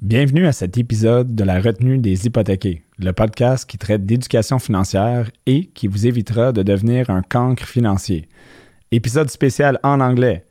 Bienvenue 0.00 0.46
à 0.46 0.52
cet 0.52 0.78
épisode 0.78 1.34
de 1.34 1.42
la 1.42 1.60
retenue 1.60 1.98
des 1.98 2.24
hypothéqués, 2.24 2.82
le 3.00 3.12
podcast 3.12 3.68
qui 3.68 3.78
traite 3.78 4.06
d'éducation 4.06 4.60
financière 4.60 5.28
et 5.44 5.64
qui 5.74 5.88
vous 5.88 6.06
évitera 6.06 6.52
de 6.52 6.62
devenir 6.62 7.10
un 7.10 7.22
cancre 7.22 7.66
financier. 7.66 8.28
Épisode 8.92 9.28
spécial 9.28 9.80
en 9.82 10.00
anglais. 10.00 10.44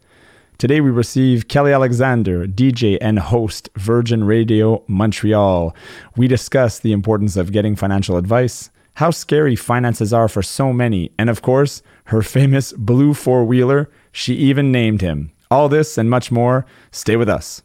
Today 0.57 0.81
we 0.81 0.94
receive 0.94 1.46
Kelly 1.46 1.71
Alexander, 1.71 2.46
DJ 2.46 2.97
and 3.02 3.20
host 3.31 3.70
Virgin 3.78 4.21
Radio 4.21 4.83
Montreal. 4.90 5.74
We 6.18 6.28
discuss 6.28 6.82
the 6.82 6.92
importance 6.92 7.38
of 7.38 7.54
getting 7.54 7.78
financial 7.78 8.18
advice, 8.18 8.70
how 8.96 9.12
scary 9.12 9.56
finances 9.56 10.12
are 10.12 10.28
for 10.28 10.44
so 10.44 10.74
many, 10.74 11.12
and 11.18 11.29
of 11.29 11.42
course, 11.42 11.82
her 12.08 12.22
famous 12.22 12.74
blue 12.74 13.14
four 13.14 13.46
wheeler. 13.46 13.90
She 14.12 14.34
even 14.34 14.74
named 14.74 15.00
him. 15.00 15.32
All 15.50 15.70
this 15.70 15.98
and 15.98 16.09
much 16.09 16.34
more. 16.34 16.66
Stay 16.91 17.16
with 17.16 17.30
us. 17.30 17.64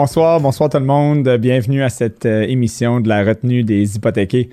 Bonsoir, 0.00 0.40
bonsoir 0.40 0.70
tout 0.70 0.78
le 0.78 0.84
monde. 0.84 1.28
Bienvenue 1.40 1.82
à 1.82 1.88
cette 1.88 2.24
euh, 2.24 2.42
émission 2.42 3.00
de 3.00 3.08
la 3.08 3.24
retenue 3.24 3.64
des 3.64 3.96
hypothéqués. 3.96 4.48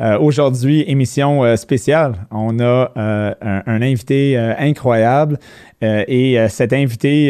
Euh, 0.00 0.18
Aujourd'hui, 0.18 0.84
émission 0.86 1.44
euh, 1.44 1.56
spéciale. 1.56 2.14
On 2.30 2.58
a 2.60 2.92
un, 2.96 3.82
invité 3.82 4.38
incroyable 4.38 5.38
et 5.82 6.38
cet 6.48 6.72
invité, 6.72 7.28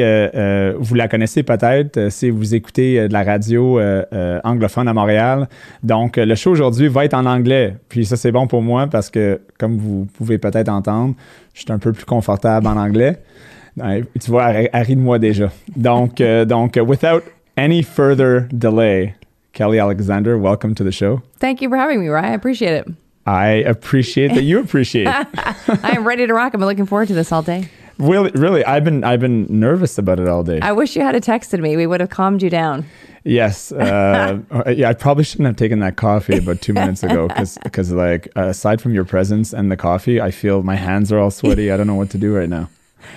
vous 0.79 0.95
la 0.95 1.09
connaissez 1.09 1.43
peut-être 1.43 2.09
si 2.11 2.31
vous 2.31 2.55
écoutez 2.55 3.09
de 3.09 3.13
la 3.13 3.25
radio 3.25 3.81
anglophone 4.45 4.87
à 4.87 4.95
Montréal. 4.95 5.49
Donc, 5.83 6.19
le 6.19 6.35
show 6.37 6.53
aujourd'hui 6.53 6.87
va 6.87 7.05
être 7.05 7.15
en 7.15 7.27
anglais. 7.27 7.75
Puis 7.89 8.07
ça, 8.07 8.17
c'est 8.17 8.31
bon 8.31 8.47
pour 8.47 8.63
moi 8.63 8.87
parce 8.87 9.11
que, 9.11 9.41
comme 9.59 9.77
vous 9.77 10.07
pouvez 10.17 10.39
peut-être 10.39 10.69
entendre, 10.69 11.17
je 11.53 11.63
suis 11.63 11.73
un 11.73 11.81
peu 11.81 11.93
plus 11.93 12.05
confortable 12.05 12.69
en 12.69 12.77
anglais. 12.77 13.19
Tu 13.77 14.31
vois, 14.31 14.53
elle, 14.53 14.71
elle 14.73 14.83
rit 14.83 14.97
de 14.97 15.01
moi 15.01 15.19
déjà. 15.19 15.51
Donc, 15.77 16.23
donc, 16.47 16.79
without 16.81 17.23
any 17.57 17.83
further 17.83 18.43
delay, 18.49 19.15
Kelly 19.53 19.79
Alexander, 19.79 20.39
welcome 20.39 20.75
to 20.75 20.85
the 20.85 20.93
show. 20.93 21.23
Thank 21.39 21.63
you 21.63 21.69
for 21.69 21.77
having 21.77 22.01
me, 22.01 22.09
Ryan. 22.09 22.33
I 22.33 22.35
appreciate 22.35 22.73
it. 22.73 22.89
I 23.27 23.47
appreciate 23.47 24.29
that 24.35 24.45
you 24.45 24.61
appreciate 24.61 25.09
it. 25.09 25.27
I 25.83 25.97
am 25.97 26.07
ready 26.07 26.27
to 26.27 26.35
rock. 26.35 26.55
I'm 26.55 26.61
looking 26.61 26.87
forward 26.87 27.09
to 27.09 27.15
this 27.15 27.33
all 27.33 27.43
day. 27.43 27.69
Really, 27.99 28.31
really, 28.33 28.65
I've 28.65 28.85
been 28.85 29.05
I've 29.05 29.21
been 29.21 29.47
nervous 29.49 29.97
about 29.97 30.21
it 30.21 30.29
all 30.29 30.43
day. 30.43 30.61
I 30.61 30.73
wish 30.73 30.95
you 30.97 31.03
had 31.03 31.15
texted 31.17 31.61
me. 31.61 31.77
We 31.77 31.87
would 31.87 32.01
have 32.01 32.11
calmed 32.11 32.43
you 32.43 32.51
down. 32.51 32.85
Yes, 33.25 33.73
uh, 33.73 34.39
yeah. 34.69 34.91
I 34.91 34.93
probably 34.93 35.25
shouldn't 35.25 35.47
have 35.47 35.57
taken 35.57 35.81
that 35.81 35.97
coffee 35.97 36.37
about 36.37 36.61
two 36.61 36.75
minutes 36.75 37.03
ago 37.03 37.27
because 37.27 37.59
because 37.65 37.91
like 38.05 38.29
aside 38.37 38.83
from 38.83 38.93
your 38.93 39.05
presence 39.05 39.55
and 39.55 39.73
the 39.73 39.77
coffee, 39.77 40.21
I 40.21 40.31
feel 40.31 40.63
my 40.63 40.77
hands 40.77 41.11
are 41.11 41.19
all 41.19 41.31
sweaty. 41.31 41.73
I 41.73 41.77
don't 41.79 41.87
know 41.87 41.95
what 41.95 42.11
to 42.11 42.19
do 42.19 42.35
right 42.35 42.51
now. 42.51 42.69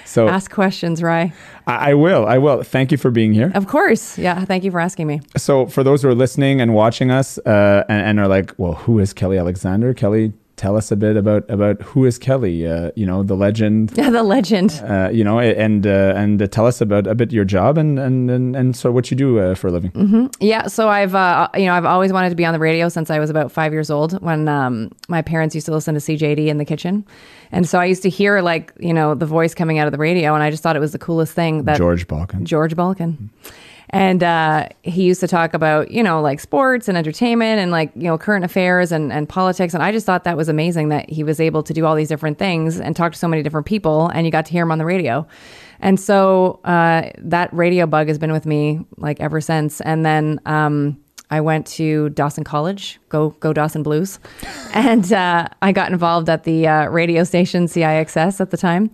So 0.06 0.28
ask 0.28 0.52
questions, 0.52 1.02
Rye. 1.02 1.34
I, 1.68 1.92
I, 1.92 1.94
will. 1.94 2.26
I 2.26 2.38
will. 2.38 2.64
Thank 2.64 2.92
you 2.92 2.98
for 2.98 3.12
being 3.12 3.34
here. 3.34 3.52
Of 3.56 3.68
course. 3.68 4.18
Yeah. 4.18 4.46
Thank 4.46 4.64
you 4.64 4.72
for 4.72 4.80
asking 4.80 5.08
me. 5.08 5.22
So 5.38 5.66
for 5.68 5.84
those 5.84 6.02
who 6.02 6.10
are 6.10 6.16
listening 6.16 6.62
and 6.62 6.74
watching 6.74 7.12
us 7.12 7.38
uh, 7.40 7.84
and, 7.90 8.02
and, 8.02 8.20
are 8.20 8.28
like, 8.28 8.54
well, 8.58 8.74
who 8.74 9.00
is 9.00 9.14
Kelly 9.14 9.38
Alexander? 9.38 9.94
Kelly, 9.94 10.34
tell 10.60 10.76
us 10.76 10.92
a 10.92 10.98
bit 10.98 11.16
about 11.16 11.50
about 11.50 11.82
who 11.82 12.06
is 12.06 12.20
Kelly? 12.20 12.68
Uh, 12.68 12.92
you 12.96 13.06
know, 13.06 13.24
the 13.24 13.36
legend. 13.36 13.94
Yeah, 13.96 14.10
the 14.20 14.24
legend. 14.24 14.80
Uh, 14.84 15.10
you 15.12 15.24
know, 15.24 15.40
and 15.40 15.88
uh, 15.88 16.14
and 16.16 16.52
tell 16.52 16.66
us 16.66 16.82
about 16.82 17.08
a 17.08 17.16
bit 17.16 17.32
your 17.32 17.46
job 17.46 17.78
and 17.78 17.98
and 17.98 18.30
and, 18.30 18.56
and 18.56 18.76
so 18.76 18.92
what 18.92 19.10
you 19.10 19.16
do 19.16 19.40
uh, 19.40 19.56
for 19.56 19.70
a 19.70 19.72
living. 19.72 19.92
Mm-hmm. 19.92 20.28
Yeah. 20.42 20.68
So 20.68 20.90
I've 20.90 21.16
uh, 21.16 21.48
you 21.56 21.66
know 21.66 21.74
I've 21.74 21.86
always 21.86 22.12
wanted 22.12 22.30
to 22.32 22.36
be 22.36 22.46
on 22.46 22.54
the 22.54 22.60
radio 22.60 22.90
since 22.90 23.10
I 23.10 23.20
was 23.20 23.30
about 23.30 23.52
five 23.52 23.72
years 23.72 23.90
old 23.90 24.22
when 24.22 24.50
um, 24.50 24.92
my 25.08 25.22
parents 25.22 25.56
used 25.56 25.66
to 25.68 25.74
listen 25.74 25.96
to 25.96 26.02
CJAD 26.02 26.46
in 26.46 26.58
the 26.58 26.66
kitchen. 26.66 27.06
And 27.52 27.68
so 27.68 27.80
I 27.80 27.86
used 27.86 28.04
to 28.04 28.10
hear 28.10 28.42
like, 28.42 28.74
you 28.80 28.94
know, 28.94 29.16
the 29.16 29.26
voice 29.26 29.56
coming 29.56 29.80
out 29.80 29.88
of 29.88 29.92
the 29.92 29.98
radio 29.98 30.36
and 30.36 30.44
I 30.44 30.52
just 30.52 30.62
thought 30.62 30.76
it 30.76 30.80
was 30.80 30.92
the 30.92 31.00
coolest 31.00 31.34
thing 31.34 31.64
that 31.64 31.78
George 31.78 32.08
Balcan. 32.08 32.44
George 32.44 32.76
Balcan. 32.76 33.30
And 33.92 34.24
uh, 34.24 34.70
he 34.84 35.04
used 35.04 35.20
to 35.22 35.28
talk 35.28 35.54
about, 35.54 35.90
you 35.92 36.04
know, 36.04 36.22
like 36.22 36.40
sports 36.40 36.88
and 36.88 36.98
entertainment 36.98 37.60
and 37.60 37.72
like, 37.72 37.92
you 37.96 38.04
know, 38.04 38.18
current 38.18 38.46
affairs 38.46 38.92
and, 38.92 39.12
and 39.12 39.28
politics. 39.28 39.74
And 39.74 39.82
I 39.82 39.92
just 39.92 40.06
thought 40.06 40.26
that 40.26 40.38
was 40.38 40.48
amazing 40.48 40.90
that 40.90 41.10
he 41.10 41.24
was 41.24 41.40
able 41.40 41.64
to 41.64 41.74
do 41.74 41.86
all 41.86 41.96
these 41.96 42.10
different 42.10 42.38
things 42.38 42.80
and 42.80 42.96
talk 42.96 43.14
to 43.14 43.18
so 43.18 43.28
many 43.28 43.42
different 43.42 43.66
people 43.66 44.10
and 44.10 44.26
you 44.26 44.32
got 44.32 44.46
to 44.46 44.52
hear 44.52 44.64
him 44.64 44.72
on 44.72 44.78
the 44.78 44.86
radio. 44.86 45.28
And 45.80 46.00
so 46.00 46.60
uh, 46.66 47.10
that 47.18 47.52
radio 47.54 47.88
bug 47.88 48.08
has 48.10 48.20
been 48.20 48.32
with 48.32 48.46
me 48.46 48.86
like 48.98 49.20
ever 49.20 49.42
since. 49.42 49.82
And 49.82 50.06
then 50.06 50.40
um, 50.46 51.00
I 51.32 51.42
went 51.42 51.68
to 51.68 52.10
Dawson 52.10 52.44
College, 52.44 53.00
go 53.10 53.30
go 53.40 53.54
Dawson 53.54 53.84
Blues, 53.84 54.20
and 54.74 55.12
uh, 55.14 55.48
I 55.62 55.72
got 55.72 55.92
involved 55.92 56.30
at 56.30 56.44
the 56.44 56.68
uh, 56.68 56.88
radio 56.88 57.24
station 57.24 57.66
CIXS 57.66 58.42
at 58.42 58.50
the 58.52 58.58
time. 58.58 58.92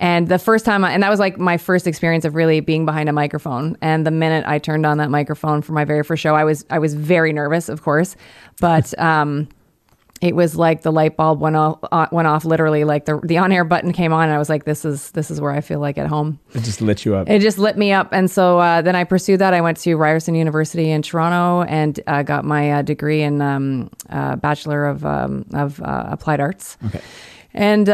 And 0.00 0.28
the 0.28 0.38
first 0.38 0.64
time, 0.64 0.84
I, 0.84 0.92
and 0.92 1.02
that 1.02 1.10
was 1.10 1.18
like 1.18 1.38
my 1.38 1.56
first 1.56 1.86
experience 1.86 2.24
of 2.24 2.34
really 2.34 2.60
being 2.60 2.86
behind 2.86 3.08
a 3.08 3.12
microphone. 3.12 3.76
And 3.80 4.06
the 4.06 4.10
minute 4.10 4.44
I 4.46 4.58
turned 4.58 4.86
on 4.86 4.98
that 4.98 5.10
microphone 5.10 5.60
for 5.60 5.72
my 5.72 5.84
very 5.84 6.04
first 6.04 6.22
show, 6.22 6.34
I 6.34 6.44
was 6.44 6.64
I 6.70 6.78
was 6.78 6.94
very 6.94 7.32
nervous, 7.32 7.68
of 7.68 7.82
course, 7.82 8.14
but 8.60 8.96
um, 9.00 9.48
it 10.20 10.34
was 10.34 10.56
like 10.56 10.82
the 10.82 10.92
light 10.92 11.16
bulb 11.16 11.40
went 11.40 11.56
off 11.56 11.78
uh, 11.90 12.06
went 12.10 12.26
off 12.26 12.44
literally 12.44 12.84
like 12.84 13.04
the 13.04 13.20
the 13.24 13.38
on 13.38 13.52
air 13.52 13.64
button 13.64 13.92
came 13.92 14.12
on 14.12 14.24
and 14.24 14.32
I 14.32 14.38
was 14.38 14.48
like 14.48 14.64
this 14.64 14.84
is 14.84 15.10
this 15.12 15.30
is 15.30 15.40
where 15.40 15.52
I 15.52 15.60
feel 15.60 15.80
like 15.80 15.98
at 15.98 16.06
home. 16.06 16.38
It 16.54 16.62
just 16.62 16.80
lit 16.80 17.04
you 17.04 17.14
up. 17.14 17.28
It 17.28 17.40
just 17.40 17.58
lit 17.58 17.76
me 17.76 17.92
up 17.92 18.08
and 18.12 18.30
so 18.30 18.58
uh, 18.58 18.82
then 18.82 18.96
I 18.96 19.04
pursued 19.04 19.40
that 19.40 19.54
I 19.54 19.60
went 19.60 19.78
to 19.78 19.94
Ryerson 19.96 20.34
University 20.34 20.90
in 20.90 21.02
Toronto 21.02 21.68
and 21.68 22.00
uh, 22.06 22.22
got 22.22 22.44
my 22.44 22.72
uh, 22.72 22.82
degree 22.82 23.22
in 23.22 23.40
um, 23.40 23.90
uh, 24.10 24.36
bachelor 24.36 24.86
of 24.86 25.04
um, 25.04 25.44
of 25.52 25.80
uh, 25.82 26.06
applied 26.08 26.40
arts. 26.40 26.76
Okay. 26.86 27.00
And 27.54 27.88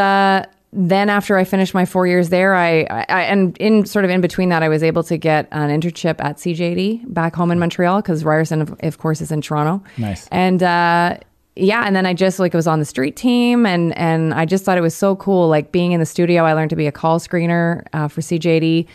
then 0.76 1.08
after 1.08 1.36
I 1.36 1.44
finished 1.44 1.72
my 1.72 1.84
four 1.84 2.06
years 2.06 2.30
there, 2.30 2.54
I, 2.54 2.82
I, 2.82 3.22
and 3.22 3.56
in 3.58 3.86
sort 3.86 4.04
of 4.04 4.10
in 4.10 4.20
between 4.20 4.48
that, 4.48 4.62
I 4.62 4.68
was 4.68 4.82
able 4.82 5.04
to 5.04 5.16
get 5.16 5.48
an 5.52 5.70
internship 5.70 6.16
at 6.18 6.36
CJAD 6.38 7.14
back 7.14 7.36
home 7.36 7.52
in 7.52 7.60
Montreal 7.60 8.02
because 8.02 8.24
Ryerson, 8.24 8.60
of, 8.60 8.74
of, 8.80 8.98
course, 8.98 9.20
is 9.20 9.30
in 9.30 9.40
Toronto. 9.40 9.84
Nice. 9.96 10.26
And 10.32 10.62
uh, 10.62 11.18
yeah 11.56 11.84
and 11.86 11.94
then 11.94 12.04
i 12.04 12.12
just 12.12 12.40
like 12.40 12.52
was 12.52 12.66
on 12.66 12.80
the 12.80 12.84
street 12.84 13.14
team 13.14 13.64
and 13.64 13.96
and 13.96 14.34
i 14.34 14.44
just 14.44 14.64
thought 14.64 14.76
it 14.76 14.80
was 14.80 14.94
so 14.94 15.14
cool 15.14 15.48
like 15.48 15.70
being 15.70 15.92
in 15.92 16.00
the 16.00 16.06
studio 16.06 16.42
i 16.42 16.52
learned 16.52 16.70
to 16.70 16.74
be 16.74 16.88
a 16.88 16.92
call 16.92 17.20
screener 17.20 17.84
uh, 17.92 18.08
for 18.08 18.20
cjad 18.22 18.86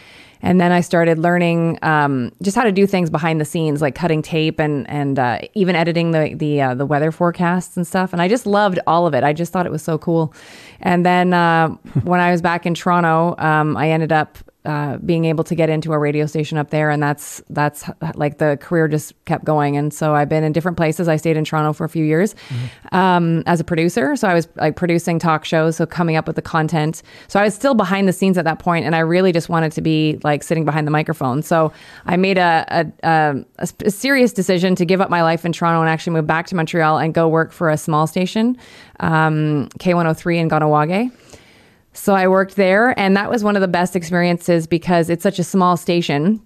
and 0.42 0.60
then 0.60 0.72
i 0.72 0.82
started 0.82 1.18
learning 1.20 1.78
um, 1.82 2.32
just 2.42 2.56
how 2.56 2.64
to 2.64 2.72
do 2.72 2.88
things 2.88 3.10
behind 3.10 3.40
the 3.40 3.46
scenes 3.46 3.82
like 3.82 3.96
cutting 3.96 4.22
tape 4.22 4.60
and 4.60 4.90
and 4.90 5.20
uh, 5.20 5.40
even 5.54 5.76
editing 5.76 6.12
the 6.12 6.34
the 6.36 6.62
uh, 6.62 6.74
the 6.76 6.86
weather 6.86 7.12
forecasts 7.12 7.78
and 7.78 7.86
stuff. 7.86 8.14
And 8.14 8.22
i 8.22 8.28
just 8.28 8.46
loved 8.46 8.80
all 8.88 9.08
of 9.08 9.14
it. 9.14 9.24
I 9.24 9.34
just 9.34 9.52
thought 9.52 9.66
it 9.66 9.72
was 9.72 9.84
so 9.84 9.98
cool. 9.98 10.34
And 10.82 11.06
then 11.06 11.34
uh, 11.34 11.70
when 12.04 12.20
i 12.20 12.32
was 12.32 12.42
back 12.42 12.66
in 12.66 12.74
toronto 12.74 13.36
um, 13.38 13.76
i 13.78 13.90
ended 13.90 14.12
up 14.12 14.38
uh, 14.70 14.98
being 14.98 15.26
able 15.26 15.44
to 15.44 15.56
get 15.56 15.68
into 15.68 15.94
a 15.94 15.98
radio 15.98 16.28
station 16.28 16.56
up 16.56 16.70
there, 16.70 16.92
and 16.92 17.02
that's 17.02 17.42
that's 17.50 17.90
like 18.14 18.38
the 18.38 18.56
career 18.62 18.88
just 18.88 19.14
kept 19.26 19.44
going. 19.44 19.76
And 19.76 19.92
so 19.92 20.14
I've 20.14 20.30
been 20.30 20.44
in 20.44 20.52
different 20.52 20.78
places. 20.78 21.08
I 21.08 21.16
stayed 21.16 21.38
in 21.38 21.44
Toronto 21.44 21.74
for 21.74 21.86
a 21.86 21.90
few 21.90 22.06
years 22.06 22.36
mm-hmm. 22.36 22.96
um, 22.96 23.42
as 23.48 23.60
a 23.60 23.64
producer, 23.64 24.16
so 24.16 24.28
I 24.28 24.36
was 24.36 24.48
like 24.58 24.76
producing 24.76 25.18
talk 25.18 25.44
shows, 25.44 25.78
so 25.78 25.88
coming 25.88 26.18
up 26.18 26.28
with 26.28 26.36
the 26.36 26.44
content. 26.44 27.02
So 27.30 27.40
I 27.40 27.46
was 27.46 27.56
still 27.56 27.74
behind 27.74 28.08
the 28.08 28.14
scenes 28.14 28.38
at 28.38 28.46
that 28.46 28.60
point, 28.60 28.86
and 28.86 28.96
I 28.96 29.00
really 29.00 29.32
just 29.32 29.50
wanted 29.50 29.72
to 29.72 29.82
be 29.82 30.20
like 30.24 30.44
sitting 30.44 30.66
behind 30.66 30.86
the 30.86 30.92
microphone. 30.92 31.42
So 31.42 31.74
I 32.06 32.16
made 32.16 32.38
a 32.38 32.64
a, 32.70 32.86
a, 33.04 33.66
a 33.86 33.90
serious 33.90 34.32
decision 34.34 34.76
to 34.76 34.86
give 34.86 35.02
up 35.02 35.10
my 35.10 35.24
life 35.24 35.46
in 35.46 35.52
Toronto 35.52 35.82
and 35.82 35.90
actually 35.90 36.14
move 36.14 36.28
back 36.28 36.46
to 36.46 36.56
Montreal 36.56 37.00
and 37.00 37.12
go 37.12 37.28
work 37.28 37.52
for 37.52 37.72
a 37.72 37.78
small 37.78 38.06
station, 38.06 38.56
um, 39.00 39.68
K103 39.80 40.38
in 40.38 40.48
Kahnawake. 40.48 41.12
So 42.00 42.16
I 42.16 42.30
worked 42.30 42.56
there, 42.56 42.98
and 42.98 43.18
that 43.18 43.30
was 43.30 43.44
one 43.44 43.58
of 43.58 43.62
the 43.62 43.68
best 43.68 43.94
experiences 43.94 44.68
because 44.68 45.10
it's 45.10 45.22
such 45.22 45.38
a 45.38 45.44
small 45.44 45.76
station. 45.76 46.42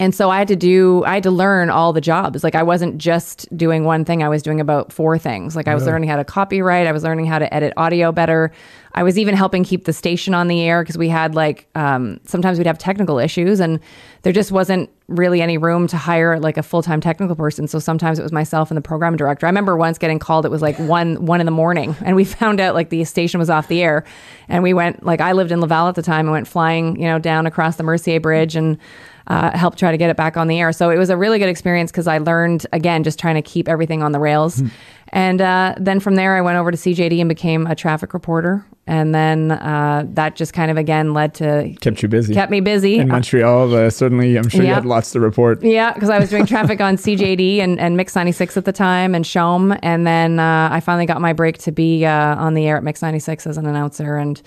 And 0.00 0.14
so 0.14 0.28
I 0.28 0.38
had 0.38 0.48
to 0.48 0.56
do, 0.56 1.04
I 1.04 1.14
had 1.14 1.22
to 1.22 1.30
learn 1.30 1.70
all 1.70 1.92
the 1.92 2.00
jobs. 2.00 2.42
Like 2.42 2.56
I 2.56 2.62
wasn't 2.62 2.98
just 2.98 3.54
doing 3.56 3.84
one 3.84 4.04
thing, 4.04 4.22
I 4.22 4.28
was 4.28 4.42
doing 4.42 4.60
about 4.60 4.92
four 4.92 5.18
things. 5.18 5.54
Like 5.54 5.68
I 5.68 5.74
was 5.74 5.86
learning 5.86 6.08
how 6.08 6.16
to 6.16 6.24
copyright, 6.24 6.86
I 6.86 6.92
was 6.92 7.04
learning 7.04 7.26
how 7.26 7.38
to 7.38 7.52
edit 7.54 7.72
audio 7.76 8.10
better. 8.10 8.50
I 8.96 9.02
was 9.02 9.18
even 9.18 9.34
helping 9.34 9.64
keep 9.64 9.84
the 9.84 9.92
station 9.92 10.34
on 10.34 10.46
the 10.48 10.62
air 10.62 10.82
because 10.82 10.96
we 10.96 11.08
had 11.08 11.34
like, 11.34 11.68
um, 11.74 12.20
sometimes 12.24 12.58
we'd 12.58 12.66
have 12.66 12.78
technical 12.78 13.18
issues 13.18 13.60
and 13.60 13.80
there 14.22 14.32
just 14.32 14.52
wasn't 14.52 14.88
really 15.08 15.42
any 15.42 15.58
room 15.58 15.86
to 15.88 15.96
hire 15.96 16.38
like 16.38 16.56
a 16.56 16.62
full 16.62 16.82
time 16.82 17.00
technical 17.00 17.36
person. 17.36 17.68
So 17.68 17.78
sometimes 17.78 18.18
it 18.18 18.22
was 18.22 18.32
myself 18.32 18.70
and 18.70 18.76
the 18.76 18.82
program 18.82 19.16
director. 19.16 19.46
I 19.46 19.48
remember 19.48 19.76
once 19.76 19.98
getting 19.98 20.18
called, 20.18 20.44
it 20.44 20.50
was 20.50 20.62
like 20.62 20.78
one, 20.78 21.26
one 21.26 21.40
in 21.40 21.46
the 21.46 21.52
morning 21.52 21.94
and 22.04 22.16
we 22.16 22.24
found 22.24 22.60
out 22.60 22.74
like 22.74 22.90
the 22.90 23.04
station 23.04 23.38
was 23.38 23.50
off 23.50 23.68
the 23.68 23.82
air 23.82 24.04
and 24.48 24.62
we 24.62 24.74
went, 24.74 25.04
like 25.04 25.20
I 25.20 25.32
lived 25.32 25.52
in 25.52 25.60
Laval 25.60 25.88
at 25.88 25.94
the 25.94 26.02
time 26.02 26.26
and 26.26 26.32
went 26.32 26.48
flying, 26.48 27.00
you 27.00 27.06
know, 27.06 27.18
down 27.18 27.46
across 27.46 27.76
the 27.76 27.84
Mercier 27.84 28.20
Bridge 28.20 28.56
and, 28.56 28.78
uh, 29.26 29.56
helped 29.56 29.78
try 29.78 29.90
to 29.90 29.96
get 29.98 30.10
it 30.10 30.16
back 30.16 30.36
on 30.36 30.48
the 30.48 30.60
air. 30.60 30.72
So 30.72 30.90
it 30.90 30.98
was 30.98 31.10
a 31.10 31.16
really 31.16 31.38
good 31.38 31.48
experience 31.48 31.90
because 31.90 32.06
I 32.06 32.18
learned 32.18 32.66
again 32.72 33.04
just 33.04 33.18
trying 33.18 33.36
to 33.36 33.42
keep 33.42 33.68
everything 33.68 34.02
on 34.02 34.12
the 34.12 34.20
rails. 34.20 34.62
And 35.10 35.40
uh, 35.40 35.74
then 35.78 36.00
from 36.00 36.16
there, 36.16 36.36
I 36.36 36.40
went 36.40 36.58
over 36.58 36.70
to 36.72 36.76
CJAD 36.76 37.20
and 37.20 37.28
became 37.28 37.66
a 37.68 37.74
traffic 37.76 38.12
reporter. 38.14 38.66
And 38.86 39.14
then 39.14 39.52
uh, 39.52 40.04
that 40.10 40.34
just 40.36 40.52
kind 40.52 40.70
of 40.70 40.76
again 40.76 41.14
led 41.14 41.34
to 41.34 41.74
Kept 41.80 42.02
you 42.02 42.08
busy. 42.08 42.34
kept 42.34 42.50
me 42.50 42.60
busy. 42.60 42.98
in 42.98 43.08
Montreal, 43.08 43.74
uh, 43.74 43.90
certainly, 43.90 44.36
I'm 44.36 44.48
sure 44.48 44.62
you 44.62 44.74
had 44.74 44.84
lots 44.84 45.12
to 45.12 45.20
report. 45.20 45.62
Yeah, 45.62 45.92
because 45.94 46.10
I 46.10 46.18
was 46.18 46.28
doing 46.30 46.44
traffic 46.46 46.80
on 46.80 46.96
CJAD 46.96 47.60
and, 47.60 47.80
and 47.80 47.96
Mix 47.96 48.14
96 48.14 48.56
at 48.58 48.64
the 48.66 48.72
time 48.72 49.14
and 49.14 49.24
CHOM. 49.24 49.74
And 49.82 50.06
then 50.06 50.38
uh, 50.38 50.68
I 50.70 50.80
finally 50.80 51.06
got 51.06 51.20
my 51.20 51.32
break 51.32 51.58
to 51.58 51.72
be 51.72 52.04
uh, 52.04 52.36
on 52.36 52.54
the 52.54 52.66
air 52.66 52.76
at 52.76 52.82
Mix 52.84 53.00
96 53.00 53.46
as 53.46 53.56
an 53.56 53.66
announcer. 53.66 54.16
And 54.16 54.42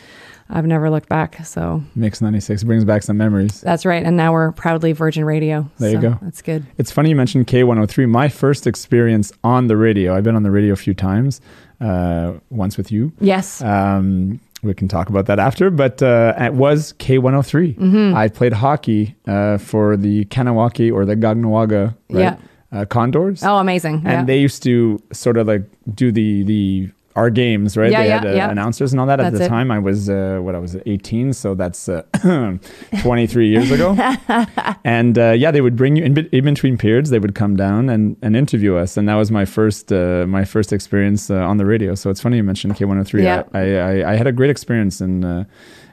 I've 0.49 0.65
never 0.65 0.89
looked 0.89 1.09
back. 1.09 1.45
So 1.45 1.83
Mix 1.95 2.21
96 2.21 2.63
brings 2.63 2.85
back 2.85 3.03
some 3.03 3.17
memories. 3.17 3.61
that's 3.61 3.85
right. 3.85 4.03
And 4.03 4.15
now 4.15 4.31
we're 4.33 4.51
proudly 4.51 4.93
Virgin 4.93 5.25
Radio. 5.25 5.69
There 5.77 5.91
you 5.91 5.99
go. 5.99 6.17
That's 6.21 6.41
good. 6.41 6.65
It's 6.77 6.91
funny 6.91 7.09
you 7.09 7.15
mentioned 7.15 7.47
K103. 7.47 8.07
My 8.09 8.29
first 8.29 8.65
experience 8.67 9.31
on 9.43 9.67
the 9.67 9.77
radio, 9.77 10.15
I've 10.15 10.23
been 10.23 10.35
on 10.35 10.43
the 10.43 10.51
radio 10.51 10.73
a 10.73 10.77
few 10.77 10.93
times, 10.93 11.41
uh, 11.81 12.33
once 12.49 12.77
with 12.77 12.91
you. 12.91 13.11
Yes. 13.19 13.61
Um, 13.61 14.39
we 14.63 14.73
can 14.73 14.87
talk 14.87 15.09
about 15.09 15.27
that 15.27 15.39
after, 15.39 15.69
but 15.69 16.01
uh, 16.01 16.33
it 16.37 16.53
was 16.53 16.93
K103. 16.93 17.77
Mm-hmm. 17.77 18.17
I 18.17 18.27
played 18.27 18.53
hockey 18.53 19.15
uh, 19.27 19.57
for 19.57 19.95
the 19.97 20.25
Kahnawake 20.25 20.91
or 20.91 21.05
the 21.05 21.15
Caughnawaga 21.15 21.95
right? 22.09 22.19
Yeah. 22.19 22.37
uh, 22.71 22.85
Condors. 22.85 23.43
oh, 23.43 23.57
amazing. 23.57 23.95
and 23.97 24.05
yeah. 24.05 24.23
they 24.23 24.39
used 24.39 24.63
to 24.63 25.01
sort 25.13 25.37
of 25.37 25.47
like 25.47 25.63
do 25.93 26.11
the 26.11 26.43
the 26.43 26.89
our 27.17 27.31
games, 27.31 27.75
right? 27.75 27.91
Yeah, 27.91 28.01
they 28.03 28.07
yeah, 28.09 28.19
had 28.19 28.27
uh, 28.27 28.35
yeah. 28.35 28.51
announcers 28.51 28.93
and 28.93 28.99
all 29.01 29.07
that. 29.07 29.19
At 29.19 29.33
the 29.33 29.43
it. 29.45 29.47
time, 29.49 29.71
I 29.71 29.79
was 29.79 30.07
uh, 30.07 30.39
what 30.41 30.53
I 30.53 30.59
was 30.59 30.77
18, 30.85 31.33
so 31.33 31.55
that's 31.55 31.89
uh, 31.89 32.03
23 33.01 33.47
years 33.49 33.71
ago. 33.71 33.97
and 34.83 35.17
uh, 35.17 35.31
yeah, 35.31 35.49
they 35.49 35.61
would 35.61 35.75
bring 35.75 35.95
you 35.95 36.03
in, 36.05 36.13
be- 36.13 36.29
in 36.31 36.45
between 36.45 36.77
periods. 36.77 37.09
They 37.09 37.17
would 37.19 37.33
come 37.33 37.55
down 37.55 37.89
and, 37.89 38.15
and 38.21 38.35
interview 38.37 38.75
us, 38.75 38.97
and 38.97 39.09
that 39.09 39.15
was 39.15 39.31
my 39.31 39.45
first 39.45 39.91
uh, 39.91 40.25
my 40.27 40.45
first 40.45 40.71
experience 40.71 41.31
uh, 41.31 41.37
on 41.37 41.57
the 41.57 41.65
radio. 41.65 41.95
So 41.95 42.11
it's 42.11 42.21
funny 42.21 42.37
you 42.37 42.43
mentioned 42.43 42.75
K103. 42.75 43.23
Yeah. 43.23 43.43
I, 43.53 43.59
I, 43.59 43.65
I, 43.65 44.13
I 44.13 44.15
had 44.15 44.27
a 44.27 44.31
great 44.31 44.51
experience 44.51 45.01
in 45.01 45.23
uh, 45.25 45.43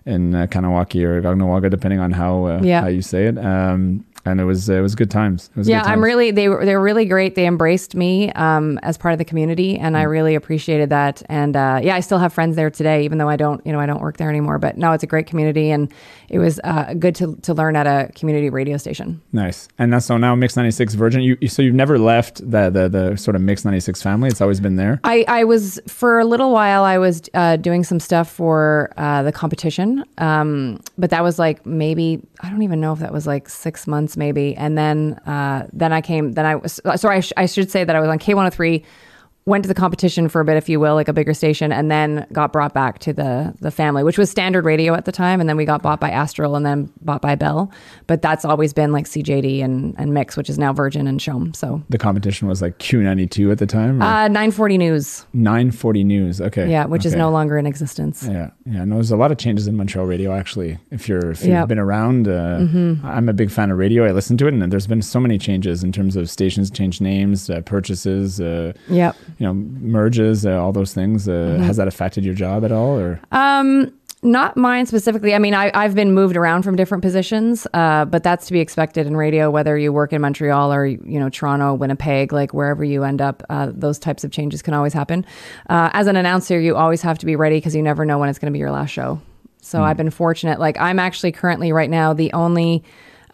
in 0.05 0.35
uh, 0.35 0.47
Kahnawake 0.47 1.03
or 1.03 1.23
Caughnawaga, 1.23 1.71
depending 1.71 2.01
on 2.01 2.13
how 2.13 2.45
uh, 2.45 2.61
Yeah. 2.63 2.83
how 2.83 2.89
you 2.89 3.03
say 3.03 3.27
it. 3.27 3.39
Um, 3.39 4.05
and 4.25 4.41
it 4.41 4.45
was 4.45 4.69
it 4.69 4.81
was 4.81 4.95
good 4.95 5.11
times. 5.11 5.51
It 5.55 5.59
was 5.59 5.69
yeah, 5.69 5.83
good 5.83 5.91
I'm 5.91 6.03
really 6.05 6.31
they 6.31 6.49
were 6.49 6.65
they 6.65 6.75
were 6.75 6.83
really 6.83 7.05
great. 7.05 7.35
They 7.35 7.47
embraced 7.47 7.95
me 7.95 8.31
um, 8.33 8.79
as 8.83 8.97
part 8.99 9.13
of 9.13 9.19
the 9.19 9.25
community, 9.25 9.79
and 9.79 9.95
Mm. 9.95 9.99
I 9.99 10.03
really 10.03 10.35
appreciated 10.35 10.91
that. 10.91 11.23
And 11.29 11.57
uh, 11.57 11.81
yeah, 11.83 11.95
I 11.95 12.01
still 12.01 12.19
have 12.19 12.33
friends 12.33 12.57
there 12.57 12.71
today, 12.71 13.05
even 13.05 13.19
though 13.19 13.29
I 13.29 13.37
don't 13.37 13.65
you 13.67 13.73
know 13.73 13.81
I 13.81 13.87
don't 13.87 14.01
work 14.01 14.17
there 14.17 14.29
anymore. 14.29 14.59
But 14.59 14.77
no, 14.77 14.93
it's 14.93 15.05
a 15.05 15.07
great 15.07 15.27
community, 15.27 15.71
and 15.71 15.93
it 16.29 16.39
was 16.39 16.61
uh, 16.65 16.95
good 16.95 17.15
to 17.17 17.37
to 17.43 17.55
learn 17.55 17.77
at 17.77 17.87
a 17.87 18.11
community 18.15 18.51
radio 18.51 18.77
station. 18.77 19.21
Nice. 19.33 19.69
And 19.79 19.93
that's 19.93 20.07
so 20.07 20.17
now 20.17 20.35
Mix 20.35 20.57
96 20.57 20.95
Virgin. 20.95 21.23
You, 21.23 21.37
you 21.41 21.49
so 21.49 21.63
you've 21.63 21.75
never 21.75 21.99
left 21.99 22.39
the, 22.39 22.71
the 22.71 22.89
the 22.89 23.17
sort 23.17 23.37
of 23.37 23.43
Mix 23.43 23.65
96 23.65 24.03
family. 24.03 24.29
It's 24.31 24.41
always 24.41 24.61
been 24.61 24.77
there. 24.77 25.01
I, 25.05 25.25
I 25.29 25.45
was 25.45 25.81
for 25.87 26.19
a 26.19 26.25
little 26.25 26.51
while. 26.53 26.83
I 26.85 26.99
was 26.99 27.23
uh, 27.35 27.57
doing 27.57 27.85
some 27.85 28.01
stuff 28.01 28.31
for 28.31 28.93
uh, 28.97 29.23
the 29.23 29.33
competition, 29.33 30.05
um, 30.19 30.81
but 30.99 31.11
that 31.11 31.23
was 31.23 31.39
like 31.39 31.65
maybe 31.67 32.21
I 32.41 32.51
don't 32.51 32.63
even 32.63 32.81
know 32.81 32.93
if 32.93 32.99
that 32.99 33.13
was 33.13 33.27
like 33.27 33.49
six 33.49 33.87
months, 33.87 34.14
maybe. 34.17 34.57
And 34.57 34.77
then 34.77 35.15
uh, 35.27 35.67
then 35.73 35.93
I 35.93 36.01
came. 36.01 36.33
Then 36.33 36.47
I 36.47 36.57
was 36.57 36.81
sorry. 36.97 37.17
I, 37.17 37.21
sh- 37.21 37.33
I 37.37 37.47
should 37.47 37.71
say 37.71 37.85
that 37.85 37.95
I 37.95 38.01
was 38.01 38.09
on 38.09 38.19
K 38.19 38.35
one 38.35 38.45
hundred 38.45 38.55
three. 38.55 38.85
Went 39.47 39.63
to 39.65 39.69
the 39.69 39.75
competition 39.75 40.31
for 40.31 40.41
a 40.41 40.45
bit, 40.45 40.57
if 40.57 40.71
you 40.71 40.81
will, 40.81 40.95
like 40.95 41.07
a 41.07 41.13
bigger 41.13 41.35
station, 41.35 41.71
and 41.71 41.91
then 41.91 42.27
got 42.33 42.51
brought 42.51 42.73
back 42.73 42.99
to 43.01 43.13
the 43.13 43.53
the 43.61 43.71
family, 43.71 44.03
which 44.03 44.17
was 44.17 44.31
Standard 44.31 44.65
Radio 44.65 44.95
at 44.95 45.05
the 45.05 45.13
time, 45.13 45.39
and 45.39 45.47
then 45.51 45.59
we 45.59 45.67
got 45.67 45.83
bought 45.83 46.01
by 46.01 46.09
Astral, 46.11 46.57
and 46.57 46.65
then 46.65 46.91
bought 47.03 47.21
by 47.21 47.35
Bell. 47.35 47.71
But 48.07 48.23
that's 48.23 48.47
always 48.47 48.73
been 48.73 48.91
like 48.91 49.05
CJAD 49.05 49.63
and, 49.63 49.95
and 49.99 50.15
Mix, 50.15 50.39
which 50.39 50.49
is 50.49 50.59
now 50.59 50.73
Virgin 50.73 51.07
and 51.07 51.21
CHOM. 51.21 51.53
So 51.53 51.83
The 51.91 51.99
competition 51.99 52.49
was 52.49 52.63
like 52.63 52.79
Q92 52.79 53.53
at 53.53 53.59
the 53.59 53.67
time. 53.67 54.01
or 54.03 54.07
uh, 54.07 54.29
nine 54.29 54.51
forty 54.51 54.79
News, 54.79 55.27
940 55.35 56.05
News. 56.05 56.41
Okay. 56.41 56.71
yeah, 56.71 56.87
which 56.87 57.05
is 57.05 57.15
no 57.15 57.29
longer 57.31 57.59
in 57.59 57.67
existence. 57.67 58.27
Yeah, 58.27 58.49
yeah. 58.65 58.87
No, 58.87 58.95
there's 58.95 59.11
a 59.11 59.17
lot 59.19 59.31
of 59.31 59.37
changes 59.37 59.67
in 59.67 59.77
Montreal 59.77 60.07
radio. 60.07 60.33
Actually, 60.35 60.79
if 60.91 61.07
you're 61.07 61.33
if 61.33 61.41
you've 61.43 61.51
Yep. 61.51 61.69
been 61.69 61.79
around, 61.79 62.29
uh, 62.29 62.61
Mm-hmm. 62.61 63.07
I'm 63.07 63.29
a 63.29 63.35
big 63.35 63.51
fan 63.51 63.71
of 63.71 63.77
radio. 63.77 64.07
I 64.07 64.13
listen 64.13 64.39
to 64.39 64.47
it, 64.47 64.55
and 64.55 64.73
there's 64.73 64.87
been 64.87 65.03
so 65.03 65.21
many 65.21 65.37
changes 65.37 65.85
in 65.85 65.93
terms 65.93 66.17
of 66.17 66.31
stations 66.31 66.71
change 66.71 67.03
names, 67.03 67.51
uh, 67.51 67.61
purchases, 67.61 68.41
uh, 68.41 68.73
Yep. 68.89 69.15
You 69.39 69.47
know, 69.47 69.55
merges, 69.55 70.45
uh, 70.47 70.63
all 70.63 70.73
those 70.73 70.95
things. 70.95 71.29
Uh, 71.29 71.33
Mm-hmm. 71.55 71.65
Has 71.65 71.77
that 71.77 71.89
affected 71.89 72.25
your 72.25 72.35
job 72.35 72.65
at 72.65 72.73
all, 72.73 72.99
or 72.99 73.21
Um, 73.33 73.93
not 74.23 74.57
mine 74.57 74.87
specifically. 74.87 75.35
I 75.35 75.39
mean, 75.39 75.53
I, 75.55 75.71
I've 75.75 75.95
been 75.95 76.13
moved 76.13 76.37
around 76.37 76.63
from 76.63 76.77
different 76.77 77.03
positions, 77.03 77.67
uh, 77.75 78.07
but 78.07 78.23
that's 78.23 78.47
to 78.47 78.53
be 78.53 78.61
expected 78.61 79.07
in 79.07 79.17
radio, 79.17 79.51
whether 79.51 79.77
you 79.77 79.93
work 79.93 80.13
in 80.15 80.23
Montreal 80.23 80.73
or, 80.73 80.87
you 80.87 81.21
know, 81.21 81.29
Toronto, 81.29 81.75
Winnipeg, 81.75 82.33
like 82.33 82.55
wherever 82.55 82.83
you 82.83 83.05
end 83.05 83.21
up, 83.21 83.43
uh, 83.51 83.71
those 83.73 83.99
types 83.99 84.25
of 84.25 84.31
changes 84.31 84.63
can 84.63 84.73
always 84.73 84.95
happen. 84.95 85.27
Uh, 85.69 85.91
as 85.93 86.07
an 86.07 86.17
announcer, 86.17 86.59
you 86.59 86.75
always 86.75 87.03
have 87.03 87.19
to 87.19 87.27
be 87.27 87.37
ready 87.37 87.59
because 87.59 87.77
you 87.77 87.83
never 87.83 88.07
know 88.07 88.19
when 88.19 88.31
it's 88.31 88.39
going 88.39 88.51
to 88.51 88.57
be 88.57 88.61
your 88.61 88.73
last 88.73 88.91
show. 88.91 89.21
So 89.61 89.83
I've 89.83 89.97
been 89.99 90.11
fortunate. 90.11 90.59
Like, 90.59 90.79
I'm 90.81 90.99
actually 90.99 91.33
currently 91.33 91.73
right 91.73 91.91
now 91.91 92.15
the 92.15 92.33
only 92.33 92.83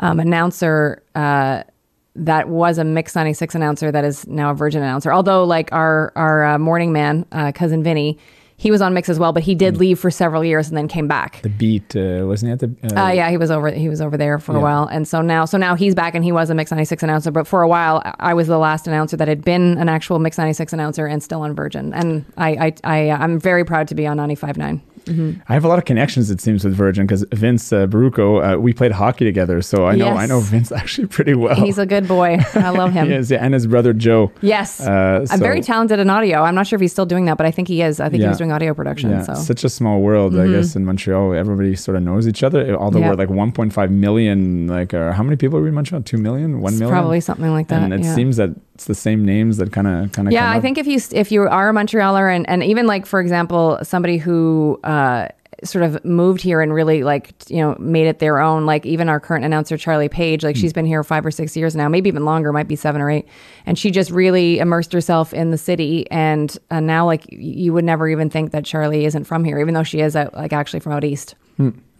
um, 0.00 0.19
announcer 0.20 1.02
that 2.17 2.49
was 2.49 2.79
a 2.79 2.85
mix 2.85 3.15
96 3.15 3.55
announcer 3.55 3.93
that 3.93 4.05
is 4.05 4.27
now 4.27 4.51
a 4.51 4.55
virgin 4.55 4.83
announcer. 4.83 5.12
Although 5.12 5.45
like 5.45 5.73
our 5.73 6.12
our 6.17 6.45
uh, 6.45 6.59
morning 6.59 6.93
man 6.93 7.27
uh, 7.33 7.53
cousin 7.53 7.83
vinny 7.83 8.19
he 8.57 8.71
was 8.71 8.83
on 8.83 8.93
mix 8.93 9.09
as 9.09 9.19
well 9.19 9.33
but 9.33 9.43
he 9.43 9.55
did 9.55 9.75
mm. 9.75 9.79
leave 9.79 9.99
for 9.99 10.11
several 10.11 10.45
years 10.45 10.69
and 10.69 10.77
then 10.77 10.87
came 10.87 11.09
back. 11.09 11.41
The 11.43 11.49
beat 11.49 11.97
uh, 11.97 12.27
wasn't 12.27 12.53
it? 12.53 12.59
The 12.59 12.95
uh, 12.95 13.07
uh 13.07 13.11
yeah 13.11 13.31
he 13.31 13.37
was 13.37 13.51
over 13.51 13.71
he 13.71 13.89
was 13.89 14.01
over 14.01 14.17
there 14.17 14.39
for 14.39 14.53
yeah. 14.53 14.59
a 14.59 14.61
while. 14.61 14.87
And 14.87 15.07
so 15.07 15.23
now 15.23 15.45
so 15.45 15.57
now 15.57 15.77
he's 15.77 15.95
back 15.95 16.15
and 16.15 16.25
he 16.25 16.33
was 16.33 16.51
a 16.51 16.55
mix 16.55 16.71
96 16.71 17.03
announcer 17.03 17.31
but 17.31 17.47
for 17.47 17.62
a 17.62 17.69
while 17.69 18.03
i 18.19 18.35
was 18.35 18.49
the 18.49 18.59
last 18.59 18.87
announcer 18.87 19.17
that 19.17 19.29
had 19.29 19.45
been 19.45 19.79
an 19.79 19.89
actual 19.89 20.19
mix 20.19 20.37
96 20.37 20.73
announcer 20.73 21.07
and 21.07 21.23
still 21.23 21.43
on 21.43 21.55
virgin. 21.55 21.95
And 21.95 22.25
i 22.37 22.51
i, 22.51 22.75
I 22.85 23.11
i'm 23.11 23.39
very 23.39 23.65
proud 23.65 23.89
to 23.89 23.95
be 23.95 24.07
on 24.07 24.17
95.9 24.19 24.81
Mm-hmm. 25.11 25.41
I 25.49 25.55
have 25.55 25.65
a 25.65 25.69
lot 25.69 25.79
of 25.79 25.85
connections, 25.85 26.31
it 26.31 26.41
seems, 26.41 26.65
with 26.65 26.75
Virgin 26.75 27.07
because 27.07 27.25
Vince 27.33 27.73
uh, 27.73 27.87
Baruco, 27.87 28.55
uh, 28.55 28.59
we 28.59 28.73
played 28.73 28.93
hockey 28.93 29.25
together, 29.25 29.61
so 29.62 29.87
I 29.87 29.97
know 29.97 30.07
yes. 30.07 30.19
I 30.19 30.27
know 30.27 30.41
Vince 30.41 30.73
actually 30.81 31.09
pretty 31.09 31.35
well. 31.35 31.57
He's 31.57 31.79
a 31.79 31.87
good 31.87 32.07
boy. 32.07 32.39
I 32.55 32.71
love 32.71 32.93
him. 32.93 33.11
is, 33.12 33.31
yeah, 33.31 33.45
and 33.45 33.55
his 33.55 33.67
brother 33.67 33.93
Joe. 33.93 34.33
Yes, 34.41 34.81
uh, 34.81 35.27
so. 35.27 35.35
I'm 35.35 35.41
very 35.41 35.61
talented 35.61 35.99
in 35.99 36.09
audio. 36.09 36.43
I'm 36.43 36.55
not 36.55 36.67
sure 36.67 36.77
if 36.77 36.81
he's 36.81 36.93
still 36.93 37.07
doing 37.07 37.25
that, 37.27 37.37
but 37.37 37.47
I 37.47 37.51
think 37.51 37.69
he 37.69 37.83
is. 37.83 38.01
I 38.01 38.09
think 38.09 38.21
yeah. 38.21 38.27
he 38.27 38.29
was 38.31 38.39
doing 38.39 38.53
audio 38.53 38.75
production. 38.75 39.11
Yeah. 39.11 39.23
So. 39.23 39.35
such 39.35 39.65
a 39.65 39.69
small 39.69 40.00
world, 40.00 40.33
mm-hmm. 40.33 40.55
I 40.55 40.57
guess, 40.57 40.76
in 40.76 40.85
Montreal, 40.85 41.35
everybody 41.35 41.75
sort 41.76 41.97
of 41.97 42.02
knows 42.02 42.29
each 42.29 42.43
other. 42.43 42.76
Although 42.76 43.00
yeah. 43.00 43.11
we're 43.11 43.17
like 43.17 43.29
1.5 43.29 43.90
million, 43.90 44.67
like, 44.69 44.95
uh, 44.95 45.12
how 45.12 45.23
many 45.23 45.37
people 45.37 45.59
are 45.59 45.62
we 45.62 45.69
in 45.69 45.75
Montreal? 45.75 46.02
Two 46.02 46.19
million, 46.19 46.61
one 46.61 46.79
million, 46.79 46.90
probably 46.90 47.21
something 47.21 47.50
like 47.50 47.69
that. 47.69 47.83
And 47.83 47.93
it 47.93 48.05
seems 48.05 48.37
that 48.37 48.50
it's 48.80 48.87
the 48.87 48.94
same 48.94 49.26
names 49.26 49.58
that 49.58 49.72
kind 49.72 49.87
of 49.87 50.10
kind 50.12 50.26
of. 50.26 50.32
yeah, 50.32 50.50
I 50.50 50.58
think 50.58 50.78
if 50.78 50.87
you 50.87 50.99
if 51.12 51.30
you 51.30 51.42
are 51.42 51.68
a 51.68 51.72
Montrealer 51.75 52.34
and 52.34 52.49
and 52.49 52.64
even 52.64 52.87
like 52.87 53.04
for 53.04 53.20
example 53.20 53.78
somebody 53.82 54.16
who 54.16 54.80
uh, 54.84 55.28
sort 55.64 55.84
of 55.84 56.02
moved 56.02 56.40
here 56.40 56.62
and 56.62 56.72
really 56.72 57.04
like 57.04 57.34
you 57.50 57.58
know 57.58 57.76
made 57.78 58.06
it 58.06 58.20
their 58.20 58.38
own 58.38 58.64
like 58.64 58.87
even 58.87 59.10
our 59.10 59.20
current 59.20 59.44
announcer 59.44 59.76
Charlie 59.76 60.08
Page 60.08 60.42
like 60.42 60.56
she's 60.56 60.72
been 60.72 60.87
here 60.87 61.04
five 61.04 61.26
or 61.26 61.30
six 61.30 61.54
years 61.58 61.76
now 61.76 61.90
maybe 61.90 62.08
even 62.08 62.25
longer 62.25 62.54
might 62.54 62.68
be 62.68 62.76
seven 62.76 63.02
or 63.02 63.10
eight 63.10 63.28
and 63.66 63.78
she 63.78 63.90
just 63.90 64.10
really 64.10 64.58
immersed 64.60 64.94
herself 64.94 65.34
in 65.34 65.50
the 65.50 65.58
city 65.58 66.10
and 66.10 66.56
uh, 66.70 66.80
now 66.80 67.04
like 67.04 67.26
you 67.30 67.75
would 67.75 67.84
never 67.84 68.08
even 68.08 68.30
think 68.30 68.50
that 68.52 68.64
Charlie 68.64 69.04
isn't 69.04 69.25
from 69.25 69.44
here 69.44 69.60
even 69.60 69.75
though 69.75 69.82
she 69.82 70.00
is 70.00 70.16
out, 70.16 70.32
like 70.32 70.54
actually 70.54 70.80
from 70.80 70.92
out 70.92 71.04
east. 71.04 71.34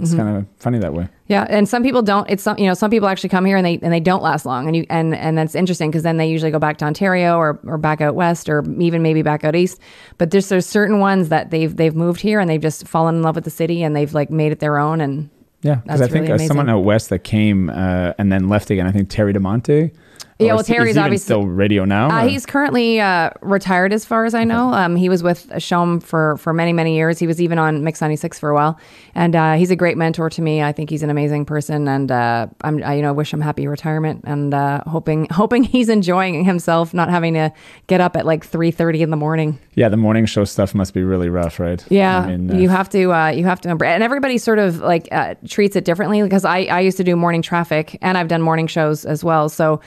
It's 0.03 0.15
kind 0.15 0.37
of 0.37 0.47
funny 0.59 0.79
that 0.79 0.95
way. 0.95 1.09
Yeah, 1.27 1.47
and 1.49 1.69
some 1.69 1.83
people 1.83 2.01
don't. 2.01 2.29
It's 2.31 2.43
some 2.43 2.59
you 2.59 2.67
know 2.67 2.75
some 2.75 2.91
people 2.91 3.09
actually 3.09 3.29
come 3.29 3.45
here 3.45 3.57
and 3.57 3.67
they 3.67 3.79
and 3.83 3.93
they 3.93 4.01
don't 4.01 4.23
last 4.23 4.47
long, 4.47 4.67
and 4.67 4.75
you 4.75 4.87
and 4.89 5.15
and 5.15 5.37
that's 5.37 5.55
interesting 5.55 5.91
because 5.91 6.03
then 6.03 6.17
they 6.17 6.29
usually 6.29 6.51
go 6.51 6.59
back 6.59 6.79
to 6.79 6.87
Ontario 6.87 7.37
or 7.37 7.61
or 7.67 7.77
back 7.77 8.01
out 8.01 8.15
west 8.15 8.49
or 8.49 8.65
even 8.79 9.03
maybe 9.03 9.23
back 9.23 9.45
out 9.45 9.55
east. 9.55 9.79
But 10.17 10.31
there's 10.31 10.49
there's 10.49 10.67
certain 10.67 10.99
ones 11.01 11.29
that 11.29 11.51
they've 11.51 11.75
they've 11.75 11.95
moved 11.95 12.21
here 12.21 12.41
and 12.41 12.49
they've 12.49 12.61
just 12.61 12.89
fallen 12.89 13.17
in 13.17 13.23
love 13.23 13.35
with 13.35 13.45
the 13.45 13.51
city 13.51 13.83
and 13.83 13.95
they've 13.95 14.13
like 14.15 14.31
made 14.31 14.53
it 14.53 14.61
their 14.61 14.79
own. 14.79 15.01
And 15.01 15.29
Yeah, 15.63 15.77
because 15.77 16.01
I 16.01 16.09
think 16.09 16.29
really 16.29 16.47
someone 16.47 16.71
out 16.71 16.81
west 16.81 17.11
that 17.11 17.21
came 17.21 17.69
uh, 17.69 18.15
and 18.17 18.33
then 18.33 18.49
left 18.49 18.71
again. 18.71 18.87
I 18.87 18.93
think 18.93 19.11
Terry 19.11 19.35
DiMonte. 19.35 19.93
Yeah, 20.41 20.55
well, 20.55 20.57
he- 20.57 20.61
is 20.63 20.67
Terry's 20.67 20.97
obviously- 20.97 21.25
still 21.25 21.47
radio 21.47 21.85
now. 21.85 22.09
Uh, 22.11 22.27
he's 22.27 22.47
currently 22.47 23.01
uh, 23.01 23.31
retired, 23.43 23.93
as 23.93 24.05
far 24.05 24.25
as 24.25 24.35
I 24.35 24.45
know. 24.45 24.73
Um, 24.73 24.97
he 24.97 25.09
was 25.09 25.23
with 25.23 25.51
CHOM 25.59 26.01
for 26.01 26.37
for 26.39 26.53
many 26.53 26.73
many 26.73 26.97
years. 26.97 27.19
He 27.19 27.27
was 27.27 27.41
even 27.41 27.59
on 27.59 27.85
Mix 27.85 28.01
ninety 28.01 28.17
six 28.17 28.39
for 28.39 28.51
a 28.51 28.55
while, 28.55 28.79
and 29.15 29.37
uh, 29.37 29.55
he's 29.55 29.71
a 29.71 29.77
great 29.77 29.97
mentor 29.97 30.31
to 30.31 30.43
me. 30.43 30.63
I 30.63 30.73
think 30.73 30.91
he's 30.91 31.03
an 31.03 31.11
amazing 31.11 31.45
person, 31.45 31.87
and 31.89 32.11
uh, 32.11 32.47
I'm 32.63 32.83
I, 32.83 32.95
you 32.95 33.03
know 33.03 33.13
wish 33.13 33.33
him 33.33 33.41
happy 33.41 33.67
retirement, 33.67 34.23
and 34.25 34.55
uh, 34.55 34.83
hoping 34.87 35.27
hoping 35.31 35.63
he's 35.63 35.89
enjoying 35.89 36.45
himself, 36.45 36.95
not 36.95 37.11
having 37.11 37.35
to 37.35 37.53
get 37.87 38.01
up 38.01 38.17
at 38.17 38.27
like 38.27 38.45
three 38.45 38.71
thirty 38.71 39.03
in 39.03 39.11
the 39.11 39.17
morning. 39.17 39.59
yeah, 39.75 39.89
the 39.89 39.97
morning 39.97 40.27
show 40.27 40.45
stuff 40.45 40.75
must 40.75 40.95
be 40.95 41.03
really 41.03 41.29
rough, 41.29 41.61
right? 41.61 41.85
Yeah, 41.91 42.21
I 42.21 42.37
mean, 42.37 42.51
uh, 42.51 42.55
you 42.57 42.69
have 42.69 42.89
to 42.91 43.13
uh, 43.13 43.29
you 43.29 43.45
have 43.45 43.61
to 43.63 43.71
and 43.71 44.03
everybody 44.03 44.39
sort 44.39 44.59
of 44.59 44.79
like 44.81 45.09
uh, 45.13 45.35
treats 45.49 45.77
it 45.77 45.85
differently 45.85 46.23
because 46.23 46.45
I 46.45 46.61
I 46.65 46.81
used 46.81 46.97
to 46.97 47.05
do 47.05 47.17
morning 47.17 47.43
traffic 47.43 47.99
and 48.03 48.17
I've 48.17 48.29
done 48.29 48.43
morning 48.43 48.67
shows 48.67 49.05
as 49.05 49.23
well. 49.25 49.49
So 49.49 49.81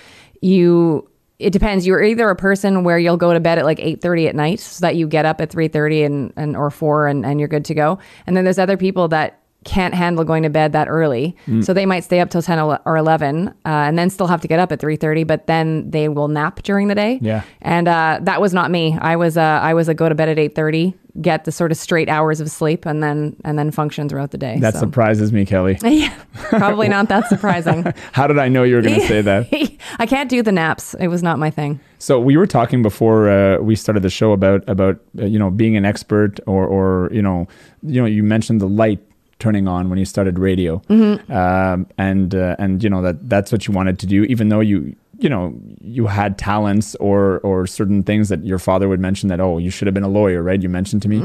you 0.43 1.09
it 1.39 1.51
depends. 1.51 1.85
You're 1.85 2.03
either 2.03 2.29
a 2.29 2.35
person 2.35 2.83
where 2.83 2.97
you'll 2.97 3.17
go 3.17 3.33
to 3.33 3.39
bed 3.39 3.57
at 3.57 3.65
like 3.65 3.79
eight 3.79 4.01
thirty 4.01 4.27
at 4.27 4.35
night 4.35 4.59
so 4.59 4.81
that 4.81 4.95
you 4.95 5.07
get 5.07 5.25
up 5.25 5.41
at 5.41 5.49
three 5.49 5.67
thirty 5.67 6.03
and, 6.03 6.31
and 6.35 6.55
or 6.55 6.69
four 6.69 7.07
and, 7.07 7.25
and 7.25 7.39
you're 7.39 7.49
good 7.49 7.65
to 7.65 7.73
go. 7.73 7.99
And 8.27 8.37
then 8.37 8.43
there's 8.43 8.59
other 8.59 8.77
people 8.77 9.07
that 9.09 9.42
can't 9.63 9.93
handle 9.93 10.23
going 10.23 10.43
to 10.43 10.49
bed 10.49 10.73
that 10.73 10.87
early, 10.89 11.35
Mm. 11.47 11.63
so 11.63 11.73
they 11.73 11.85
might 11.85 12.03
stay 12.03 12.19
up 12.19 12.29
till 12.29 12.41
ten 12.41 12.59
or 12.59 12.97
eleven, 12.97 13.47
uh, 13.49 13.51
and 13.65 13.97
then 13.97 14.09
still 14.09 14.27
have 14.27 14.41
to 14.41 14.47
get 14.47 14.59
up 14.59 14.71
at 14.71 14.79
three 14.79 14.95
thirty. 14.95 15.23
But 15.23 15.47
then 15.47 15.89
they 15.89 16.09
will 16.09 16.27
nap 16.27 16.61
during 16.63 16.87
the 16.87 16.95
day. 16.95 17.19
Yeah. 17.21 17.43
And 17.61 17.87
uh, 17.87 18.19
that 18.23 18.41
was 18.41 18.53
not 18.53 18.71
me. 18.71 18.97
I 18.99 19.15
was 19.15 19.37
uh, 19.37 19.41
I 19.41 19.73
was 19.73 19.87
a 19.87 19.93
go 19.93 20.09
to 20.09 20.15
bed 20.15 20.29
at 20.29 20.37
eight 20.39 20.55
thirty, 20.55 20.93
get 21.21 21.45
the 21.45 21.51
sort 21.51 21.71
of 21.71 21.77
straight 21.77 22.09
hours 22.09 22.39
of 22.39 22.49
sleep, 22.51 22.85
and 22.85 23.01
then 23.01 23.35
and 23.43 23.57
then 23.57 23.71
function 23.71 24.09
throughout 24.09 24.31
the 24.31 24.37
day. 24.37 24.59
that 24.59 24.73
so. 24.73 24.79
surprises 24.81 25.31
me, 25.33 25.45
Kelly. 25.45 25.77
yeah, 25.83 26.13
probably 26.33 26.87
not 26.89 27.07
that 27.09 27.27
surprising. 27.29 27.85
How 28.11 28.27
did 28.27 28.37
I 28.39 28.47
know 28.49 28.63
you 28.63 28.75
were 28.75 28.81
going 28.81 28.99
to 28.99 29.07
say 29.07 29.21
that? 29.21 29.47
I 29.99 30.05
can't 30.05 30.29
do 30.29 30.41
the 30.43 30.51
naps. 30.51 30.93
It 30.95 31.07
was 31.07 31.23
not 31.23 31.39
my 31.39 31.49
thing. 31.49 31.79
So 31.99 32.19
we 32.19 32.35
were 32.35 32.47
talking 32.47 32.81
before 32.81 33.29
uh, 33.29 33.59
we 33.59 33.75
started 33.75 34.03
the 34.03 34.09
show 34.09 34.31
about 34.33 34.67
about 34.67 34.99
uh, 35.19 35.25
you 35.25 35.39
know 35.39 35.49
being 35.49 35.77
an 35.77 35.85
expert 35.85 36.39
or 36.45 36.65
or 36.65 37.09
you 37.13 37.21
know 37.21 37.47
you 37.81 38.01
know 38.01 38.05
you 38.07 38.23
mentioned 38.23 38.59
the 38.61 38.67
light 38.67 38.99
turning 39.39 39.67
on 39.67 39.89
when 39.89 39.99
you 39.99 40.05
started 40.05 40.39
radio, 40.39 40.81
um, 41.29 41.87
and 41.97 42.33
uh, 42.35 42.55
and 42.59 42.83
you 42.83 42.89
know 42.89 43.01
that 43.01 43.29
that's 43.29 43.51
what 43.51 43.67
you 43.67 43.73
wanted 43.73 43.99
to 43.99 44.05
do, 44.05 44.23
even 44.25 44.49
though 44.49 44.59
you 44.61 44.95
you 45.19 45.29
know 45.29 45.53
you 45.81 46.07
had 46.07 46.37
talents 46.37 46.95
or 46.95 47.39
or 47.39 47.67
certain 47.67 48.03
things 48.03 48.29
that 48.29 48.43
your 48.43 48.59
father 48.59 48.89
would 48.89 48.99
mention 48.99 49.29
that 49.29 49.39
oh 49.39 49.57
you 49.57 49.69
should 49.69 49.85
have 49.87 49.93
been 49.93 50.03
a 50.03 50.09
lawyer, 50.09 50.41
right? 50.43 50.61
You 50.61 50.69
mentioned 50.69 51.01
to 51.03 51.07
me 51.09 51.21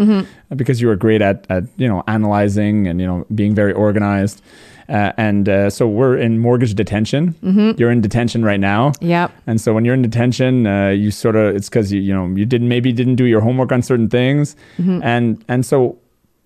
uh, 0.50 0.54
because 0.54 0.80
you 0.80 0.88
were 0.88 0.96
great 0.96 1.22
at 1.22 1.46
at 1.48 1.64
you 1.76 1.88
know 1.88 2.02
analyzing 2.06 2.86
and 2.86 3.00
you 3.00 3.06
know 3.06 3.26
being 3.34 3.54
very 3.54 3.72
organized. 3.72 4.42
Uh, 4.88 5.12
and 5.18 5.50
uh, 5.50 5.68
so 5.68 5.86
we're 5.86 6.16
in 6.16 6.38
mortgage 6.38 6.74
detention. 6.74 7.34
You're 7.78 7.90
in 7.90 8.00
detention 8.00 8.42
right 8.42 8.58
now. 8.60 8.92
Yep. 9.02 9.30
And 9.46 9.60
so 9.60 9.74
when 9.74 9.84
you're 9.84 9.92
in 9.92 10.00
detention, 10.00 10.66
uh, 10.66 10.88
you 10.88 11.10
sort 11.10 11.36
of 11.36 11.54
it's 11.54 11.68
because 11.68 11.92
you 11.92 12.00
you 12.00 12.14
know 12.14 12.26
you 12.34 12.46
didn't 12.46 12.68
maybe 12.68 12.90
didn't 12.92 13.16
do 13.16 13.26
your 13.26 13.42
homework 13.42 13.70
on 13.70 13.82
certain 13.82 14.08
things, 14.08 14.56
and 15.02 15.44
and 15.48 15.66
so 15.66 15.98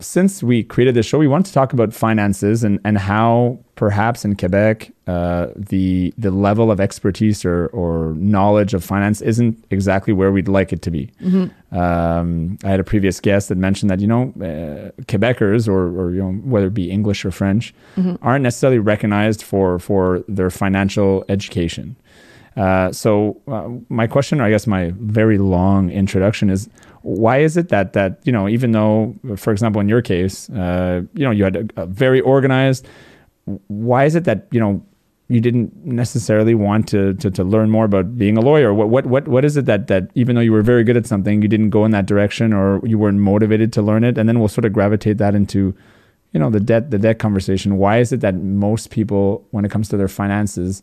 since 0.03 0.43
we 0.43 0.63
created 0.63 0.95
this 0.95 1.07
show, 1.07 1.19
we 1.19 1.29
want 1.29 1.47
to 1.47 1.53
talk 1.53 1.73
about 1.73 1.93
finances 1.95 2.65
and 2.65 2.79
and 2.85 2.99
how 2.99 3.59
perhaps 3.75 4.25
in 4.25 4.37
Quebec 4.37 4.93
uh, 5.07 5.47
the 5.57 6.13
the 6.19 6.31
level 6.31 6.71
of 6.71 6.81
expertise 6.81 7.45
or 7.45 7.67
or 7.69 8.15
knowledge 8.17 8.75
of 8.75 8.85
finance 8.85 9.21
isn't 9.23 9.65
exactly 9.71 10.13
where 10.13 10.31
we'd 10.31 10.49
like 10.49 10.73
it 10.73 10.83
to 10.83 10.91
be. 10.91 11.11
Um, 11.73 12.59
I 12.65 12.69
had 12.69 12.81
a 12.81 12.85
previous 12.85 13.19
guest 13.21 13.49
that 13.49 13.57
mentioned 13.57 13.91
that 13.91 14.01
you 14.01 14.07
know 14.07 14.33
uh, 14.41 14.91
Quebecers 15.05 15.69
or 15.69 15.89
or 15.99 16.11
you 16.11 16.23
know 16.23 16.33
whether 16.45 16.67
it 16.67 16.75
be 16.75 16.91
English 16.91 17.25
or 17.25 17.31
French 17.31 17.75
aren't 18.23 18.43
necessarily 18.43 18.79
recognized 18.79 19.43
for 19.43 19.79
for 19.79 20.23
their 20.29 20.51
financial 20.51 21.25
education. 21.29 21.97
Uh, 22.57 22.93
so 22.93 23.41
uh, 23.49 23.69
my 23.89 24.07
question, 24.07 24.41
or 24.41 24.45
I 24.45 24.51
guess 24.51 24.67
my 24.67 24.93
very 24.99 25.39
long 25.39 25.91
introduction 25.91 26.51
is, 26.51 26.69
why 27.03 27.39
is 27.39 27.57
it 27.57 27.69
that 27.71 27.95
that 27.95 28.21
you 28.25 28.33
know, 28.33 28.49
even 28.49 28.73
though, 28.73 29.15
for 29.37 29.53
example, 29.53 29.81
in 29.81 29.89
your 29.89 30.03
case, 30.03 30.51
uh, 30.51 31.03
you 31.15 31.25
know, 31.25 31.31
you 31.31 31.45
had 31.45 31.57
a, 31.57 31.83
a 31.83 31.87
very 31.87 32.21
organized, 32.21 32.87
why 33.69 34.05
is 34.05 34.15
it 34.15 34.25
that 34.25 34.47
you 34.51 34.61
know 34.61 34.85
you 35.29 35.41
didn't 35.41 35.75
necessarily 35.85 36.55
want 36.55 36.87
to, 36.89 37.15
to 37.15 37.31
to 37.31 37.43
learn 37.43 37.71
more 37.71 37.87
about 37.87 38.19
being 38.19 38.37
a 38.37 38.41
lawyer? 38.41 38.75
What 38.75 38.91
what 38.91 39.07
what 39.07 39.27
what 39.29 39.45
is 39.45 39.57
it 39.57 39.65
that 39.65 39.87
that 39.87 40.11
even 40.15 40.37
though 40.37 40.43
you 40.43 40.53
were 40.53 40.63
very 40.63 40.85
good 40.85 40.97
at 40.97 41.07
something, 41.07 41.43
you 41.43 41.49
didn't 41.49 41.71
go 41.71 41.85
in 41.85 41.91
that 41.93 42.07
direction, 42.07 42.53
or 42.53 42.87
you 42.87 42.99
weren't 42.99 43.19
motivated 43.19 43.73
to 43.73 43.83
learn 43.83 44.05
it? 44.05 44.19
And 44.19 44.29
then 44.29 44.39
we'll 44.39 44.49
sort 44.49 44.67
of 44.67 44.73
gravitate 44.73 45.19
that 45.19 45.35
into, 45.35 45.75
you 46.33 46.39
know, 46.39 46.51
the 46.51 46.61
debt 46.61 46.91
the 46.91 46.99
debt 46.99 47.19
conversation. 47.19 47.79
Why 47.79 47.99
is 47.99 48.13
it 48.13 48.21
that 48.21 48.35
most 48.35 48.91
people, 48.91 49.45
when 49.53 49.65
it 49.65 49.71
comes 49.71 49.89
to 49.89 49.97
their 49.97 50.09
finances, 50.09 50.83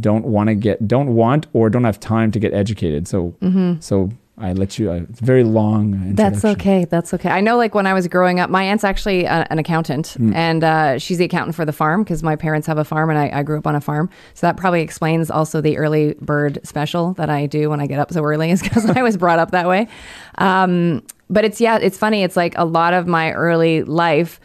don't 0.00 0.24
want 0.24 0.48
to 0.48 0.54
get 0.54 0.86
don't 0.88 1.14
want 1.14 1.46
or 1.52 1.70
don't 1.70 1.84
have 1.84 2.00
time 2.00 2.30
to 2.32 2.38
get 2.38 2.52
educated. 2.54 3.06
So 3.06 3.34
so 3.80 4.10
I 4.38 4.54
let 4.54 4.78
you. 4.78 4.90
Uh, 4.90 5.02
it's 5.08 5.20
a 5.20 5.24
very 5.24 5.44
long. 5.44 5.94
Uh, 5.94 6.12
That's 6.14 6.44
okay. 6.44 6.86
That's 6.86 7.12
okay. 7.12 7.28
I 7.28 7.42
know, 7.42 7.58
like 7.58 7.74
when 7.74 7.86
I 7.86 7.92
was 7.92 8.08
growing 8.08 8.40
up, 8.40 8.48
my 8.48 8.64
aunt's 8.64 8.82
actually 8.82 9.24
a, 9.24 9.46
an 9.50 9.58
accountant, 9.58 10.16
and 10.34 10.64
uh, 10.64 10.98
she's 10.98 11.18
the 11.18 11.26
accountant 11.26 11.54
for 11.54 11.66
the 11.66 11.72
farm 11.72 12.02
because 12.02 12.22
my 12.22 12.34
parents 12.34 12.66
have 12.66 12.78
a 12.78 12.84
farm, 12.84 13.10
and 13.10 13.18
I, 13.18 13.30
I 13.38 13.42
grew 13.42 13.58
up 13.58 13.66
on 13.66 13.74
a 13.74 13.80
farm. 13.80 14.08
So 14.32 14.46
that 14.46 14.56
probably 14.56 14.80
explains 14.80 15.30
also 15.30 15.60
the 15.60 15.76
early 15.76 16.14
bird 16.14 16.58
special 16.64 17.12
that 17.14 17.28
I 17.28 17.46
do 17.46 17.68
when 17.68 17.80
I 17.80 17.86
get 17.86 17.98
up 17.98 18.10
so 18.10 18.24
early, 18.24 18.50
is 18.50 18.62
because 18.62 18.86
I 18.86 19.02
was 19.02 19.18
brought 19.18 19.38
up 19.38 19.50
that 19.50 19.68
way. 19.68 19.86
Um, 20.38 21.04
but 21.28 21.44
it's 21.44 21.60
yeah, 21.60 21.76
it's 21.76 21.98
funny. 21.98 22.22
It's 22.22 22.36
like 22.36 22.54
a 22.56 22.64
lot 22.64 22.94
of 22.94 23.06
my 23.06 23.32
early 23.32 23.82
life. 23.84 24.40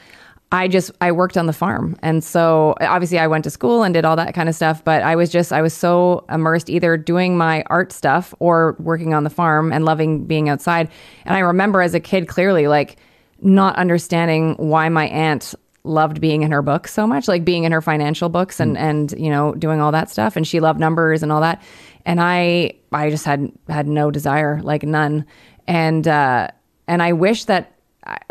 I 0.52 0.70
just 0.70 0.92
I 1.02 1.12
worked 1.12 1.38
on 1.38 1.46
the 1.46 1.54
farm, 1.54 1.98
and 2.02 2.24
so 2.24 2.74
obviously 2.80 3.20
I 3.20 3.28
went 3.28 3.44
to 3.44 3.50
school 3.50 3.84
and 3.84 3.94
did 3.94 4.06
all 4.06 4.16
that 4.16 4.34
kind 4.34 4.48
of 4.48 4.56
stuff. 4.56 4.82
But 4.82 5.04
I 5.04 5.16
was 5.16 5.30
just 5.30 5.52
I 5.52 5.62
was 5.62 5.74
so 5.74 6.26
immersed 6.30 6.70
either 6.70 6.96
doing 6.96 7.38
my 7.38 7.64
art 7.64 7.92
stuff 7.92 8.34
or 8.40 8.78
working 8.80 9.14
on 9.14 9.26
the 9.26 9.30
farm 9.30 9.74
and 9.74 9.84
loving 9.84 10.26
being 10.26 10.48
outside. 10.48 10.90
And 11.26 11.36
I 11.36 11.40
remember 11.40 11.82
as 11.82 11.94
a 11.94 12.00
kid 12.00 12.30
clearly 12.30 12.68
like 12.68 12.96
not 13.42 13.76
understanding 13.76 14.56
why 14.56 14.88
my 14.88 15.08
aunt 15.10 15.54
loved 15.84 16.22
being 16.22 16.44
in 16.44 16.52
her 16.52 16.62
books 16.62 16.94
so 16.94 17.06
much, 17.06 17.28
like 17.28 17.44
being 17.44 17.66
in 17.66 17.74
her 17.74 17.82
financial 17.82 18.30
books 18.30 18.62
and 18.62 18.78
and 18.78 19.14
you 19.18 19.30
know 19.30 19.54
doing 19.54 19.82
all 19.82 19.92
that 19.92 20.10
stuff. 20.10 20.38
And 20.38 20.48
she 20.48 20.62
loved 20.62 20.80
numbers 20.80 21.24
and 21.24 21.32
all 21.32 21.42
that. 21.42 21.62
And 22.06 22.22
I 22.22 22.74
I 22.94 23.10
just 23.10 23.26
had 23.26 23.52
had 23.68 23.86
no 23.86 24.12
desire, 24.12 24.62
like 24.64 24.84
none. 24.84 25.26
And 25.68 26.08
uh, 26.08 26.48
and 26.88 27.04
I 27.04 27.12
wish 27.12 27.46
that 27.46 27.74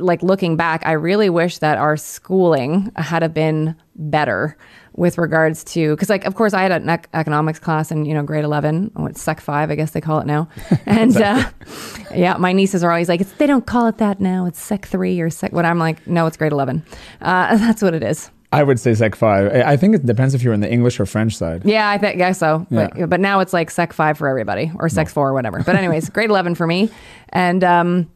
like 0.00 0.22
looking 0.22 0.56
back, 0.56 0.82
I 0.86 0.92
really 0.92 1.30
wish 1.30 1.58
that 1.58 1.78
our 1.78 1.96
schooling 1.96 2.90
had 2.96 3.22
have 3.22 3.34
been 3.34 3.74
better 3.96 4.56
with 4.94 5.18
regards 5.18 5.62
to 5.62 5.94
because 5.94 6.08
like 6.08 6.24
of 6.24 6.34
course 6.34 6.54
I 6.54 6.62
had 6.62 6.72
an 6.72 6.88
ec- 6.88 7.08
economics 7.12 7.58
class 7.58 7.90
in 7.90 8.06
you 8.06 8.14
know 8.14 8.22
grade 8.22 8.44
11 8.44 8.92
oh, 8.96 9.04
it's 9.06 9.20
sec 9.20 9.40
5 9.42 9.70
I 9.70 9.74
guess 9.74 9.90
they 9.90 10.00
call 10.00 10.20
it 10.20 10.26
now. 10.26 10.48
And 10.86 11.14
uh, 11.16 11.50
yeah 12.14 12.36
my 12.38 12.52
nieces 12.52 12.82
are 12.82 12.90
always 12.90 13.08
like 13.08 13.20
it's, 13.20 13.32
they 13.32 13.46
don't 13.46 13.66
call 13.66 13.88
it 13.88 13.98
that 13.98 14.20
now. 14.20 14.46
It's 14.46 14.58
sec 14.60 14.86
3 14.86 15.20
or 15.20 15.28
sec 15.28 15.52
what 15.52 15.66
I'm 15.66 15.78
like 15.78 16.06
no 16.06 16.26
it's 16.26 16.36
grade 16.38 16.52
11 16.52 16.82
uh, 17.20 17.56
that's 17.58 17.82
what 17.82 17.92
it 17.94 18.02
is. 18.02 18.30
I 18.52 18.62
would 18.62 18.78
say 18.80 18.94
Sec 18.94 19.16
five. 19.16 19.52
I 19.52 19.76
think 19.76 19.94
it 19.96 20.06
depends 20.06 20.32
if 20.32 20.42
you're 20.42 20.54
in 20.54 20.60
the 20.60 20.70
English 20.70 20.98
or 21.00 21.04
French 21.04 21.36
side. 21.36 21.64
yeah 21.66 21.90
I 21.90 21.98
think 21.98 22.16
guess 22.16 22.38
so. 22.38 22.64
But, 22.70 22.96
Yeah. 22.96 23.06
but 23.06 23.20
now 23.20 23.40
it's 23.40 23.52
like 23.52 23.70
sec 23.70 23.92
5 23.92 24.16
for 24.16 24.28
everybody 24.28 24.70
or 24.76 24.88
sec 24.88 25.08
4 25.10 25.28
or 25.28 25.32
whatever. 25.34 25.62
But 25.62 25.74
anyways 25.76 26.08
grade 26.10 26.30
11 26.30 26.54
for 26.54 26.66
me. 26.66 26.90
And 27.30 27.62
um 27.64 28.10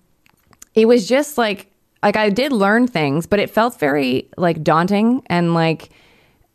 it 0.74 0.86
was 0.86 1.08
just 1.08 1.38
like 1.38 1.66
like 2.02 2.16
I 2.16 2.30
did 2.30 2.52
learn 2.52 2.86
things, 2.86 3.26
but 3.26 3.38
it 3.38 3.50
felt 3.50 3.78
very 3.78 4.28
like 4.36 4.62
daunting 4.62 5.22
and 5.26 5.54
like 5.54 5.90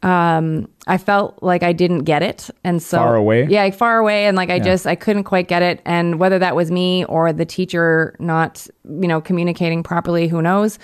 um 0.04 0.68
I 0.88 0.98
felt 0.98 1.42
like 1.42 1.64
I 1.64 1.74
didn't 1.74 2.04
get 2.04 2.22
it 2.22 2.50
and 2.64 2.82
so 2.82 2.98
Far 2.98 3.16
away? 3.16 3.48
Yeah, 3.48 3.64
like 3.64 3.76
far 3.76 3.98
away 3.98 4.26
and 4.26 4.38
like 4.38 4.50
I 4.50 4.60
just 4.60 4.86
I 4.86 4.96
couldn't 4.96 5.24
quite 5.24 5.48
get 5.48 5.62
it 5.62 5.82
and 5.86 6.20
whether 6.20 6.40
that 6.40 6.56
was 6.56 6.72
me 6.72 7.06
or 7.06 7.34
the 7.34 7.46
teacher 7.46 8.16
not, 8.20 8.68
you 8.84 9.08
know, 9.08 9.22
communicating 9.22 9.84
properly, 9.84 10.28
who 10.28 10.42
knows. 10.42 10.78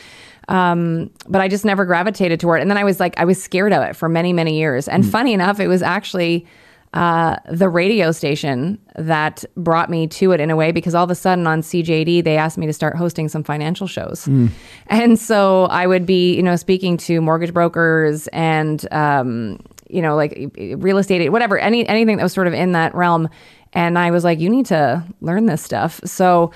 Um, 0.47 1.11
but 1.29 1.39
I 1.39 1.47
just 1.47 1.63
never 1.63 1.85
gravitated 1.85 2.39
toward 2.39 2.59
it. 2.59 2.61
And 2.63 2.71
then 2.71 2.77
I 2.77 2.83
was 2.83 2.99
like, 2.99 3.17
I 3.17 3.25
was 3.25 3.41
scared 3.41 3.73
of 3.73 3.83
it 3.83 3.95
for 3.95 4.09
many, 4.09 4.33
many 4.33 4.57
years. 4.57 4.87
And 4.87 5.09
funny 5.09 5.33
enough, 5.33 5.59
it 5.59 5.67
was 5.67 5.81
actually 5.81 6.45
uh, 6.93 7.37
the 7.49 7.69
radio 7.69 8.11
station 8.11 8.77
that 8.97 9.45
brought 9.55 9.89
me 9.89 10.07
to 10.07 10.33
it 10.33 10.41
in 10.41 10.51
a 10.51 10.57
way 10.57 10.73
because 10.73 10.93
all 10.93 11.05
of 11.05 11.09
a 11.09 11.15
sudden 11.15 11.47
on 11.47 11.61
CJAD 11.61 12.23
they 12.23 12.35
asked 12.35 12.57
me 12.57 12.65
to 12.65 12.73
start 12.73 12.97
hosting 12.97 13.29
some 13.29 13.43
financial 13.43 13.87
shows, 13.87 14.27
and 14.87 15.17
so 15.17 15.65
I 15.65 15.87
would 15.87 16.05
be 16.05 16.35
you 16.35 16.43
know 16.43 16.57
speaking 16.57 16.97
to 16.97 17.21
mortgage 17.21 17.53
brokers 17.53 18.27
and 18.29 18.85
um, 18.91 19.59
you 19.89 20.01
know 20.01 20.15
like 20.17 20.37
real 20.77 20.97
estate 20.97 21.29
whatever 21.29 21.57
any 21.57 21.87
anything 21.87 22.17
that 22.17 22.23
was 22.23 22.33
sort 22.33 22.47
of 22.47 22.53
in 22.53 22.73
that 22.73 22.93
realm, 22.93 23.29
and 23.71 23.97
I 23.97 24.11
was 24.11 24.25
like 24.25 24.39
you 24.39 24.49
need 24.49 24.65
to 24.65 25.05
learn 25.21 25.45
this 25.45 25.61
stuff. 25.63 26.01
So 26.03 26.51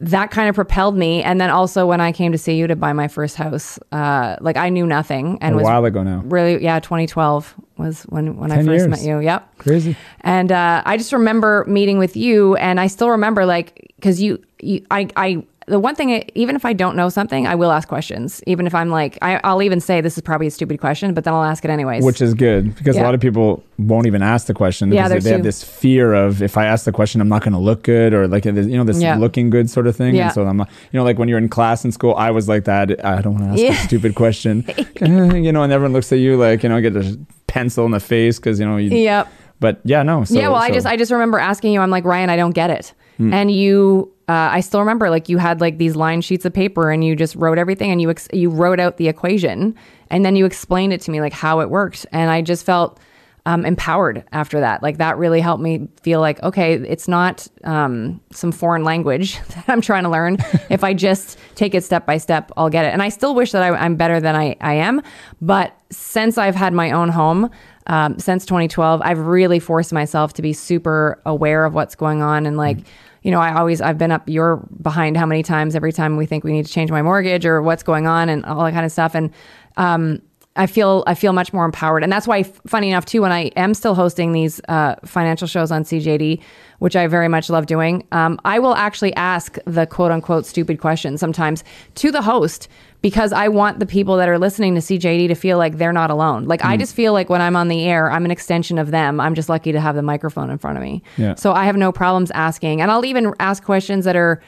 that 0.00 0.30
kind 0.30 0.48
of 0.48 0.54
propelled 0.54 0.96
me. 0.96 1.22
And 1.22 1.40
then 1.40 1.50
also 1.50 1.86
when 1.86 2.00
I 2.00 2.12
came 2.12 2.32
to 2.32 2.38
see 2.38 2.54
you 2.54 2.66
to 2.66 2.76
buy 2.76 2.92
my 2.92 3.08
first 3.08 3.36
house, 3.36 3.78
uh, 3.92 4.36
like 4.40 4.56
I 4.56 4.68
knew 4.68 4.86
nothing 4.86 5.38
and 5.40 5.54
A 5.54 5.56
was 5.56 5.64
while 5.64 5.84
ago 5.84 6.02
now. 6.02 6.22
really, 6.24 6.62
yeah, 6.62 6.80
2012 6.80 7.54
was 7.78 8.02
when, 8.04 8.36
when 8.36 8.52
I 8.52 8.56
first 8.56 8.68
years. 8.68 8.88
met 8.88 9.02
you. 9.02 9.20
Yep. 9.20 9.58
Crazy. 9.58 9.96
And 10.20 10.52
uh, 10.52 10.82
I 10.84 10.96
just 10.96 11.12
remember 11.12 11.64
meeting 11.66 11.98
with 11.98 12.16
you, 12.16 12.56
and 12.56 12.78
I 12.78 12.88
still 12.88 13.10
remember 13.10 13.46
like 13.46 13.92
because 13.96 14.20
you, 14.20 14.42
you, 14.60 14.84
I, 14.90 15.08
I 15.16 15.44
the 15.66 15.80
one 15.80 15.94
thing, 15.96 16.28
even 16.36 16.54
if 16.54 16.64
I 16.64 16.72
don't 16.72 16.94
know 16.94 17.08
something, 17.08 17.46
I 17.46 17.56
will 17.56 17.72
ask 17.72 17.88
questions. 17.88 18.40
Even 18.46 18.66
if 18.68 18.74
I'm 18.74 18.88
like, 18.88 19.18
I, 19.20 19.40
I'll 19.42 19.62
even 19.62 19.80
say 19.80 20.00
this 20.00 20.16
is 20.16 20.22
probably 20.22 20.46
a 20.46 20.50
stupid 20.50 20.78
question, 20.80 21.12
but 21.12 21.24
then 21.24 21.34
I'll 21.34 21.42
ask 21.42 21.64
it 21.64 21.70
anyways. 21.70 22.04
Which 22.04 22.20
is 22.22 22.34
good 22.34 22.74
because 22.76 22.96
a 22.96 23.02
lot 23.02 23.14
of 23.14 23.20
people 23.20 23.64
won't 23.78 24.06
even 24.06 24.22
ask 24.22 24.46
the 24.46 24.54
question 24.54 24.90
because 24.90 25.10
there's 25.10 25.24
they 25.24 25.30
have 25.32 25.42
this 25.42 25.64
fear 25.64 26.14
of 26.14 26.40
if 26.40 26.56
I 26.56 26.66
ask 26.66 26.84
the 26.84 26.92
question, 26.92 27.20
I'm 27.20 27.28
not 27.28 27.42
going 27.42 27.52
to 27.52 27.58
look 27.58 27.82
good 27.82 28.14
or 28.14 28.28
like, 28.28 28.44
you 28.44 28.52
know, 28.52 28.84
this 28.84 29.00
Yeah. 29.02 29.16
looking 29.16 29.50
good 29.50 29.68
sort 29.68 29.86
of 29.88 29.96
thing. 29.96 30.14
Yeah. 30.14 30.26
And 30.26 30.32
so 30.34 30.46
I'm 30.46 30.58
you 30.60 30.66
know, 30.92 31.02
like 31.04 31.18
when 31.18 31.28
you're 31.28 31.38
in 31.38 31.48
class 31.48 31.84
in 31.84 31.90
school, 31.90 32.14
I 32.14 32.30
was 32.30 32.48
like 32.48 32.64
that. 32.64 33.04
I 33.04 33.20
don't 33.20 33.34
want 33.34 33.44
to 33.46 33.50
ask 33.50 33.60
Yeah. 33.60 33.72
a 33.72 33.86
stupid 33.88 34.14
question, 34.22 34.64
you 35.00 35.50
know, 35.52 35.62
and 35.64 35.72
everyone 35.72 35.92
looks 35.92 36.12
at 36.12 36.20
you 36.20 36.36
like, 36.36 36.62
you 36.62 36.68
know, 36.68 36.80
get 36.80 36.94
a 36.96 37.18
pencil 37.48 37.84
in 37.86 37.90
the 37.90 38.00
face 38.00 38.38
because, 38.38 38.60
you 38.60 38.66
know, 38.66 38.76
you, 38.76 38.90
Yep. 38.96 39.28
but 39.58 39.80
yeah, 39.84 40.04
no. 40.04 40.22
So, 40.24 40.34
yeah, 40.34 40.48
well, 40.48 40.62
I 40.62 40.70
just 40.70 40.86
I 40.86 40.96
just 40.96 41.10
remember 41.10 41.38
asking 41.40 41.72
you. 41.72 41.80
I'm 41.80 41.90
like 41.90 42.04
Ryan, 42.04 42.30
I 42.30 42.36
don't 42.36 42.52
get 42.52 42.70
it. 42.70 42.92
Hmm. 43.16 43.32
And 43.32 43.50
you, 43.50 44.12
uh, 44.28 44.50
I 44.52 44.60
still 44.60 44.80
remember 44.80 45.10
like 45.10 45.28
you 45.28 45.38
had 45.38 45.60
like 45.60 45.78
these 45.78 45.96
line 45.96 46.20
sheets 46.20 46.44
of 46.44 46.52
paper 46.52 46.90
and 46.90 47.04
you 47.04 47.16
just 47.16 47.34
wrote 47.36 47.58
everything 47.58 47.90
and 47.90 48.00
you 48.00 48.10
ex- 48.10 48.28
you 48.32 48.50
wrote 48.50 48.80
out 48.80 48.96
the 48.96 49.08
equation 49.08 49.74
and 50.10 50.24
then 50.24 50.36
you 50.36 50.44
explained 50.46 50.92
it 50.92 51.00
to 51.02 51.10
me 51.10 51.20
like 51.20 51.32
how 51.32 51.60
it 51.60 51.70
worked 51.70 52.06
and 52.12 52.30
I 52.30 52.42
just 52.42 52.66
felt 52.66 52.98
um, 53.46 53.64
empowered 53.64 54.24
after 54.32 54.58
that. 54.60 54.82
Like 54.82 54.98
that 54.98 55.16
really 55.18 55.40
helped 55.40 55.62
me 55.62 55.88
feel 56.02 56.20
like 56.20 56.42
okay, 56.42 56.74
it's 56.74 57.06
not 57.06 57.46
um, 57.64 58.20
some 58.32 58.50
foreign 58.50 58.82
language 58.82 59.40
that 59.48 59.64
I'm 59.68 59.80
trying 59.80 60.02
to 60.02 60.10
learn. 60.10 60.36
if 60.68 60.84
I 60.84 60.92
just 60.92 61.38
take 61.54 61.74
it 61.74 61.84
step 61.84 62.04
by 62.04 62.18
step, 62.18 62.50
I'll 62.56 62.68
get 62.68 62.84
it. 62.84 62.92
And 62.92 63.02
I 63.02 63.08
still 63.08 63.34
wish 63.34 63.52
that 63.52 63.62
I, 63.62 63.68
I'm 63.68 63.94
better 63.94 64.20
than 64.20 64.34
I, 64.34 64.56
I 64.60 64.74
am, 64.74 65.00
but 65.40 65.74
since 65.90 66.36
I've 66.36 66.56
had 66.56 66.72
my 66.72 66.90
own 66.90 67.08
home 67.08 67.48
um, 67.86 68.18
since 68.18 68.44
2012, 68.44 69.00
I've 69.02 69.20
really 69.20 69.60
forced 69.60 69.92
myself 69.92 70.32
to 70.34 70.42
be 70.42 70.52
super 70.52 71.22
aware 71.24 71.64
of 71.64 71.72
what's 71.72 71.94
going 71.94 72.20
on 72.20 72.44
and 72.44 72.56
like. 72.56 72.78
You 73.26 73.32
know, 73.32 73.40
I 73.40 73.58
always 73.58 73.80
I've 73.80 73.98
been 73.98 74.12
up 74.12 74.28
your 74.28 74.64
behind 74.80 75.16
how 75.16 75.26
many 75.26 75.42
times 75.42 75.74
every 75.74 75.92
time 75.92 76.16
we 76.16 76.26
think 76.26 76.44
we 76.44 76.52
need 76.52 76.64
to 76.64 76.70
change 76.70 76.92
my 76.92 77.02
mortgage 77.02 77.44
or 77.44 77.60
what's 77.60 77.82
going 77.82 78.06
on 78.06 78.28
and 78.28 78.46
all 78.46 78.64
that 78.64 78.72
kind 78.72 78.86
of 78.86 78.92
stuff. 78.92 79.16
And 79.16 79.32
um, 79.76 80.22
I 80.56 80.66
feel 80.66 81.04
I 81.06 81.14
feel 81.14 81.32
much 81.32 81.52
more 81.52 81.64
empowered, 81.64 82.02
and 82.02 82.12
that's 82.12 82.26
why, 82.26 82.42
funny 82.42 82.88
enough, 82.88 83.04
too, 83.04 83.22
when 83.22 83.32
I 83.32 83.50
am 83.56 83.74
still 83.74 83.94
hosting 83.94 84.32
these 84.32 84.60
uh, 84.68 84.96
financial 85.04 85.46
shows 85.46 85.70
on 85.70 85.84
CJAD, 85.84 86.40
which 86.78 86.96
I 86.96 87.06
very 87.06 87.28
much 87.28 87.50
love 87.50 87.66
doing, 87.66 88.06
um, 88.12 88.38
I 88.44 88.58
will 88.58 88.74
actually 88.74 89.14
ask 89.14 89.58
the 89.66 89.86
quote 89.86 90.10
unquote 90.10 90.46
stupid 90.46 90.80
questions 90.80 91.20
sometimes 91.20 91.64
to 91.96 92.10
the 92.10 92.22
host 92.22 92.68
because 93.02 93.32
I 93.32 93.48
want 93.48 93.78
the 93.78 93.86
people 93.86 94.16
that 94.16 94.28
are 94.28 94.38
listening 94.38 94.74
to 94.74 94.80
CJAD 94.80 95.28
to 95.28 95.34
feel 95.34 95.58
like 95.58 95.78
they're 95.78 95.92
not 95.92 96.10
alone. 96.10 96.46
Like 96.46 96.64
I 96.64 96.76
just 96.76 96.94
feel 96.94 97.12
like 97.12 97.28
when 97.30 97.40
I'm 97.40 97.54
on 97.54 97.68
the 97.68 97.84
air, 97.84 98.10
I'm 98.10 98.24
an 98.24 98.30
extension 98.30 98.78
of 98.78 98.90
them. 98.90 99.20
I'm 99.20 99.34
just 99.34 99.48
lucky 99.48 99.70
to 99.72 99.80
have 99.80 99.94
the 99.94 100.02
microphone 100.02 100.50
in 100.50 100.58
front 100.58 100.76
of 100.76 100.82
me. 100.82 101.02
Yeah. 101.16 101.34
So 101.36 101.52
I 101.52 101.66
have 101.66 101.76
no 101.76 101.92
problems 101.92 102.30
asking, 102.32 102.80
and 102.80 102.90
I'll 102.90 103.04
even 103.04 103.32
ask 103.38 103.62
questions 103.62 104.04
that 104.06 104.16
are 104.16 104.42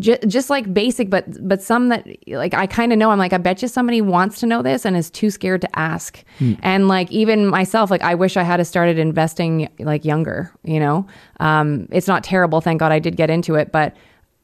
J- 0.00 0.18
just 0.26 0.50
like 0.50 0.74
basic, 0.74 1.10
but 1.10 1.26
but 1.48 1.62
some 1.62 1.90
that 1.90 2.06
like 2.26 2.54
I 2.54 2.66
kind 2.66 2.92
of 2.92 2.98
know. 2.98 3.10
I'm 3.10 3.18
like, 3.18 3.32
I 3.32 3.38
bet 3.38 3.62
you 3.62 3.68
somebody 3.68 4.00
wants 4.00 4.40
to 4.40 4.46
know 4.46 4.60
this 4.60 4.84
and 4.84 4.96
is 4.96 5.10
too 5.10 5.30
scared 5.30 5.60
to 5.60 5.78
ask. 5.78 6.24
And 6.62 6.88
like 6.88 7.10
even 7.12 7.46
myself, 7.46 7.88
like 7.90 8.02
I 8.02 8.16
wish 8.16 8.36
I 8.36 8.42
had 8.42 8.64
started 8.66 8.98
investing 8.98 9.68
like 9.78 10.04
younger. 10.04 10.50
You 10.64 10.80
know, 10.80 11.06
um, 11.38 11.86
it's 11.92 12.08
not 12.08 12.24
terrible. 12.24 12.60
Thank 12.60 12.80
God 12.80 12.90
I 12.90 12.98
did 12.98 13.16
get 13.16 13.30
into 13.30 13.54
it, 13.54 13.70
but 13.70 13.94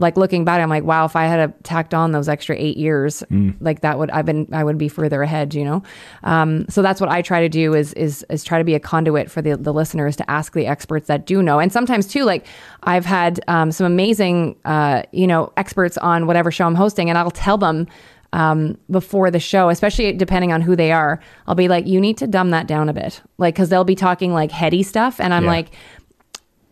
like 0.03 0.17
looking 0.19 0.45
back, 0.45 0.61
I'm 0.61 0.69
like, 0.69 0.85
wow, 0.85 1.05
if 1.07 1.17
I 1.17 1.25
had 1.27 1.39
a 1.49 1.55
tacked 1.63 1.95
on 1.95 2.13
those 2.13 2.29
extra 2.29 2.55
eight 2.59 2.77
years, 2.77 3.23
like 3.61 3.81
that 3.81 3.99
would 3.99 4.11
I've 4.11 4.27
been 4.27 4.47
I 4.53 4.63
would 4.65 4.77
be 4.77 4.89
further 4.89 5.23
ahead, 5.23 5.55
you 5.55 5.65
know. 5.65 5.83
Um, 6.25 6.67
so 6.69 6.83
that's 6.83 7.01
what 7.01 7.09
I 7.11 7.23
try 7.23 7.41
to 7.41 7.49
do 7.49 7.73
is 7.75 7.93
is 7.95 8.25
is 8.29 8.45
try 8.45 8.59
to 8.59 8.65
be 8.65 8.75
a 8.75 8.81
conduit 8.81 9.31
for 9.31 9.41
the 9.41 9.57
the 9.57 9.73
listeners 9.73 10.17
to 10.17 10.31
ask 10.31 10.53
the 10.53 10.67
experts 10.67 11.07
that 11.07 11.25
do 11.25 11.43
know, 11.43 11.59
and 11.59 11.73
sometimes 11.73 12.07
too, 12.07 12.25
like 12.25 12.47
I've 12.83 13.07
had 13.07 13.41
um, 13.49 13.73
some 13.73 13.87
amazing 13.87 14.57
uh, 14.65 15.03
you 15.13 15.27
know 15.27 15.53
experts 15.57 15.97
on 15.99 16.27
whatever 16.27 16.51
show 16.51 16.67
I'm 16.67 16.75
hosting, 16.75 17.09
and 17.09 17.17
I'll 17.17 17.31
tell 17.31 17.57
them. 17.57 17.87
Um, 18.35 18.79
before 18.91 19.31
the 19.31 19.39
show, 19.39 19.69
especially 19.69 20.11
depending 20.15 20.55
on 20.55 20.63
who 20.63 20.75
they 20.75 20.91
are, 20.91 21.21
I'll 21.47 21.55
be 21.55 21.69
like, 21.69 21.87
you 21.87 22.01
need 22.01 22.17
to 22.17 22.27
dumb 22.27 22.49
that 22.53 22.67
down 22.67 22.89
a 22.89 22.95
bit. 22.95 23.21
Like, 23.37 23.55
cause 23.55 23.69
they'll 23.69 23.85
be 23.85 23.95
talking 23.95 24.33
like 24.33 24.51
heady 24.51 24.83
stuff. 24.83 25.21
And 25.21 25.35
I'm 25.35 25.43
Yeah. 25.45 25.51
like, 25.51 25.67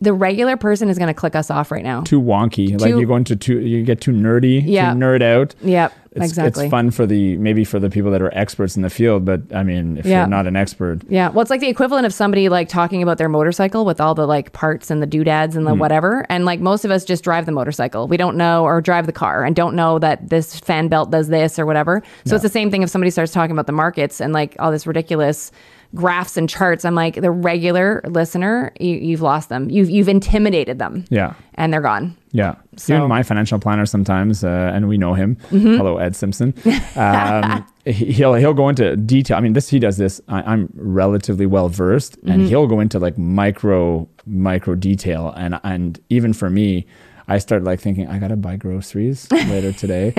the 0.01 0.13
regular 0.13 0.57
person 0.57 0.89
is 0.89 0.97
going 0.97 1.07
to 1.07 1.13
click 1.13 1.35
us 1.35 1.51
off 1.51 1.71
right 1.71 1.83
now. 1.83 2.01
too 2.01 2.19
wonky. 2.19 2.79
like 2.81 2.91
Too- 2.91 2.99
you 2.99 3.05
go 3.05 3.15
into 3.15 3.35
too, 3.35 3.59
you 3.59 3.83
get 3.83 4.01
too 4.01 4.11
nerdy, 4.11 4.61
Yeah. 4.65 4.93
too 4.93 4.99
nerd 4.99 5.21
out. 5.21 5.53
Yep, 5.61 5.93
It's, 6.13 6.25
exactly. 6.25 6.65
It's 6.65 6.71
fun 6.71 6.89
for 6.89 7.05
the 7.05 7.37
maybe 7.37 7.63
for 7.63 7.79
the 7.79 7.89
people 7.89 8.09
that 8.11 8.21
are 8.21 8.35
experts 8.35 8.75
in 8.75 8.81
the 8.81 8.89
field, 8.89 9.25
but 9.25 9.41
I 9.53 9.61
mean, 9.61 9.97
if 9.97 10.05
Yeah. 10.05 10.21
you're 10.21 10.27
not 10.27 10.47
an 10.47 10.55
expert, 10.55 11.01
Yeah. 11.07 11.29
Well, 11.29 11.41
it's 11.41 11.51
like 11.51 11.61
the 11.61 11.69
equivalent 11.69 12.07
of 12.07 12.13
somebody 12.13 12.49
like 12.49 12.67
talking 12.67 13.03
about 13.03 13.19
their 13.19 13.29
motorcycle 13.29 13.85
with 13.85 14.01
all 14.01 14.15
the 14.15 14.25
like 14.25 14.53
parts 14.53 14.89
and 14.89 15.01
the 15.03 15.05
doodads 15.07 15.55
and 15.55 15.67
the 15.67 15.73
hmm. 15.73 15.79
whatever. 15.79 16.25
And 16.29 16.45
like 16.45 16.59
most 16.59 16.83
of 16.83 16.89
us 16.89 17.05
just 17.05 17.23
drive 17.23 17.45
the 17.45 17.51
motorcycle. 17.51 18.07
We 18.07 18.17
don't 18.17 18.35
know 18.37 18.63
or 18.63 18.81
drive 18.81 19.05
the 19.05 19.13
car 19.13 19.43
and 19.43 19.55
don't 19.55 19.75
know 19.75 19.99
that 19.99 20.29
this 20.29 20.59
fan 20.59 20.87
belt 20.87 21.11
does 21.11 21.27
this 21.27 21.59
or 21.59 21.67
whatever. 21.67 22.01
So 22.25 22.35
it's 22.35 22.43
the 22.43 22.49
same 22.49 22.71
thing 22.71 22.81
if 22.81 22.89
somebody 22.89 23.11
starts 23.11 23.31
talking 23.31 23.51
about 23.51 23.67
the 23.67 23.73
markets 23.73 24.19
and 24.19 24.33
like 24.33 24.55
all 24.57 24.71
this 24.71 24.87
ridiculous 24.87 25.51
graphs 25.95 26.37
and 26.37 26.49
charts. 26.49 26.85
I'm 26.85 26.95
like, 26.95 27.15
the 27.21 27.31
regular 27.31 28.01
listener, 28.07 28.73
you, 28.79 28.95
you've 28.95 29.21
lost 29.21 29.49
them. 29.49 29.69
You've 29.69 29.89
you've 29.89 30.07
intimidated 30.09 30.79
them. 30.79 31.05
yeah. 31.09 31.33
And 31.55 31.71
they're 31.71 31.81
gone. 31.81 32.15
Yeah. 32.31 32.55
So- 32.77 32.93
Mm-hmm. 32.93 32.97
Even 33.01 33.09
my 33.09 33.23
financial 33.23 33.59
planner 33.59 33.85
sometimes, 33.85 34.43
uh, 34.43 34.71
and 34.73 34.87
we 34.87 34.97
know 34.97 35.13
him. 35.13 35.37
Hello, 35.49 35.97
Ed 35.97 36.15
Simpson. 36.15 36.53
Um, 36.95 37.65
he- 37.85 38.11
he'll 38.13 38.33
he'll 38.35 38.53
go 38.53 38.69
into 38.69 38.95
detail. 38.95 39.37
I 39.37 39.41
mean, 39.41 39.53
this 39.53 39.69
he 39.69 39.79
does 39.79 39.97
this. 39.97 40.21
I, 40.27 40.41
I'm 40.53 40.69
relatively 40.75 41.45
well 41.45 41.67
versed, 41.69 42.17
Mm-hmm. 42.19 42.29
and 42.31 42.41
he'll 42.47 42.67
go 42.67 42.79
into 42.79 42.99
like 42.99 43.17
micro 43.17 44.07
micro 44.25 44.75
detail, 44.75 45.33
and 45.35 45.59
and 45.63 45.99
even 46.09 46.33
for 46.33 46.49
me. 46.49 46.85
I 47.31 47.37
started 47.37 47.63
like 47.65 47.79
thinking 47.79 48.07
I 48.07 48.19
gotta 48.19 48.35
buy 48.35 48.57
groceries 48.57 49.31
later 49.53 49.71
today, 49.71 50.13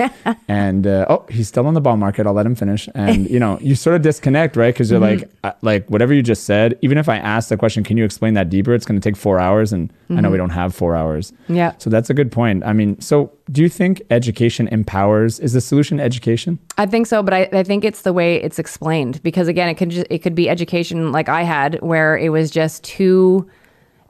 and 0.47 0.87
uh, 0.87 1.05
oh, 1.09 1.25
he's 1.29 1.47
still 1.47 1.67
on 1.67 1.75
the 1.75 1.81
ball 1.81 1.95
market. 1.95 2.25
I'll 2.25 2.33
let 2.33 2.45
him 2.45 2.55
finish, 2.55 2.89
and 2.95 3.29
you 3.29 3.39
know, 3.39 3.59
you 3.61 3.75
sort 3.75 3.95
of 3.95 4.01
disconnect, 4.01 4.55
right? 4.55 4.73
Because 4.73 4.89
you're 4.89 4.99
Mm-hmm. 4.99 5.19
like, 5.21 5.29
uh, 5.43 5.51
like 5.61 5.87
whatever 5.89 6.13
you 6.13 6.21
just 6.23 6.45
said. 6.45 6.77
Even 6.81 6.97
if 6.97 7.07
I 7.09 7.17
ask 7.17 7.49
the 7.49 7.57
question, 7.57 7.83
can 7.83 7.97
you 7.97 8.05
explain 8.05 8.33
that 8.35 8.49
deeper? 8.49 8.73
It's 8.73 8.85
going 8.85 8.99
to 8.99 9.07
take 9.09 9.15
four 9.17 9.37
hours, 9.39 9.71
and 9.73 9.91
I 10.09 10.21
know 10.21 10.31
we 10.31 10.37
don't 10.37 10.49
have 10.51 10.73
four 10.73 10.95
hours. 10.95 11.31
Mm-hmm. 11.31 11.55
Yeah. 11.55 11.73
So 11.77 11.89
that's 11.89 12.09
a 12.09 12.13
good 12.13 12.31
point. 12.31 12.63
I 12.65 12.73
mean, 12.73 12.99
so 13.01 13.31
do 13.51 13.61
you 13.61 13.69
think 13.69 14.01
education 14.09 14.67
empowers? 14.69 15.39
Is 15.39 15.53
the 15.53 15.61
solution 15.61 15.99
education? 15.99 16.57
I 16.77 16.85
think 16.87 17.05
so, 17.07 17.21
but 17.21 17.33
I, 17.33 17.49
I 17.51 17.63
think 17.63 17.83
it's 17.83 18.01
the 18.03 18.13
way 18.13 18.35
it's 18.41 18.57
explained 18.59 19.21
because 19.23 19.47
again, 19.47 19.69
it 19.69 19.75
could 19.75 19.89
just, 19.89 20.07
it 20.09 20.19
could 20.19 20.35
be 20.35 20.49
education 20.49 21.11
like 21.11 21.29
I 21.29 21.43
had 21.43 21.79
where 21.81 22.17
it 22.17 22.29
was 22.29 22.49
just 22.49 22.83
too 22.83 23.47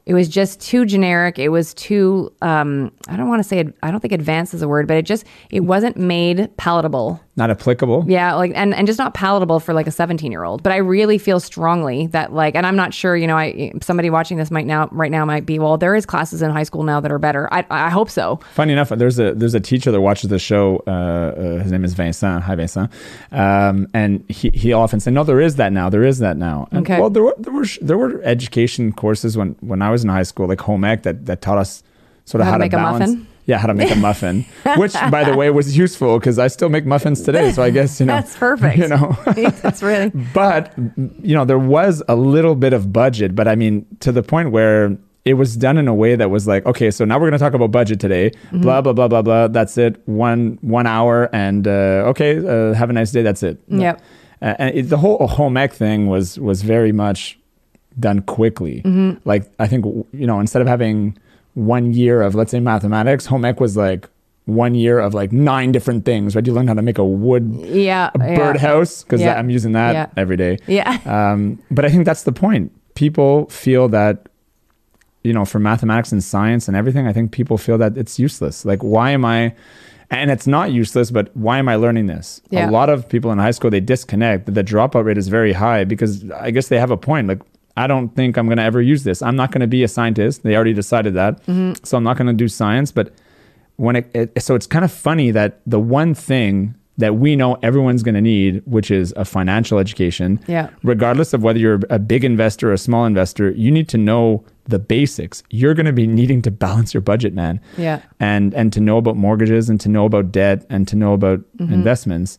it 0.05 0.13
was 0.13 0.27
just 0.27 0.59
too 0.59 0.85
generic. 0.85 1.39
It 1.39 1.49
was 1.49 1.73
too 1.73 2.33
um, 2.41 2.91
I 3.07 3.15
don't 3.15 3.29
want 3.29 3.41
to 3.41 3.47
say 3.47 3.65
I 3.81 3.91
don't 3.91 3.99
think 3.99 4.13
advanced 4.13 4.53
is 4.53 4.61
a 4.61 4.67
word, 4.67 4.87
but 4.87 4.97
it 4.97 5.05
just 5.05 5.25
it 5.49 5.61
wasn't 5.61 5.97
made 5.97 6.49
palatable. 6.57 7.21
Not 7.35 7.49
applicable. 7.49 8.05
Yeah, 8.07 8.35
like 8.35 8.51
and 8.53 8.75
and 8.75 8.85
just 8.85 8.99
not 8.99 9.15
palatable 9.15 9.59
for 9.59 9.73
like 9.73 9.87
a 9.87 9.91
17 9.91 10.31
year 10.31 10.43
old. 10.43 10.61
But 10.61 10.71
I 10.71 10.77
really 10.77 11.17
feel 11.17 11.39
strongly 11.39 12.05
that 12.07 12.31
like, 12.31 12.53
and 12.53 12.63
I'm 12.63 12.75
not 12.75 12.93
sure, 12.93 13.17
you 13.17 13.25
know, 13.25 13.35
I 13.35 13.71
somebody 13.81 14.11
watching 14.11 14.37
this 14.37 14.51
might 14.51 14.67
now 14.67 14.87
right 14.91 15.09
now 15.09 15.25
might 15.25 15.43
be 15.43 15.57
well, 15.57 15.75
there 15.77 15.95
is 15.95 16.05
classes 16.05 16.43
in 16.43 16.51
high 16.51 16.61
school 16.61 16.83
now 16.83 16.99
that 16.99 17.11
are 17.11 17.17
better. 17.17 17.51
I 17.51 17.65
I 17.71 17.89
hope 17.89 18.11
so. 18.11 18.39
Funny 18.53 18.73
enough, 18.73 18.89
there's 18.89 19.17
a 19.17 19.33
there's 19.33 19.55
a 19.55 19.59
teacher 19.59 19.91
that 19.91 19.99
watches 19.99 20.29
the 20.29 20.37
show. 20.37 20.83
Uh, 20.85 20.91
uh, 20.91 21.63
his 21.63 21.71
name 21.71 21.83
is 21.83 21.95
Vincent. 21.95 22.43
Hi, 22.43 22.53
Vincent. 22.53 22.91
Um, 23.31 23.87
and 23.95 24.23
he 24.29 24.51
he 24.53 24.71
often 24.71 24.99
said, 24.99 25.13
"No, 25.13 25.23
there 25.23 25.41
is 25.41 25.55
that 25.55 25.73
now. 25.73 25.89
There 25.89 26.03
is 26.03 26.19
that 26.19 26.37
now." 26.37 26.67
And, 26.71 26.83
Okay. 26.83 26.99
Well, 26.99 27.09
there 27.09 27.23
were 27.23 27.35
there 27.39 27.53
were 27.53 27.65
there 27.81 27.97
were 27.97 28.21
education 28.23 28.91
courses 28.93 29.35
when 29.37 29.55
when 29.61 29.81
I 29.81 29.89
was 29.89 30.03
in 30.03 30.09
high 30.09 30.23
school, 30.23 30.47
like 30.47 30.61
home 30.61 30.83
ec, 30.83 31.01
that 31.01 31.25
that 31.25 31.41
taught 31.41 31.57
us 31.57 31.81
sort 32.25 32.41
of 32.41 32.45
How 32.45 32.51
how, 32.51 32.57
to 32.57 32.63
make 32.63 32.73
a 32.73 32.77
balance. 32.77 33.15
Yeah, 33.45 33.57
how 33.57 33.67
to 33.67 33.73
make 33.73 33.91
a 33.91 33.95
muffin, 33.95 34.45
which, 34.77 34.93
by 35.11 35.23
the 35.25 35.35
way, 35.35 35.49
was 35.49 35.77
useful 35.77 36.17
because 36.19 36.39
I 36.39 36.47
still 36.47 36.69
make 36.69 36.85
muffins 36.85 37.21
today. 37.21 37.51
So 37.51 37.61
I 37.61 37.71
guess 37.71 37.99
you 37.99 38.05
know 38.05 38.13
That's 38.13 38.35
perfect. 38.37 38.77
You 38.77 38.87
know, 38.87 39.17
That's 39.61 39.83
really 39.83 40.09
but 40.33 40.73
you 41.21 41.35
know 41.35 41.43
there 41.45 41.59
was 41.59 42.01
a 42.07 42.15
little 42.15 42.55
bit 42.55 42.73
of 42.73 42.91
budget 42.93 43.35
but 43.35 43.47
i 43.47 43.55
mean 43.55 43.85
to 43.99 44.11
the 44.11 44.23
point 44.23 44.51
where 44.51 44.95
it 45.25 45.33
was 45.35 45.55
done 45.57 45.77
in 45.77 45.87
a 45.87 45.93
way 45.93 46.15
that 46.15 46.29
was 46.29 46.47
like 46.47 46.65
okay 46.65 46.89
so 46.91 47.05
now 47.05 47.15
we're 47.17 47.29
going 47.29 47.39
to 47.39 47.43
talk 47.45 47.53
about 47.53 47.71
budget 47.71 47.99
today 47.99 48.29
Mm-hmm. 48.29 48.61
blah 48.61 48.81
blah 48.81 48.93
blah 48.93 49.07
blah 49.07 49.21
blah 49.21 49.47
that's 49.47 49.77
it 49.77 50.01
one 50.07 50.57
one 50.61 50.85
hour 50.87 51.29
and 51.33 51.67
uh, 51.67 52.11
okay 52.11 52.37
uh, 52.37 52.73
have 52.73 52.89
a 52.89 52.93
nice 52.93 53.11
day 53.11 53.21
that's 53.23 53.43
it 53.43 53.57
Yep. 53.69 54.01
uh, 54.41 54.55
and 54.59 54.75
it, 54.77 54.83
the 54.83 54.97
whole 54.97 55.25
home 55.27 55.57
ec 55.57 55.73
thing 55.73 56.07
was 56.07 56.39
was 56.39 56.61
very 56.61 56.91
much 56.91 57.37
done 57.99 58.21
quickly 58.21 58.81
Mm-hmm. 58.85 59.27
like 59.27 59.43
i 59.59 59.67
think 59.67 59.85
you 60.13 60.27
know 60.27 60.39
instead 60.39 60.61
of 60.61 60.67
having 60.67 61.17
one 61.53 61.93
year 61.93 62.21
of 62.21 62.35
let's 62.35 62.51
say 62.51 62.59
mathematics 62.59 63.25
home 63.27 63.45
ec 63.45 63.59
was 63.59 63.77
like 63.77 64.09
one 64.45 64.75
year 64.75 64.99
of 64.99 65.13
like 65.13 65.31
nine 65.31 65.71
different 65.71 66.03
things 66.03 66.35
right 66.35 66.45
you 66.45 66.51
learn 66.53 66.67
how 66.67 66.73
to 66.73 66.81
make 66.81 66.97
a 66.97 67.05
wood 67.05 67.45
yeah. 67.63 68.09
a 68.13 68.17
birdhouse 68.17 69.03
because 69.03 69.21
Yeah. 69.21 69.39
i'm 69.39 69.49
using 69.49 69.71
that 69.73 69.93
Yeah. 69.93 70.07
every 70.17 70.35
day 70.37 70.57
Yeah. 70.67 70.97
um, 71.05 71.59
but 71.71 71.85
I 71.85 71.89
think 71.89 72.05
that's 72.05 72.23
the 72.23 72.31
point. 72.33 72.71
People 72.95 73.47
feel 73.49 73.87
that, 73.89 74.27
you 75.23 75.31
know, 75.33 75.45
for 75.45 75.59
mathematics 75.59 76.11
and 76.11 76.21
science 76.23 76.67
and 76.67 76.75
everything, 76.77 77.07
I 77.07 77.13
think 77.13 77.31
people 77.31 77.57
feel 77.57 77.77
that 77.79 77.97
it's 77.97 78.19
useless. 78.19 78.65
Like, 78.65 78.81
why 78.83 79.11
am 79.11 79.23
I? 79.25 79.55
And 80.11 80.29
it's 80.29 80.45
not 80.45 80.71
useless, 80.71 81.09
but 81.09 81.35
why 81.35 81.57
am 81.57 81.67
I 81.69 81.75
learning 81.75 82.05
this? 82.07 82.41
Yeah. 82.51 82.69
A 82.69 82.71
lot 82.71 82.89
of 82.89 83.07
people 83.09 83.31
in 83.31 83.39
high 83.39 83.51
school 83.51 83.71
they 83.71 83.79
disconnect. 83.79 84.53
The 84.53 84.63
dropout 84.63 85.05
rate 85.05 85.17
is 85.17 85.27
very 85.29 85.53
high 85.53 85.85
because 85.85 86.29
I 86.31 86.51
guess 86.51 86.67
they 86.67 86.77
have 86.77 86.91
a 86.91 86.97
point. 86.97 87.27
Like, 87.27 87.41
I 87.75 87.87
don't 87.87 88.09
think 88.15 88.37
I'm 88.37 88.45
going 88.45 88.57
to 88.57 88.63
ever 88.63 88.81
use 88.81 89.03
this. 89.03 89.21
I'm 89.21 89.35
not 89.35 89.51
going 89.51 89.61
to 89.61 89.67
be 89.67 89.83
a 89.83 89.87
scientist. 89.87 90.43
They 90.43 90.55
already 90.55 90.73
decided 90.73 91.13
that, 91.15 91.43
Mm-hmm. 91.45 91.83
so 91.83 91.97
I'm 91.97 92.03
not 92.03 92.17
going 92.17 92.27
to 92.27 92.33
do 92.33 92.47
science. 92.47 92.91
But 92.91 93.13
when 93.77 93.95
it, 93.95 94.11
it 94.13 94.41
so 94.43 94.53
it's 94.55 94.67
kind 94.67 94.85
of 94.85 94.91
funny 94.91 95.31
that 95.31 95.59
the 95.65 95.79
one 95.79 96.13
thing 96.13 96.75
that 96.99 97.15
we 97.15 97.35
know 97.35 97.57
everyone's 97.63 98.03
going 98.03 98.13
to 98.13 98.21
need, 98.21 98.61
which 98.67 98.91
is 98.91 99.11
a 99.17 99.25
financial 99.25 99.79
education. 99.79 100.39
Yeah. 100.47 100.69
Regardless 100.83 101.33
of 101.33 101.41
whether 101.41 101.57
you're 101.57 101.79
a 101.89 101.97
big 101.97 102.23
investor 102.23 102.69
or 102.69 102.73
a 102.73 102.77
small 102.77 103.05
investor, 103.07 103.49
you 103.49 103.71
need 103.71 103.89
to 103.89 103.97
know 103.97 104.43
the 104.65 104.77
basics. 104.77 105.41
You're 105.49 105.73
going 105.73 105.87
to 105.87 105.91
be 105.93 106.05
needing 106.05 106.43
to 106.43 106.51
balance 106.51 106.93
your 106.93 107.01
budget, 107.01 107.33
man. 107.33 107.59
Yeah. 107.79 108.03
And 108.19 108.53
and 108.53 108.71
to 108.73 108.79
know 108.79 108.97
about 108.99 109.17
mortgages 109.17 109.71
and 109.71 109.81
to 109.81 109.89
know 109.89 110.05
about 110.05 110.31
debt 110.31 110.67
and 110.69 110.87
to 110.87 110.95
know 110.95 111.13
about 111.13 111.39
investments. 111.59 112.37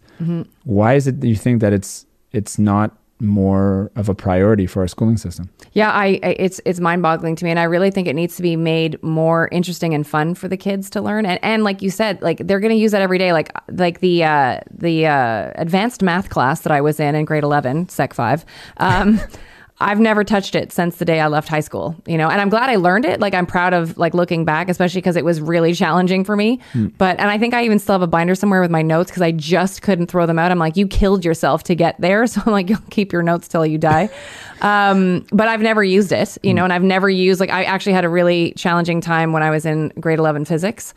Why 0.62 0.94
is 0.94 1.08
it 1.08 1.20
that 1.20 1.26
you 1.26 1.36
think 1.36 1.60
that 1.60 1.72
it's 1.72 2.06
it's 2.30 2.56
not 2.56 2.96
more 3.26 3.90
of 3.96 4.08
a 4.08 4.14
priority 4.14 4.66
for 4.66 4.80
our 4.80 4.88
schooling 4.88 5.16
system? 5.16 5.50
Yeah, 5.72 5.90
I, 5.90 6.20
it's 6.22 6.60
it's 6.64 6.80
mind 6.80 7.02
boggling 7.02 7.36
to 7.36 7.44
me, 7.44 7.50
and 7.50 7.58
I 7.58 7.64
really 7.64 7.90
think 7.90 8.08
it 8.08 8.14
needs 8.14 8.36
to 8.36 8.42
be 8.42 8.56
made 8.56 9.02
more 9.02 9.48
interesting 9.52 9.94
and 9.94 10.06
fun 10.06 10.34
for 10.34 10.48
the 10.48 10.56
kids 10.56 10.90
to 10.90 11.00
learn. 11.00 11.26
And 11.26 11.38
and 11.42 11.64
like 11.64 11.82
you 11.82 11.90
said, 11.90 12.20
like 12.22 12.38
they're 12.38 12.60
going 12.60 12.72
to 12.72 12.80
use 12.80 12.92
that 12.92 13.02
every 13.02 13.18
day. 13.18 13.32
Like 13.32 13.50
like 13.70 14.00
the 14.00 14.24
uh, 14.24 14.60
the 14.70 15.06
uh, 15.06 15.52
advanced 15.56 16.02
math 16.02 16.30
class 16.30 16.60
that 16.60 16.72
I 16.72 16.80
was 16.80 17.00
in 17.00 17.14
in 17.14 17.24
grade 17.24 17.44
eleven, 17.44 17.88
Sec 17.88 18.14
five. 18.14 18.44
Um, 18.78 19.20
I've 19.80 19.98
never 19.98 20.22
touched 20.22 20.54
it 20.54 20.70
since 20.70 20.96
the 20.96 21.04
day 21.04 21.18
I 21.20 21.26
left 21.26 21.48
high 21.48 21.60
school, 21.60 21.96
you 22.06 22.16
know, 22.16 22.28
and 22.30 22.40
I'm 22.40 22.48
glad 22.48 22.70
I 22.70 22.76
learned 22.76 23.04
it. 23.04 23.18
Like 23.18 23.34
I'm 23.34 23.44
proud 23.44 23.74
of 23.74 23.98
like 23.98 24.14
looking 24.14 24.44
back, 24.44 24.68
especially 24.68 25.00
because 25.00 25.16
it 25.16 25.24
was 25.24 25.40
really 25.40 25.74
challenging 25.74 26.22
for 26.22 26.36
me. 26.36 26.60
But 26.96 27.18
and 27.18 27.28
I 27.28 27.38
think 27.38 27.54
I 27.54 27.64
even 27.64 27.80
still 27.80 27.94
have 27.94 28.02
a 28.02 28.06
binder 28.06 28.36
somewhere 28.36 28.60
with 28.60 28.70
my 28.70 28.82
notes 28.82 29.10
because 29.10 29.22
I 29.22 29.32
just 29.32 29.82
couldn't 29.82 30.06
throw 30.06 30.26
them 30.26 30.38
out. 30.38 30.52
I'm 30.52 30.60
like, 30.60 30.76
you 30.76 30.86
killed 30.86 31.24
yourself 31.24 31.64
to 31.64 31.74
get 31.74 32.00
there, 32.00 32.24
so 32.28 32.40
I'm 32.46 32.52
like, 32.52 32.70
you'll 32.70 32.78
keep 32.90 33.12
your 33.12 33.22
notes 33.22 33.48
till 33.48 33.66
you 33.66 33.76
die. 33.76 34.10
um, 34.60 35.26
but 35.32 35.48
I've 35.48 35.60
never 35.60 35.82
used 35.82 36.12
it, 36.12 36.38
you 36.44 36.54
know, 36.54 36.62
and 36.62 36.72
I've 36.72 36.84
never 36.84 37.10
used 37.10 37.40
like 37.40 37.50
I 37.50 37.64
actually 37.64 37.94
had 37.94 38.04
a 38.04 38.08
really 38.08 38.52
challenging 38.56 39.00
time 39.00 39.32
when 39.32 39.42
I 39.42 39.50
was 39.50 39.66
in 39.66 39.88
grade 39.98 40.20
11 40.20 40.44
physics, 40.44 40.94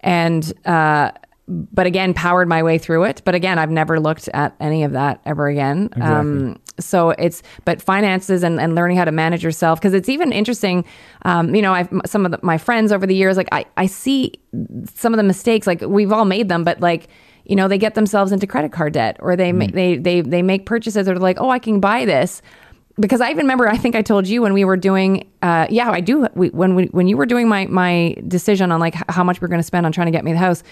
and 0.00 0.52
uh, 0.66 1.12
but 1.48 1.86
again, 1.86 2.12
powered 2.12 2.46
my 2.46 2.62
way 2.62 2.76
through 2.76 3.04
it. 3.04 3.22
But 3.24 3.34
again, 3.34 3.58
I've 3.58 3.70
never 3.70 3.98
looked 3.98 4.28
at 4.28 4.54
any 4.60 4.84
of 4.84 4.92
that 4.92 5.22
ever 5.24 5.48
again. 5.48 5.88
Um, 5.96 6.60
so 6.80 7.10
it's 7.10 7.42
but 7.64 7.82
finances 7.82 8.42
and, 8.42 8.60
and 8.60 8.74
learning 8.74 8.96
how 8.96 9.04
to 9.04 9.12
manage 9.12 9.42
yourself 9.42 9.80
because 9.80 9.94
it's 9.94 10.08
even 10.08 10.32
interesting. 10.32 10.84
Um, 11.22 11.54
you 11.54 11.62
know, 11.62 11.74
I've 11.74 11.88
some 12.06 12.24
of 12.24 12.32
the, 12.32 12.38
my 12.42 12.58
friends 12.58 12.92
over 12.92 13.06
the 13.06 13.14
years, 13.14 13.36
like 13.36 13.48
I 13.52 13.64
I 13.76 13.86
see 13.86 14.32
some 14.94 15.12
of 15.12 15.16
the 15.18 15.24
mistakes. 15.24 15.66
Like 15.66 15.80
we've 15.82 16.12
all 16.12 16.24
made 16.24 16.48
them, 16.48 16.64
but 16.64 16.80
like 16.80 17.08
you 17.44 17.56
know, 17.56 17.66
they 17.66 17.78
get 17.78 17.94
themselves 17.94 18.30
into 18.30 18.46
credit 18.46 18.72
card 18.72 18.92
debt 18.92 19.16
or 19.20 19.34
they 19.34 19.52
ma- 19.52 19.68
they 19.72 19.96
they 19.96 20.20
they 20.20 20.42
make 20.42 20.66
purchases 20.66 21.06
that 21.06 21.16
are 21.16 21.18
like, 21.18 21.40
oh, 21.40 21.50
I 21.50 21.58
can 21.58 21.80
buy 21.80 22.04
this 22.04 22.42
because 23.00 23.20
I 23.20 23.30
even 23.30 23.44
remember 23.44 23.68
I 23.68 23.76
think 23.76 23.94
I 23.94 24.02
told 24.02 24.26
you 24.26 24.42
when 24.42 24.52
we 24.52 24.64
were 24.64 24.76
doing 24.76 25.30
uh, 25.42 25.66
yeah 25.70 25.90
I 25.90 26.00
do 26.00 26.26
we, 26.34 26.50
when 26.50 26.74
we, 26.74 26.86
when 26.86 27.08
you 27.08 27.16
were 27.16 27.26
doing 27.26 27.48
my 27.48 27.66
my 27.66 28.16
decision 28.26 28.72
on 28.72 28.80
like 28.80 28.94
how 29.08 29.24
much 29.24 29.40
we 29.40 29.46
are 29.46 29.48
going 29.48 29.60
to 29.60 29.64
spend 29.66 29.86
on 29.86 29.92
trying 29.92 30.06
to 30.06 30.10
get 30.10 30.24
me 30.24 30.32
the 30.32 30.38
house 30.38 30.62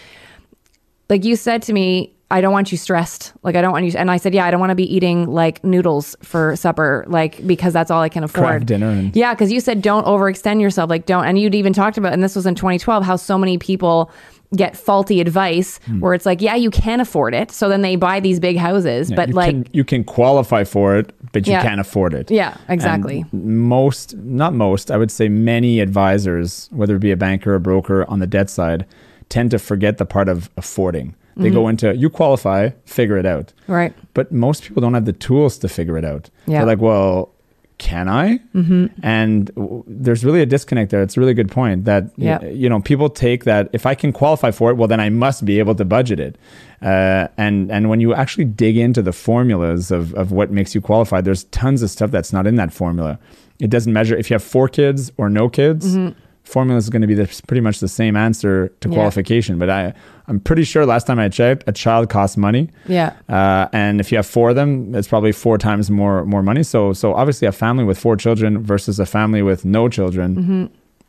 like 1.08 1.24
you 1.24 1.36
said 1.36 1.62
to 1.62 1.72
me 1.72 2.15
I 2.30 2.40
don't 2.40 2.52
want 2.52 2.72
you 2.72 2.78
stressed 2.78 3.32
like 3.44 3.54
I 3.54 3.60
don't 3.62 3.70
want 3.72 3.84
you 3.84 3.92
and 3.96 4.10
I 4.10 4.16
said 4.16 4.34
yeah 4.34 4.46
I 4.46 4.50
don't 4.50 4.58
want 4.60 4.70
to 4.70 4.74
be 4.76 4.92
eating 4.94 5.28
like 5.28 5.62
noodles 5.62 6.16
for 6.22 6.56
supper 6.56 7.04
like 7.06 7.46
because 7.46 7.72
that's 7.72 7.90
all 7.90 8.02
I 8.02 8.08
can 8.08 8.24
afford 8.24 8.46
Kraft 8.46 8.66
dinner 8.66 8.88
and- 8.90 9.14
yeah 9.14 9.32
because 9.32 9.52
you 9.52 9.60
said 9.60 9.80
don't 9.80 10.04
overextend 10.06 10.60
yourself 10.60 10.90
like 10.90 11.06
don't 11.06 11.24
and 11.24 11.38
you'd 11.38 11.54
even 11.54 11.72
talked 11.72 11.96
about 11.98 12.12
and 12.12 12.22
this 12.24 12.34
was 12.34 12.44
in 12.46 12.54
2012 12.56 13.04
how 13.04 13.14
so 13.16 13.38
many 13.38 13.58
people 13.58 14.10
get 14.56 14.76
faulty 14.76 15.20
advice 15.20 15.78
Hmm. 15.86 16.00
where 16.00 16.14
it's 16.14 16.26
like 16.26 16.40
yeah 16.40 16.54
you 16.56 16.70
can 16.70 17.00
afford 17.00 17.32
it 17.34 17.50
so 17.52 17.68
then 17.68 17.82
they 17.82 17.94
buy 17.96 18.18
these 18.20 18.40
big 18.40 18.56
houses 18.56 19.12
but 19.12 19.28
you 19.28 19.34
like 19.34 19.50
can, 19.50 19.66
you 19.72 19.84
can 19.84 20.02
qualify 20.04 20.64
for 20.64 20.96
it, 20.96 21.12
but 21.32 21.46
you 21.46 21.52
Yeah. 21.52 21.62
can't 21.62 21.80
afford 21.80 22.12
it. 22.14 22.30
yeah 22.30 22.56
exactly 22.68 23.24
And 23.32 23.44
most, 23.68 24.16
not 24.16 24.52
most, 24.54 24.90
I 24.90 24.96
would 24.96 25.10
say 25.10 25.28
many 25.28 25.80
advisors, 25.80 26.68
whether 26.72 26.96
it 26.96 27.00
be 27.00 27.10
a 27.12 27.16
banker 27.16 27.54
or 27.54 27.58
broker 27.58 28.04
on 28.08 28.18
the 28.20 28.26
debt 28.26 28.48
side, 28.50 28.84
tend 29.28 29.50
to 29.52 29.58
forget 29.58 29.98
the 29.98 30.06
part 30.06 30.28
of 30.28 30.48
affording. 30.56 31.14
They 31.36 31.48
Mm-hmm. 31.48 31.54
go 31.54 31.68
into 31.68 31.94
you 31.96 32.08
qualify, 32.10 32.70
figure 32.86 33.18
it 33.18 33.26
out. 33.26 33.52
right 33.68 33.92
But 34.14 34.32
most 34.32 34.62
people 34.64 34.80
don't 34.80 34.94
have 34.94 35.04
the 35.04 35.12
tools 35.12 35.58
to 35.58 35.68
figure 35.68 35.98
it 35.98 36.04
out. 36.04 36.30
Yeah. 36.46 36.58
They're 36.58 36.66
like, 36.74 36.80
well, 36.80 37.30
can 37.78 38.08
I? 38.08 38.38
Mm-hmm. 38.54 38.86
And 39.02 39.46
w- 39.54 39.84
there's 39.86 40.24
really 40.24 40.40
a 40.40 40.46
disconnect 40.46 40.90
there. 40.90 41.02
It's 41.02 41.16
a 41.18 41.20
really 41.20 41.34
good 41.34 41.50
point 41.50 41.84
that 41.84 42.04
y- 42.04 42.24
Yeah. 42.28 42.40
you 42.62 42.68
know 42.70 42.80
people 42.80 43.10
take 43.10 43.44
that 43.44 43.68
if 43.74 43.84
I 43.84 43.94
can 43.94 44.12
qualify 44.12 44.50
for 44.50 44.70
it, 44.70 44.76
well 44.78 44.88
then 44.88 44.98
I 45.00 45.10
must 45.10 45.44
be 45.44 45.58
able 45.58 45.74
to 45.74 45.84
budget 45.84 46.18
it. 46.20 46.38
Uh, 46.80 47.28
and 47.36 47.70
and 47.70 47.90
when 47.90 48.00
you 48.00 48.14
actually 48.14 48.46
dig 48.46 48.76
into 48.78 49.02
the 49.02 49.12
formulas 49.12 49.90
of 49.90 50.14
of 50.14 50.32
what 50.32 50.50
makes 50.50 50.74
you 50.74 50.80
qualify, 50.80 51.20
there's 51.20 51.44
tons 51.44 51.82
of 51.82 51.90
stuff 51.90 52.10
that's 52.10 52.32
not 52.32 52.46
in 52.46 52.54
that 52.56 52.72
formula. 52.72 53.18
It 53.60 53.68
doesn't 53.70 53.92
measure 53.92 54.16
if 54.16 54.30
you 54.30 54.34
have 54.34 54.42
four 54.44 54.68
kids 54.68 55.12
or 55.18 55.28
no 55.28 55.48
kids. 55.50 55.96
Formula 56.44 56.78
is 56.78 56.88
going 56.90 57.02
to 57.02 57.08
be 57.08 57.14
the, 57.14 57.26
pretty 57.48 57.60
much 57.60 57.80
the 57.80 57.88
same 57.88 58.14
answer 58.16 58.68
to 58.80 58.88
Yeah. 58.88 58.94
qualification. 58.94 59.58
But 59.58 59.68
I 59.68 59.92
I'm 60.28 60.40
pretty 60.40 60.64
sure 60.64 60.84
last 60.86 61.06
time 61.06 61.18
I 61.20 61.28
checked, 61.28 61.64
a 61.66 61.72
child 61.72 62.08
costs 62.10 62.36
money. 62.36 62.68
yeah 62.88 63.12
Uh, 63.28 63.68
and 63.72 64.00
if 64.00 64.10
you 64.10 64.18
have 64.18 64.26
four 64.26 64.50
of 64.50 64.56
them, 64.56 64.94
it's 64.94 65.08
probably 65.08 65.32
four 65.32 65.56
times 65.58 65.90
more 65.90 66.24
more 66.24 66.42
money. 66.42 66.62
So 66.64 66.92
so 66.92 67.14
obviously 67.14 67.46
a 67.48 67.52
family 67.52 67.84
with 67.84 67.98
four 67.98 68.16
children 68.16 68.62
versus 68.62 68.98
a 69.00 69.06
family 69.06 69.42
with 69.42 69.64
no 69.64 69.88
children, 69.88 70.36
Mm-hmm. 70.36 70.64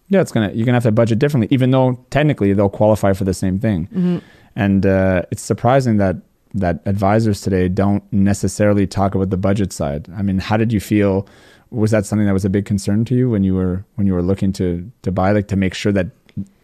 yeah, 0.09 0.21
it's 0.21 0.31
gonna 0.31 0.51
you're 0.53 0.65
gonna 0.65 0.75
have 0.81 0.83
to 0.83 0.91
budget 0.91 1.19
differently, 1.19 1.47
even 1.55 1.71
though 1.71 1.89
technically 2.09 2.53
they'll 2.53 2.69
qualify 2.81 3.13
for 3.13 3.25
the 3.25 3.33
same 3.33 3.59
thing. 3.59 3.87
Mm-hmm. 3.87 4.17
And 4.55 4.85
uh, 4.85 5.21
it's 5.31 5.41
surprising 5.43 5.97
that 5.97 6.15
that 6.53 6.75
advisors 6.85 7.41
today 7.41 7.67
don't 7.69 8.03
necessarily 8.11 8.87
talk 8.87 9.15
about 9.15 9.29
the 9.29 9.37
budget 9.37 9.71
side. 9.73 10.07
I 10.19 10.21
mean, 10.23 10.39
how 10.39 10.57
did 10.57 10.71
you 10.73 10.79
feel? 10.79 11.27
Was 11.69 11.91
that 11.91 12.05
something 12.05 12.25
that 12.27 12.33
was 12.33 12.45
a 12.45 12.49
big 12.49 12.65
concern 12.65 13.03
to 13.05 13.13
you 13.15 13.29
when 13.29 13.43
you 13.43 13.53
were 13.55 13.83
when 13.95 14.07
you 14.07 14.13
were 14.13 14.23
looking 14.23 14.53
to 14.53 14.89
to 15.01 15.11
buy, 15.11 15.31
like 15.33 15.47
to 15.49 15.55
make 15.55 15.73
sure 15.75 15.91
that 15.93 16.07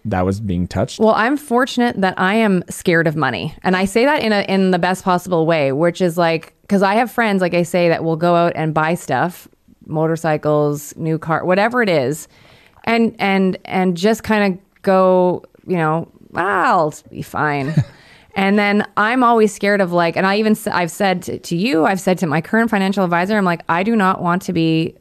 that 0.05 0.21
was 0.25 0.39
being 0.39 0.67
touched? 0.67 0.99
Well, 0.99 1.13
I'm 1.15 1.37
fortunate 1.37 1.99
that 2.01 2.19
I 2.19 2.35
am 2.35 2.63
scared 2.69 3.07
of 3.07 3.15
money. 3.15 3.55
And 3.63 3.75
I 3.75 3.85
say 3.85 4.05
that 4.05 4.21
in 4.21 4.33
a 4.33 4.41
in 4.41 4.71
the 4.71 4.79
best 4.79 5.03
possible 5.03 5.45
way, 5.45 5.71
which 5.71 6.01
is 6.01 6.17
like 6.17 6.53
cuz 6.67 6.81
I 6.81 6.95
have 6.95 7.11
friends 7.11 7.41
like 7.41 7.53
I 7.53 7.63
say 7.63 7.89
that 7.89 8.03
will 8.03 8.17
go 8.17 8.35
out 8.35 8.53
and 8.55 8.73
buy 8.73 8.95
stuff, 8.95 9.47
motorcycles, 9.85 10.95
new 10.97 11.17
car, 11.17 11.45
whatever 11.45 11.81
it 11.81 11.89
is, 11.89 12.27
and 12.83 13.15
and 13.19 13.57
and 13.65 13.95
just 13.95 14.23
kind 14.23 14.53
of 14.53 14.81
go, 14.81 15.43
you 15.65 15.77
know, 15.77 16.07
I'll 16.35 16.93
be 17.09 17.21
fine. 17.21 17.73
And 18.35 18.57
then 18.57 18.87
I'm 18.97 19.23
always 19.23 19.53
scared 19.53 19.79
of 19.79 19.91
like, 19.91 20.17
and 20.17 20.25
I 20.25 20.37
even 20.37 20.57
I've 20.71 20.91
said 20.91 21.21
to, 21.23 21.37
to 21.37 21.55
you, 21.55 21.85
I've 21.85 21.99
said 21.99 22.17
to 22.19 22.27
my 22.27 22.41
current 22.41 22.69
financial 22.69 23.03
advisor, 23.03 23.37
I'm 23.37 23.45
like, 23.45 23.61
I 23.69 23.83
do 23.83 23.95
not 23.95 24.21
want 24.21 24.41
to 24.43 24.53
be 24.53 24.95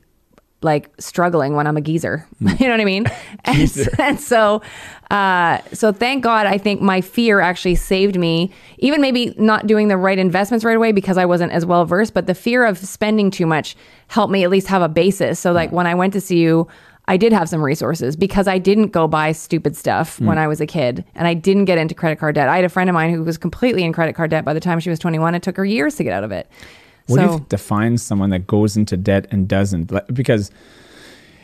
like 0.65 0.91
struggling 0.99 1.55
when 1.55 1.67
I'm 1.67 1.77
a 1.77 1.81
geezer. 1.81 2.27
you 2.41 2.67
know 2.67 2.73
what 2.73 2.81
I 2.81 2.85
mean? 2.85 3.07
And, 3.45 3.89
and 3.99 4.21
so, 4.21 4.63
uh, 5.11 5.59
so 5.73 5.91
thank 5.91 6.23
God, 6.23 6.47
I 6.47 6.59
think 6.59 6.81
my 6.81 7.01
fear 7.01 7.41
actually 7.41 7.75
saved 7.75 8.17
me. 8.17 8.53
Even 8.79 9.01
maybe 9.01 9.35
not 9.37 9.67
doing 9.67 9.89
the 9.89 9.97
right 9.97 10.19
investments 10.19 10.65
right 10.65 10.77
away 10.77 10.93
because 10.93 11.19
I 11.19 11.25
wasn't 11.25 11.51
as 11.51 11.67
well 11.67 11.85
versed, 11.85 12.15
but 12.15 12.27
the 12.27 12.35
fear 12.35 12.65
of 12.65 12.79
spending 12.79 13.33
too 13.33 13.47
much 13.47 13.75
helped 14.07 14.33
me 14.33 14.45
at 14.45 14.51
least 14.51 14.69
have 14.69 14.81
a 14.81 14.89
basis. 14.89 15.41
So 15.41 15.51
like 15.51 15.73
when 15.73 15.87
I 15.87 15.95
went 15.95 16.13
to 16.13 16.21
see 16.21 16.39
you. 16.39 16.69
I 17.09 17.17
did 17.17 17.33
have 17.33 17.49
some 17.49 17.61
resources 17.61 18.15
because 18.15 18.47
I 18.47 18.59
didn't 18.59 18.93
go 18.93 19.09
buy 19.09 19.33
stupid 19.33 19.77
stuff 19.77 20.21
when 20.21 20.39
I 20.39 20.47
was 20.47 20.61
a 20.61 20.67
kid 20.67 21.05
and 21.17 21.27
I 21.27 21.35
didn't 21.35 21.65
get 21.65 21.77
into 21.77 21.97
credit 21.97 22.21
card 22.21 22.37
debt. 22.37 22.49
I 22.49 22.55
had 22.55 22.65
a 22.65 22.69
friend 22.69 22.89
of 22.89 22.95
mine 22.95 23.13
who 23.13 23.25
was 23.25 23.37
completely 23.37 23.83
in 23.83 23.93
credit 23.93 24.15
card 24.15 24.31
debt 24.31 24.45
by 24.45 24.55
the 24.55 24.61
time 24.61 24.79
she 24.79 24.89
was 24.89 25.01
21. 25.01 25.35
It 25.35 25.43
took 25.43 25.57
her 25.57 25.65
years 25.65 25.97
to 25.97 26.05
get 26.05 26.13
out 26.13 26.23
of 26.23 26.31
it. 26.31 26.49
What 27.07 27.17
do 27.19 27.23
you 27.23 27.29
think 27.39 27.49
defines 27.49 28.03
someone 28.03 28.31
that 28.31 28.47
goes 28.47 28.77
into 28.77 28.97
debt 28.97 29.27
and 29.31 29.49
doesn't? 29.49 29.93
Because, 30.15 30.51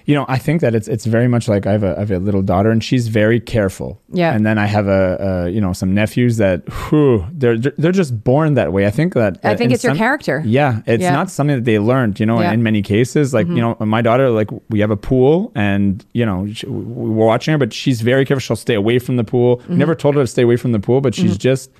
you 0.06 0.14
know, 0.14 0.24
I 0.26 0.38
think 0.38 0.62
that 0.62 0.74
it's 0.74 0.88
it's 0.88 1.04
very 1.04 1.28
much 1.28 1.48
like 1.48 1.66
I 1.66 1.72
have 1.72 1.82
a, 1.84 1.94
I 1.96 2.00
have 2.00 2.10
a 2.10 2.18
little 2.18 2.40
daughter 2.40 2.70
and 2.70 2.82
she's 2.82 3.08
very 3.08 3.40
careful. 3.40 4.00
Yeah. 4.10 4.32
And 4.34 4.46
then 4.46 4.56
I 4.56 4.64
have 4.64 4.86
a, 4.88 5.44
a 5.46 5.50
you 5.50 5.60
know 5.60 5.74
some 5.74 5.92
nephews 5.92 6.38
that 6.38 6.62
whew, 6.88 7.26
they're 7.30 7.58
they're 7.58 7.92
just 7.92 8.24
born 8.24 8.54
that 8.54 8.72
way. 8.72 8.86
I 8.86 8.90
think 8.90 9.12
that 9.14 9.38
I 9.44 9.54
think 9.54 9.70
in 9.70 9.74
it's 9.74 9.84
your 9.84 9.94
character. 9.94 10.42
Yeah, 10.46 10.80
it's 10.86 11.02
Yeah. 11.02 11.12
not 11.12 11.28
something 11.30 11.56
that 11.56 11.64
they 11.66 11.78
learned. 11.78 12.18
You 12.20 12.24
know, 12.24 12.38
Yeah. 12.40 12.46
Mm-hmm. 12.46 12.54
in 12.54 12.62
many 12.62 12.80
cases, 12.82 13.34
like 13.34 13.46
you 13.48 13.60
know, 13.60 13.76
my 13.80 14.00
daughter, 14.00 14.30
like 14.30 14.48
we 14.70 14.80
have 14.80 14.90
a 14.90 14.96
pool 14.96 15.52
and 15.54 16.02
you 16.14 16.24
know 16.24 16.46
she, 16.54 16.66
we're 16.66 17.26
watching 17.26 17.52
her, 17.52 17.58
but 17.58 17.74
she's 17.74 18.00
very 18.00 18.24
careful. 18.24 18.40
She'll 18.40 18.56
stay 18.56 18.74
away 18.74 18.98
from 19.00 19.16
the 19.16 19.24
pool. 19.24 19.58
Mm-hmm. 19.58 19.72
We 19.72 19.78
Never 19.78 19.94
told 19.94 20.14
her 20.14 20.22
to 20.22 20.26
stay 20.26 20.42
away 20.42 20.56
from 20.56 20.72
the 20.72 20.80
pool, 20.80 21.02
but 21.02 21.14
she's 21.14 21.36
just 21.36 21.70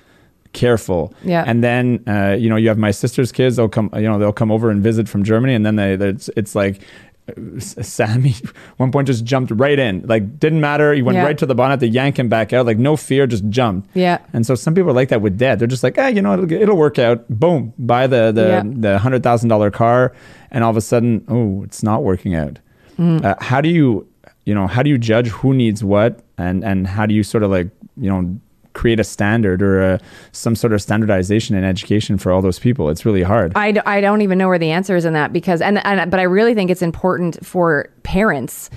careful. 0.53 1.13
Yeah. 1.23 1.43
And 1.45 1.63
then 1.63 2.03
uh, 2.07 2.35
you 2.39 2.49
know 2.49 2.55
you 2.55 2.67
have 2.69 2.77
my 2.77 2.91
sister's 2.91 3.31
kids. 3.31 3.55
They'll 3.55 3.69
come. 3.69 3.89
You 3.95 4.01
know 4.09 4.19
they'll 4.19 4.33
come 4.33 4.51
over 4.51 4.69
and 4.69 4.81
visit 4.83 5.07
from 5.09 5.23
Germany, 5.23 5.53
and 5.53 5.65
then 5.65 5.75
they 5.75 5.93
it's, 5.93 6.29
it's 6.35 6.55
like. 6.55 6.81
uh, 7.29 7.59
Sammy, 7.59 8.33
one 8.77 8.91
point 8.91 9.05
just 9.07 9.23
jumped 9.23 9.51
right 9.51 9.77
in. 9.77 10.01
Like 10.07 10.39
didn't 10.39 10.61
matter. 10.61 10.93
He 10.93 11.03
went 11.03 11.15
Yeah. 11.17 11.25
right 11.25 11.37
to 11.37 11.45
the 11.45 11.53
bonnet. 11.53 11.79
They 11.79 11.85
yank 11.87 12.17
him 12.17 12.27
back 12.27 12.53
out. 12.53 12.65
Like 12.65 12.79
no 12.79 12.97
fear, 12.97 13.27
just 13.27 13.47
jumped. 13.49 13.89
Yeah. 13.93 14.17
And 14.33 14.45
so 14.47 14.55
some 14.55 14.73
people 14.73 14.89
are 14.89 14.93
like 14.93 15.09
that 15.09 15.21
with 15.21 15.37
debt. 15.37 15.59
They're 15.59 15.67
just 15.67 15.83
like, 15.83 15.97
ah, 15.99 16.07
you 16.07 16.21
know, 16.23 16.33
it'll, 16.33 16.51
it'll 16.51 16.77
work 16.77 16.97
out. 16.97 17.27
Boom, 17.29 17.73
buy 17.77 18.07
the 18.07 18.31
the 18.31 18.47
Yeah. 18.47 18.63
the 18.65 18.97
hundred 18.99 19.21
thousand 19.21 19.49
dollar 19.49 19.69
car, 19.69 20.11
and 20.49 20.63
all 20.63 20.71
of 20.71 20.77
a 20.77 20.81
sudden, 20.81 21.23
oh, 21.27 21.61
it's 21.63 21.83
not 21.83 22.03
working 22.03 22.33
out. 22.33 22.57
Mm. 22.97 23.23
Uh, 23.23 23.35
how 23.39 23.61
do 23.61 23.69
you, 23.69 24.07
you 24.45 24.55
know, 24.55 24.65
how 24.65 24.81
do 24.81 24.89
you 24.89 24.97
judge 24.97 25.27
who 25.27 25.53
needs 25.53 25.83
what, 25.83 26.21
and 26.39 26.63
and 26.63 26.87
how 26.87 27.05
do 27.05 27.13
you 27.13 27.21
sort 27.23 27.43
of 27.43 27.51
like, 27.51 27.69
you 27.95 28.09
know, 28.09 28.39
create 28.79 28.99
a 28.99 29.03
standard 29.03 29.61
or 29.61 29.81
a, 29.81 29.99
some 30.31 30.55
sort 30.55 30.71
of 30.71 30.81
standardization 30.81 31.55
in 31.55 31.63
education 31.63 32.17
for 32.17 32.31
all 32.31 32.41
those 32.41 32.59
people? 32.59 32.89
It's 32.89 33.05
really 33.05 33.23
hard. 33.23 33.51
I, 33.55 33.71
d- 33.73 33.81
I 33.85 33.99
don't 33.99 34.21
even 34.21 34.37
know 34.37 34.47
where 34.47 34.59
the 34.59 34.71
answer 34.71 34.95
is 34.95 35.03
in 35.03 35.13
that 35.13 35.33
because 35.33 35.61
and, 35.61 35.85
and 35.85 36.09
but 36.09 36.19
I 36.19 36.23
really 36.23 36.53
think 36.53 36.71
it's 36.71 36.81
important 36.81 37.45
for 37.45 37.89
parents 38.03 38.69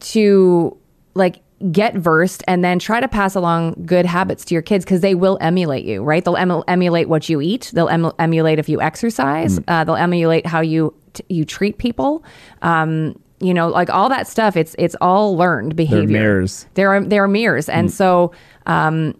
to 0.00 0.76
like 1.14 1.40
get 1.72 1.94
versed 1.94 2.42
and 2.48 2.64
then 2.64 2.78
try 2.78 3.00
to 3.00 3.08
pass 3.08 3.34
along 3.34 3.82
good 3.84 4.06
habits 4.06 4.44
to 4.46 4.54
your 4.54 4.62
kids 4.62 4.84
because 4.84 5.00
they 5.00 5.14
will 5.14 5.36
emulate 5.40 5.84
you, 5.84 6.02
right? 6.02 6.24
They'll 6.24 6.36
em- 6.36 6.62
emulate 6.68 7.08
what 7.08 7.28
you 7.28 7.40
eat. 7.40 7.70
They'll 7.74 7.88
em- 7.88 8.12
emulate 8.18 8.58
if 8.58 8.68
you 8.68 8.80
exercise. 8.80 9.58
Mm. 9.58 9.64
Uh, 9.68 9.84
they'll 9.84 9.96
emulate 9.96 10.46
how 10.46 10.60
you 10.60 10.94
t- 11.12 11.24
you 11.28 11.44
treat 11.44 11.78
people. 11.78 12.24
Um, 12.62 13.18
you 13.40 13.54
know, 13.54 13.68
like 13.68 13.88
all 13.88 14.08
that 14.10 14.26
stuff. 14.26 14.56
It's 14.56 14.76
it's 14.78 14.96
all 15.00 15.36
learned 15.36 15.76
behavior. 15.76 16.06
They're 16.06 16.22
mirrors. 16.22 16.66
There 16.74 16.90
are 16.90 17.02
there 17.02 17.24
are 17.24 17.28
mirrors, 17.28 17.68
and 17.68 17.90
so. 17.90 18.32
Um, 18.66 19.14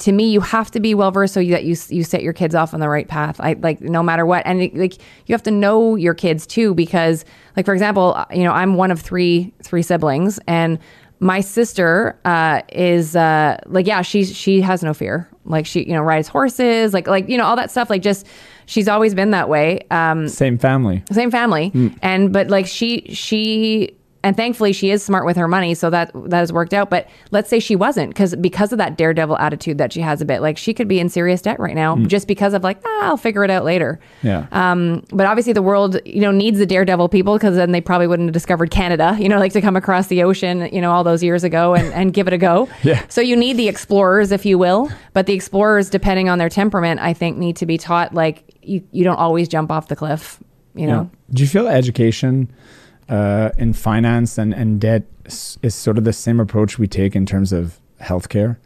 to 0.00 0.12
me, 0.12 0.30
you 0.30 0.40
have 0.40 0.70
to 0.72 0.80
be 0.80 0.94
well 0.94 1.10
versed 1.10 1.34
so 1.34 1.42
that 1.44 1.64
you 1.64 1.76
you 1.88 2.04
set 2.04 2.22
your 2.22 2.32
kids 2.32 2.54
off 2.54 2.74
on 2.74 2.80
the 2.80 2.88
right 2.88 3.08
path. 3.08 3.40
I 3.40 3.54
like 3.54 3.80
no 3.80 4.02
matter 4.02 4.26
what, 4.26 4.44
and 4.46 4.60
it, 4.62 4.74
like 4.76 4.94
you 5.26 5.32
have 5.34 5.42
to 5.44 5.50
know 5.50 5.96
your 5.96 6.14
kids 6.14 6.46
too 6.46 6.74
because, 6.74 7.24
like 7.56 7.64
for 7.66 7.72
example, 7.74 8.14
uh, 8.16 8.26
you 8.32 8.44
know 8.44 8.52
I'm 8.52 8.74
one 8.74 8.90
of 8.90 9.00
three 9.00 9.52
three 9.62 9.82
siblings, 9.82 10.38
and 10.46 10.78
my 11.20 11.40
sister 11.40 12.18
uh, 12.24 12.62
is 12.72 13.14
uh, 13.14 13.58
like 13.66 13.86
yeah 13.86 14.02
she's 14.02 14.34
she 14.34 14.60
has 14.62 14.82
no 14.82 14.94
fear 14.94 15.28
like 15.44 15.66
she 15.66 15.82
you 15.84 15.92
know 15.92 16.02
rides 16.02 16.28
horses 16.28 16.92
like 16.94 17.06
like 17.06 17.28
you 17.28 17.36
know 17.36 17.44
all 17.44 17.56
that 17.56 17.70
stuff 17.70 17.88
like 17.90 18.02
just 18.02 18.26
she's 18.66 18.88
always 18.88 19.14
been 19.14 19.30
that 19.32 19.48
way 19.48 19.80
um, 19.90 20.28
Same 20.28 20.56
family. 20.58 21.02
same 21.12 21.30
family 21.30 21.68
Hmm. 21.70 21.88
and 22.02 22.32
but 22.32 22.48
like 22.48 22.66
she 22.66 23.06
she 23.12 23.96
and 24.22 24.36
thankfully 24.36 24.72
she 24.72 24.90
is 24.90 25.02
smart 25.02 25.24
with 25.24 25.36
her 25.36 25.48
money 25.48 25.74
so 25.74 25.88
that 25.90 26.10
that 26.26 26.38
has 26.40 26.52
worked 26.52 26.74
out 26.74 26.90
but 26.90 27.08
let's 27.30 27.48
say 27.48 27.58
she 27.58 27.74
wasn't 27.74 28.08
because 28.10 28.34
because 28.36 28.70
of 28.72 28.78
that 28.78 28.96
daredevil 28.98 29.36
attitude 29.38 29.78
that 29.78 29.92
she 29.92 30.00
has 30.00 30.20
a 30.20 30.24
bit 30.24 30.40
like 30.42 30.58
she 30.58 30.74
could 30.74 30.88
be 30.88 31.00
in 31.00 31.08
serious 31.08 31.40
debt 31.40 31.58
right 31.58 31.74
now 31.74 31.96
just 32.06 32.28
because 32.28 32.52
of 32.52 32.62
like 32.62 32.78
ah, 32.84 33.08
i'll 33.08 33.16
figure 33.16 33.42
it 33.44 33.50
out 33.50 33.64
later. 33.64 33.98
Yeah. 34.22 34.46
um, 34.52 35.02
but 35.12 35.26
obviously 35.26 35.52
the 35.54 35.62
world 35.62 35.98
you 36.04 36.20
know 36.20 36.30
needs 36.32 36.58
the 36.58 36.66
daredevil 36.66 37.08
people 37.08 37.34
because 37.36 37.56
then 37.56 37.72
they 37.72 37.80
probably 37.80 38.06
wouldn't 38.06 38.28
have 38.28 38.34
discovered 38.34 38.70
canada 38.70 39.16
you 39.18 39.28
know 39.28 39.38
like 39.38 39.52
to 39.52 39.60
come 39.60 39.76
across 39.76 40.08
the 40.08 40.22
ocean 40.22 40.68
you 40.72 40.80
know 40.80 40.90
all 40.92 41.02
those 41.04 41.22
years 41.22 41.42
ago 41.44 41.74
and, 41.74 41.92
and 41.94 42.12
give 42.12 42.26
it 42.26 42.32
a 42.34 42.38
go 42.38 42.68
Yeah. 42.82 43.02
so 43.08 43.20
you 43.20 43.36
need 43.36 43.56
the 43.56 43.68
explorers 43.68 44.32
if 44.32 44.44
you 44.44 44.58
will 44.58 44.90
but 45.14 45.26
the 45.26 45.32
explorers 45.34 45.88
depending 45.90 46.28
on 46.28 46.38
their 46.38 46.48
temperament 46.50 47.00
i 47.00 47.12
think 47.14 47.36
need 47.38 47.56
to 47.56 47.66
be 47.66 47.78
taught 47.78 48.12
like 48.14 48.44
you, 48.62 48.82
you 48.92 49.02
don't 49.04 49.16
always 49.16 49.48
jump 49.48 49.70
off 49.72 49.88
the 49.88 49.96
cliff 49.96 50.38
you 50.74 50.86
know 50.86 51.08
Yeah. 51.10 51.34
Do 51.34 51.42
you 51.42 51.48
feel 51.48 51.68
education 51.68 52.50
uh, 53.10 53.50
in 53.58 53.72
finance 53.74 54.38
and, 54.38 54.54
and 54.54 54.80
debt 54.80 55.02
is, 55.26 55.74
sort 55.74 55.98
of 55.98 56.04
the 56.04 56.12
same 56.12 56.40
approach 56.40 56.78
we 56.78 56.86
take 56.86 57.14
in 57.16 57.26
terms 57.26 57.52
of 57.52 57.78
healthcare? 58.00 58.56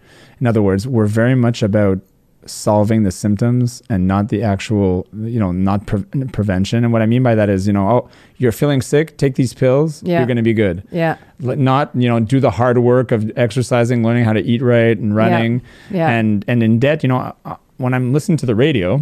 In 0.41 0.47
other 0.47 0.63
words, 0.63 0.87
we're 0.87 1.07
very 1.07 1.35
much 1.35 1.63
about 1.63 1.99
solving 2.47 3.05
the 3.05 3.11
symptoms 3.11 3.83
and 3.89 4.07
not 4.07 4.29
the 4.29 4.43
actual, 4.43 5.07
you 5.23 5.41
know, 5.41 5.51
not 5.51 5.87
pre- 5.87 6.03
prevention. 6.33 6.85
And 6.85 6.93
what 6.93 7.01
I 7.01 7.07
mean 7.07 7.23
by 7.23 7.35
that 7.35 7.49
is, 7.49 7.67
you 7.67 7.73
know, 7.73 7.89
oh, 7.89 8.11
you're 8.37 8.53
feeling 8.53 8.83
sick, 8.83 9.17
take 9.17 9.35
these 9.37 9.55
pills, 9.55 10.03
Yeah. 10.03 10.19
you're 10.19 10.27
going 10.27 10.37
to 10.37 10.43
be 10.43 10.53
good. 10.53 10.83
yeah 10.91 11.17
Not, 11.41 11.91
you 11.95 12.07
know, 12.07 12.21
do 12.21 12.41
the 12.41 12.51
hard 12.51 12.77
work 12.79 13.13
of 13.13 13.31
exercising, 13.37 14.03
learning 14.05 14.25
how 14.25 14.35
to 14.35 14.43
eat 14.43 14.61
right 14.61 14.99
and 14.99 15.17
running. 15.17 15.63
Yeah. 15.91 16.11
And 16.11 16.45
and 16.47 16.63
in 16.63 16.79
debt, 16.79 17.03
you 17.03 17.09
know, 17.09 17.35
uh, 17.47 17.57
when 17.79 17.95
I'm 17.95 18.13
listening 18.13 18.37
to 18.39 18.47
the 18.47 18.55
radio, 18.55 19.01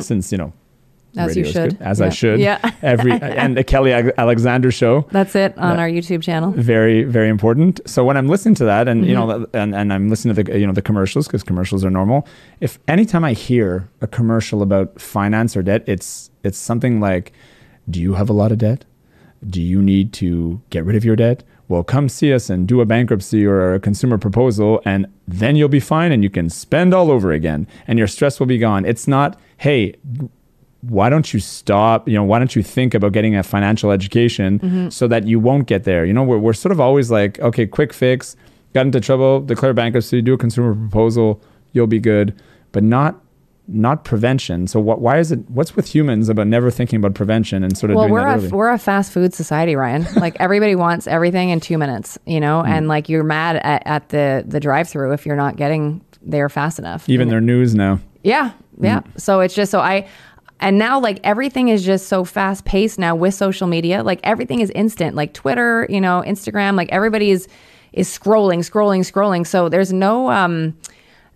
since, 0.00 0.30
you 0.32 0.38
know, 0.38 0.52
Mm-hmm. 0.52 0.65
As 1.16 1.36
you 1.36 1.44
radio 1.44 1.62
is 1.64 1.70
should. 1.72 1.82
as. 1.82 2.00
I 2.00 2.08
should. 2.10 2.40
Yeah. 2.40 2.58
Every 2.82 3.12
and 3.42 3.56
the 3.56 3.64
Kelly 3.64 3.92
Alexander 3.92 4.70
show, 4.70 5.06
That's 5.10 5.34
it 5.34 5.56
on 5.58 5.78
our 5.78 5.88
YouTube 5.88 6.22
channel. 6.22 6.52
very 6.52 7.04
very 7.04 7.28
important. 7.28 7.80
So 7.88 8.04
when 8.04 8.16
I'm 8.16 8.28
listening 8.28 8.54
to 8.56 8.64
that, 8.66 8.88
and 8.88 9.06
you 9.06 9.14
Mm-hmm. 9.16 9.42
know, 9.42 9.46
and, 9.54 9.74
and 9.74 9.92
I'm 9.92 10.08
listening 10.08 10.34
to 10.34 10.42
the 10.42 10.58
you 10.58 10.66
know 10.66 10.72
the 10.72 10.82
commercials 10.82 11.26
because 11.26 11.42
commercials 11.42 11.84
are 11.84 11.90
normal. 11.90 12.26
If 12.60 12.78
anytime 12.88 13.24
I 13.24 13.32
hear 13.32 13.88
a 14.00 14.06
commercial 14.06 14.62
about 14.62 15.00
finance 15.00 15.56
or 15.56 15.62
debt, 15.62 15.82
it's 15.86 16.30
it's 16.44 16.58
something 16.58 17.00
like, 17.00 17.32
"Do 17.88 18.00
you 18.00 18.14
have 18.14 18.28
a 18.30 18.34
lot 18.34 18.52
of 18.52 18.58
debt? 18.58 18.84
Do 19.48 19.60
you 19.62 19.82
need 19.82 20.12
to 20.14 20.60
get 20.70 20.84
rid 20.84 20.96
of 20.96 21.04
your 21.04 21.16
debt?" 21.16 21.42
Well, 21.68 21.82
come 21.82 22.08
see 22.08 22.32
us 22.32 22.48
and 22.48 22.68
do 22.68 22.80
a 22.80 22.84
bankruptcy 22.86 23.44
or 23.44 23.74
a 23.74 23.80
consumer 23.80 24.18
proposal, 24.18 24.80
and 24.84 25.06
then 25.26 25.56
you'll 25.56 25.68
be 25.68 25.80
fine 25.80 26.12
and 26.12 26.22
you 26.22 26.30
can 26.30 26.48
spend 26.48 26.94
all 26.94 27.10
over 27.10 27.32
again, 27.32 27.66
and 27.88 27.98
your 27.98 28.06
stress 28.06 28.38
will 28.38 28.46
be 28.46 28.56
gone. 28.58 28.84
It's 28.84 29.08
not, 29.08 29.36
hey, 29.56 29.94
why 30.88 31.08
don't 31.10 31.32
you 31.32 31.40
stop? 31.40 32.08
You 32.08 32.14
know, 32.14 32.24
why 32.24 32.38
don't 32.38 32.54
you 32.54 32.62
think 32.62 32.94
about 32.94 33.12
getting 33.12 33.34
a 33.36 33.42
financial 33.42 33.90
education 33.90 34.58
Mm-hmm. 34.60 34.88
so 34.90 35.08
that 35.08 35.26
you 35.26 35.40
won't 35.40 35.66
get 35.66 35.84
there? 35.84 36.04
You 36.04 36.12
know, 36.12 36.22
we're, 36.22 36.38
we're 36.38 36.52
sort 36.52 36.72
of 36.72 36.80
always 36.80 37.10
like, 37.10 37.38
okay, 37.40 37.66
quick 37.66 37.92
fix, 37.92 38.36
got 38.74 38.86
into 38.86 39.00
trouble, 39.00 39.40
declare 39.40 39.72
bankruptcy, 39.74 40.22
do 40.22 40.34
a 40.34 40.38
consumer 40.38 40.74
proposal, 40.74 41.40
you'll 41.72 41.86
be 41.86 41.98
good, 42.00 42.34
but 42.72 42.82
not 42.82 43.20
not 43.68 44.04
prevention. 44.04 44.68
So 44.68 44.78
what, 44.78 45.00
why 45.00 45.18
is 45.18 45.32
it? 45.32 45.40
What's 45.50 45.74
with 45.74 45.92
humans 45.92 46.28
about 46.28 46.46
never 46.46 46.70
thinking 46.70 46.98
about 47.00 47.14
prevention 47.14 47.64
and 47.64 47.76
sort 47.76 47.90
of 47.90 47.96
Well, 47.96 48.04
doing 48.04 48.12
we're 48.14 48.46
a 48.46 48.48
we're 48.50 48.70
a 48.70 48.78
fast 48.78 49.10
food 49.12 49.34
society, 49.34 49.74
Ryan. 49.74 50.06
Like 50.14 50.36
everybody 50.38 50.76
wants 50.76 51.08
everything 51.08 51.48
in 51.50 51.58
two 51.58 51.76
minutes, 51.76 52.16
you 52.26 52.38
know, 52.38 52.60
Hmm. 52.62 52.68
and 52.70 52.88
like 52.88 53.08
you're 53.08 53.24
mad 53.24 53.56
at, 53.56 53.82
at 53.84 54.08
the 54.10 54.44
the 54.46 54.60
drive 54.60 54.88
through 54.88 55.14
if 55.14 55.26
you're 55.26 55.34
not 55.34 55.56
getting 55.56 56.00
there 56.22 56.48
fast 56.48 56.78
enough. 56.78 57.08
Even 57.08 57.28
their 57.28 57.40
news 57.40 57.74
now. 57.74 57.98
Yeah, 58.22 58.52
yeah. 58.80 59.00
Mm. 59.00 59.20
So 59.20 59.40
it's 59.40 59.54
just 59.54 59.70
so 59.72 59.80
I, 59.80 60.06
and 60.60 60.78
now 60.78 60.98
like 60.98 61.20
everything 61.22 61.68
is 61.68 61.84
just 61.84 62.08
so 62.08 62.24
fast 62.24 62.64
paced 62.64 62.98
now 62.98 63.14
with 63.14 63.34
social 63.34 63.66
media. 63.66 64.02
Like 64.02 64.20
everything 64.24 64.60
is 64.60 64.70
instant. 64.70 65.14
Like 65.14 65.34
Twitter, 65.34 65.86
you 65.90 66.00
know, 66.00 66.22
Instagram. 66.26 66.76
Like 66.76 66.90
everybody 66.90 67.30
is 67.30 67.48
is 67.92 68.08
scrolling, 68.08 68.58
scrolling, 68.58 69.00
scrolling. 69.00 69.46
So 69.46 69.68
there's 69.68 69.92
no, 69.92 70.30
um, 70.30 70.76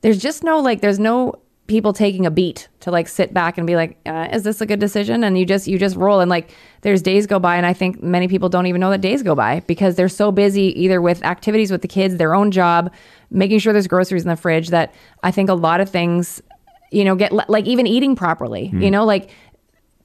there's 0.03 0.19
just 0.19 0.45
no 0.45 0.61
like, 0.61 0.81
there's 0.81 0.99
no 0.99 1.35
people 1.67 1.93
taking 1.93 2.27
a 2.27 2.31
beat 2.31 2.69
to 2.81 2.91
like 2.91 3.07
sit 3.07 3.33
back 3.33 3.57
and 3.57 3.67
be 3.67 3.77
like, 3.77 3.97
uh, 4.05 4.29
is 4.33 4.43
this 4.43 4.61
a 4.61 4.67
good 4.67 4.81
decision? 4.81 5.23
And 5.23 5.39
you 5.39 5.47
just 5.47 5.69
you 5.69 5.79
just 5.79 5.97
roll 5.97 6.21
and 6.21 6.29
like 6.29 6.51
there's 6.81 7.01
days 7.01 7.27
go 7.27 7.39
by 7.39 7.57
and 7.57 7.65
I 7.65 7.73
think 7.73 8.03
many 8.03 8.27
people 8.27 8.49
don't 8.49 8.67
even 8.67 8.81
know 8.81 8.91
that 8.91 9.01
days 9.01 9.23
go 9.23 9.35
by 9.37 9.61
because 9.61 9.95
they're 9.95 10.09
so 10.09 10.33
busy 10.33 10.79
either 10.83 11.01
with 11.01 11.23
activities 11.25 11.71
with 11.71 11.83
the 11.83 11.89
kids, 11.89 12.17
their 12.17 12.35
own 12.35 12.51
job, 12.51 12.93
making 13.31 13.61
sure 13.61 13.73
there's 13.73 13.87
groceries 13.87 14.23
in 14.23 14.29
the 14.29 14.37
fridge 14.37 14.71
that 14.71 14.93
I 15.23 15.31
think 15.31 15.49
a 15.49 15.55
lot 15.55 15.81
of 15.81 15.89
things 15.89 16.43
you 16.91 17.05
know 17.05 17.15
get 17.15 17.33
like 17.49 17.67
even 17.67 17.87
eating 17.87 18.17
properly 18.17 18.71
you 18.75 18.91
know 18.91 19.05
like 19.05 19.31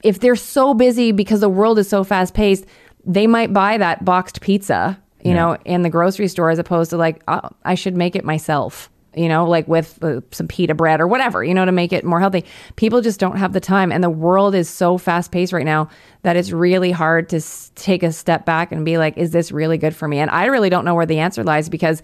if 0.04 0.20
they're 0.20 0.36
so 0.36 0.74
busy 0.74 1.12
because 1.12 1.40
the 1.40 1.48
world 1.48 1.78
is 1.78 1.88
so 1.88 2.04
fast 2.04 2.34
paced 2.34 2.64
they 3.04 3.26
might 3.26 3.52
buy 3.52 3.76
that 3.78 4.04
boxed 4.04 4.40
pizza 4.40 5.00
you 5.24 5.30
Yeah. 5.32 5.36
know 5.36 5.56
in 5.64 5.82
the 5.82 5.90
grocery 5.90 6.28
store 6.28 6.50
as 6.50 6.58
opposed 6.58 6.90
to 6.90 6.96
like 6.96 7.22
oh, 7.28 7.40
i 7.64 7.74
should 7.74 7.96
make 7.96 8.14
it 8.16 8.24
myself 8.24 8.90
you 9.14 9.28
know 9.28 9.48
like 9.48 9.66
with 9.66 9.98
uh, 10.04 10.20
some 10.30 10.46
pita 10.46 10.74
bread 10.74 11.00
or 11.00 11.06
whatever 11.08 11.42
you 11.42 11.54
know 11.54 11.64
to 11.64 11.72
make 11.72 11.92
it 11.92 12.04
more 12.04 12.20
healthy. 12.20 12.44
People 12.76 13.00
just 13.00 13.18
don't 13.18 13.38
have 13.38 13.52
the 13.54 13.60
time 13.60 13.90
and 13.90 14.04
the 14.04 14.10
world 14.10 14.54
is 14.54 14.68
so 14.68 14.98
fast 14.98 15.32
paced 15.32 15.54
right 15.54 15.64
now 15.64 15.88
that 16.22 16.36
it's 16.36 16.52
really 16.52 16.90
hard 16.92 17.28
to 17.30 17.36
s- 17.36 17.72
take 17.76 18.02
a 18.02 18.12
step 18.12 18.44
back 18.44 18.72
and 18.72 18.84
be 18.84 18.98
like 18.98 19.16
is 19.16 19.30
this 19.30 19.50
really 19.50 19.78
good 19.78 19.96
for 19.96 20.06
me? 20.06 20.18
And 20.18 20.30
i 20.30 20.44
really 20.46 20.68
don't 20.68 20.84
know 20.84 20.94
where 20.94 21.06
the 21.06 21.18
answer 21.18 21.42
lies 21.42 21.68
because 21.70 22.02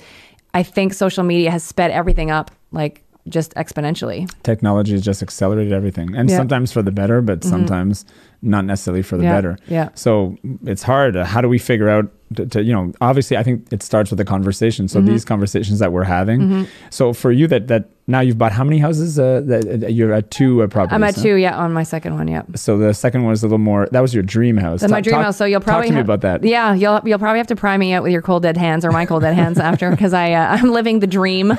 i 0.54 0.62
think 0.62 0.94
social 0.94 1.22
media 1.22 1.50
has 1.50 1.62
sped 1.62 1.90
everything 1.90 2.30
up 2.30 2.50
like 2.72 3.04
just 3.28 3.54
exponentially 3.54 4.28
Technology 4.42 4.92
has 4.92 5.02
just 5.02 5.22
accelerated 5.22 5.72
everything, 5.72 6.14
and 6.16 6.28
Yeah. 6.28 6.36
sometimes 6.36 6.72
for 6.72 6.82
the 6.82 6.90
better, 6.90 7.20
but 7.22 7.44
sometimes 7.44 8.04
not 8.42 8.64
necessarily 8.64 9.02
for 9.02 9.16
the 9.16 9.22
Yeah, 9.24 9.34
better. 9.36 9.56
yeah. 9.68 9.88
So 9.94 10.36
it's 10.66 10.82
hard. 10.82 11.14
How 11.14 11.40
do 11.40 11.48
we 11.48 11.58
figure 11.58 11.88
out 11.88 12.10
to, 12.34 12.46
to 12.46 12.62
you 12.64 12.72
know? 12.72 12.92
Obviously, 13.00 13.36
I 13.36 13.42
think 13.44 13.72
it 13.72 13.82
starts 13.82 14.10
with 14.10 14.18
a 14.18 14.24
conversation. 14.24 14.86
Mm-hmm. 14.86 15.06
So 15.06 15.12
these 15.12 15.24
conversations 15.24 15.78
that 15.78 15.92
we're 15.92 16.04
having. 16.04 16.66
So 16.90 17.12
for 17.12 17.30
you, 17.30 17.46
that 17.48 17.68
that 17.68 17.90
now 18.06 18.20
you've 18.20 18.38
bought 18.38 18.52
how 18.52 18.64
many 18.64 18.78
houses? 18.78 19.18
Uh, 19.18 19.40
that, 19.44 19.84
uh, 19.84 19.86
you're 19.86 20.12
at 20.12 20.30
two 20.30 20.62
uh, 20.62 20.66
properties. 20.66 20.94
i'm 20.94 21.04
at 21.04 21.14
huh? 21.14 21.22
two 21.22 21.34
yeah 21.36 21.56
on 21.56 21.72
my 21.72 21.84
second 21.84 22.14
one 22.14 22.26
yep. 22.28 22.46
So 22.56 22.76
the 22.76 22.92
second 22.94 23.22
one 23.22 23.30
was 23.30 23.42
a 23.42 23.46
little 23.46 23.58
more. 23.58 23.86
That 23.92 24.00
was 24.00 24.12
your 24.12 24.24
dream 24.24 24.56
house. 24.56 24.80
That's 24.80 24.90
my 24.90 25.00
dream 25.00 25.14
talk- 25.14 25.24
house. 25.26 25.36
So 25.36 25.44
you'll 25.44 25.60
probably 25.60 25.86
talk 25.86 25.88
to 25.88 25.92
me 25.92 25.96
have- 25.98 26.06
about 26.06 26.20
that. 26.22 26.44
Yeah, 26.44 26.74
you'll 26.74 27.00
you'll 27.04 27.18
probably 27.18 27.38
have 27.38 27.46
to 27.48 27.56
pry 27.56 27.76
me 27.76 27.92
out 27.92 28.02
with 28.02 28.12
your 28.12 28.22
cold 28.22 28.42
dead 28.42 28.56
hands 28.56 28.84
or 28.84 28.90
my 28.90 29.06
cold 29.06 29.22
dead 29.22 29.34
hands 29.34 29.58
after 29.58 29.90
because 29.92 30.12
I 30.12 30.32
uh, 30.32 30.56
I'm 30.56 30.70
living 30.72 30.98
the 31.00 31.06
dream 31.06 31.52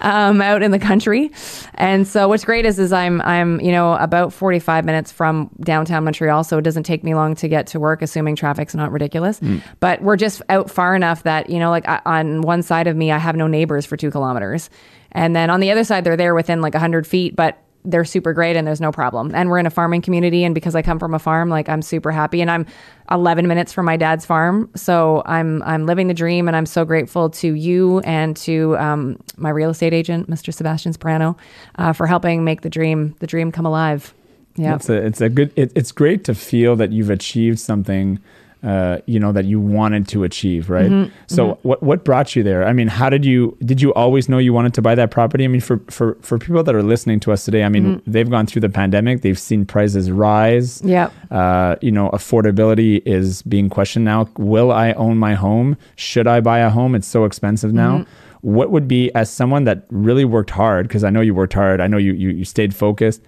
um, 0.00 0.42
out 0.42 0.62
in 0.62 0.70
the 0.72 0.78
country, 0.78 1.30
and 1.74 2.06
so 2.06 2.28
what's 2.28 2.44
great 2.44 2.66
is 2.66 2.78
is 2.78 2.92
I'm 2.92 3.20
I'm 3.22 3.60
you 3.60 3.70
know 3.72 3.94
about 3.94 4.32
45 4.32 4.84
minutes 4.84 5.12
from 5.12 5.48
downtown 5.60 6.04
Montreal, 6.04 6.42
so 6.44 6.58
it 6.58 6.62
doesn't 6.62 6.84
take 6.84 7.04
me 7.04 7.14
long 7.14 7.34
to 7.36 7.48
get 7.48 7.68
to 7.68 7.80
work, 7.80 8.02
assuming 8.02 8.36
traffic's 8.36 8.74
not 8.74 8.90
ridiculous. 8.90 9.38
Hmm. 9.38 9.58
But 9.80 10.02
we're 10.02 10.16
just 10.16 10.42
out 10.48 10.70
far 10.70 10.96
enough 10.96 11.22
that 11.22 11.50
you 11.50 11.58
know 11.58 11.70
like 11.70 11.88
I, 11.88 12.00
on 12.04 12.42
one 12.42 12.62
side 12.62 12.88
of 12.88 12.96
me 12.96 13.12
I 13.12 13.18
have 13.18 13.36
no 13.36 13.46
neighbors 13.46 13.86
for 13.86 13.96
two 13.96 14.10
kilometers, 14.10 14.70
and 15.14 15.34
then 15.34 15.50
on 15.50 15.60
the 15.60 15.70
other 15.70 15.84
side 15.84 16.04
they're 16.04 16.16
there 16.16 16.34
within 16.34 16.60
like 16.60 16.74
100 16.74 17.06
feet, 17.06 17.36
but 17.36 17.58
they're 17.86 18.04
super 18.04 18.32
great 18.32 18.56
and 18.56 18.66
there's 18.66 18.80
no 18.80 18.90
problem. 18.90 19.34
And 19.34 19.50
we're 19.50 19.58
in 19.58 19.66
a 19.66 19.70
farming 19.70 20.00
community. 20.00 20.42
And 20.42 20.54
because 20.54 20.74
I 20.74 20.80
come 20.80 20.98
from 20.98 21.12
a 21.12 21.18
farm, 21.18 21.50
like 21.50 21.68
I'm 21.68 21.82
super 21.82 22.10
happy 22.10 22.40
and 22.40 22.50
I'm 22.50 22.66
11 23.10 23.46
minutes 23.46 23.74
from 23.74 23.84
my 23.84 23.98
dad's 23.98 24.24
farm. 24.24 24.70
So 24.74 25.22
I'm, 25.26 25.62
I'm 25.64 25.84
living 25.84 26.08
the 26.08 26.14
dream 26.14 26.48
and 26.48 26.56
I'm 26.56 26.64
so 26.64 26.86
grateful 26.86 27.28
to 27.30 27.52
you 27.52 28.00
and 28.00 28.36
to 28.38 28.76
um, 28.78 29.22
my 29.36 29.50
real 29.50 29.68
estate 29.68 29.92
agent, 29.92 30.30
Mr. 30.30 30.52
Sebastian 30.52 30.94
Sprano, 30.94 31.36
uh, 31.76 31.92
for 31.92 32.06
helping 32.06 32.42
make 32.42 32.62
the 32.62 32.70
dream, 32.70 33.14
the 33.18 33.26
dream 33.26 33.52
come 33.52 33.66
alive. 33.66 34.14
Yeah. 34.56 34.76
It's 34.76 34.88
a 34.88 34.94
it's 34.94 35.20
a 35.20 35.28
good. 35.28 35.52
It, 35.56 35.72
it's 35.74 35.90
great 35.90 36.22
to 36.24 36.34
feel 36.34 36.76
that 36.76 36.92
you've 36.92 37.10
achieved 37.10 37.58
something 37.58 38.20
uh, 38.64 38.98
you 39.06 39.20
know 39.20 39.30
that 39.32 39.44
you 39.44 39.60
wanted 39.60 40.08
to 40.08 40.24
achieve, 40.24 40.70
right? 40.70 40.90
Mm-hmm. 40.90 41.14
So 41.26 41.58
what 41.62 41.82
what 41.82 42.04
brought 42.04 42.34
you 42.34 42.42
there? 42.42 42.64
I 42.66 42.72
mean, 42.72 42.88
how 42.88 43.10
did 43.10 43.24
you 43.24 43.56
did 43.64 43.80
you 43.80 43.92
always 43.94 44.28
know 44.28 44.38
you 44.38 44.52
wanted 44.52 44.74
to 44.74 44.82
buy 44.82 44.94
that 44.94 45.10
property? 45.10 45.44
I 45.44 45.48
mean, 45.48 45.60
for 45.60 45.80
for 45.90 46.16
for 46.22 46.38
people 46.38 46.62
that 46.62 46.74
are 46.74 46.82
listening 46.82 47.20
to 47.20 47.32
us 47.32 47.44
today, 47.44 47.62
I 47.62 47.68
mean, 47.68 47.84
Mm-hmm. 47.84 48.10
they've 48.10 48.30
gone 48.30 48.46
through 48.46 48.60
the 48.62 48.68
pandemic, 48.70 49.20
they've 49.20 49.38
seen 49.38 49.66
prices 49.66 50.10
rise. 50.10 50.80
Yep. 50.82 51.12
Uh, 51.30 51.76
you 51.82 51.90
know, 51.92 52.08
affordability 52.10 53.02
is 53.04 53.42
being 53.42 53.68
questioned 53.68 54.04
now. 54.04 54.28
Will 54.38 54.72
I 54.72 54.92
own 54.92 55.18
my 55.18 55.34
home? 55.34 55.76
Should 55.96 56.26
I 56.26 56.40
buy 56.40 56.60
a 56.60 56.70
home? 56.70 56.94
It's 56.94 57.06
so 57.06 57.24
expensive 57.24 57.72
now. 57.72 57.98
Mm-hmm. 57.98 58.10
What 58.54 58.70
would 58.70 58.86
be 58.88 59.10
as 59.14 59.30
someone 59.30 59.64
that 59.64 59.84
really 59.90 60.24
worked 60.24 60.50
hard? 60.50 60.86
Because 60.88 61.04
I 61.04 61.10
know 61.10 61.20
you 61.22 61.34
worked 61.34 61.54
hard. 61.54 61.80
I 61.80 61.86
know 61.86 61.96
you 61.98 62.12
you, 62.12 62.30
you 62.30 62.44
stayed 62.44 62.74
focused. 62.74 63.22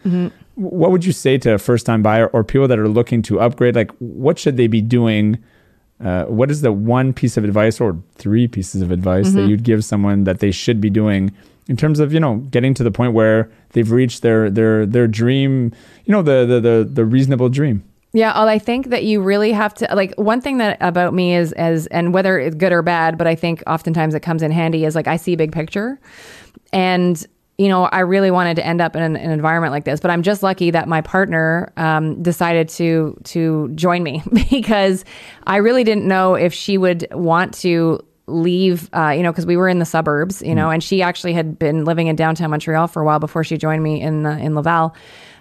What 0.56 0.90
would 0.90 1.04
you 1.04 1.12
say 1.12 1.38
to 1.38 1.54
a 1.54 1.58
first 1.58 1.86
time 1.86 2.02
buyer 2.02 2.26
or 2.28 2.42
people 2.42 2.66
that 2.68 2.78
are 2.78 2.88
looking 2.88 3.22
to 3.22 3.40
upgrade? 3.40 3.74
Like, 3.76 3.90
what 3.98 4.38
should 4.38 4.56
they 4.56 4.66
be 4.66 4.80
doing? 4.80 5.38
Uh, 6.04 6.24
what 6.24 6.50
is 6.50 6.60
the 6.62 6.72
one 6.72 7.12
piece 7.12 7.36
of 7.36 7.44
advice 7.44 7.80
or 7.80 7.96
three 8.16 8.46
pieces 8.48 8.82
of 8.82 8.90
advice 8.90 9.28
Mm-hmm. 9.28 9.36
that 9.36 9.48
you'd 9.48 9.62
give 9.62 9.84
someone 9.84 10.24
that 10.24 10.40
they 10.40 10.50
should 10.50 10.80
be 10.80 10.90
doing 10.90 11.30
in 11.68 11.76
terms 11.76 12.00
of 12.00 12.12
you 12.12 12.20
know 12.20 12.36
getting 12.50 12.74
to 12.74 12.84
the 12.84 12.90
point 12.90 13.12
where 13.14 13.50
they've 13.72 13.90
reached 13.90 14.22
their 14.22 14.50
their 14.50 14.86
their 14.86 15.06
dream 15.08 15.72
you 16.04 16.12
know 16.12 16.22
the 16.22 16.44
the 16.46 16.60
the, 16.60 16.88
the 16.90 17.04
reasonable 17.04 17.48
dream 17.48 17.82
Yeah, 18.12 18.32
well, 18.38 18.48
I 18.48 18.58
think 18.58 18.88
that 18.90 19.04
you 19.04 19.20
really 19.22 19.52
have 19.52 19.74
to 19.74 19.88
like 19.94 20.14
one 20.16 20.40
thing 20.40 20.58
that 20.58 20.76
about 20.80 21.12
me 21.14 21.34
is 21.34 21.52
as 21.52 21.86
and 21.88 22.14
whether 22.14 22.38
it's 22.38 22.54
good 22.56 22.72
or 22.72 22.82
bad, 22.82 23.18
but 23.18 23.26
I 23.26 23.34
think 23.34 23.62
oftentimes 23.66 24.14
it 24.14 24.20
comes 24.20 24.42
in 24.42 24.50
handy 24.52 24.84
is 24.84 24.94
like 24.94 25.08
I 25.08 25.16
see 25.16 25.34
big 25.36 25.52
picture, 25.52 25.98
and 26.72 27.26
you 27.58 27.68
know 27.68 27.84
I 27.84 28.00
really 28.00 28.30
wanted 28.30 28.56
to 28.56 28.66
end 28.66 28.80
up 28.80 28.96
in 28.96 29.02
an, 29.02 29.16
an 29.16 29.30
environment 29.30 29.72
like 29.72 29.84
this, 29.84 30.00
but 30.00 30.10
I'm 30.10 30.22
just 30.22 30.42
lucky 30.42 30.70
that 30.70 30.88
my 30.88 31.00
partner 31.00 31.72
um, 31.76 32.22
decided 32.22 32.68
to 32.70 33.18
to 33.24 33.70
join 33.74 34.02
me 34.02 34.22
because 34.50 35.04
I 35.46 35.56
really 35.56 35.84
didn't 35.84 36.06
know 36.06 36.34
if 36.34 36.52
she 36.52 36.78
would 36.78 37.06
want 37.12 37.54
to 37.54 38.00
leave 38.28 38.90
uh, 38.92 39.10
you 39.10 39.22
know 39.22 39.30
because 39.30 39.46
we 39.46 39.56
were 39.56 39.68
in 39.68 39.78
the 39.78 39.84
suburbs 39.84 40.42
you 40.42 40.54
know 40.54 40.68
and 40.68 40.82
she 40.82 41.00
actually 41.00 41.32
had 41.32 41.58
been 41.58 41.84
living 41.84 42.08
in 42.08 42.16
downtown 42.16 42.50
montreal 42.50 42.88
for 42.88 43.00
a 43.00 43.04
while 43.04 43.20
before 43.20 43.44
she 43.44 43.56
joined 43.56 43.82
me 43.82 44.00
in 44.00 44.26
uh, 44.26 44.36
in 44.36 44.54
laval. 44.54 44.94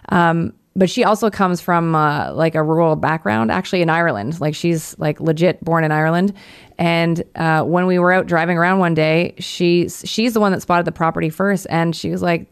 Um, 0.09 0.53
but 0.75 0.89
she 0.89 1.03
also 1.03 1.29
comes 1.29 1.61
from 1.61 1.95
uh, 1.95 2.33
like 2.33 2.53
a 2.55 2.63
rural 2.63 2.95
background 2.95 3.51
actually 3.51 3.81
in 3.81 3.89
ireland 3.89 4.39
like 4.39 4.55
she's 4.55 4.97
like 4.99 5.19
legit 5.19 5.63
born 5.63 5.83
in 5.83 5.91
ireland 5.91 6.33
and 6.77 7.23
uh, 7.35 7.63
when 7.63 7.85
we 7.85 7.97
were 7.97 8.11
out 8.11 8.27
driving 8.27 8.57
around 8.57 8.79
one 8.79 8.93
day 8.93 9.33
she's 9.39 10.03
she's 10.05 10.33
the 10.33 10.39
one 10.39 10.51
that 10.51 10.61
spotted 10.61 10.85
the 10.85 10.91
property 10.91 11.29
first 11.29 11.65
and 11.69 11.95
she 11.95 12.09
was 12.09 12.21
like 12.21 12.47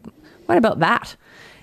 what 0.46 0.58
about 0.58 0.78
that 0.80 1.16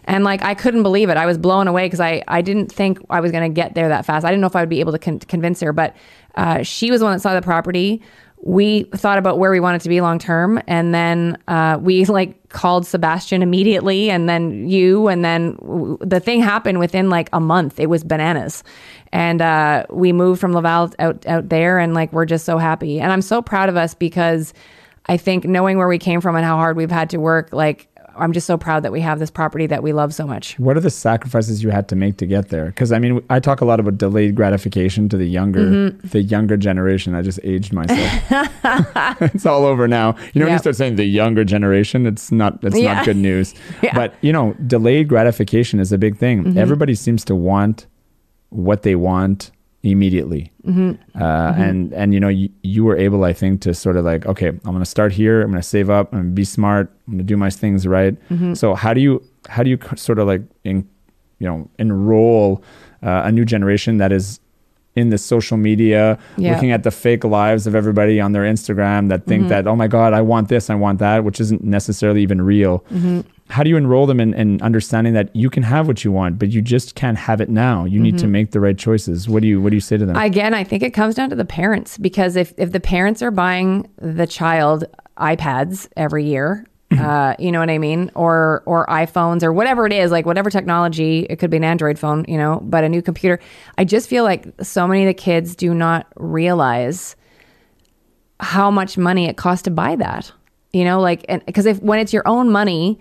and 0.06 0.24
like 0.24 0.42
I 0.44 0.54
couldn't 0.54 0.84
believe 0.84 1.10
it. 1.10 1.18
I 1.18 1.26
was 1.26 1.38
blown 1.38 1.68
away 1.68 1.86
because 1.86 2.00
I 2.00 2.24
I 2.28 2.42
didn't 2.42 2.72
think 2.72 3.00
I 3.10 3.20
was 3.20 3.32
going 3.32 3.50
to 3.50 3.54
get 3.54 3.76
there 3.76 3.90
that 3.90 4.06
fast. 4.06 4.26
I 4.26 4.30
didn't 4.30 4.42
know 4.42 4.48
if 4.48 4.56
I 4.56 4.62
would 4.62 4.70
be 4.70 4.80
able 4.80 4.92
to 4.94 5.00
con- 5.00 5.20
convince 5.20 5.62
her, 5.62 5.74
but 5.74 5.96
uh, 6.36 6.64
she 6.64 6.92
was 6.92 7.00
the 7.00 7.06
one 7.06 7.14
that 7.14 7.20
saw 7.20 7.34
the 7.34 7.42
property. 7.42 8.02
We 8.44 8.84
thought 8.96 9.20
about 9.20 9.38
where 9.38 9.52
we 9.52 9.60
wanted 9.60 9.82
to 9.82 9.90
be 9.90 10.02
long 10.02 10.18
term, 10.18 10.62
and 10.68 10.94
then 10.94 11.38
uh, 11.48 11.78
we 11.82 12.06
like 12.20 12.41
called 12.52 12.86
Sebastian 12.86 13.42
immediately, 13.42 14.10
and 14.10 14.28
then 14.30 14.70
you, 14.70 15.08
and 15.08 15.24
then 15.24 15.56
w- 15.56 15.98
the 16.02 16.20
thing 16.20 16.42
happened 16.42 16.80
within 16.80 17.10
like 17.10 17.30
a 17.34 17.40
month. 17.40 17.80
It 17.80 17.88
was 17.88 18.04
bananas, 18.04 18.64
and 19.12 19.42
uh, 19.42 19.86
we 19.90 20.14
moved 20.14 20.40
from 20.42 20.54
Laval 20.54 20.92
out 21.00 21.26
out 21.28 21.50
there, 21.50 21.80
and 21.80 21.94
like 21.94 22.12
we're 22.14 22.26
just 22.26 22.46
so 22.46 22.58
happy, 22.58 23.00
and 23.00 23.12
I'm 23.12 23.22
so 23.22 23.42
proud 23.42 23.70
of 23.70 23.78
us 23.78 23.94
because 23.94 24.54
I 25.08 25.18
think 25.18 25.46
knowing 25.46 25.78
where 25.78 25.88
we 25.88 25.98
came 25.98 26.22
from 26.22 26.36
and 26.36 26.46
how 26.46 26.58
hard 26.58 26.78
we've 26.78 26.92
had 26.92 27.10
to 27.12 27.18
work, 27.18 27.52
like 27.52 27.88
I'm 28.22 28.34
just 28.34 28.48
so 28.48 28.58
proud 28.58 28.84
that 28.84 28.92
we 28.92 29.02
have 29.02 29.20
this 29.20 29.32
property 29.32 29.66
that 29.68 29.82
we 29.84 29.92
love 29.94 30.14
so 30.14 30.26
much. 30.28 30.58
what 30.60 30.78
are 30.78 30.80
the 30.80 30.90
sacrifices 30.90 31.64
you 31.64 31.70
had 31.72 31.88
to 31.90 31.96
make 31.96 32.18
to 32.18 32.26
get 32.26 32.50
there 32.50 32.68
because 32.68 32.92
i 32.92 33.00
mean 33.00 33.22
i 33.30 33.40
talk 33.40 33.62
a 33.62 33.66
lot 33.66 33.80
about 33.80 33.98
delayed 33.98 34.36
gratification 34.36 35.10
to 35.10 35.18
the 35.18 35.26
younger 35.26 35.66
Mm-hmm. 35.66 36.08
the 36.08 36.22
younger 36.22 36.58
generation 36.58 37.16
i 37.16 37.22
just 37.22 37.40
aged 37.44 37.74
myself 37.74 38.12
it's 39.36 39.46
all 39.46 39.66
over 39.66 39.88
now 39.88 40.16
you 40.34 40.40
know 40.40 40.46
when 40.46 40.54
you 40.54 40.60
start 40.60 40.76
saying 40.76 40.96
the 40.96 41.06
younger 41.06 41.44
generation 41.44 42.06
it's 42.06 42.32
not 42.32 42.64
it's 42.64 42.78
Yeah. 42.78 42.94
not 42.94 43.06
good 43.06 43.18
news 43.18 43.54
Yeah. 43.82 43.90
Mm-hmm. 43.90 43.96
but 43.98 44.14
you 44.22 44.32
know 44.34 44.54
delayed 44.68 45.08
gratification 45.08 45.80
is 45.80 45.92
a 45.92 45.98
big 45.98 46.18
thing 46.18 46.58
everybody 46.58 46.96
seems 46.96 47.26
to 47.26 47.36
want 47.36 47.88
what 48.50 48.82
they 48.84 48.96
want 48.96 49.52
immediately 49.84 50.52
Mm-hmm. 50.66 51.20
uh, 51.20 51.54
and 51.58 51.92
and 51.94 52.14
you 52.14 52.20
know 52.20 52.28
you, 52.28 52.48
you 52.62 52.84
were 52.84 52.96
able 52.96 53.24
i 53.24 53.34
think 53.34 53.62
to 53.62 53.74
sort 53.74 53.98
of 53.98 54.06
like 54.06 54.28
okay 54.28 54.50
i'm 54.50 54.60
gonna 54.72 54.86
start 54.86 55.12
here 55.12 55.42
i'm 55.42 55.50
gonna 55.50 55.64
save 55.64 55.90
up 55.90 56.14
i'm 56.14 56.20
gonna 56.20 56.30
be 56.34 56.44
smart 56.44 56.92
i'm 57.08 57.14
gonna 57.14 57.24
do 57.24 57.36
my 57.36 57.50
things 57.50 57.88
right 57.88 58.14
Mm-hmm. 58.30 58.54
so 58.54 58.76
how 58.76 58.94
do 58.94 59.02
you 59.02 59.24
how 59.50 59.64
do 59.64 59.72
you 59.72 59.80
sort 59.96 60.20
of 60.20 60.28
like 60.28 60.44
in, 60.64 60.88
you 61.40 61.48
know 61.48 61.68
enroll 61.80 62.64
uh, 63.02 63.24
a 63.26 63.32
new 63.32 63.44
generation 63.44 63.98
that 63.98 64.12
is 64.12 64.40
in 64.96 65.10
the 65.10 65.18
social 65.18 65.58
media 65.58 66.20
Yeah. 66.38 66.54
looking 66.54 66.72
at 66.72 66.84
the 66.84 66.92
fake 66.92 67.24
lives 67.24 67.66
of 67.66 67.74
everybody 67.74 68.20
on 68.22 68.34
their 68.34 68.44
instagram 68.44 69.10
that 69.10 69.22
Mm-hmm. 69.22 69.30
think 69.30 69.48
that 69.50 69.66
oh 69.66 69.76
my 69.76 69.88
god 69.88 70.14
i 70.14 70.22
want 70.22 70.48
this 70.50 70.70
i 70.70 70.76
want 70.76 71.00
that 71.00 71.24
which 71.24 71.40
isn't 71.42 71.64
necessarily 71.64 72.22
even 72.22 72.40
real 72.42 72.84
Mm-hmm. 72.94 73.22
How 73.52 73.64
do 73.64 73.70
you 73.70 73.78
enroll 73.78 74.06
them 74.06 74.20
in, 74.20 74.34
in 74.34 74.62
understanding 74.62 75.14
that 75.14 75.36
you 75.36 75.50
can 75.50 75.62
have 75.64 75.86
what 75.88 76.04
you 76.04 76.12
want 76.12 76.40
but 76.40 76.50
you 76.50 76.62
just 76.62 76.96
can't 76.96 77.18
have 77.18 77.42
it 77.42 77.50
now? 77.50 77.86
You 77.86 78.00
need 78.00 78.18
to 78.20 78.28
make 78.28 78.52
the 78.52 78.60
right 78.60 78.78
choices. 78.78 79.28
What 79.28 79.42
do 79.42 79.48
you 79.48 79.62
what 79.62 79.70
do 79.70 79.76
you 79.76 79.82
say 79.82 79.98
to 79.98 80.06
them? 80.06 80.16
Again, 80.16 80.54
I 80.54 80.64
think 80.64 80.84
it 80.84 80.92
comes 80.92 81.16
down 81.16 81.30
to 81.30 81.36
the 81.36 81.46
parents 81.46 81.98
because 81.98 82.36
if, 82.36 82.54
if 82.58 82.72
the 82.72 82.80
parents 82.80 83.22
are 83.22 83.32
buying 83.32 83.90
the 83.98 84.26
child 84.26 84.86
iPads 85.18 85.90
every 85.98 86.26
year, 86.26 86.66
uh, 87.00 87.36
you 87.40 87.52
know 87.52 87.60
what 87.60 87.70
I 87.70 87.78
mean, 87.78 88.12
or 88.16 88.64
or 88.66 88.86
iPhones 88.88 89.44
or 89.44 89.54
whatever 89.54 89.86
it 89.86 89.94
is, 89.94 90.12
like 90.12 90.26
whatever 90.26 90.50
technology, 90.50 91.26
it 91.30 91.38
could 91.38 91.50
be 91.50 91.58
an 91.58 91.64
Android 91.64 91.98
phone, 91.98 92.26
you 92.28 92.38
know, 92.38 92.60
but 92.64 92.84
a 92.84 92.90
new 92.90 93.02
computer. 93.02 93.40
I 93.78 93.86
just 93.86 94.10
feel 94.10 94.24
like 94.24 94.48
so 94.62 94.88
many 94.88 95.04
of 95.04 95.08
the 95.08 95.14
kids 95.14 95.56
do 95.56 95.74
not 95.74 96.08
realize 96.16 97.16
how 98.40 98.72
much 98.72 98.98
money 98.98 99.28
it 99.28 99.38
costs 99.38 99.64
to 99.64 99.72
buy 99.72 99.96
that. 99.98 100.32
You 100.74 100.84
know, 100.86 101.00
like, 101.00 101.26
and 101.30 101.46
because 101.46 101.66
if 101.66 101.82
when 101.82 102.00
it's 102.00 102.14
your 102.14 102.28
own 102.28 102.50
money, 102.50 103.00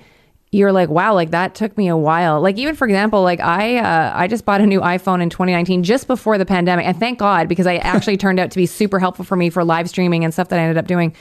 you're 0.53 0.73
like, 0.73 0.89
wow, 0.89 1.15
like 1.15 1.31
that 1.31 1.55
took 1.55 1.77
me 1.79 1.87
a 1.89 1.97
while. 1.97 2.41
Like 2.41 2.59
even 2.59 2.75
for 2.75 2.85
example, 2.85 3.23
like 3.23 3.41
I 3.41 3.79
uh, 3.79 4.13
I 4.15 4.27
just 4.27 4.45
bought 4.45 4.61
a 4.61 4.67
new 4.67 4.81
iPhone 4.81 5.23
in 5.23 5.31
2019 5.31 5.85
just 5.85 6.07
before 6.07 6.39
the 6.39 6.47
pandemic, 6.47 6.87
and 6.87 6.99
thank 6.99 7.19
God 7.19 7.49
because 7.49 7.67
I 7.67 7.77
actually 7.77 8.17
turned 8.17 8.41
out 8.41 8.51
to 8.51 8.57
be 8.57 8.67
super 8.67 8.99
helpful 8.99 9.25
for 9.25 9.37
me 9.37 9.51
for 9.51 9.65
live 9.65 9.89
streaming 9.89 10.25
and 10.25 10.33
stuff 10.33 10.49
that 10.49 10.59
I 10.59 10.63
ended 10.63 10.77
up 10.77 10.89
doing 10.89 11.15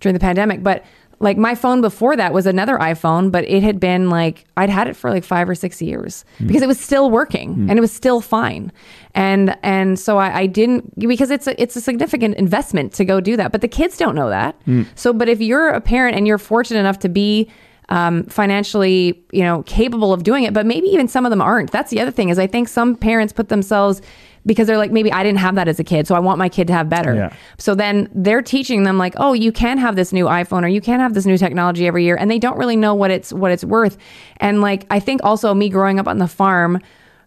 during 0.00 0.14
the 0.14 0.20
pandemic. 0.20 0.62
But 0.62 0.84
like 1.22 1.36
my 1.36 1.54
phone 1.54 1.82
before 1.82 2.16
that 2.16 2.32
was 2.32 2.46
another 2.46 2.78
iPhone, 2.78 3.30
but 3.30 3.44
it 3.44 3.62
had 3.62 3.78
been 3.78 4.08
like 4.08 4.46
I'd 4.56 4.70
had 4.70 4.88
it 4.88 4.96
for 4.96 5.10
like 5.10 5.24
five 5.24 5.46
or 5.46 5.54
six 5.54 5.82
years 5.82 6.24
hmm. 6.38 6.46
because 6.46 6.62
it 6.62 6.66
was 6.66 6.80
still 6.80 7.10
working 7.10 7.54
hmm. 7.54 7.70
and 7.70 7.78
it 7.78 7.82
was 7.82 7.92
still 7.92 8.22
fine, 8.22 8.72
and 9.14 9.58
and 9.62 9.98
so 9.98 10.16
I, 10.16 10.38
I 10.38 10.46
didn't 10.46 10.98
because 10.98 11.30
it's 11.30 11.46
a 11.46 11.60
it's 11.60 11.76
a 11.76 11.82
significant 11.82 12.36
investment 12.36 12.94
to 12.94 13.04
go 13.04 13.20
do 13.20 13.36
that, 13.36 13.52
but 13.52 13.60
the 13.60 13.68
kids 13.68 13.98
don't 13.98 14.14
know 14.14 14.30
that. 14.30 14.54
Hmm. 14.64 14.84
So, 14.94 15.12
but 15.12 15.28
if 15.28 15.42
you're 15.42 15.68
a 15.68 15.82
parent 15.82 16.16
and 16.16 16.26
you're 16.26 16.38
fortunate 16.38 16.80
enough 16.80 17.00
to 17.00 17.10
be 17.10 17.50
um, 17.90 18.24
financially, 18.24 19.22
you 19.32 19.42
know, 19.42 19.62
capable 19.64 20.12
of 20.12 20.22
doing 20.22 20.44
it, 20.44 20.54
but 20.54 20.64
maybe 20.64 20.86
even 20.88 21.08
some 21.08 21.26
of 21.26 21.30
them 21.30 21.42
aren't. 21.42 21.70
That's 21.72 21.90
the 21.90 22.00
other 22.00 22.12
thing 22.12 22.28
is 22.28 22.38
I 22.38 22.46
think 22.46 22.68
some 22.68 22.96
parents 22.96 23.32
put 23.32 23.48
themselves 23.48 24.00
because 24.46 24.66
they're 24.66 24.78
like, 24.78 24.92
maybe 24.92 25.12
I 25.12 25.22
didn't 25.22 25.40
have 25.40 25.56
that 25.56 25.68
as 25.68 25.78
a 25.78 25.84
kid, 25.84 26.06
so 26.06 26.14
I 26.14 26.18
want 26.18 26.38
my 26.38 26.48
kid 26.48 26.66
to 26.68 26.72
have 26.72 26.88
better. 26.88 27.14
Yeah. 27.14 27.36
So 27.58 27.74
then 27.74 28.08
they're 28.14 28.40
teaching 28.42 28.84
them 28.84 28.96
like, 28.96 29.14
oh, 29.18 29.34
you 29.34 29.52
can 29.52 29.76
have 29.76 29.96
this 29.96 30.12
new 30.12 30.24
iPhone 30.24 30.62
or 30.62 30.68
you 30.68 30.80
can 30.80 30.98
have 31.00 31.12
this 31.12 31.26
new 31.26 31.36
technology 31.36 31.86
every 31.86 32.04
year, 32.04 32.16
and 32.16 32.30
they 32.30 32.38
don't 32.38 32.56
really 32.56 32.76
know 32.76 32.94
what 32.94 33.10
it's 33.10 33.32
what 33.32 33.50
it's 33.50 33.64
worth. 33.64 33.98
And 34.38 34.62
like 34.62 34.86
I 34.88 34.98
think 35.00 35.20
also 35.24 35.52
me 35.52 35.68
growing 35.68 35.98
up 35.98 36.08
on 36.08 36.18
the 36.18 36.28
farm, 36.28 36.80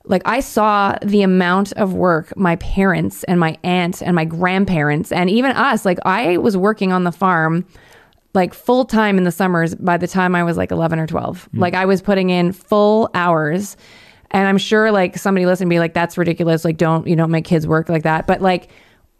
like 0.05 0.23
I 0.25 0.39
saw 0.39 0.97
the 1.03 1.21
amount 1.21 1.73
of 1.73 1.93
work 1.93 2.35
my 2.35 2.55
parents 2.55 3.23
and 3.25 3.39
my 3.39 3.57
aunt 3.63 4.01
and 4.01 4.15
my 4.15 4.25
grandparents 4.25 5.11
and 5.11 5.29
even 5.29 5.51
us, 5.51 5.85
like 5.85 5.99
I 6.05 6.37
was 6.37 6.57
working 6.57 6.91
on 6.91 7.03
the 7.03 7.11
farm 7.11 7.65
like 8.33 8.53
full 8.53 8.85
time 8.85 9.17
in 9.17 9.23
the 9.23 9.31
summers 9.31 9.75
by 9.75 9.97
the 9.97 10.07
time 10.07 10.35
I 10.35 10.43
was 10.43 10.57
like 10.57 10.71
11 10.71 10.99
or 10.99 11.07
12. 11.07 11.49
Mm. 11.53 11.59
Like 11.59 11.73
I 11.75 11.85
was 11.85 12.01
putting 12.01 12.29
in 12.29 12.51
full 12.51 13.09
hours. 13.13 13.77
And 14.31 14.47
I'm 14.47 14.57
sure 14.57 14.91
like 14.91 15.17
somebody 15.17 15.45
listening 15.45 15.69
be 15.69 15.79
like, 15.79 15.93
that's 15.93 16.17
ridiculous. 16.17 16.65
Like, 16.65 16.77
don't, 16.77 17.05
you 17.05 17.15
don't 17.15 17.29
make 17.29 17.45
kids 17.45 17.67
work 17.67 17.89
like 17.89 18.03
that. 18.03 18.25
But 18.25 18.41
like, 18.41 18.69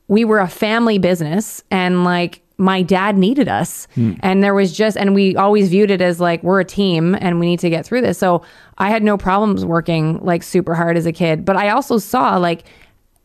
we 0.08 0.26
were 0.26 0.39
a 0.39 0.47
family 0.47 0.97
business 0.97 1.63
and 1.69 2.04
like 2.04 2.41
my 2.58 2.82
dad 2.82 3.17
needed 3.17 3.47
us. 3.47 3.88
Hmm. 3.95 4.13
And 4.21 4.43
there 4.43 4.54
was 4.54 4.71
just, 4.71 4.97
and 4.97 5.13
we 5.13 5.36
always 5.36 5.69
viewed 5.69 5.91
it 5.91 6.02
as 6.02 6.19
like, 6.19 6.41
we're 6.43 6.60
a 6.60 6.65
team 6.65 7.15
and 7.19 7.39
we 7.39 7.45
need 7.45 7.60
to 7.60 7.69
get 7.69 7.86
through 7.86 8.02
this. 8.02 8.17
So 8.17 8.43
I 8.80 8.89
had 8.89 9.04
no 9.04 9.17
problems 9.17 9.65
working 9.65 10.23
like 10.23 10.41
super 10.41 10.73
hard 10.73 10.97
as 10.97 11.06
a 11.06 11.12
kid. 11.12 11.45
But 11.45 11.56
I 11.56 11.69
also 11.69 11.99
saw 11.99 12.38
like, 12.38 12.63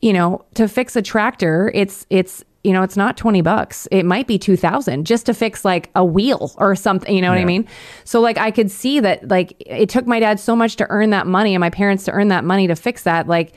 you 0.01 0.12
know, 0.12 0.44
to 0.55 0.68
fix 0.68 0.94
a 0.94 1.03
tractor, 1.03 1.70
it's, 1.74 2.07
it's, 2.11 2.44
you 2.64 2.73
know, 2.73 2.83
it's 2.83 2.97
not 2.97 3.16
20 3.16 3.40
bucks. 3.40 3.87
It 3.90 4.05
might 4.05 4.27
be 4.27 4.38
2000 4.38 5.07
just 5.07 5.27
to 5.27 5.35
fix 5.35 5.64
like 5.64 5.90
a 5.94 6.05
wheel 6.05 6.53
or 6.59 6.75
something, 6.75 7.14
you 7.14 7.23
know 7.23 7.31
what 7.31 7.38
I 7.38 7.44
mean? 7.44 7.66
So 8.05 8.21
like 8.21 8.37
I 8.37 8.51
could 8.51 8.71
see 8.71 9.01
that 9.01 9.29
like 9.29 9.55
it 9.61 9.88
took 9.88 10.07
my 10.07 10.18
dad 10.18 10.40
so 10.40 10.57
much 10.57 10.77
to 10.77 10.87
earn 10.90 11.11
that 11.11 11.27
money 11.27 11.55
and 11.55 11.61
my 11.61 11.71
parents 11.71 12.05
to 12.05 12.12
earn 12.12 12.29
that 12.29 12.44
money 12.44 12.66
to 12.66 12.75
fix 12.75 13.05
that. 13.05 13.29
Like 13.29 13.53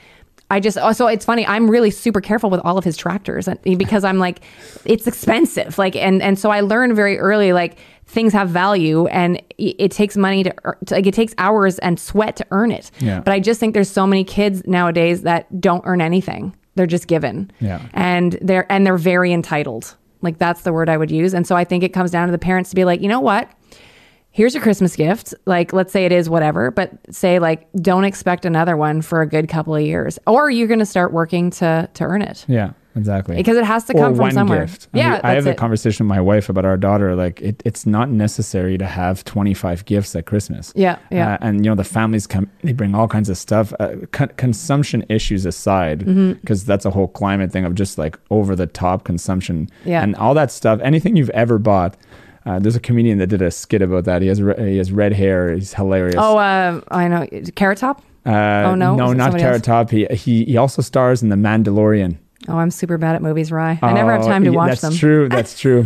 I 0.52 0.60
just 0.60 0.78
oh, 0.78 0.84
also 0.84 1.08
it's 1.08 1.26
funny. 1.26 1.48
I'm 1.48 1.70
really 1.70 1.90
super 1.90 2.22
careful 2.22 2.50
with 2.50 2.62
all 2.64 2.78
of 2.78 2.84
his 2.84 2.96
tractors 2.96 3.48
eh, 3.48 3.56
because 3.76 4.04
I'm 4.04 4.20
like 4.20 4.42
it's 4.86 5.08
expensive. 5.08 5.78
Like 5.78 5.96
and 5.96 6.22
and 6.22 6.38
so 6.38 6.52
I 6.52 6.62
learned 6.62 6.96
very 6.96 7.18
early 7.18 7.54
like 7.54 7.80
things 8.06 8.34
have 8.34 8.50
value 8.50 9.08
and 9.08 9.38
it 9.58 9.76
it 9.80 9.92
takes 9.92 10.16
money 10.16 10.44
to, 10.44 10.54
to 10.86 10.96
like 10.96 11.08
it 11.08 11.14
takes 11.14 11.34
hours 11.38 11.80
and 11.80 12.00
sweat 12.00 12.36
to 12.36 12.46
earn 12.52 12.72
it. 12.72 12.92
Yeah. 13.00 13.22
But 13.22 13.34
I 13.34 13.40
just 13.40 13.60
think 13.60 13.74
there's 13.74 13.90
so 13.90 14.06
many 14.06 14.24
kids 14.24 14.62
nowadays 14.68 15.24
that 15.24 15.60
don't 15.60 15.84
earn 15.86 16.02
anything. 16.02 16.56
They're 16.76 16.88
just 16.88 17.08
given. 17.08 17.52
Yeah. 17.60 17.82
And 17.94 18.38
they're 18.42 18.72
and 18.72 18.86
they're 18.86 18.98
very 18.98 19.32
entitled. 19.32 19.96
Like 20.22 20.38
that's 20.38 20.62
the 20.62 20.74
word 20.74 20.90
I 20.90 20.98
would 20.98 21.12
use. 21.12 21.34
And 21.34 21.46
so 21.48 21.56
I 21.56 21.64
think 21.64 21.84
it 21.84 21.90
comes 21.90 22.12
down 22.12 22.28
to 22.28 22.32
the 22.32 22.38
parents 22.38 22.70
to 22.70 22.76
be 22.76 22.86
like, 22.86 23.02
you 23.02 23.08
know 23.08 23.20
what? 23.20 23.50
Here's 24.34 24.54
your 24.54 24.64
Christmas 24.64 24.96
gift. 24.96 25.34
Like, 25.46 25.74
let's 25.74 25.92
say 25.92 26.06
it 26.06 26.14
is 26.14 26.30
whatever, 26.30 26.72
but 26.72 26.92
say 27.10 27.40
like, 27.40 27.68
don't 27.82 28.06
expect 28.06 28.46
another 28.46 28.78
one 28.78 29.02
for 29.02 29.22
a 29.22 29.28
good 29.28 29.50
couple 29.50 29.76
of 29.76 29.82
years, 29.82 30.18
or 30.26 30.50
you're 30.50 30.70
going 30.70 30.80
to 30.80 30.86
start 30.86 31.12
working 31.12 31.50
to 31.52 31.90
to 31.94 32.04
earn 32.06 32.22
it 32.22 32.46
Yeah, 32.48 32.72
exactly. 32.96 33.36
because 33.36 33.58
it 33.58 33.64
has 33.64 33.84
to 33.86 33.94
or 33.94 34.00
come 34.00 34.14
from 34.16 34.22
one 34.22 34.32
somewhere. 34.32 34.66
gift. 34.66 34.88
I 34.94 34.98
Yeah, 34.98 35.22
I 35.24 35.32
have 35.34 35.48
a 35.48 35.54
conversation 35.54 36.06
with 36.06 36.10
my 36.10 36.22
wife 36.22 36.50
about 36.50 36.66
our 36.66 36.78
daughter. 36.78 37.16
Like, 37.16 37.42
it, 37.42 37.62
it's 37.66 37.86
not 37.86 38.10
necessary 38.10 38.78
to 38.78 38.86
have 38.86 39.24
25 39.26 39.86
gifts 39.86 40.16
at 40.16 40.26
Christmas. 40.26 40.74
Yeah, 40.76 40.98
yeah. 41.12 41.34
Uh, 41.34 41.38
and, 41.42 41.64
you 41.66 41.72
know, 41.72 41.76
the 41.76 41.84
families 41.84 42.28
come, 42.28 42.50
they 42.64 42.74
bring 42.74 42.94
all 42.96 43.08
kinds 43.08 43.30
of 43.30 43.38
stuff. 43.38 43.74
Uh, 43.80 43.96
con- 44.12 44.32
consumption 44.38 45.06
issues 45.10 45.46
aside, 45.46 46.00
because 46.00 46.62
Mm-hmm. 46.62 46.68
that's 46.68 46.86
a 46.86 46.92
whole 46.92 47.08
climate 47.08 47.52
thing 47.52 47.66
of 47.66 47.76
just 47.76 47.98
like 47.98 48.18
over 48.30 48.56
the 48.56 48.68
top 48.68 49.04
consumption. 49.04 49.70
Yeah. 49.86 50.04
And 50.04 50.16
all 50.16 50.34
that 50.34 50.52
stuff, 50.52 50.80
anything 50.84 51.16
you've 51.16 51.30
ever 51.32 51.58
bought. 51.58 51.98
Uh, 52.44 52.58
there's 52.58 52.76
a 52.76 52.80
comedian 52.80 53.20
that 53.20 53.28
did 53.28 53.42
a 53.42 53.52
skit 53.52 53.84
about 53.84 54.04
that. 54.06 54.24
He 54.24 54.28
has 54.28 54.42
re- 54.42 54.72
he 54.72 54.78
has 54.78 54.92
red 54.92 55.14
hair. 55.14 55.54
He's 55.54 55.76
hilarious. 55.76 56.16
Oh, 56.18 56.38
uh, 56.40 56.82
I 56.90 57.08
know. 57.08 57.28
Carrot 57.56 57.78
Top. 57.78 58.02
Uh, 58.26 58.32
oh, 58.66 58.76
no? 58.76 58.96
no, 58.96 59.14
not 59.14 59.38
Carrot? 59.38 59.64
Top. 59.64 59.92
He, 59.92 60.06
he 60.12 60.46
he 60.46 60.58
also 60.58 60.82
stars 60.82 61.22
in 61.22 61.30
The 61.30 61.36
Mandalorian. 61.36 62.18
Oh, 62.48 62.58
I'm 62.58 62.72
super 62.72 62.98
bad 62.98 63.16
at 63.16 63.22
movies, 63.22 63.52
Rye. 63.52 63.78
I 63.82 63.94
never 63.94 64.12
have 64.12 64.24
Oh, 64.24 64.28
time 64.28 64.44
to 64.46 64.50
watch 64.50 64.70
that's 64.70 64.82
them. 64.82 64.90
That's 64.92 65.00
true. 65.00 65.30
That's 65.30 65.60
true. 65.60 65.84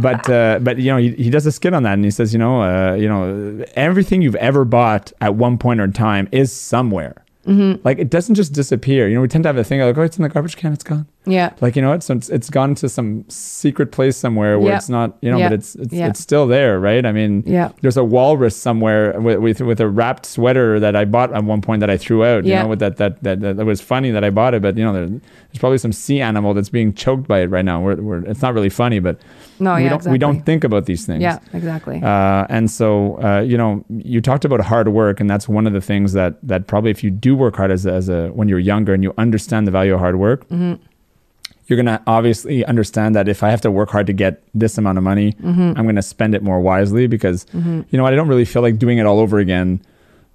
but 0.00 0.28
uh, 0.28 0.58
but 0.60 0.78
you 0.78 0.90
know 0.90 0.96
he, 0.96 1.12
he 1.12 1.30
does 1.30 1.46
a 1.46 1.52
skit 1.52 1.74
on 1.74 1.84
that 1.84 1.92
and 1.94 2.04
he 2.04 2.10
says 2.10 2.32
you 2.32 2.38
know 2.40 2.62
uh, 2.62 2.94
you 2.94 3.08
know 3.08 3.64
everything 3.74 4.20
you've 4.22 4.34
ever 4.36 4.64
bought 4.64 5.12
at 5.20 5.36
one 5.36 5.58
point 5.58 5.80
or 5.80 5.86
time 5.88 6.28
is 6.32 6.52
somewhere. 6.52 7.21
Mm-hmm. 7.46 7.80
Like 7.84 7.98
it 7.98 8.08
doesn't 8.08 8.36
just 8.36 8.52
disappear. 8.52 9.08
You 9.08 9.16
know 9.16 9.20
we 9.22 9.28
tend 9.28 9.42
to 9.44 9.48
have 9.48 9.56
a 9.56 9.64
thing 9.64 9.80
like 9.80 9.98
oh 9.98 10.02
it's 10.02 10.16
in 10.16 10.22
the 10.22 10.28
garbage 10.28 10.56
can 10.56 10.72
it's 10.72 10.84
gone. 10.84 11.06
Yeah. 11.26 11.52
Like 11.60 11.74
you 11.74 11.82
know 11.82 11.92
it's 11.92 12.08
it's, 12.08 12.28
it's 12.30 12.48
gone 12.50 12.74
to 12.76 12.88
some 12.88 13.24
secret 13.28 13.90
place 13.90 14.16
somewhere 14.16 14.58
where 14.60 14.70
Yeah. 14.70 14.76
it's 14.76 14.88
not 14.88 15.16
you 15.22 15.30
know 15.30 15.38
Yeah. 15.38 15.48
but 15.48 15.54
it's 15.54 15.74
it's, 15.74 15.92
Yeah. 15.92 16.06
it's 16.08 16.20
still 16.20 16.46
there 16.46 16.78
right. 16.78 17.04
I 17.04 17.10
mean 17.10 17.42
Yeah. 17.44 17.70
there's 17.80 17.96
a 17.96 18.04
walrus 18.04 18.56
somewhere 18.56 19.20
with, 19.20 19.38
with 19.40 19.60
with 19.60 19.80
a 19.80 19.88
wrapped 19.88 20.24
sweater 20.24 20.78
that 20.78 20.94
I 20.94 21.04
bought 21.04 21.32
at 21.32 21.42
one 21.42 21.62
point 21.62 21.80
that 21.80 21.90
I 21.90 21.96
threw 21.96 22.24
out. 22.24 22.44
You 22.44 22.54
know 22.54 22.68
with 22.68 22.78
that 22.78 22.96
that, 22.98 23.22
that 23.24 23.40
that 23.40 23.56
that 23.56 23.66
was 23.66 23.80
funny 23.80 24.12
that 24.12 24.22
I 24.22 24.30
bought 24.30 24.54
it, 24.54 24.62
but 24.62 24.76
you 24.76 24.84
know 24.84 24.92
there, 24.92 25.06
there's 25.08 25.58
probably 25.58 25.78
some 25.78 25.92
sea 25.92 26.20
animal 26.20 26.54
that's 26.54 26.68
being 26.70 26.92
choked 26.94 27.26
by 27.26 27.40
it 27.40 27.46
right 27.50 27.64
now. 27.64 27.80
We're, 27.82 27.96
we're, 27.96 28.24
it's 28.24 28.40
not 28.42 28.54
really 28.54 28.70
funny, 28.70 29.00
but 29.00 29.18
No, 29.58 29.74
we 29.76 29.82
yeah, 29.84 29.88
don't 29.90 29.96
exactly. 29.98 30.12
we 30.12 30.18
don't 30.18 30.42
think 30.46 30.64
about 30.64 30.86
these 30.86 31.06
things. 31.06 31.22
Yeah, 31.22 31.38
exactly. 31.52 32.00
Uh, 32.02 32.46
and 32.48 32.70
so, 32.70 33.22
uh, 33.22 33.40
you 33.40 33.56
know, 33.56 33.84
you 33.88 34.20
talked 34.20 34.44
about 34.44 34.60
hard 34.60 34.88
work, 34.88 35.20
and 35.20 35.28
that's 35.30 35.48
one 35.48 35.66
of 35.66 35.72
the 35.72 35.80
things 35.80 36.12
that 36.14 36.36
that 36.42 36.66
probably 36.66 36.90
if 36.90 37.04
you 37.04 37.10
do 37.10 37.36
work 37.36 37.56
hard 37.56 37.70
as 37.70 37.86
a, 37.86 37.92
as 37.92 38.08
a 38.08 38.28
when 38.28 38.48
you're 38.48 38.58
younger 38.58 38.92
and 38.94 39.02
you 39.02 39.12
understand 39.18 39.66
the 39.66 39.70
value 39.70 39.94
of 39.94 40.00
hard 40.00 40.16
work, 40.16 40.48
Mm-hmm. 40.48 40.82
you're 41.66 41.76
gonna 41.76 42.02
obviously 42.06 42.64
understand 42.64 43.14
that 43.14 43.28
if 43.28 43.42
I 43.42 43.50
have 43.50 43.60
to 43.62 43.70
work 43.70 43.90
hard 43.90 44.06
to 44.08 44.12
get 44.12 44.42
this 44.54 44.78
amount 44.78 44.98
of 44.98 45.04
money, 45.04 45.32
Mm-hmm. 45.34 45.72
I'm 45.76 45.86
gonna 45.86 46.02
spend 46.02 46.34
it 46.34 46.42
more 46.42 46.60
wisely 46.60 47.06
because 47.06 47.46
you 47.54 47.84
know 47.98 48.04
I 48.06 48.10
don't 48.16 48.28
really 48.28 48.44
feel 48.44 48.62
like 48.62 48.78
doing 48.78 48.98
it 48.98 49.06
all 49.06 49.20
over 49.20 49.38
again 49.38 49.80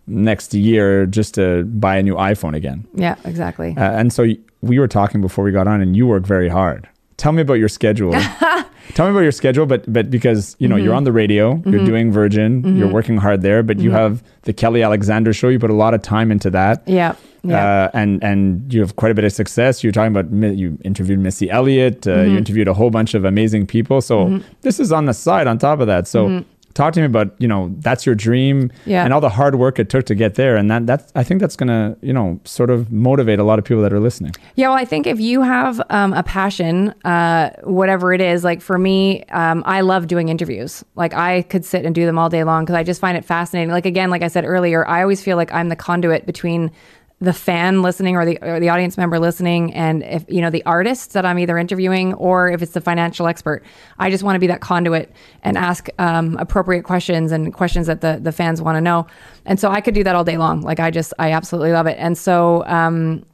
next 0.09 0.53
year 0.53 1.05
just 1.05 1.33
to 1.35 1.63
buy 1.65 1.97
a 1.97 2.03
new 2.03 2.15
iPhone 2.15 2.55
again. 2.55 2.87
yeah, 2.93 3.15
exactly. 3.25 3.75
Uh, 3.75 3.91
and 3.99 4.13
so 4.13 4.25
we 4.61 4.79
were 4.79 4.87
talking 4.87 5.21
before 5.21 5.43
we 5.43 5.51
got 5.51 5.67
on, 5.67 5.81
and 5.81 5.95
you 5.97 6.07
work 6.07 6.23
very 6.25 6.47
hard. 6.49 6.87
Tell 7.17 7.31
me 7.31 7.41
about 7.41 7.55
your 7.55 7.69
schedule. 7.69 8.11
Tell 8.93 9.05
me 9.07 9.11
about 9.11 9.21
your 9.21 9.31
schedule, 9.31 9.65
but 9.65 9.91
but 9.91 10.09
because 10.09 10.55
you 10.59 10.67
know 10.67 10.75
you're 10.75 10.87
Mm-hmm. 10.89 10.97
on 10.97 11.03
the 11.03 11.11
radio, 11.11 11.61
you're 11.65 11.83
doing 11.85 12.11
Virgin, 12.11 12.77
you're 12.77 12.87
working 12.87 13.17
hard 13.17 13.41
there, 13.41 13.61
but 13.63 13.79
you 13.79 13.91
have 13.91 14.23
the 14.43 14.53
Kelly 14.53 14.81
Alexander 14.83 15.33
show. 15.33 15.49
You 15.49 15.59
put 15.59 15.69
a 15.69 15.73
lot 15.85 15.93
of 15.93 16.01
time 16.01 16.31
into 16.31 16.49
that. 16.51 16.83
yeah. 16.87 17.15
Yeah. 17.43 17.63
Uh, 17.85 17.91
and 17.93 18.21
and 18.23 18.73
you 18.73 18.81
have 18.81 18.95
quite 18.97 19.11
a 19.11 19.15
bit 19.15 19.23
of 19.23 19.31
success. 19.31 19.81
You're 19.83 19.93
talking 19.93 20.13
about 20.15 20.31
you 20.57 20.77
interviewed 20.83 21.19
Missy 21.19 21.49
Elliott. 21.49 22.05
Uh, 22.07 22.11
Mm-hmm. 22.11 22.31
You 22.31 22.37
interviewed 22.37 22.67
a 22.67 22.73
whole 22.73 22.89
bunch 22.89 23.13
of 23.13 23.23
amazing 23.25 23.67
people. 23.67 24.01
So 24.01 24.41
this 24.61 24.79
is 24.79 24.91
on 24.91 25.05
the 25.05 25.13
side 25.13 25.47
on 25.47 25.57
top 25.57 25.79
of 25.79 25.87
that. 25.87 26.07
So 26.07 26.43
talk 26.77 26.93
to 26.93 26.99
me 26.99 27.05
about 27.05 27.33
you 27.39 27.47
know 27.47 27.73
that's 27.79 28.05
your 28.05 28.15
dream. 28.15 28.71
Yeah. 28.85 29.03
and 29.03 29.13
all 29.13 29.19
the 29.19 29.29
hard 29.29 29.55
work 29.55 29.79
it 29.79 29.89
took 29.89 30.05
to 30.05 30.15
get 30.15 30.35
there. 30.35 30.55
And 30.55 30.69
that 30.71 30.85
that's 30.85 31.11
I 31.15 31.23
think 31.23 31.41
that's 31.41 31.55
gonna 31.55 31.97
you 32.01 32.13
know 32.13 32.39
sort 32.45 32.69
of 32.69 32.91
motivate 32.91 33.39
a 33.39 33.43
lot 33.43 33.59
of 33.59 33.65
people 33.65 33.83
that 33.83 33.91
are 33.91 33.99
listening. 33.99 34.33
Yeah, 34.55 34.69
well, 34.69 34.77
I 34.77 34.85
think 34.85 35.07
if 35.07 35.19
you 35.19 35.41
have 35.41 35.81
um, 35.89 36.13
a 36.13 36.23
passion, 36.23 36.89
uh, 37.03 37.49
whatever 37.63 38.13
it 38.13 38.21
is, 38.21 38.43
like 38.43 38.61
for 38.61 38.77
me, 38.77 39.23
um, 39.25 39.63
I 39.65 39.81
love 39.81 40.07
doing 40.07 40.29
interviews. 40.29 40.83
Like 40.95 41.13
I 41.13 41.41
could 41.43 41.65
sit 41.65 41.85
and 41.85 41.93
do 41.93 42.05
them 42.05 42.17
all 42.17 42.29
day 42.29 42.43
long 42.43 42.63
because 42.63 42.75
I 42.75 42.83
just 42.83 43.01
find 43.01 43.17
it 43.17 43.25
fascinating. 43.25 43.71
Like 43.71 43.85
again, 43.85 44.09
like 44.09 44.21
I 44.21 44.27
said 44.27 44.45
earlier, 44.45 44.87
I 44.87 45.01
always 45.01 45.21
feel 45.21 45.35
like 45.35 45.51
I'm 45.51 45.69
the 45.69 45.75
conduit 45.75 46.25
between 46.25 46.71
the 47.19 47.33
fan 47.33 47.81
listening 47.81 48.15
or 48.15 48.25
the 48.25 48.37
or 48.43 48.59
the 48.59 48.69
audience 48.69 48.95
member 48.95 49.17
listening 49.17 49.73
and 49.73 50.03
if 50.03 50.23
you 50.27 50.39
know 50.39 50.51
the 50.51 50.63
artist 50.65 51.13
that 51.13 51.25
I'm 51.25 51.39
either 51.39 51.57
interviewing 51.57 52.13
or 52.13 52.49
if 52.51 52.61
it's 52.61 52.73
the 52.73 52.81
financial 52.81 53.25
expert 53.25 53.63
I 53.97 54.11
just 54.11 54.23
want 54.23 54.35
to 54.35 54.39
be 54.39 54.47
that 54.47 54.61
conduit 54.61 55.11
and 55.41 55.57
ask 55.57 55.87
um, 55.97 56.37
appropriate 56.37 56.83
questions 56.83 57.31
and 57.31 57.51
questions 57.53 57.87
that 57.87 58.01
the 58.01 58.19
the 58.21 58.31
fans 58.31 58.61
want 58.61 58.75
to 58.75 58.81
know. 58.81 59.07
And 59.45 59.59
so 59.59 59.71
I 59.71 59.81
could 59.81 59.93
do 59.93 60.03
that 60.03 60.15
all 60.15 60.23
day 60.23 60.37
long. 60.37 60.61
Like 60.61 60.79
I 60.79 60.91
just 60.91 61.13
I 61.17 61.31
absolutely 61.31 61.71
love 61.71 61.87
it. 61.87 61.97
And 61.99 62.17
so 62.17 62.63
um, 62.65 63.25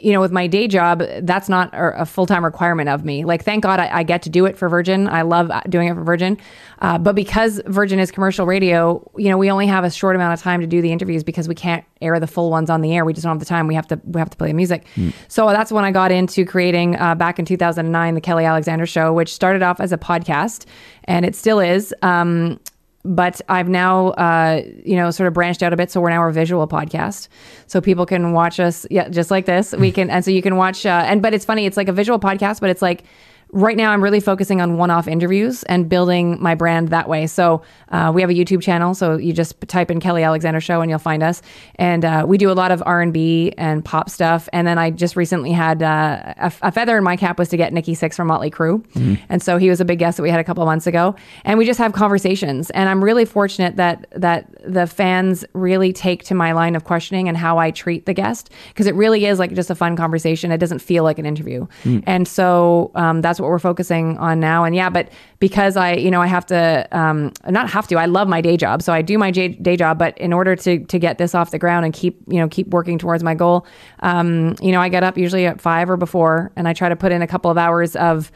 you 0.00 0.12
know, 0.12 0.20
with 0.20 0.32
my 0.32 0.46
day 0.46 0.66
job, 0.66 1.02
that's 1.22 1.48
not 1.48 1.72
a 1.74 2.00
a 2.00 2.06
full-time 2.06 2.44
requirement 2.44 2.88
of 2.88 3.04
me. 3.04 3.24
Like, 3.24 3.44
thank 3.44 3.62
God 3.62 3.78
I, 3.78 3.98
I 3.98 4.02
get 4.02 4.22
to 4.22 4.30
do 4.30 4.46
it 4.46 4.56
for 4.56 4.68
Virgin. 4.68 5.06
I 5.08 5.22
love 5.22 5.50
uh, 5.50 5.60
doing 5.68 5.88
it 5.88 5.94
for 5.94 6.02
Virgin. 6.02 6.38
Uh, 6.80 6.96
but 6.96 7.14
because 7.14 7.60
Virgin 7.66 7.98
is 7.98 8.10
commercial 8.10 8.46
radio, 8.46 9.08
you 9.16 9.28
know, 9.28 9.36
we 9.36 9.50
only 9.50 9.66
have 9.66 9.84
a 9.84 9.90
short 9.90 10.16
amount 10.16 10.32
of 10.32 10.40
time 10.40 10.60
to 10.60 10.66
do 10.66 10.80
the 10.80 10.90
interviews 10.90 11.22
because 11.22 11.46
we 11.46 11.54
can't 11.54 11.84
air 12.00 12.18
the 12.18 12.26
full 12.26 12.50
ones 12.50 12.70
on 12.70 12.80
the 12.80 12.94
air. 12.94 13.04
We 13.04 13.12
just 13.12 13.24
don't 13.24 13.32
have 13.32 13.40
the 13.40 13.44
time. 13.44 13.66
We 13.66 13.74
have 13.74 13.86
to 13.88 14.00
we 14.04 14.18
have 14.18 14.30
to 14.30 14.36
play 14.36 14.48
the 14.48 14.54
music. 14.54 14.86
So 15.28 15.48
that's 15.48 15.70
when 15.70 15.84
I 15.84 15.90
got 15.90 16.10
into 16.10 16.44
creating 16.46 16.96
uh, 16.96 17.14
back 17.14 17.38
in 17.38 17.44
2009 17.44 18.14
the 18.14 18.20
Kelly 18.20 18.44
Alexander 18.46 18.86
Show, 18.86 19.12
which 19.12 19.32
started 19.32 19.62
off 19.62 19.80
as 19.80 19.92
a 19.92 19.98
podcast, 19.98 20.64
and 21.04 21.26
it 21.26 21.36
still 21.36 21.60
is. 21.60 21.94
Um, 22.02 22.58
but 23.04 23.40
I've 23.48 23.68
now, 23.68 24.08
uh, 24.10 24.62
you 24.84 24.96
know, 24.96 25.10
sort 25.10 25.26
of 25.26 25.34
branched 25.34 25.62
out 25.62 25.72
a 25.72 25.76
bit. 25.76 25.90
So 25.90 26.00
we're 26.00 26.10
now 26.10 26.26
a 26.26 26.32
visual 26.32 26.66
podcast, 26.68 27.28
so 27.66 27.80
people 27.80 28.06
can 28.06 28.32
watch 28.32 28.60
us, 28.60 28.86
yeah, 28.90 29.08
just 29.08 29.30
like 29.30 29.46
this. 29.46 29.72
We 29.72 29.90
can, 29.96 30.10
and 30.10 30.24
so 30.24 30.30
you 30.30 30.42
can 30.42 30.56
watch. 30.56 30.84
Uh, 30.84 31.04
and 31.06 31.22
but 31.22 31.34
it's 31.34 31.44
funny, 31.44 31.66
it's 31.66 31.76
like 31.76 31.88
a 31.88 31.92
visual 31.92 32.18
podcast, 32.18 32.60
but 32.60 32.70
it's 32.70 32.82
like 32.82 33.04
right 33.52 33.76
now 33.76 33.90
I'm 33.90 34.02
really 34.02 34.20
focusing 34.20 34.60
on 34.60 34.76
one-off 34.76 35.08
interviews 35.08 35.62
and 35.64 35.88
building 35.88 36.40
my 36.40 36.54
brand 36.54 36.88
that 36.88 37.08
way. 37.08 37.26
So 37.26 37.62
uh, 37.88 38.12
we 38.14 38.20
have 38.20 38.30
a 38.30 38.34
YouTube 38.34 38.62
channel, 38.62 38.94
so 38.94 39.16
you 39.16 39.32
just 39.32 39.60
type 39.68 39.90
in 39.90 40.00
Kelly 40.00 40.22
Alexander 40.22 40.60
Show 40.60 40.80
and 40.80 40.90
you'll 40.90 40.98
find 40.98 41.22
us. 41.22 41.42
And 41.76 42.04
uh, 42.04 42.24
we 42.26 42.38
do 42.38 42.50
a 42.50 42.54
lot 42.54 42.70
of 42.70 42.82
R&B 42.86 43.52
and 43.58 43.84
pop 43.84 44.08
stuff. 44.10 44.48
And 44.52 44.66
then 44.66 44.78
I 44.78 44.90
just 44.90 45.16
recently 45.16 45.52
had 45.52 45.82
uh, 45.82 46.34
a, 46.36 46.52
a 46.62 46.72
feather 46.72 46.96
in 46.96 47.04
my 47.04 47.16
cap 47.16 47.38
was 47.38 47.48
to 47.48 47.56
get 47.56 47.72
Nikki 47.72 47.94
Sixx 47.94 48.14
from 48.14 48.28
Motley 48.28 48.50
Crue, 48.50 48.84
and 49.28 49.42
so 49.42 49.58
he 49.58 49.68
was 49.68 49.80
a 49.80 49.84
big 49.84 49.98
guest 49.98 50.16
that 50.16 50.22
we 50.22 50.30
had 50.30 50.40
a 50.40 50.44
couple 50.44 50.62
of 50.62 50.66
months 50.66 50.86
ago. 50.86 51.14
And 51.44 51.58
we 51.58 51.64
just 51.66 51.78
have 51.78 51.92
conversations. 51.92 52.70
And 52.70 52.88
I'm 52.88 53.02
really 53.02 53.24
fortunate 53.24 53.76
that 53.76 54.06
that 54.12 54.46
the 54.64 54.86
fans 54.86 55.44
really 55.54 55.92
take 55.92 56.22
to 56.24 56.34
my 56.34 56.52
line 56.52 56.76
of 56.76 56.84
questioning 56.84 57.28
and 57.28 57.36
how 57.36 57.58
I 57.58 57.70
treat 57.70 58.06
the 58.06 58.14
guest 58.14 58.50
because 58.68 58.86
it 58.86 58.94
really 58.94 59.26
is 59.26 59.38
like 59.38 59.54
just 59.54 59.70
a 59.70 59.74
fun 59.74 59.96
conversation. 59.96 60.52
It 60.52 60.58
doesn't 60.58 60.80
feel 60.80 61.02
like 61.04 61.18
an 61.18 61.26
interview. 61.26 61.66
And 62.06 62.28
so 62.28 62.90
um, 62.94 63.22
that's 63.22 63.39
what 63.40 63.48
we're 63.48 63.58
focusing 63.58 64.18
on 64.18 64.40
now. 64.40 64.64
And 64.64 64.74
yeah, 64.74 64.90
but 64.90 65.10
because 65.38 65.76
I, 65.76 65.94
you 65.94 66.10
know, 66.10 66.20
I 66.20 66.26
have 66.26 66.46
to 66.46 66.86
um, 66.92 67.32
not 67.46 67.70
have 67.70 67.86
to. 67.88 67.96
I 67.96 68.06
love 68.06 68.28
my 68.28 68.40
day 68.40 68.56
job, 68.56 68.82
so 68.82 68.92
I 68.92 69.02
do 69.02 69.18
my 69.18 69.30
day 69.30 69.76
job. 69.76 69.98
But 69.98 70.16
in 70.18 70.32
order 70.32 70.56
to 70.56 70.84
to 70.84 70.98
get 70.98 71.18
this 71.18 71.34
off 71.34 71.50
the 71.50 71.58
ground 71.58 71.84
and 71.84 71.94
keep 71.94 72.20
you 72.26 72.38
know 72.38 72.48
keep 72.48 72.68
working 72.68 72.98
towards 72.98 73.22
my 73.22 73.34
goal, 73.34 73.66
um, 74.00 74.54
you 74.60 74.72
know, 74.72 74.80
I 74.80 74.88
get 74.88 75.02
up 75.02 75.16
usually 75.16 75.46
at 75.46 75.60
five 75.60 75.90
or 75.90 75.96
before, 75.96 76.52
and 76.56 76.68
I 76.68 76.72
try 76.72 76.88
to 76.88 76.96
put 76.96 77.12
in 77.12 77.22
a 77.22 77.26
couple 77.26 77.50
of 77.50 77.58
hours 77.58 77.96
of 77.96 78.30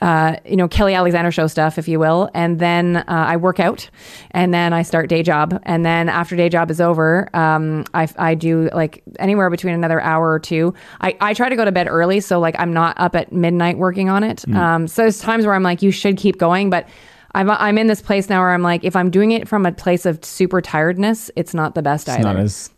uh, 0.00 0.36
you 0.46 0.56
know, 0.56 0.66
Kelly 0.66 0.94
Alexander 0.94 1.30
show 1.30 1.46
stuff, 1.46 1.76
if 1.78 1.86
you 1.86 1.98
will. 1.98 2.30
And 2.34 2.58
then 2.58 2.96
uh, 2.96 3.04
I 3.06 3.36
work 3.36 3.60
out 3.60 3.90
and 4.30 4.52
then 4.54 4.72
I 4.72 4.82
start 4.82 5.08
day 5.08 5.22
job. 5.22 5.60
And 5.64 5.84
then 5.84 6.08
after 6.08 6.36
day 6.36 6.48
job 6.48 6.70
is 6.70 6.80
over, 6.80 7.28
um, 7.36 7.84
I, 7.92 8.08
I 8.16 8.34
do 8.34 8.70
like 8.72 9.02
anywhere 9.18 9.50
between 9.50 9.74
another 9.74 10.00
hour 10.00 10.32
or 10.32 10.38
two. 10.38 10.72
I, 11.00 11.16
I 11.20 11.34
try 11.34 11.48
to 11.50 11.56
go 11.56 11.64
to 11.64 11.72
bed 11.72 11.86
early. 11.88 12.20
So 12.20 12.40
like 12.40 12.56
I'm 12.58 12.72
not 12.72 12.98
up 12.98 13.14
at 13.14 13.30
midnight 13.32 13.76
working 13.78 14.08
on 14.08 14.24
it. 14.24 14.48
Um, 14.54 14.88
so 14.88 15.02
there's 15.02 15.20
times 15.20 15.44
where 15.44 15.54
I'm 15.54 15.62
like, 15.62 15.82
you 15.82 15.90
should 15.90 16.16
keep 16.16 16.38
going. 16.38 16.70
But 16.70 16.88
I'm, 17.34 17.50
I'm 17.50 17.76
in 17.78 17.86
this 17.86 18.00
place 18.00 18.28
now 18.28 18.40
where 18.40 18.52
I'm 18.52 18.62
like, 18.62 18.84
if 18.84 18.96
I'm 18.96 19.10
doing 19.10 19.32
it 19.32 19.48
from 19.48 19.66
a 19.66 19.72
place 19.72 20.06
of 20.06 20.24
super 20.24 20.60
tiredness, 20.60 21.30
it's 21.36 21.54
not 21.54 21.74
the 21.74 21.82
best 21.82 22.08
It's 22.08 22.16
either. 22.16 22.24
not 22.24 22.36
as 22.36 22.70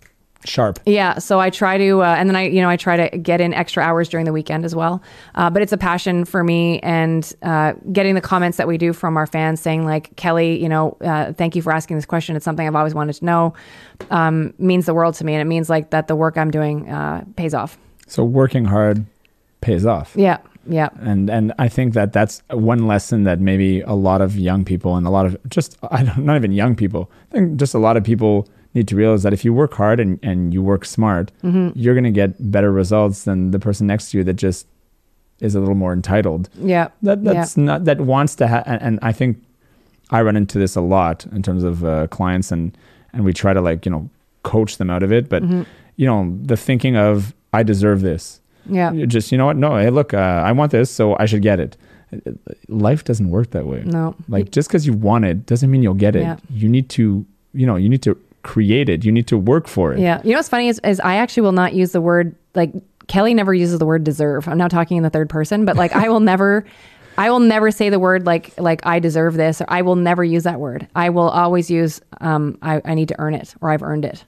sharp. 0.45 0.79
Yeah, 0.87 1.19
so 1.19 1.41
I 1.41 1.51
try 1.51 1.79
to, 1.79 2.03
uh, 2.03 2.15
and 2.19 2.29
then 2.29 2.37
I, 2.37 2.49
you 2.49 2.61
know, 2.61 2.69
I 2.69 2.77
try 2.77 3.09
to 3.09 3.19
get 3.19 3.41
in 3.41 3.55
extra 3.55 3.83
hours 3.83 4.09
during 4.09 4.27
the 4.27 4.33
weekend 4.33 4.65
as 4.65 4.75
well. 4.75 5.03
Uh, 5.35 5.51
but 5.51 5.63
it's 5.63 5.73
a 5.73 5.77
passion 5.77 6.25
for 6.25 6.43
me, 6.45 6.81
and 6.81 7.33
uh, 7.43 7.73
getting 7.93 8.15
the 8.15 8.21
comments 8.21 8.59
that 8.59 8.67
we 8.69 8.79
do 8.79 8.93
from 8.93 9.17
our 9.17 9.27
fans 9.27 9.61
saying 9.61 9.85
like, 9.85 10.15
Kelly, 10.17 10.61
you 10.61 10.69
know, 10.69 10.97
uh, 11.01 11.33
thank 11.33 11.57
you 11.57 11.63
for 11.63 11.73
asking 11.73 11.97
this 11.97 12.07
question. 12.07 12.37
It's 12.37 12.45
something 12.45 12.67
I've 12.67 12.77
always 12.77 12.95
wanted 12.95 13.15
to 13.15 13.25
know. 13.25 13.55
Um, 14.11 14.55
means 14.59 14.87
the 14.87 14.95
world 14.95 15.15
to 15.17 15.25
me, 15.25 15.35
and 15.35 15.41
it 15.41 15.47
means 15.47 15.71
like 15.71 15.91
that 15.91 16.09
the 16.09 16.17
work 16.17 16.37
I'm 16.37 16.51
doing 16.51 16.89
uh, 16.89 17.25
pays 17.37 17.55
off. 17.55 17.79
So 18.07 18.25
working 18.25 18.65
hard 18.65 19.05
pays 19.61 19.87
off. 19.87 20.13
Yeah, 20.17 20.39
yeah, 20.69 20.91
and 21.01 21.29
and 21.29 21.53
I 21.59 21.69
think 21.69 21.95
that 21.95 22.13
that's 22.13 22.43
one 22.51 22.87
lesson 22.87 23.25
that 23.25 23.41
maybe 23.41 23.81
a 23.81 23.95
lot 23.95 24.21
of 24.21 24.37
young 24.37 24.65
people 24.65 24.97
and 24.97 25.07
a 25.07 25.11
lot 25.11 25.27
of 25.27 25.37
just 25.49 25.77
I 25.91 26.03
don't 26.03 26.25
not 26.25 26.37
even 26.37 26.53
young 26.53 26.77
people 26.77 27.11
I 27.31 27.37
think 27.37 27.57
just 27.57 27.75
a 27.75 27.79
lot 27.79 27.97
of 27.97 28.05
people 28.05 28.49
need 28.75 28.89
to 28.89 28.97
realize 28.97 29.23
that 29.23 29.33
if 29.33 29.45
you 29.45 29.53
work 29.53 29.75
hard 29.75 30.01
and, 30.01 30.19
and 30.23 30.53
you 30.55 30.63
work 30.63 30.85
smart, 30.85 31.31
Mm-hmm. 31.43 31.79
you're 31.79 31.95
going 31.95 32.05
to 32.05 32.11
get 32.11 32.51
better 32.51 32.73
results 32.73 33.25
than 33.25 33.51
the 33.51 33.59
person 33.59 33.87
next 33.87 34.11
to 34.11 34.19
you 34.19 34.25
that 34.25 34.35
just 34.35 34.67
is 35.41 35.55
a 35.55 35.61
little 35.61 35.75
more 35.75 35.93
entitled. 35.93 36.49
Yeah. 36.59 36.89
That 37.03 37.25
that's 37.25 37.57
not 37.57 37.85
that 37.85 38.01
wants 38.01 38.35
to 38.37 38.47
have, 38.47 38.63
and, 38.67 38.81
and 38.83 38.99
I 39.03 39.13
think 39.13 39.39
I 40.11 40.23
run 40.23 40.37
into 40.37 40.59
this 40.59 40.77
a 40.77 40.81
lot 40.81 41.27
in 41.33 41.43
terms 41.43 41.65
of 41.65 41.85
uh, 41.85 42.07
clients, 42.09 42.53
and 42.53 42.77
and 43.13 43.25
we 43.25 43.33
try 43.33 43.53
to 43.53 43.61
like 43.61 43.85
you 43.87 43.91
know 43.93 44.09
coach 44.43 44.77
them 44.79 44.89
out 44.91 45.03
of 45.03 45.13
it, 45.13 45.29
but 45.29 45.43
Mm-hmm. 45.43 45.63
you 45.97 46.07
know 46.07 46.37
the 46.45 46.57
thinking 46.57 46.97
of 46.97 47.35
I 47.53 47.63
deserve 47.65 48.01
this. 48.03 48.41
Yeah. 48.67 48.93
You 48.93 49.07
just 49.07 49.33
you 49.33 49.39
know 49.39 49.47
what? 49.47 49.57
No, 49.57 49.77
hey, 49.77 49.91
look, 49.91 50.15
uh, 50.15 50.19
I 50.49 50.53
want 50.53 50.71
this, 50.73 50.91
so 50.91 51.17
I 51.19 51.27
should 51.27 51.43
get 51.43 51.59
it. 51.61 51.77
Life 52.69 53.05
doesn't 53.05 53.31
work 53.31 53.51
that 53.51 53.67
way. 53.67 53.83
No. 53.85 54.15
Like 54.29 54.51
just 54.51 54.69
because 54.69 54.87
you 54.87 54.93
want 54.93 55.25
it 55.25 55.47
doesn't 55.47 55.71
mean 55.71 55.83
you'll 55.83 55.95
get 55.95 56.15
it. 56.15 56.21
Yeah. 56.23 56.37
You 56.51 56.69
need 56.69 56.89
to, 56.91 57.25
you 57.55 57.67
know, 57.67 57.77
you 57.77 57.89
need 57.89 58.03
to 58.03 58.17
create 58.43 58.89
it. 58.89 59.05
You 59.05 59.13
need 59.13 59.27
to 59.29 59.39
work 59.39 59.69
for 59.69 59.93
it. 59.93 60.01
Yeah. 60.01 60.21
You 60.25 60.31
know 60.31 60.39
what's 60.39 60.49
funny 60.49 60.69
is, 60.69 60.81
is 60.85 61.01
I 61.01 61.17
actually 61.17 61.43
will 61.43 61.53
not 61.53 61.75
use 61.75 61.93
the 61.93 62.01
word 62.01 62.35
like 62.55 62.73
Kelly 63.09 63.35
never 63.35 63.53
uses 63.53 63.79
the 63.79 63.87
word 63.87 64.05
deserve. 64.05 64.49
I'm 64.49 64.59
now 64.59 64.69
talking 64.69 64.97
in 64.97 65.03
the 65.03 65.11
third 65.11 65.29
person, 65.29 65.65
but 65.65 65.77
like 65.77 65.93
I 65.95 66.09
will 66.09 66.21
never 66.21 66.65
I 67.19 67.31
will 67.31 67.41
never 67.41 67.71
say 67.71 67.89
the 67.91 67.99
word 67.99 68.27
like 68.27 68.53
like 68.59 68.85
I 68.87 68.99
deserve 68.99 69.35
this 69.35 69.61
or 69.61 69.67
I 69.69 69.83
will 69.83 69.97
never 69.97 70.25
use 70.25 70.45
that 70.45 70.59
word. 70.61 70.89
I 70.95 71.11
will 71.11 71.29
always 71.29 71.71
use 71.71 72.01
um 72.21 72.57
I, 72.63 72.81
I 72.85 72.95
need 72.95 73.09
to 73.09 73.17
earn 73.19 73.35
it 73.35 73.55
or 73.61 73.71
I've 73.71 73.83
earned 73.83 74.05
it. 74.05 74.25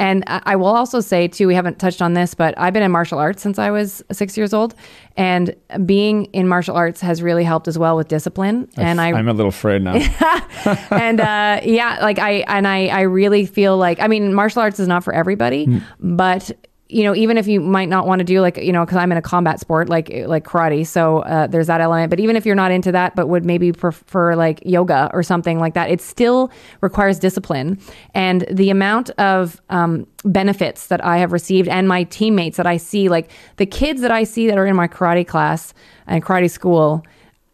And 0.00 0.22
I, 0.26 0.42
I 0.44 0.56
will 0.56 0.66
also 0.66 1.00
say 1.00 1.26
too, 1.28 1.46
we 1.48 1.54
haven't 1.54 1.78
touched 1.78 2.00
on 2.02 2.14
this, 2.14 2.34
but 2.34 2.54
I've 2.56 2.72
been 2.72 2.82
in 2.82 2.90
martial 2.92 3.18
arts 3.18 3.42
since 3.42 3.58
I 3.58 3.70
was 3.70 4.02
six 4.12 4.36
years 4.36 4.52
old. 4.54 4.74
And 5.16 5.54
being 5.86 6.26
in 6.26 6.46
martial 6.46 6.76
arts 6.76 7.00
has 7.00 7.22
really 7.22 7.44
helped 7.44 7.66
as 7.66 7.76
well 7.78 7.96
with 7.96 8.08
discipline. 8.08 8.68
and 8.76 9.00
I 9.00 9.08
I'm 9.12 9.28
a 9.28 9.32
little 9.32 9.48
afraid 9.50 9.82
now. 9.82 9.94
and 10.90 11.20
uh, 11.20 11.60
yeah, 11.64 11.98
like 12.02 12.18
I 12.18 12.44
and 12.46 12.66
I, 12.68 12.86
I 12.88 13.00
really 13.02 13.46
feel 13.46 13.76
like 13.76 14.00
I 14.00 14.06
mean, 14.06 14.34
martial 14.34 14.62
arts 14.62 14.78
is 14.78 14.86
not 14.88 15.02
for 15.04 15.12
everybody, 15.12 15.64
Hmm. 15.64 15.78
but 16.16 16.50
you 16.90 17.04
know, 17.04 17.14
even 17.14 17.36
if 17.36 17.46
you 17.46 17.60
might 17.60 17.88
not 17.88 18.06
want 18.06 18.20
to 18.20 18.24
do 18.24 18.40
like 18.40 18.56
you 18.56 18.72
know, 18.72 18.84
because 18.84 18.96
I'm 18.96 19.12
in 19.12 19.18
a 19.18 19.22
combat 19.22 19.60
sport 19.60 19.88
like 19.88 20.08
like 20.26 20.44
karate, 20.44 20.86
so 20.86 21.18
uh, 21.20 21.46
there's 21.46 21.66
that 21.66 21.80
element. 21.80 22.08
But 22.08 22.18
even 22.18 22.34
if 22.34 22.46
you're 22.46 22.54
not 22.54 22.70
into 22.70 22.92
that, 22.92 23.14
but 23.14 23.28
would 23.28 23.44
maybe 23.44 23.72
prefer 23.72 24.34
like 24.34 24.62
yoga 24.64 25.10
or 25.12 25.22
something 25.22 25.58
like 25.58 25.74
that, 25.74 25.90
it 25.90 26.00
still 26.00 26.50
requires 26.80 27.18
discipline 27.18 27.78
and 28.14 28.46
the 28.50 28.70
amount 28.70 29.10
of 29.10 29.60
um, 29.68 30.06
benefits 30.24 30.86
that 30.86 31.04
I 31.04 31.18
have 31.18 31.32
received 31.32 31.68
and 31.68 31.86
my 31.86 32.04
teammates 32.04 32.56
that 32.56 32.66
I 32.66 32.78
see, 32.78 33.10
like 33.10 33.30
the 33.56 33.66
kids 33.66 34.00
that 34.00 34.10
I 34.10 34.24
see 34.24 34.46
that 34.46 34.56
are 34.56 34.66
in 34.66 34.76
my 34.76 34.88
karate 34.88 35.26
class 35.26 35.74
and 36.06 36.24
karate 36.24 36.50
school 36.50 37.04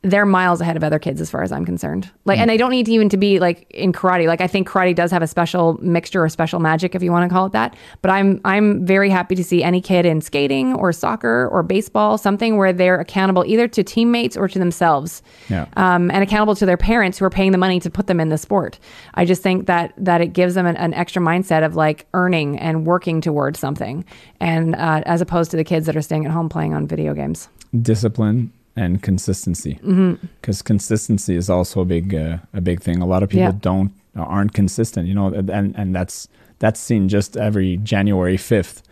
they're 0.05 0.27
miles 0.27 0.61
ahead 0.61 0.77
of 0.77 0.85
other 0.85 0.99
kids 0.99 1.21
as 1.21 1.31
far 1.31 1.43
as 1.43 1.51
I'm 1.51 1.65
concerned. 1.65 2.11
Like, 2.27 2.39
and 2.39 2.49
they 2.51 2.59
don't 2.59 2.71
need 2.71 2.85
to 2.87 2.93
even 2.93 3.09
to 3.09 3.17
be 3.17 3.41
like 3.41 3.67
in 3.71 3.91
karate. 3.93 4.27
Like, 4.27 4.43
I 4.43 4.47
think 4.47 4.69
karate 4.69 4.95
does 4.95 5.11
have 5.11 5.23
a 5.23 5.27
special 5.27 5.79
mixture 5.83 6.23
or 6.23 6.29
special 6.29 6.61
magic, 6.61 6.95
if 6.95 7.03
you 7.03 7.11
want 7.11 7.29
to 7.29 7.35
call 7.35 7.47
it 7.47 7.53
that. 7.53 7.75
But 8.03 8.11
I'm 8.11 8.41
I'm 8.45 8.85
very 8.85 9.09
happy 9.09 9.35
to 9.35 9.43
see 9.43 9.63
any 9.63 9.81
kid 9.81 10.05
in 10.05 10.21
skating 10.21 10.75
or 10.75 10.93
soccer 10.93 11.49
or 11.51 11.63
baseball, 11.63 12.19
something 12.19 12.59
where 12.59 12.73
they're 12.73 13.01
accountable 13.01 13.45
either 13.47 13.67
to 13.69 13.83
teammates 13.83 14.37
or 14.37 14.47
to 14.47 14.59
themselves, 14.59 15.23
Yeah. 15.49 15.67
um, 15.79 16.11
and 16.11 16.23
accountable 16.23 16.55
to 16.57 16.67
their 16.67 16.77
parents 16.77 17.19
who 17.19 17.25
are 17.25 17.31
paying 17.31 17.53
the 17.53 17.59
money 17.59 17.81
to 17.81 17.91
put 17.91 18.07
them 18.07 18.21
in 18.21 18.29
the 18.29 18.39
sport. 18.39 18.79
I 19.15 19.25
just 19.25 19.43
think 19.43 19.67
that 19.67 19.95
that 19.97 20.21
it 20.21 20.35
gives 20.35 20.55
them 20.55 20.67
an, 20.67 20.77
an 20.77 20.93
extra 20.93 21.23
mindset 21.23 21.65
of 21.65 21.77
like 21.77 22.07
earning 22.13 22.59
and 22.59 22.87
working 22.87 23.23
towards 23.23 23.59
something, 23.59 24.05
and 24.39 24.77
uh, 24.77 25.01
as 25.07 25.23
opposed 25.23 25.51
to 25.53 25.57
the 25.57 25.65
kids 25.65 25.87
that 25.87 25.97
are 25.97 26.03
staying 26.03 26.27
at 26.27 26.31
home 26.31 26.51
playing 26.51 26.75
on 26.75 26.87
video 26.87 27.15
games. 27.15 27.49
Discipline 27.81 28.53
and 28.77 29.03
consistency. 29.03 29.75
Mm-hmm. 29.83 30.27
Because 30.41 30.62
consistency 30.62 31.37
is 31.37 31.49
also 31.51 31.81
a 31.81 31.85
big 31.85 32.14
uh, 32.14 32.39
a 32.53 32.61
big 32.61 32.81
thing. 32.81 33.01
A 33.03 33.07
lot 33.07 33.22
of 33.22 33.29
people 33.29 33.45
Yeah. 33.53 33.59
don't 33.61 33.93
aren't 34.16 34.53
consistent. 34.53 35.09
You 35.09 35.14
know, 35.14 35.29
and 35.33 35.75
and 35.77 35.95
that's 35.95 36.29
that's 36.59 36.81
seen 36.81 37.09
just 37.09 37.37
every 37.37 37.77
January 37.79 38.37
fifth. 38.37 38.83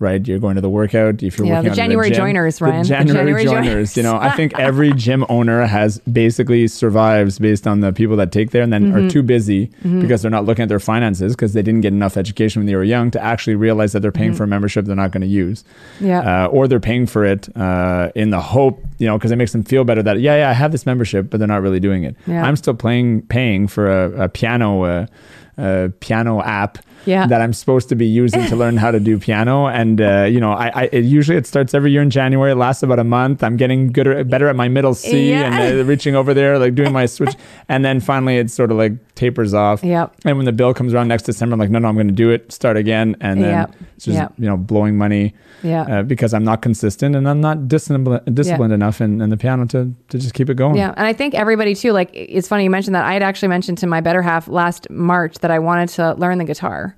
Right, 0.00 0.26
you're 0.26 0.38
going 0.38 0.54
to 0.54 0.62
the 0.62 0.70
workout. 0.70 1.22
If 1.22 1.36
you're 1.36 1.46
Yeah, 1.46 1.56
working 1.56 1.70
the 1.72 1.76
January 1.76 2.08
gym, 2.08 2.16
joiners, 2.16 2.58
the 2.58 2.64
Ryan. 2.64 2.82
The 2.82 2.88
January, 2.88 3.16
January 3.18 3.44
joiners. 3.44 3.66
joiners. 3.66 3.96
You 3.98 4.02
know, 4.02 4.16
I 4.16 4.30
think 4.30 4.58
every 4.58 4.94
gym 4.94 5.26
owner 5.28 5.66
has 5.66 5.98
basically 6.10 6.68
survives 6.68 7.38
based 7.38 7.66
on 7.66 7.80
the 7.80 7.92
people 7.92 8.16
that 8.16 8.32
take 8.32 8.50
there 8.50 8.62
and 8.62 8.72
then 8.72 8.80
Mm-hmm. 8.92 9.06
are 9.06 9.10
too 9.10 9.22
busy 9.22 9.66
because 9.82 10.22
they're 10.22 10.30
not 10.30 10.46
looking 10.46 10.62
at 10.62 10.70
their 10.70 10.80
finances 10.80 11.36
because 11.36 11.52
they 11.52 11.60
didn't 11.60 11.82
get 11.82 11.92
enough 11.92 12.16
education 12.16 12.60
when 12.60 12.66
they 12.66 12.74
were 12.76 12.82
young 12.82 13.10
to 13.10 13.22
actually 13.22 13.56
realize 13.56 13.92
that 13.92 14.00
they're 14.00 14.10
paying 14.10 14.30
Mm-hmm. 14.30 14.38
for 14.38 14.44
a 14.44 14.46
membership 14.46 14.86
they're 14.86 14.96
not 14.96 15.10
going 15.12 15.20
to 15.20 15.26
use 15.26 15.64
Yeah. 16.00 16.44
uh, 16.46 16.48
or 16.48 16.66
they're 16.66 16.80
paying 16.80 17.06
for 17.06 17.26
it 17.26 17.54
uh, 17.54 18.10
in 18.14 18.30
the 18.30 18.40
hope, 18.40 18.82
you 18.96 19.06
know, 19.06 19.18
because 19.18 19.32
it 19.32 19.36
makes 19.36 19.52
them 19.52 19.64
feel 19.64 19.84
better 19.84 20.02
that 20.02 20.18
yeah, 20.20 20.36
yeah, 20.36 20.48
I 20.48 20.54
have 20.54 20.72
this 20.72 20.86
membership, 20.86 21.28
but 21.28 21.36
they're 21.38 21.46
not 21.46 21.60
really 21.60 21.78
doing 21.80 22.04
it. 22.04 22.16
Yeah. 22.26 22.42
I'm 22.42 22.56
still 22.56 22.72
playing, 22.74 23.20
paying 23.26 23.68
for 23.68 23.86
a, 23.90 24.24
a 24.24 24.28
piano, 24.30 24.82
uh, 24.84 25.06
uh, 25.58 25.88
piano 26.00 26.40
app. 26.42 26.78
Yeah. 27.06 27.26
That 27.26 27.40
I'm 27.40 27.52
supposed 27.52 27.88
to 27.88 27.94
be 27.94 28.06
using 28.06 28.44
to 28.46 28.56
learn 28.56 28.76
how 28.76 28.90
to 28.90 29.00
do 29.00 29.18
piano, 29.18 29.66
and 29.66 30.00
uh, 30.00 30.24
you 30.30 30.40
know, 30.40 30.52
I, 30.52 30.68
I 30.74 30.82
it 30.92 31.04
usually 31.04 31.38
it 31.38 31.46
starts 31.46 31.72
every 31.74 31.90
year 31.92 32.02
in 32.02 32.10
January. 32.10 32.52
It 32.52 32.56
lasts 32.56 32.82
about 32.82 32.98
a 32.98 33.04
month. 33.04 33.42
I'm 33.42 33.56
getting 33.56 33.92
good, 33.92 34.06
or 34.06 34.22
better 34.24 34.48
at 34.48 34.56
my 34.56 34.68
middle 34.68 34.94
C, 34.94 35.30
Yeah. 35.30 35.58
and 35.60 35.80
uh, 35.80 35.84
reaching 35.84 36.14
over 36.14 36.34
there, 36.34 36.58
like 36.58 36.74
doing 36.74 36.92
my 36.92 37.06
switch, 37.06 37.34
and 37.68 37.84
then 37.84 38.00
finally 38.00 38.36
it 38.38 38.50
sort 38.50 38.70
of 38.70 38.76
like 38.76 38.92
tapers 39.14 39.54
off. 39.54 39.82
Yep. 39.82 40.14
And 40.24 40.36
when 40.36 40.46
the 40.46 40.52
bill 40.52 40.74
comes 40.74 40.94
around 40.94 41.08
next 41.08 41.24
December, 41.24 41.54
I'm 41.54 41.60
like, 41.60 41.70
no, 41.70 41.78
no, 41.78 41.88
I'm 41.88 41.94
going 41.94 42.08
to 42.08 42.12
do 42.14 42.30
it. 42.30 42.52
Start 42.52 42.76
again, 42.76 43.16
and 43.20 43.42
then 43.42 43.50
Yep. 43.50 43.74
it's 43.96 44.04
just 44.04 44.16
Yep. 44.16 44.32
you 44.38 44.46
know 44.46 44.56
blowing 44.56 44.96
money 44.98 45.34
Yeah. 45.62 45.82
uh, 45.82 46.02
because 46.02 46.32
I'm 46.34 46.44
not 46.44 46.62
consistent 46.62 47.16
and 47.16 47.28
I'm 47.28 47.40
not 47.40 47.68
disciplined, 47.68 48.34
disciplined 48.34 48.72
enough 48.72 49.00
in, 49.00 49.20
in 49.20 49.30
the 49.30 49.36
piano 49.36 49.66
to, 49.66 49.92
to 50.08 50.18
just 50.18 50.34
keep 50.34 50.48
it 50.50 50.54
going. 50.54 50.76
Yeah, 50.76 50.92
and 50.96 51.06
I 51.06 51.12
think 51.12 51.34
everybody 51.34 51.74
too. 51.74 51.92
Like, 51.92 52.10
it's 52.12 52.48
funny 52.48 52.64
you 52.64 52.70
mentioned 52.70 52.94
that. 52.94 53.04
I 53.04 53.12
had 53.14 53.22
actually 53.22 53.48
mentioned 53.48 53.78
to 53.78 53.86
my 53.86 54.00
better 54.00 54.22
half 54.22 54.48
last 54.48 54.88
March 54.90 55.38
that 55.38 55.50
I 55.50 55.58
wanted 55.58 55.88
to 55.90 56.14
learn 56.14 56.38
the 56.38 56.44
guitar 56.44 56.89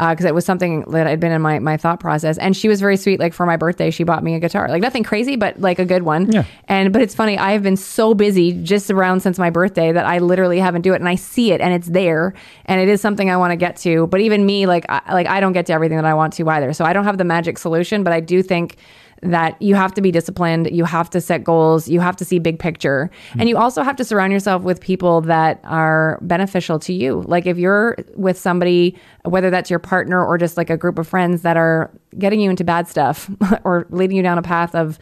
Uh, 0.00 0.10
because 0.10 0.26
it 0.26 0.34
was 0.34 0.44
something 0.44 0.82
that 0.82 1.08
had 1.08 1.18
been 1.18 1.32
in 1.32 1.42
my 1.42 1.58
my 1.58 1.76
thought 1.76 1.98
process. 1.98 2.38
And 2.38 2.56
she 2.56 2.68
was 2.68 2.80
very 2.80 2.96
sweet. 2.96 3.18
Like 3.18 3.34
for 3.34 3.46
my 3.46 3.56
birthday, 3.56 3.90
she 3.90 4.04
bought 4.04 4.22
me 4.22 4.36
a 4.36 4.38
guitar. 4.38 4.68
Like 4.68 4.80
nothing 4.80 5.02
crazy, 5.02 5.34
but 5.34 5.60
like 5.60 5.80
a 5.80 5.84
good 5.84 6.04
one. 6.04 6.30
Yeah. 6.30 6.44
And 6.68 6.92
but 6.92 7.02
it's 7.02 7.14
funny. 7.16 7.36
I 7.36 7.52
have 7.52 7.64
been 7.64 7.76
so 7.76 8.14
busy 8.14 8.52
just 8.62 8.90
around 8.90 9.20
since 9.20 9.38
my 9.38 9.50
birthday 9.50 9.90
that 9.90 10.06
I 10.06 10.18
literally 10.18 10.60
haven't 10.60 10.82
do 10.82 10.92
it. 10.92 11.00
And 11.00 11.08
I 11.08 11.16
see 11.16 11.50
it, 11.50 11.60
and 11.60 11.74
it's 11.74 11.88
there, 11.88 12.32
and 12.66 12.80
it 12.80 12.88
is 12.88 13.00
something 13.00 13.28
I 13.28 13.36
want 13.36 13.50
to 13.50 13.56
get 13.56 13.76
to. 13.78 14.06
But 14.06 14.20
even 14.20 14.46
me, 14.46 14.66
like 14.66 14.86
I, 14.88 15.02
like 15.12 15.26
I 15.26 15.40
don't 15.40 15.52
get 15.52 15.66
to 15.66 15.72
everything 15.72 15.96
that 15.96 16.06
I 16.06 16.14
want 16.14 16.32
to 16.34 16.48
either. 16.48 16.72
So 16.72 16.84
I 16.84 16.92
don't 16.92 17.04
have 17.04 17.18
the 17.18 17.24
magic 17.24 17.58
solution. 17.58 18.04
But 18.04 18.12
I 18.12 18.20
do 18.20 18.42
think 18.42 18.76
that 19.22 19.60
you 19.60 19.74
have 19.74 19.92
to 19.94 20.00
be 20.00 20.10
disciplined, 20.10 20.70
you 20.70 20.84
have 20.84 21.10
to 21.10 21.20
set 21.20 21.44
goals, 21.44 21.88
you 21.88 22.00
have 22.00 22.16
to 22.16 22.24
see 22.24 22.38
big 22.38 22.58
picture, 22.58 23.10
and 23.38 23.48
you 23.48 23.56
also 23.56 23.82
have 23.82 23.96
to 23.96 24.04
surround 24.04 24.32
yourself 24.32 24.62
with 24.62 24.80
people 24.80 25.20
that 25.22 25.60
are 25.64 26.18
beneficial 26.22 26.78
to 26.80 26.92
you. 26.92 27.22
Like 27.26 27.46
if 27.46 27.58
you're 27.58 27.96
with 28.14 28.38
somebody, 28.38 28.96
whether 29.24 29.50
that's 29.50 29.70
your 29.70 29.78
partner 29.78 30.24
or 30.24 30.38
just 30.38 30.56
like 30.56 30.70
a 30.70 30.76
group 30.76 30.98
of 30.98 31.08
friends 31.08 31.42
that 31.42 31.56
are 31.56 31.90
getting 32.18 32.40
you 32.40 32.50
into 32.50 32.64
bad 32.64 32.88
stuff 32.88 33.30
or 33.64 33.86
leading 33.90 34.16
you 34.16 34.22
down 34.22 34.38
a 34.38 34.42
path 34.42 34.74
of 34.74 34.98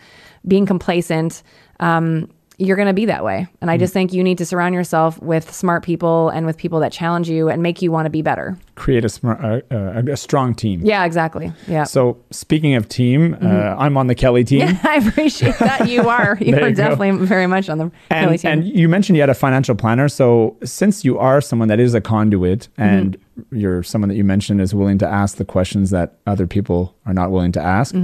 being 0.46 0.66
complacent, 0.66 1.42
um, 1.80 2.30
you're 2.58 2.76
going 2.76 2.88
to 2.88 2.94
be 2.94 3.04
that 3.06 3.22
way. 3.22 3.46
And 3.60 3.70
I 3.70 3.76
just 3.76 3.92
think 3.92 4.12
you 4.12 4.22
need 4.24 4.38
to 4.38 4.46
surround 4.46 4.74
yourself 4.74 5.20
with 5.20 5.52
smart 5.52 5.84
people 5.84 6.30
and 6.30 6.46
with 6.46 6.56
people 6.56 6.80
that 6.80 6.90
challenge 6.90 7.28
you 7.28 7.48
and 7.50 7.62
make 7.62 7.82
you 7.82 7.92
want 7.92 8.06
to 8.06 8.10
be 8.10 8.22
better. 8.22 8.56
Create 8.76 9.04
a, 9.04 9.08
smart, 9.10 9.44
uh, 9.44 9.60
uh, 9.74 10.02
a 10.10 10.16
strong 10.16 10.54
team. 10.54 10.80
Yeah, 10.82 11.04
exactly. 11.04 11.52
Yeah. 11.68 11.84
So 11.84 12.18
speaking 12.30 12.74
of 12.74 12.88
team, 12.88 13.36
uh, 13.42 13.76
I'm 13.78 13.96
on 13.98 14.06
the 14.06 14.14
Kelly 14.14 14.42
team. 14.42 14.60
Yeah, 14.60 14.78
I 14.84 14.96
appreciate 14.96 15.58
that 15.58 15.88
you 15.88 16.08
are. 16.08 16.38
You 16.40 16.56
are 16.56 16.68
you 16.68 16.74
go. 16.74 16.74
definitely 16.74 17.26
very 17.26 17.46
much 17.46 17.68
on 17.68 17.78
the 17.78 17.90
Kelly 18.08 18.38
team. 18.38 18.50
and 18.52 18.64
you 18.64 18.88
mentioned 18.88 19.16
you 19.16 19.22
had 19.22 19.30
a 19.30 19.34
financial 19.34 19.74
planner. 19.74 20.08
So 20.08 20.56
since 20.64 21.04
you 21.04 21.18
are 21.18 21.40
someone 21.42 21.68
that 21.68 21.80
is 21.80 21.94
a 21.94 22.00
conduit 22.00 22.68
and 22.78 23.18
you're 23.50 23.82
someone 23.82 24.08
that 24.08 24.16
you 24.16 24.24
mentioned 24.24 24.62
is 24.62 24.74
willing 24.74 24.96
to 24.98 25.06
ask 25.06 25.36
the 25.36 25.44
questions 25.44 25.90
that 25.90 26.18
other 26.26 26.46
people 26.46 26.96
are 27.04 27.12
not 27.12 27.30
willing 27.30 27.52
to 27.52 27.60
ask, 27.60 27.94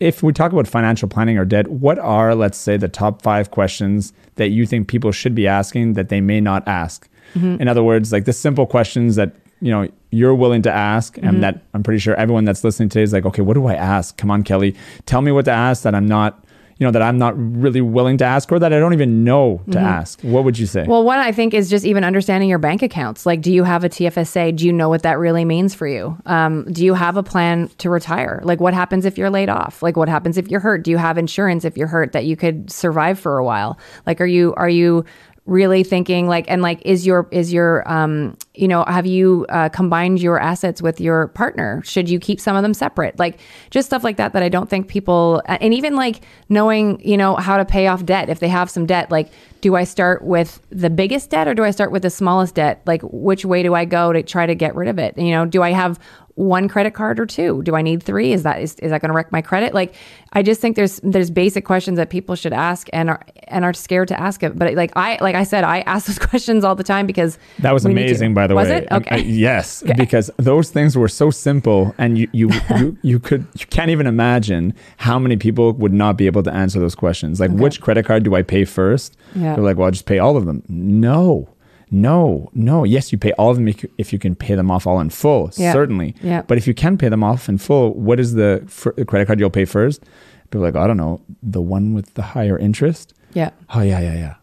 if 0.00 0.22
we 0.22 0.32
talk 0.32 0.52
about 0.52 0.66
financial 0.66 1.08
planning 1.08 1.38
or 1.38 1.44
debt, 1.44 1.68
what 1.68 1.98
are, 1.98 2.34
let's 2.34 2.58
say, 2.58 2.76
the 2.76 2.88
top 2.88 3.22
five 3.22 3.50
questions 3.50 4.12
that 4.36 4.48
you 4.48 4.66
think 4.66 4.88
people 4.88 5.12
should 5.12 5.34
be 5.34 5.46
asking 5.46 5.92
that 5.92 6.08
they 6.08 6.20
may 6.20 6.40
not 6.40 6.66
ask? 6.66 7.08
Mm-hmm. 7.34 7.60
In 7.60 7.68
other 7.68 7.82
words, 7.82 8.10
like 8.10 8.24
the 8.24 8.32
simple 8.32 8.66
questions 8.66 9.16
that 9.16 9.36
you 9.60 9.70
know 9.70 9.88
you're 10.10 10.34
willing 10.34 10.62
to 10.62 10.72
ask, 10.72 11.18
and 11.18 11.26
mm-hmm. 11.26 11.40
that 11.42 11.62
I'm 11.74 11.82
pretty 11.82 12.00
sure 12.00 12.14
everyone 12.16 12.44
that's 12.44 12.64
listening 12.64 12.88
today 12.88 13.02
is 13.02 13.12
like, 13.12 13.26
okay, 13.26 13.42
what 13.42 13.54
do 13.54 13.66
I 13.66 13.74
ask? 13.74 14.16
Come 14.16 14.30
on, 14.30 14.42
Kelly, 14.42 14.74
tell 15.06 15.22
me 15.22 15.30
what 15.30 15.44
to 15.44 15.52
ask 15.52 15.82
that 15.84 15.94
I'm 15.94 16.08
not, 16.08 16.44
you 16.80 16.86
know, 16.86 16.90
that 16.92 17.02
I'm 17.02 17.18
not 17.18 17.34
really 17.36 17.82
willing 17.82 18.16
to 18.16 18.24
ask, 18.24 18.50
or 18.50 18.58
that 18.58 18.72
I 18.72 18.78
don't 18.78 18.94
even 18.94 19.22
know 19.22 19.60
to 19.70 19.78
ask. 19.78 20.18
What 20.22 20.44
would 20.44 20.58
you 20.58 20.64
say? 20.64 20.86
Well, 20.86 21.04
one 21.04 21.18
I 21.18 21.30
think 21.30 21.52
is 21.52 21.68
just 21.68 21.84
even 21.84 22.04
understanding 22.04 22.48
your 22.48 22.58
bank 22.58 22.80
accounts. 22.80 23.26
Like, 23.26 23.42
do 23.42 23.52
you 23.52 23.64
have 23.64 23.84
a 23.84 23.90
TFSA? 23.90 24.56
Do 24.56 24.64
you 24.64 24.72
know 24.72 24.88
what 24.88 25.02
that 25.02 25.18
really 25.18 25.44
means 25.44 25.74
for 25.74 25.86
you? 25.86 26.16
Um, 26.24 26.64
do 26.72 26.82
you 26.82 26.94
have 26.94 27.18
a 27.18 27.22
plan 27.22 27.68
to 27.78 27.90
retire? 27.90 28.40
Like, 28.44 28.60
what 28.60 28.72
happens 28.72 29.04
if 29.04 29.18
you're 29.18 29.28
laid 29.28 29.50
off? 29.50 29.82
Like, 29.82 29.98
what 29.98 30.08
happens 30.08 30.38
if 30.38 30.48
you're 30.48 30.60
hurt? 30.60 30.82
Do 30.82 30.90
you 30.90 30.96
have 30.96 31.18
insurance 31.18 31.66
if 31.66 31.76
you're 31.76 31.86
hurt 31.86 32.12
that 32.12 32.24
you 32.24 32.34
could 32.34 32.72
survive 32.72 33.20
for 33.20 33.36
a 33.36 33.44
while? 33.44 33.78
Like, 34.06 34.18
are 34.22 34.26
you 34.26 34.54
are 34.56 34.70
you 34.70 35.04
really 35.46 35.82
thinking 35.82 36.28
like 36.28 36.44
and 36.48 36.62
like 36.62 36.80
is 36.84 37.06
your 37.06 37.26
is 37.30 37.52
your 37.52 37.90
um 37.90 38.36
you 38.54 38.68
know 38.68 38.84
have 38.86 39.06
you 39.06 39.46
uh, 39.48 39.68
combined 39.70 40.20
your 40.20 40.38
assets 40.38 40.80
with 40.80 41.00
your 41.00 41.28
partner? 41.28 41.82
Should 41.84 42.08
you 42.08 42.20
keep 42.20 42.40
some 42.40 42.56
of 42.56 42.62
them 42.62 42.74
separate? 42.74 43.18
Like 43.18 43.40
just 43.70 43.86
stuff 43.86 44.04
like 44.04 44.16
that 44.16 44.32
that 44.32 44.42
i 44.42 44.48
don't 44.48 44.68
think 44.68 44.88
people 44.88 45.42
and 45.46 45.74
even 45.74 45.96
like 45.96 46.20
knowing 46.48 47.00
you 47.06 47.16
know 47.16 47.36
how 47.36 47.56
to 47.56 47.64
pay 47.64 47.86
off 47.86 48.04
debt 48.04 48.28
if 48.28 48.40
they 48.40 48.48
have 48.48 48.70
some 48.70 48.86
debt 48.86 49.10
like 49.10 49.30
do 49.60 49.76
I 49.76 49.84
start 49.84 50.22
with 50.22 50.60
the 50.70 50.90
biggest 50.90 51.30
debt 51.30 51.46
or 51.46 51.54
do 51.54 51.64
I 51.64 51.70
start 51.70 51.92
with 51.92 52.02
the 52.02 52.10
smallest 52.10 52.54
debt? 52.54 52.82
Like, 52.86 53.02
which 53.02 53.44
way 53.44 53.62
do 53.62 53.74
I 53.74 53.84
go 53.84 54.12
to 54.12 54.22
try 54.22 54.46
to 54.46 54.54
get 54.54 54.74
rid 54.74 54.88
of 54.88 54.98
it? 54.98 55.16
You 55.18 55.30
know, 55.30 55.44
do 55.44 55.62
I 55.62 55.72
have 55.72 55.98
one 56.34 56.68
credit 56.68 56.94
card 56.94 57.20
or 57.20 57.26
two? 57.26 57.62
Do 57.62 57.74
I 57.74 57.82
need 57.82 58.02
three? 58.02 58.32
Is 58.32 58.44
that 58.44 58.62
is, 58.62 58.74
is 58.76 58.90
that 58.90 59.02
going 59.02 59.10
to 59.10 59.14
wreck 59.14 59.30
my 59.30 59.42
credit? 59.42 59.74
Like, 59.74 59.94
I 60.32 60.42
just 60.42 60.60
think 60.60 60.76
there's 60.76 61.00
there's 61.02 61.30
basic 61.30 61.64
questions 61.64 61.96
that 61.96 62.08
people 62.08 62.34
should 62.34 62.52
ask 62.52 62.88
and 62.92 63.10
are 63.10 63.20
and 63.48 63.64
are 63.64 63.72
scared 63.72 64.08
to 64.08 64.20
ask 64.20 64.42
it. 64.42 64.56
But 64.56 64.74
like 64.74 64.92
I 64.96 65.18
like 65.20 65.34
I 65.34 65.42
said, 65.42 65.64
I 65.64 65.80
ask 65.80 66.06
those 66.06 66.18
questions 66.30 66.64
all 66.64 66.74
the 66.74 66.84
time 66.84 67.06
because 67.06 67.38
that 67.58 67.72
was 67.72 67.84
amazing. 67.84 68.32
By 68.32 68.46
the 68.46 68.54
was 68.54 68.68
way, 68.68 68.78
it 68.78 68.92
okay? 68.92 69.10
I, 69.10 69.14
I, 69.16 69.18
yes, 69.18 69.82
okay. 69.84 69.94
because 69.94 70.30
those 70.36 70.70
things 70.70 70.96
were 70.96 71.08
so 71.08 71.30
simple, 71.30 71.94
and 71.98 72.16
you 72.16 72.28
you, 72.32 72.50
you 72.76 72.98
you 73.02 73.18
could 73.18 73.46
you 73.58 73.66
can't 73.66 73.90
even 73.90 74.06
imagine 74.06 74.72
how 74.98 75.18
many 75.18 75.36
people 75.36 75.72
would 75.74 75.92
not 75.92 76.16
be 76.16 76.26
able 76.26 76.42
to 76.44 76.52
answer 76.52 76.78
those 76.78 76.94
questions. 76.94 77.40
Like, 77.40 77.50
okay. 77.50 77.60
which 77.60 77.80
credit 77.80 78.06
card 78.06 78.22
do 78.22 78.34
I 78.34 78.42
pay 78.42 78.64
first? 78.64 79.16
Yeah. 79.34 79.49
They're 79.54 79.64
like, 79.64 79.76
well, 79.76 79.86
I'll 79.86 79.92
just 79.92 80.06
pay 80.06 80.18
all 80.18 80.36
of 80.36 80.46
them. 80.46 80.62
No 80.68 81.48
no, 81.90 82.48
no. 82.54 82.84
Yes, 82.84 83.10
you 83.10 83.18
pay 83.18 83.32
all 83.32 83.50
of 83.50 83.56
them 83.56 83.72
if 83.98 84.12
you 84.12 84.18
can 84.18 84.36
pay 84.36 84.54
them 84.54 84.70
off 84.70 84.86
all 84.86 85.00
in 85.00 85.10
full, 85.10 85.50
yeah. 85.56 85.72
certainly. 85.72 86.14
Yeah. 86.22 86.42
But 86.42 86.56
if 86.56 86.66
you 86.66 86.74
can 86.74 86.96
pay 86.96 87.08
them 87.08 87.24
off 87.24 87.48
in 87.48 87.58
full, 87.58 87.94
what 87.94 88.20
is 88.20 88.34
the 88.34 88.64
credit 89.08 89.26
card 89.26 89.40
you'll 89.40 89.50
pay 89.50 89.64
first? 89.64 90.02
People 90.44 90.62
are 90.62 90.70
like, 90.70 90.76
I 90.76 90.86
don't 90.86 90.96
know, 90.96 91.20
the 91.42 91.60
one 91.60 91.94
with 91.94 92.14
the 92.14 92.22
higher 92.22 92.58
interest? 92.58 93.14
Yeah. 93.34 93.50
Oh, 93.70 93.80
yeah, 93.80 94.00
yeah, 94.00 94.14
yeah. 94.14 94.34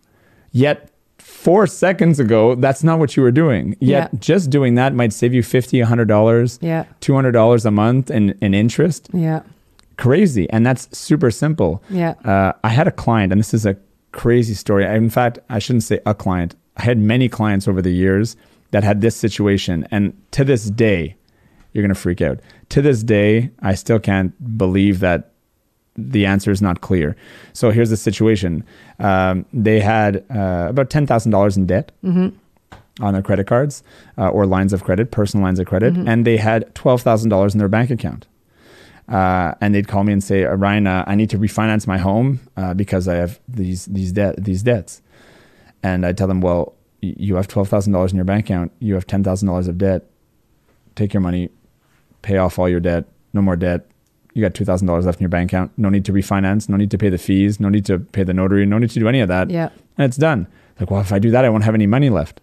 Yet 0.52 0.92
four 1.18 1.68
seconds 1.68 2.20
ago, 2.20 2.56
that's 2.56 2.84
not 2.84 3.00
what 3.00 3.16
you 3.16 3.24
were 3.24 3.32
doing. 3.32 3.76
Yet 3.80 4.10
yeah. 4.12 4.20
just 4.20 4.50
doing 4.50 4.76
that 4.76 4.94
might 4.94 5.14
save 5.14 5.34
you 5.34 5.42
$50, 5.42 5.86
$100, 5.86 6.60
yeah. 6.62 6.86
$200 7.02 7.66
a 7.66 7.72
month 7.72 8.12
in, 8.12 8.38
in 8.42 8.54
interest. 8.54 9.10
Yeah. 9.14 9.42
Crazy. 9.98 10.50
And 10.50 10.66
that's 10.66 10.96
super 10.98 11.32
simple. 11.32 11.82
Yeah. 11.90 12.12
Uh, 12.24 12.54
I 12.64 12.70
had 12.70 12.88
a 12.88 12.92
client, 12.92 13.32
and 13.32 13.40
this 13.40 13.54
is 13.54 13.66
a 13.66 13.78
crazy 14.18 14.56
story. 14.56 14.84
In 14.84 15.10
fact, 15.10 15.40
I 15.48 15.60
shouldn't 15.60 15.84
say 15.84 16.00
a 16.06 16.14
client. 16.14 16.56
I 16.76 16.84
had 16.84 16.98
many 16.98 17.30
clients 17.30 17.68
over 17.68 17.82
the 17.82 17.92
years 17.92 18.36
that 18.72 18.84
had 18.84 19.00
this 19.00 19.16
situation. 19.16 19.88
And 19.92 20.20
to 20.32 20.44
this 20.44 20.66
day, 20.66 21.16
you're 21.72 21.84
going 21.84 21.94
to 21.94 22.02
freak 22.02 22.22
out. 22.22 22.40
To 22.70 22.82
this 22.82 23.04
day, 23.04 23.52
I 23.62 23.76
still 23.76 24.00
can't 24.00 24.34
believe 24.58 25.00
that 25.00 25.32
the 25.96 26.26
answer 26.26 26.52
is 26.52 26.62
not 26.62 26.82
clear. 26.82 27.16
So 27.54 27.72
here's 27.72 27.90
the 27.90 27.98
situation 27.98 28.66
um, 29.00 29.46
they 29.54 29.80
had 29.80 30.18
uh, 30.30 30.68
about 30.70 30.90
$10,000 30.90 31.58
in 31.58 31.66
debt. 31.66 31.92
Mm-hmm. 32.04 32.36
On 33.00 33.14
their 33.14 33.22
credit 33.22 33.46
cards 33.46 33.84
uh, 34.18 34.30
or 34.30 34.48
lines 34.48 34.74
of 34.74 34.84
credit, 34.84 35.12
personal 35.12 35.44
lines 35.44 35.60
of 35.60 35.68
credit, 35.68 35.94
mm-hmm. 35.94 36.08
and 36.08 36.26
they 36.26 36.38
had 36.38 36.74
twelve 36.74 37.04
thousand 37.04 37.30
dollars 37.30 37.54
in 37.54 37.60
their 37.60 37.68
bank 37.68 37.92
account. 37.92 38.26
Uh, 39.08 39.54
and 39.62 39.74
they'd 39.74 39.88
call 39.88 40.04
me 40.04 40.12
and 40.12 40.24
say, 40.24 40.44
"Ryan, 40.44 40.86
uh, 40.88 41.04
I 41.08 41.16
need 41.16 41.30
to 41.30 41.38
refinance 41.38 41.88
my 41.88 41.98
home 41.98 42.42
uh, 42.58 42.74
because 42.74 43.08
I 43.08 43.16
have 43.16 43.40
these 43.48 43.86
these 43.86 44.12
debt 44.12 44.44
these 44.44 44.64
debts." 44.64 45.02
And 45.84 46.06
I 46.06 46.12
tell 46.12 46.28
them, 46.28 46.42
well, 46.42 46.74
you 47.02 47.36
have 47.36 47.48
$12,000 47.48 48.10
in 48.10 48.16
your 48.16 48.26
bank 48.26 48.46
account, 48.46 48.72
you 48.80 48.96
have 48.96 49.08
$10,000 49.08 49.68
of 49.68 49.78
debt. 49.78 50.06
Take 50.96 51.14
your 51.14 51.22
money, 51.22 51.50
pay 52.22 52.38
off 52.38 52.58
all 52.58 52.68
your 52.68 52.80
debt, 52.80 53.06
no 53.34 53.42
more 53.42 53.56
debt. 53.56 53.88
You 54.34 54.42
got 54.42 54.54
$2,000 54.54 55.06
left 55.06 55.20
in 55.20 55.24
your 55.24 55.30
bank 55.30 55.52
account. 55.52 55.72
No 55.78 55.90
need 55.90 56.06
to 56.06 56.12
refinance, 56.12 56.70
no 56.70 56.78
need 56.78 56.92
to 56.92 56.98
pay 56.98 57.10
the 57.10 57.18
fees, 57.18 57.60
no 57.60 57.70
need 57.70 57.86
to 57.86 58.00
pay 58.00 58.24
the 58.24 58.34
notary, 58.34 58.66
no 58.66 58.78
need 58.78 58.90
to 58.92 59.00
do 59.00 59.08
any 59.08 59.20
of 59.20 59.28
that. 59.30 59.50
Yeah. 59.50 59.70
And 59.98 60.06
it's 60.06 60.18
done. 60.18 60.48
Like, 60.80 60.92
well, 60.92 61.02
if 61.02 61.12
I 61.12 61.20
do 61.20 61.32
that, 61.32 61.46
I 61.46 61.50
won't 61.50 61.64
have 61.64 61.76
any 61.76 61.88
money 61.88 62.10
left. 62.10 62.42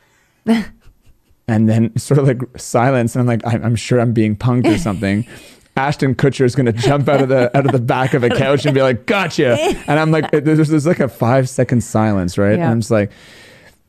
and 0.46 1.68
then 1.68 1.96
sort 1.96 2.18
of 2.18 2.26
like 2.26 2.42
silence. 2.56 3.14
And 3.14 3.20
I'm 3.20 3.26
like, 3.26 3.42
I'm, 3.44 3.64
I'm 3.64 3.76
sure 3.76 4.00
I'm 4.00 4.12
being 4.12 4.36
punked 4.36 4.72
or 4.72 4.78
something. 4.78 5.26
Ashton 5.76 6.14
Kutcher 6.14 6.44
is 6.44 6.54
going 6.54 6.66
to 6.66 6.72
jump 6.72 7.08
out 7.08 7.20
of 7.20 7.28
the 7.28 7.56
out 7.56 7.66
of 7.66 7.72
the 7.72 7.80
back 7.80 8.14
of 8.14 8.22
the 8.22 8.30
couch 8.30 8.64
and 8.64 8.74
be 8.74 8.82
like, 8.82 9.06
"Gotcha!" 9.06 9.56
And 9.88 9.98
I'm 9.98 10.10
like, 10.10 10.30
there's, 10.30 10.68
there's 10.68 10.86
like 10.86 11.00
a 11.00 11.08
five 11.08 11.48
second 11.48 11.82
silence, 11.82 12.38
right? 12.38 12.56
Yeah. 12.56 12.64
And 12.64 12.72
I'm 12.72 12.80
just 12.80 12.92
like, 12.92 13.10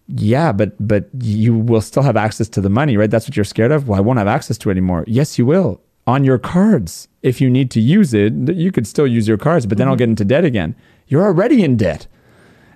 "Yeah, 0.08 0.52
but 0.52 0.76
but 0.86 1.10
you 1.20 1.56
will 1.56 1.82
still 1.82 2.02
have 2.02 2.18
access 2.18 2.50
to 2.50 2.62
the 2.62 2.70
money, 2.70 2.98
right? 2.98 3.12
That's 3.12 3.28
what 3.28 3.36
you're 3.38 3.46
scared 3.46 3.72
of. 3.72 3.88
Well, 3.88 3.98
I 3.98 4.02
won't 4.02 4.18
have 4.18 4.28
access 4.28 4.58
to 4.60 4.70
it 4.70 4.74
anymore. 4.74 5.04
Yes, 5.08 5.38
you 5.38 5.46
will 5.46 5.80
on 6.08 6.24
your 6.24 6.40
cards. 6.40 7.08
If 7.22 7.40
you 7.40 7.50
need 7.50 7.72
to 7.72 7.82
use 7.82 8.14
it, 8.14 8.34
you 8.34 8.72
could 8.72 8.88
still 8.88 9.08
use 9.08 9.28
your 9.28 9.38
cards, 9.38 9.66
but 9.66 9.78
then 9.78 9.86
mm-hmm. 9.86 9.92
I'll 9.92 9.98
get 9.98 10.10
into 10.10 10.26
debt 10.26 10.46
again. 10.46 10.76
You're 11.08 11.24
already 11.24 11.64
in 11.64 11.78
debt, 11.78 12.08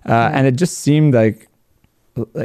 uh, 0.06 0.12
mm-hmm. 0.12 0.38
and 0.38 0.48
it 0.48 0.56
just 0.56 0.80
seemed 0.80 1.16
like 1.16 1.48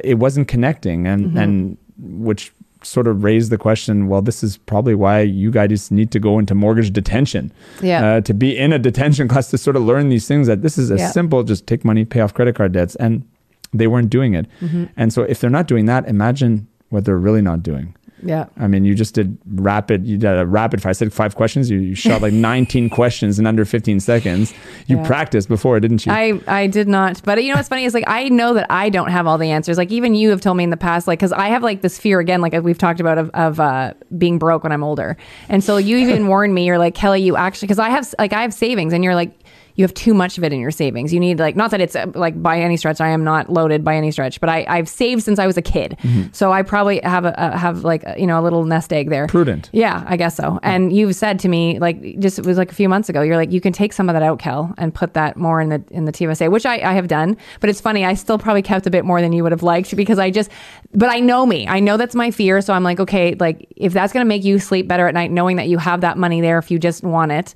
it 0.03 0.19
wasn't 0.19 0.49
connecting, 0.49 1.07
and 1.07 1.27
mm-hmm. 1.27 1.39
and 1.39 1.79
which 1.99 2.53
sort 2.85 3.07
of 3.07 3.25
raised 3.25 3.51
the 3.51 3.59
question 3.59 4.09
well 4.09 4.23
this 4.23 4.43
is 4.43 4.57
probably 4.57 4.95
why 4.95 5.21
you 5.21 5.51
guys 5.51 5.91
need 5.91 6.11
to 6.11 6.19
go 6.19 6.39
into 6.39 6.55
mortgage 6.55 6.93
detention 6.93 7.53
yeah. 7.83 8.05
Uh, 8.05 8.21
to 8.21 8.35
be 8.35 8.57
in 8.57 8.73
a 8.73 8.79
detention 8.79 9.29
class 9.33 9.51
to 9.51 9.59
sort 9.59 9.77
of 9.77 9.83
learn 9.83 10.09
these 10.09 10.29
things 10.29 10.47
that 10.47 10.63
this 10.63 10.79
is 10.79 10.91
a 10.91 10.97
yeah. 10.97 11.11
simple 11.11 11.43
just 11.43 11.67
take 11.67 11.85
money 11.85 12.05
pay 12.05 12.21
off 12.21 12.35
credit 12.35 12.55
card 12.55 12.73
debts 12.73 12.95
and 12.97 13.27
they 13.73 13.87
weren't 13.87 14.11
doing 14.11 14.35
it 14.35 14.47
mm-hmm. 14.61 14.85
and 14.97 15.13
so 15.13 15.23
if 15.23 15.41
they're 15.41 15.51
not 15.51 15.67
doing 15.67 15.87
that 15.87 16.07
imagine 16.07 16.67
what 16.91 17.05
they're 17.05 17.19
really 17.19 17.43
not 17.43 17.63
doing 17.63 17.95
yeah. 18.23 18.47
I 18.57 18.69
mean, 18.69 18.85
you 18.85 18.95
just 18.95 19.15
did 19.15 19.37
rapid, 19.47 20.07
you 20.07 20.17
did 20.17 20.39
a 20.39 20.47
rapid 20.47 20.81
fire. 20.81 20.91
I 20.91 20.93
said 20.93 21.13
five 21.13 21.35
questions. 21.35 21.71
You, 21.71 21.79
you 21.79 21.95
shot 21.95 22.23
like 22.23 22.33
19 22.45 22.91
questions 22.91 23.39
in 23.39 23.47
under 23.47 23.65
15 23.65 24.01
seconds. 24.01 24.55
You 24.87 24.97
yeah. 24.97 25.07
practiced 25.07 25.49
before, 25.49 25.79
didn't 25.81 26.07
you? 26.07 26.13
I, 26.13 26.41
I 26.47 26.67
did 26.67 26.89
not. 26.89 27.21
But 27.25 27.43
you 27.43 27.51
know 27.51 27.57
what's 27.57 27.69
funny 27.69 27.85
is 27.85 27.95
like, 27.95 28.05
I 28.07 28.29
know 28.29 28.55
that 28.55 28.67
I 28.71 28.89
don't 28.89 29.11
have 29.11 29.27
all 29.27 29.39
the 29.39 29.51
answers. 29.51 29.77
Like, 29.77 29.91
even 29.91 30.15
you 30.15 30.31
have 30.31 30.41
told 30.41 30.57
me 30.57 30.65
in 30.65 30.71
the 30.71 30.77
past, 30.77 31.07
like, 31.07 31.19
because 31.19 31.33
I 31.33 31.49
have 31.49 31.63
like 31.63 31.83
this 31.83 31.99
fear 31.99 32.21
again, 32.21 32.41
like 32.41 32.53
we've 32.63 32.79
talked 32.79 33.01
about, 33.01 33.19
of, 33.19 33.31
of 33.31 33.61
uh, 33.61 33.95
being 34.17 34.39
broke 34.39 34.63
when 34.63 34.73
I'm 34.73 34.85
older. 34.85 35.17
And 35.49 35.63
so 35.63 35.77
you 35.77 35.97
even 35.99 36.27
warned 36.29 36.55
me, 36.55 36.67
you're 36.67 36.79
like, 36.79 36.95
Kelly, 36.95 37.23
you 37.23 37.37
actually, 37.37 37.67
because 37.67 37.79
I 37.79 37.91
have, 37.91 38.15
like, 38.19 38.33
I 38.33 38.43
have 38.43 38.55
savings, 38.55 38.93
and 38.93 39.03
you're 39.03 39.15
like, 39.15 39.33
you 39.77 39.83
have 39.83 39.95
too 39.95 40.15
much 40.15 40.39
of 40.39 40.45
it 40.45 40.53
in 40.53 40.61
your 40.61 40.71
savings. 40.71 41.13
You 41.13 41.19
need 41.19 41.41
like 41.41 41.57
not 41.57 41.71
that 41.73 41.81
it's 41.81 41.97
uh, 41.97 42.07
like 42.15 42.41
by 42.41 42.61
any 42.61 42.77
stretch. 42.77 43.01
I 43.01 43.09
am 43.09 43.25
not 43.25 43.51
loaded 43.51 43.83
by 43.83 43.97
any 43.97 44.11
stretch, 44.11 44.41
but 44.41 44.49
I 44.49 44.65
I've 44.69 44.89
saved 44.89 45.23
since 45.23 45.39
I 45.39 45.47
was 45.47 45.57
a 45.57 45.63
kid, 45.63 45.97
mm-hmm. 46.03 46.33
so 46.33 46.53
I 46.53 46.63
probably 46.63 47.01
have 47.01 47.25
a, 47.25 47.35
a 47.37 47.57
have 47.57 47.85
like 47.85 48.05
a, 48.05 48.15
you 48.19 48.27
know 48.27 48.41
a 48.41 48.43
little 48.43 48.65
nest 48.65 48.93
egg 48.93 49.11
there. 49.11 49.27
Prudent. 49.27 49.71
Yeah, 49.73 50.05
I 50.07 50.17
guess 50.17 50.37
so. 50.37 50.61
And 50.63 50.93
you've 50.95 51.17
said 51.17 51.41
to 51.41 51.49
me 51.49 51.79
like 51.79 52.19
just 52.21 52.39
it 52.39 52.47
was 52.47 52.57
like 52.57 52.71
a 52.71 52.75
few 52.75 52.89
months 52.89 53.09
ago. 53.09 53.23
You're 53.23 53.37
like 53.37 53.51
you 53.51 53.61
can 53.61 53.73
take 53.73 53.93
some 53.93 54.09
of 54.09 54.15
that 54.15 54.23
out, 54.23 54.39
Kel, 54.39 54.73
and 54.79 54.95
put 54.95 55.15
that 55.15 55.37
more 55.37 55.61
in 55.61 55.71
the 55.71 55.83
in 55.91 56.05
the 56.05 56.13
TFSA, 56.13 56.51
which 56.51 56.67
I 56.67 56.77
I 56.77 56.93
have 56.93 57.09
done. 57.09 57.37
But 57.61 57.71
it's 57.71 57.81
funny. 57.81 58.05
I 58.05 58.15
still 58.15 58.39
probably 58.39 58.63
kept 58.63 58.87
a 58.87 58.91
bit 58.91 59.05
more 59.05 59.21
than 59.21 59.33
you 59.33 59.43
would 59.43 59.53
have 59.53 59.63
liked 59.63 59.97
because 59.97 60.19
I 60.19 60.31
just. 60.31 60.51
But 60.93 61.09
I 61.09 61.19
know 61.19 61.45
me. 61.45 61.67
I 61.67 61.81
know 61.81 61.97
that's 61.97 62.15
my 62.15 62.31
fear. 62.31 62.61
So 62.61 62.73
I'm 62.73 62.85
like, 62.85 63.01
okay, 63.01 63.35
like 63.35 63.67
if 63.75 63.93
that's 63.93 64.13
gonna 64.13 64.25
make 64.25 64.45
you 64.45 64.61
sleep 64.61 64.87
better 64.87 65.09
at 65.09 65.15
night, 65.15 65.33
knowing 65.33 65.57
that 65.57 65.67
you 65.67 65.79
have 65.79 66.03
that 66.03 66.17
money 66.17 66.41
there 66.41 66.59
if 66.59 66.71
you 66.71 66.79
just 66.79 67.03
want 67.03 67.33
it 67.33 67.55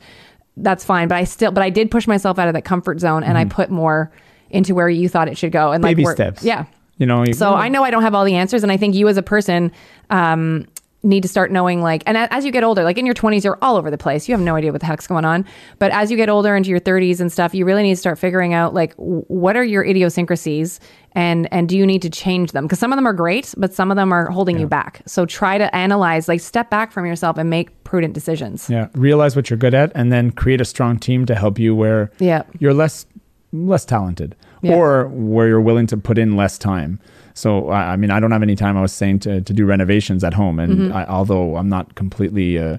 that's 0.63 0.85
fine. 0.85 1.09
But 1.09 1.17
I 1.17 1.25
still, 1.25 1.51
but 1.51 1.63
I 1.63 1.71
did 1.71 1.91
push 1.91 2.07
myself 2.07 2.39
out 2.39 2.49
of 2.49 2.55
that 2.55 2.65
comfort 2.65 3.01
zone 3.01 3.23
and 3.23 3.37
mm-hmm. 3.37 3.51
I 3.51 3.55
put 3.55 3.71
more 3.71 4.11
into 4.51 4.75
where 4.75 4.89
you 4.89 5.09
thought 5.09 5.29
it 5.29 5.37
should 5.37 5.53
go. 5.53 5.73
And 5.73 5.83
baby 5.83 6.05
like, 6.05 6.17
steps. 6.17 6.43
Yeah. 6.43 6.67
You 6.97 7.07
know, 7.07 7.25
you, 7.25 7.33
so 7.33 7.55
I 7.55 7.69
know 7.69 7.85
I 7.85 7.91
don't 7.91 8.03
have 8.03 8.15
all 8.15 8.25
the 8.25 8.35
answers. 8.35 8.63
And 8.63 8.73
I 8.73 8.77
think 8.77 8.95
you 8.95 9.09
as 9.09 9.17
a 9.17 9.23
person, 9.23 9.73
um, 10.11 10.67
need 11.03 11.23
to 11.23 11.29
start 11.29 11.53
knowing 11.53 11.81
like 11.81 12.03
and 12.07 12.17
as 12.17 12.45
you 12.45 12.51
get 12.51 12.65
older 12.65 12.83
like 12.83 12.99
in 12.99 13.07
your 13.07 13.15
20s 13.15 13.45
you're 13.45 13.59
all 13.63 13.77
over 13.77 13.89
the 13.89 13.99
place 13.99 14.29
you 14.29 14.35
have 14.35 14.41
no 14.41 14.57
idea 14.57 14.73
what 14.73 14.81
the 14.81 14.87
heck's 14.87 15.07
going 15.07 15.25
on 15.25 15.45
but 15.79 15.93
as 15.93 16.11
you 16.11 16.17
get 16.17 16.29
older 16.29 16.57
into 16.57 16.71
your 16.71 16.81
30s 16.81 17.21
and 17.21 17.31
stuff 17.31 17.55
you 17.55 17.65
really 17.65 17.85
need 17.85 17.93
to 17.93 18.01
start 18.01 18.19
figuring 18.19 18.53
out 18.53 18.75
like 18.75 18.95
what 18.97 19.57
are 19.57 19.63
your 19.63 19.85
idiosyncrasies 19.85 20.81
and 21.13 21.47
and 21.53 21.69
do 21.69 21.79
you 21.79 21.87
need 21.87 22.03
to 22.03 22.11
change 22.11 22.51
them 22.51 22.65
because 22.65 22.81
some 22.81 22.93
of 22.93 22.97
them 22.97 23.07
are 23.07 23.13
great 23.13 23.55
but 23.57 23.73
some 23.73 23.93
of 23.93 23.97
them 23.97 24.13
are 24.13 24.29
holding 24.31 24.57
yeah. 24.57 24.63
you 24.63 24.67
back 24.67 25.01
so 25.07 25.25
try 25.25 25.57
to 25.57 25.73
analyze 25.75 26.27
like 26.27 26.41
step 26.41 26.69
back 26.69 26.91
from 26.91 27.07
yourself 27.07 27.39
and 27.39 27.49
make 27.49 27.78
prudent 27.89 28.13
decisions 28.13 28.69
yeah 28.69 28.89
realize 28.95 29.35
what 29.35 29.49
you're 29.49 29.57
good 29.57 29.73
at 29.73 29.91
and 29.95 30.13
then 30.13 30.31
create 30.31 30.61
a 30.61 30.65
strong 30.65 30.99
team 30.99 31.25
to 31.25 31.35
help 31.35 31.59
you 31.59 31.75
where 31.75 32.11
yeah 32.19 32.43
you're 32.59 32.75
less 32.75 33.07
less 33.53 33.87
talented 33.87 34.37
yeah. 34.61 34.75
or 34.75 35.09
where 35.09 35.49
you're 35.49 35.67
willing 35.71 35.87
to 35.87 35.97
put 35.97 36.19
in 36.19 36.37
less 36.37 36.59
time 36.59 37.01
so 37.39 37.71
I 37.71 37.95
mean, 37.95 38.11
I 38.11 38.19
don't 38.19 38.33
have 38.33 38.43
any 38.43 38.57
time. 38.57 38.77
I 38.77 38.81
was 38.81 38.93
saying 38.93 39.21
to 39.21 39.41
to 39.41 39.53
do 39.53 39.65
renovations 39.65 40.25
at 40.25 40.35
home, 40.35 40.59
and 40.59 40.73
mm-hmm. 40.73 40.97
I, 40.97 41.07
although 41.07 41.57
I'm 41.57 41.69
not 41.69 41.95
completely 41.95 42.59
uh, 42.59 42.79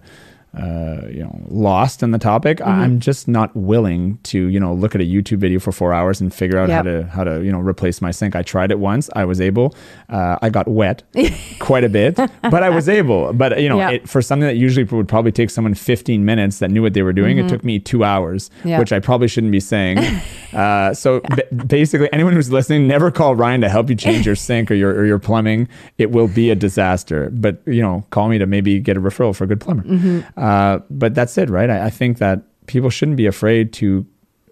uh, 0.57 1.01
you 1.07 1.19
know 1.19 1.39
lost 1.47 2.01
in 2.01 2.09
the 2.09 2.17
topic 2.17 2.57
mm-hmm. 2.57 2.69
i'm 2.69 2.99
just 2.99 3.27
not 3.27 3.55
willing 3.55 4.17
to 4.23 4.47
you 4.47 4.59
know 4.59 4.73
look 4.73 4.95
at 4.95 5.01
a 5.01 5.03
youtube 5.03 5.37
video 5.37 5.59
for 5.59 5.71
four 5.71 5.93
hours 5.93 6.19
and 6.19 6.33
figure 6.33 6.57
out 6.57 6.69
yep. 6.69 6.77
how 6.77 6.81
to 6.81 7.05
how 7.07 7.23
to 7.23 7.43
you 7.43 7.51
know 7.51 7.59
replace 7.59 8.01
my 8.01 8.09
sink 8.09 8.35
i 8.35 8.41
tried 8.41 8.71
it 8.71 8.79
once 8.79 9.11
i 9.15 9.23
was 9.23 9.39
able 9.39 9.75
uh, 10.09 10.39
i 10.41 10.49
got 10.49 10.67
wet 10.67 11.03
quite 11.59 11.83
a 11.83 11.89
bit 11.89 12.15
but 12.15 12.63
i 12.63 12.69
was 12.69 12.89
able 12.89 13.31
but 13.33 13.61
you 13.61 13.69
know 13.69 13.77
yep. 13.77 13.93
it, 13.93 14.09
for 14.09 14.23
something 14.23 14.47
that 14.47 14.55
usually 14.55 14.83
would 14.85 15.07
probably 15.07 15.31
take 15.31 15.51
someone 15.51 15.75
15 15.75 16.25
minutes 16.25 16.57
that 16.59 16.71
knew 16.71 16.81
what 16.81 16.95
they 16.95 17.03
were 17.03 17.13
doing 17.13 17.37
mm-hmm. 17.37 17.45
it 17.45 17.49
took 17.49 17.63
me 17.63 17.77
two 17.77 18.03
hours 18.03 18.49
yep. 18.63 18.79
which 18.79 18.91
i 18.91 18.99
probably 18.99 19.27
shouldn't 19.27 19.51
be 19.51 19.59
saying 19.59 19.99
uh, 20.53 20.95
so 20.95 21.19
b- 21.35 21.63
basically 21.67 22.11
anyone 22.11 22.33
who's 22.33 22.51
listening 22.51 22.87
never 22.87 23.11
call 23.11 23.35
ryan 23.35 23.61
to 23.61 23.69
help 23.69 23.87
you 23.87 23.95
change 23.95 24.25
your 24.25 24.35
sink 24.35 24.71
or 24.71 24.73
your 24.73 24.91
or 24.91 25.05
your 25.05 25.19
plumbing 25.19 25.67
it 25.99 26.09
will 26.09 26.27
be 26.27 26.49
a 26.49 26.55
disaster 26.55 27.29
but 27.29 27.61
you 27.67 27.83
know 27.83 28.03
call 28.09 28.29
me 28.29 28.39
to 28.39 28.47
maybe 28.47 28.79
get 28.79 28.97
a 28.97 29.01
referral 29.01 29.35
for 29.35 29.43
a 29.43 29.47
good 29.47 29.61
plumber 29.61 29.83
mm-hmm. 29.83 30.38
Uh, 30.39 30.79
but 30.89 31.13
that's 31.13 31.37
it, 31.37 31.49
right? 31.49 31.69
I, 31.69 31.85
I, 31.85 31.89
think 31.89 32.17
that 32.19 32.43
people 32.67 32.89
shouldn't 32.89 33.17
be 33.17 33.25
afraid 33.25 33.73
to 33.73 34.05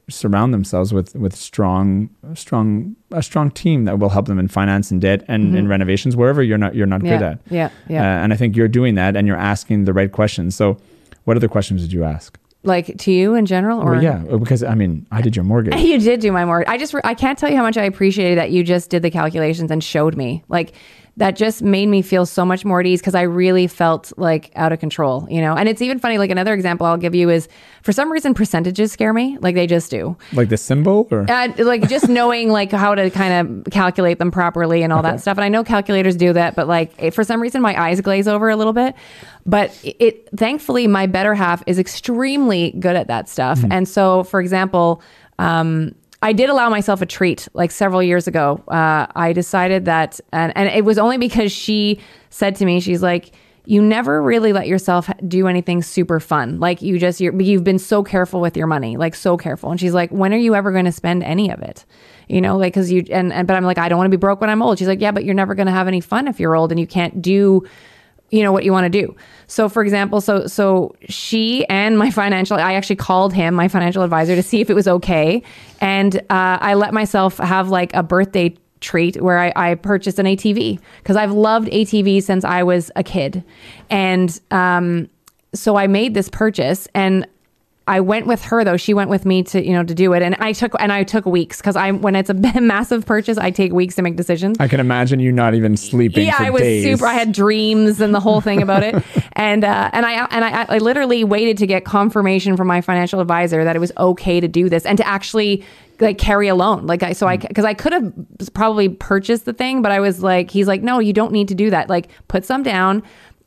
surround 0.09 0.53
themselves 0.53 0.93
with 0.93 1.15
with 1.15 1.35
strong, 1.35 2.09
strong, 2.33 2.95
a 3.11 3.23
strong 3.23 3.51
team 3.51 3.85
that 3.85 3.99
will 3.99 4.09
help 4.09 4.25
them 4.25 4.39
in 4.39 4.47
finance 4.47 4.91
and 4.91 5.01
debt 5.01 5.23
and 5.27 5.47
mm-hmm. 5.47 5.55
in 5.57 5.67
renovations 5.67 6.15
wherever 6.15 6.43
you're 6.43 6.57
not 6.57 6.75
you're 6.75 6.87
not 6.87 7.03
yeah, 7.03 7.17
good 7.17 7.25
at. 7.25 7.39
Yeah, 7.49 7.69
yeah. 7.87 8.01
Uh, 8.01 8.23
and 8.23 8.33
I 8.33 8.35
think 8.35 8.55
you're 8.55 8.67
doing 8.67 8.95
that, 8.95 9.15
and 9.15 9.27
you're 9.27 9.37
asking 9.37 9.85
the 9.85 9.93
right 9.93 10.11
questions. 10.11 10.55
So, 10.55 10.77
what 11.23 11.37
other 11.37 11.47
questions 11.47 11.81
did 11.81 11.93
you 11.93 12.03
ask? 12.03 12.37
Like 12.63 12.97
to 12.97 13.11
you 13.11 13.33
in 13.35 13.45
general, 13.45 13.79
or 13.79 13.91
Well, 13.91 14.03
yeah, 14.03 14.23
because 14.37 14.63
I 14.63 14.75
mean, 14.75 15.07
I 15.11 15.21
did 15.21 15.35
your 15.35 15.45
mortgage. 15.45 15.75
You 15.79 15.99
did 15.99 16.19
do 16.19 16.33
my 16.33 16.43
mortgage. 16.43 16.67
I 16.67 16.77
just 16.77 16.93
I 17.03 17.13
can't 17.13 17.39
tell 17.39 17.49
you 17.49 17.55
how 17.55 17.63
much 17.63 17.77
I 17.77 17.83
appreciated 17.83 18.37
that 18.39 18.51
you 18.51 18.63
just 18.63 18.89
did 18.89 19.03
the 19.03 19.11
calculations 19.11 19.71
and 19.71 19.81
showed 19.81 20.17
me. 20.17 20.43
Like 20.49 20.73
that 21.17 21.35
just 21.35 21.63
made 21.63 21.87
me 21.87 22.03
feel 22.03 22.27
so 22.27 22.45
much 22.45 22.63
more 22.63 22.79
at 22.79 22.85
ease 22.85 23.01
because 23.01 23.15
I 23.15 23.23
really 23.23 23.65
felt 23.65 24.13
like 24.17 24.51
out 24.55 24.71
of 24.71 24.79
control, 24.79 25.27
you 25.31 25.41
know. 25.41 25.55
And 25.55 25.67
it's 25.67 25.81
even 25.81 25.97
funny. 25.97 26.19
Like 26.19 26.29
another 26.29 26.53
example 26.53 26.85
I'll 26.85 26.95
give 26.97 27.15
you 27.15 27.31
is 27.31 27.47
for 27.81 27.91
some 27.91 28.11
reason 28.11 28.35
percentages 28.35 28.91
scare 28.91 29.13
me. 29.13 29.35
Like 29.41 29.55
they 29.55 29.65
just 29.65 29.89
do. 29.89 30.15
Like 30.33 30.49
the 30.49 30.57
symbol, 30.57 31.07
or 31.09 31.25
Uh, 31.27 31.49
like 31.57 31.89
just 31.89 32.07
knowing 32.19 32.49
like 32.49 32.71
how 32.71 32.93
to 32.93 33.09
kind 33.09 33.33
of 33.65 33.71
calculate 33.73 34.19
them 34.19 34.29
properly 34.29 34.83
and 34.83 34.93
all 34.93 35.01
that 35.01 35.19
stuff. 35.19 35.37
And 35.37 35.43
I 35.45 35.49
know 35.49 35.63
calculators 35.63 36.15
do 36.15 36.33
that, 36.33 36.55
but 36.55 36.67
like 36.67 36.93
it- 36.99 37.15
for 37.15 37.23
some 37.23 37.41
reason 37.41 37.61
my 37.63 37.75
eyes 37.81 37.99
glaze 37.99 38.27
over 38.27 38.47
a 38.49 38.55
little 38.55 38.73
bit. 38.73 38.93
But 39.45 39.71
it, 39.83 39.95
it 39.99 40.29
thankfully 40.37 40.85
my 40.85 41.07
better 41.07 41.33
half 41.33 41.63
is 41.65 41.79
extremely 41.79 42.71
good 42.79 42.95
at 42.95 43.07
that 43.07 43.27
stuff. 43.27 43.59
And 43.71 43.87
so, 43.87 44.23
for 44.23 44.39
example, 44.39 45.01
um, 45.39 45.95
I 46.21 46.33
did 46.33 46.49
allow 46.49 46.69
myself 46.69 47.01
a 47.01 47.05
treat 47.05 47.47
like 47.53 47.71
several 47.71 48.01
years 48.01 48.27
ago. 48.27 48.63
Uh, 48.67 49.05
I 49.15 49.33
decided 49.33 49.85
that, 49.85 50.19
and, 50.33 50.51
and 50.55 50.67
it 50.69 50.83
was 50.83 50.97
only 50.97 51.17
because 51.17 51.51
she 51.51 51.99
said 52.29 52.55
to 52.55 52.65
me, 52.65 52.79
she's 52.79 53.03
like, 53.03 53.33
you 53.65 53.81
never 53.81 54.23
really 54.23 54.53
let 54.53 54.65
yourself 54.65 55.09
do 55.27 55.45
anything 55.47 55.83
super 55.83 56.19
fun. 56.21 56.59
Like 56.59 56.81
you 56.81 56.97
just, 56.97 57.19
you're, 57.19 57.39
you've 57.39 57.65
been 57.65 57.79
so 57.79 58.01
careful 58.01 58.39
with 58.39 58.55
your 58.55 58.65
money, 58.65 58.95
like 58.95 59.13
so 59.13 59.35
careful. 59.35 59.69
And 59.69 59.79
she's 59.79 59.93
like, 59.93 60.09
when 60.09 60.33
are 60.33 60.37
you 60.37 60.55
ever 60.55 60.71
going 60.71 60.85
to 60.85 60.91
spend 60.91 61.21
any 61.21 61.51
of 61.51 61.61
it? 61.61 61.85
You 62.29 62.39
know, 62.39 62.57
like, 62.57 62.73
cause 62.73 62.89
you, 62.89 63.03
and, 63.11 63.33
and, 63.33 63.45
but 63.45 63.57
I'm 63.57 63.65
like, 63.65 63.77
I 63.77 63.89
don't 63.89 63.97
want 63.97 64.09
to 64.09 64.17
be 64.17 64.19
broke 64.19 64.39
when 64.39 64.49
I'm 64.49 64.61
old. 64.61 64.79
She's 64.79 64.87
like, 64.87 65.01
yeah, 65.01 65.11
but 65.11 65.25
you're 65.25 65.35
never 65.35 65.53
going 65.53 65.67
to 65.67 65.73
have 65.73 65.87
any 65.87 65.99
fun 65.99 66.27
if 66.29 66.39
you're 66.39 66.55
old 66.55 66.71
and 66.71 66.79
you 66.79 66.87
can't 66.87 67.21
do, 67.21 67.67
you 68.29 68.43
know 68.43 68.51
what 68.51 68.63
you 68.63 68.71
want 68.71 68.85
to 68.85 68.89
do. 68.89 69.15
So 69.47 69.69
for 69.69 69.81
example, 69.81 70.19
so 70.21 70.47
so 70.47 70.95
she 71.07 71.65
and 71.67 71.97
my 71.97 72.11
financial 72.11 72.57
I 72.57 72.73
actually 72.73 72.97
called 72.97 73.33
him, 73.33 73.53
my 73.53 73.67
financial 73.67 74.03
advisor 74.03 74.35
to 74.35 74.43
see 74.43 74.61
if 74.61 74.69
it 74.69 74.73
was 74.73 74.87
okay. 74.87 75.41
And 75.79 76.17
uh, 76.29 76.57
I 76.61 76.73
let 76.73 76.93
myself 76.93 77.37
have 77.37 77.69
like 77.69 77.93
a 77.93 78.03
birthday 78.03 78.55
treat 78.79 79.21
where 79.21 79.39
I, 79.39 79.53
I 79.55 79.75
purchased 79.75 80.19
an 80.19 80.25
ATV 80.25 80.79
because 80.97 81.15
I've 81.15 81.31
loved 81.31 81.67
atv 81.69 82.21
since 82.21 82.43
I 82.43 82.63
was 82.63 82.91
a 82.95 83.03
kid. 83.03 83.43
And 83.89 84.39
um, 84.51 85.09
so 85.53 85.75
I 85.75 85.87
made 85.87 86.13
this 86.13 86.29
purchase 86.29 86.87
and 86.93 87.25
I 87.87 88.01
went 88.01 88.27
with 88.27 88.43
her 88.45 88.63
though. 88.63 88.77
She 88.77 88.93
went 88.93 89.09
with 89.09 89.25
me 89.25 89.43
to 89.43 89.65
you 89.65 89.73
know 89.73 89.83
to 89.83 89.95
do 89.95 90.13
it, 90.13 90.21
and 90.21 90.35
I 90.35 90.51
took 90.53 90.73
and 90.79 90.91
I 90.91 91.03
took 91.03 91.25
weeks 91.25 91.57
because 91.57 91.75
I 91.75 91.91
when 91.91 92.15
it's 92.15 92.29
a 92.29 92.33
massive 92.61 93.05
purchase, 93.05 93.37
I 93.37 93.51
take 93.51 93.71
weeks 93.71 93.95
to 93.95 94.01
make 94.01 94.15
decisions 94.15 94.57
I 94.59 94.67
can 94.67 94.79
imagine 94.79 95.19
you 95.19 95.31
not 95.31 95.53
even 95.53 95.77
sleeping. 95.77 96.25
yeah, 96.25 96.35
I 96.37 96.49
was 96.49 96.61
days. 96.61 96.83
super. 96.83 97.07
I 97.07 97.13
had 97.13 97.31
dreams 97.31 98.01
and 98.01 98.13
the 98.13 98.19
whole 98.19 98.41
thing 98.41 98.61
about 98.61 98.83
it, 98.83 99.03
and 99.33 99.63
uh, 99.63 99.89
and 99.93 100.05
I 100.05 100.25
and 100.25 100.45
I, 100.45 100.65
I 100.69 100.77
literally 100.79 101.23
waited 101.23 101.57
to 101.59 101.67
get 101.67 101.85
confirmation 101.85 102.57
from 102.57 102.67
my 102.67 102.81
financial 102.81 103.19
advisor 103.19 103.63
that 103.63 103.75
it 103.75 103.79
was 103.79 103.91
okay 103.97 104.39
to 104.39 104.47
do 104.47 104.69
this 104.69 104.85
and 104.85 104.97
to 104.97 105.07
actually 105.07 105.63
like 105.99 106.17
carry 106.17 106.47
a 106.47 106.55
loan. 106.55 106.85
Like 106.85 107.03
I 107.03 107.13
so 107.13 107.27
I 107.27 107.37
because 107.37 107.65
I 107.65 107.73
could 107.73 107.93
have 107.93 108.13
probably 108.53 108.89
purchased 108.89 109.45
the 109.45 109.53
thing, 109.53 109.81
but 109.81 109.91
I 109.91 109.99
was 109.99 110.21
like, 110.21 110.51
he's 110.51 110.67
like, 110.67 110.83
no, 110.83 110.99
you 110.99 111.13
don't 111.13 111.31
need 111.31 111.47
to 111.47 111.55
do 111.55 111.69
that. 111.69 111.89
Like 111.89 112.09
put 112.27 112.45
some 112.45 112.63
down. 112.63 113.03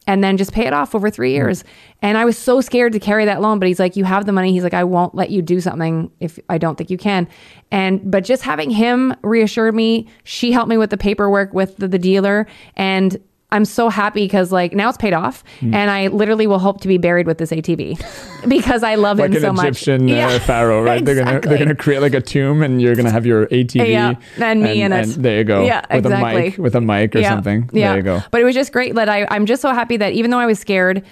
And 0.06 0.24
then 0.24 0.36
just 0.36 0.52
pay 0.52 0.66
it 0.66 0.72
off 0.72 0.94
over 0.94 1.10
three 1.10 1.30
mm. 1.30 1.36
years. 1.36 1.64
And 2.02 2.16
I 2.16 2.24
was 2.24 2.36
so 2.36 2.60
scared 2.60 2.92
to 2.94 2.98
carry 2.98 3.26
that 3.26 3.40
loan, 3.40 3.58
but 3.58 3.68
he's 3.68 3.78
like, 3.78 3.96
You 3.96 4.04
have 4.04 4.24
the 4.26 4.32
money. 4.32 4.52
He's 4.52 4.64
like, 4.64 4.74
I 4.74 4.84
won't 4.84 5.14
let 5.14 5.30
you 5.30 5.42
do 5.42 5.60
something 5.60 6.10
if 6.20 6.38
I 6.48 6.58
don't 6.58 6.76
think 6.76 6.90
you 6.90 6.98
can. 6.98 7.28
And, 7.70 8.10
but 8.10 8.24
just 8.24 8.42
having 8.42 8.70
him 8.70 9.14
reassure 9.22 9.70
me, 9.70 10.08
she 10.24 10.52
helped 10.52 10.68
me 10.68 10.76
with 10.76 10.90
the 10.90 10.96
paperwork 10.96 11.52
with 11.52 11.76
the, 11.76 11.86
the 11.86 11.98
dealer. 11.98 12.46
And 12.76 13.20
I'm 13.52 13.64
so 13.64 13.88
happy 13.88 14.24
because 14.24 14.52
like 14.52 14.72
now 14.74 14.88
it's 14.88 14.98
paid 14.98 15.12
off, 15.12 15.42
Hmm. 15.60 15.74
and 15.74 15.90
I 15.90 16.06
literally 16.06 16.46
will 16.46 16.58
hope 16.60 16.80
to 16.82 16.88
be 16.88 16.98
buried 16.98 17.26
with 17.26 17.38
this 17.38 17.50
ATV 17.50 17.98
because 18.48 18.82
I 18.82 18.94
love 18.94 19.18
like 19.18 19.30
him 19.30 19.36
an 19.36 19.42
so 19.42 19.52
much. 19.52 19.66
Egyptian 19.88 20.10
uh, 20.10 20.38
pharaoh, 20.40 20.82
right? 20.82 21.04
They're 21.04 21.16
gonna 21.16 21.40
they're 21.40 21.58
gonna 21.58 21.74
create 21.74 22.00
like 22.00 22.14
a 22.14 22.20
tomb, 22.20 22.62
and 22.62 22.80
you're 22.80 22.94
gonna 22.94 23.10
have 23.10 23.26
your 23.26 23.46
ATV 23.46 23.88
Yeah, 23.88 24.14
and 24.40 24.62
me 24.62 24.82
in 24.82 24.92
it. 24.92 25.06
there 25.20 25.38
you 25.38 25.44
go. 25.44 25.64
Yeah, 25.64 25.80
with 25.94 26.06
exactly. 26.06 26.30
a 26.30 26.44
mic, 26.50 26.58
with 26.58 26.74
a 26.76 26.80
mic 26.80 27.16
or 27.16 27.18
yeah, 27.20 27.30
something. 27.30 27.68
Yeah. 27.72 27.88
There 27.88 27.96
you 27.98 28.02
go. 28.04 28.20
But 28.30 28.40
it 28.40 28.44
was 28.44 28.54
just 28.54 28.72
great 28.72 28.94
that 28.94 29.08
I, 29.08 29.26
I'm 29.30 29.46
just 29.46 29.62
so 29.62 29.72
happy 29.74 29.96
that 29.96 30.12
even 30.12 30.30
though 30.30 30.38
I 30.38 30.46
was 30.46 30.58
scared, 30.58 31.02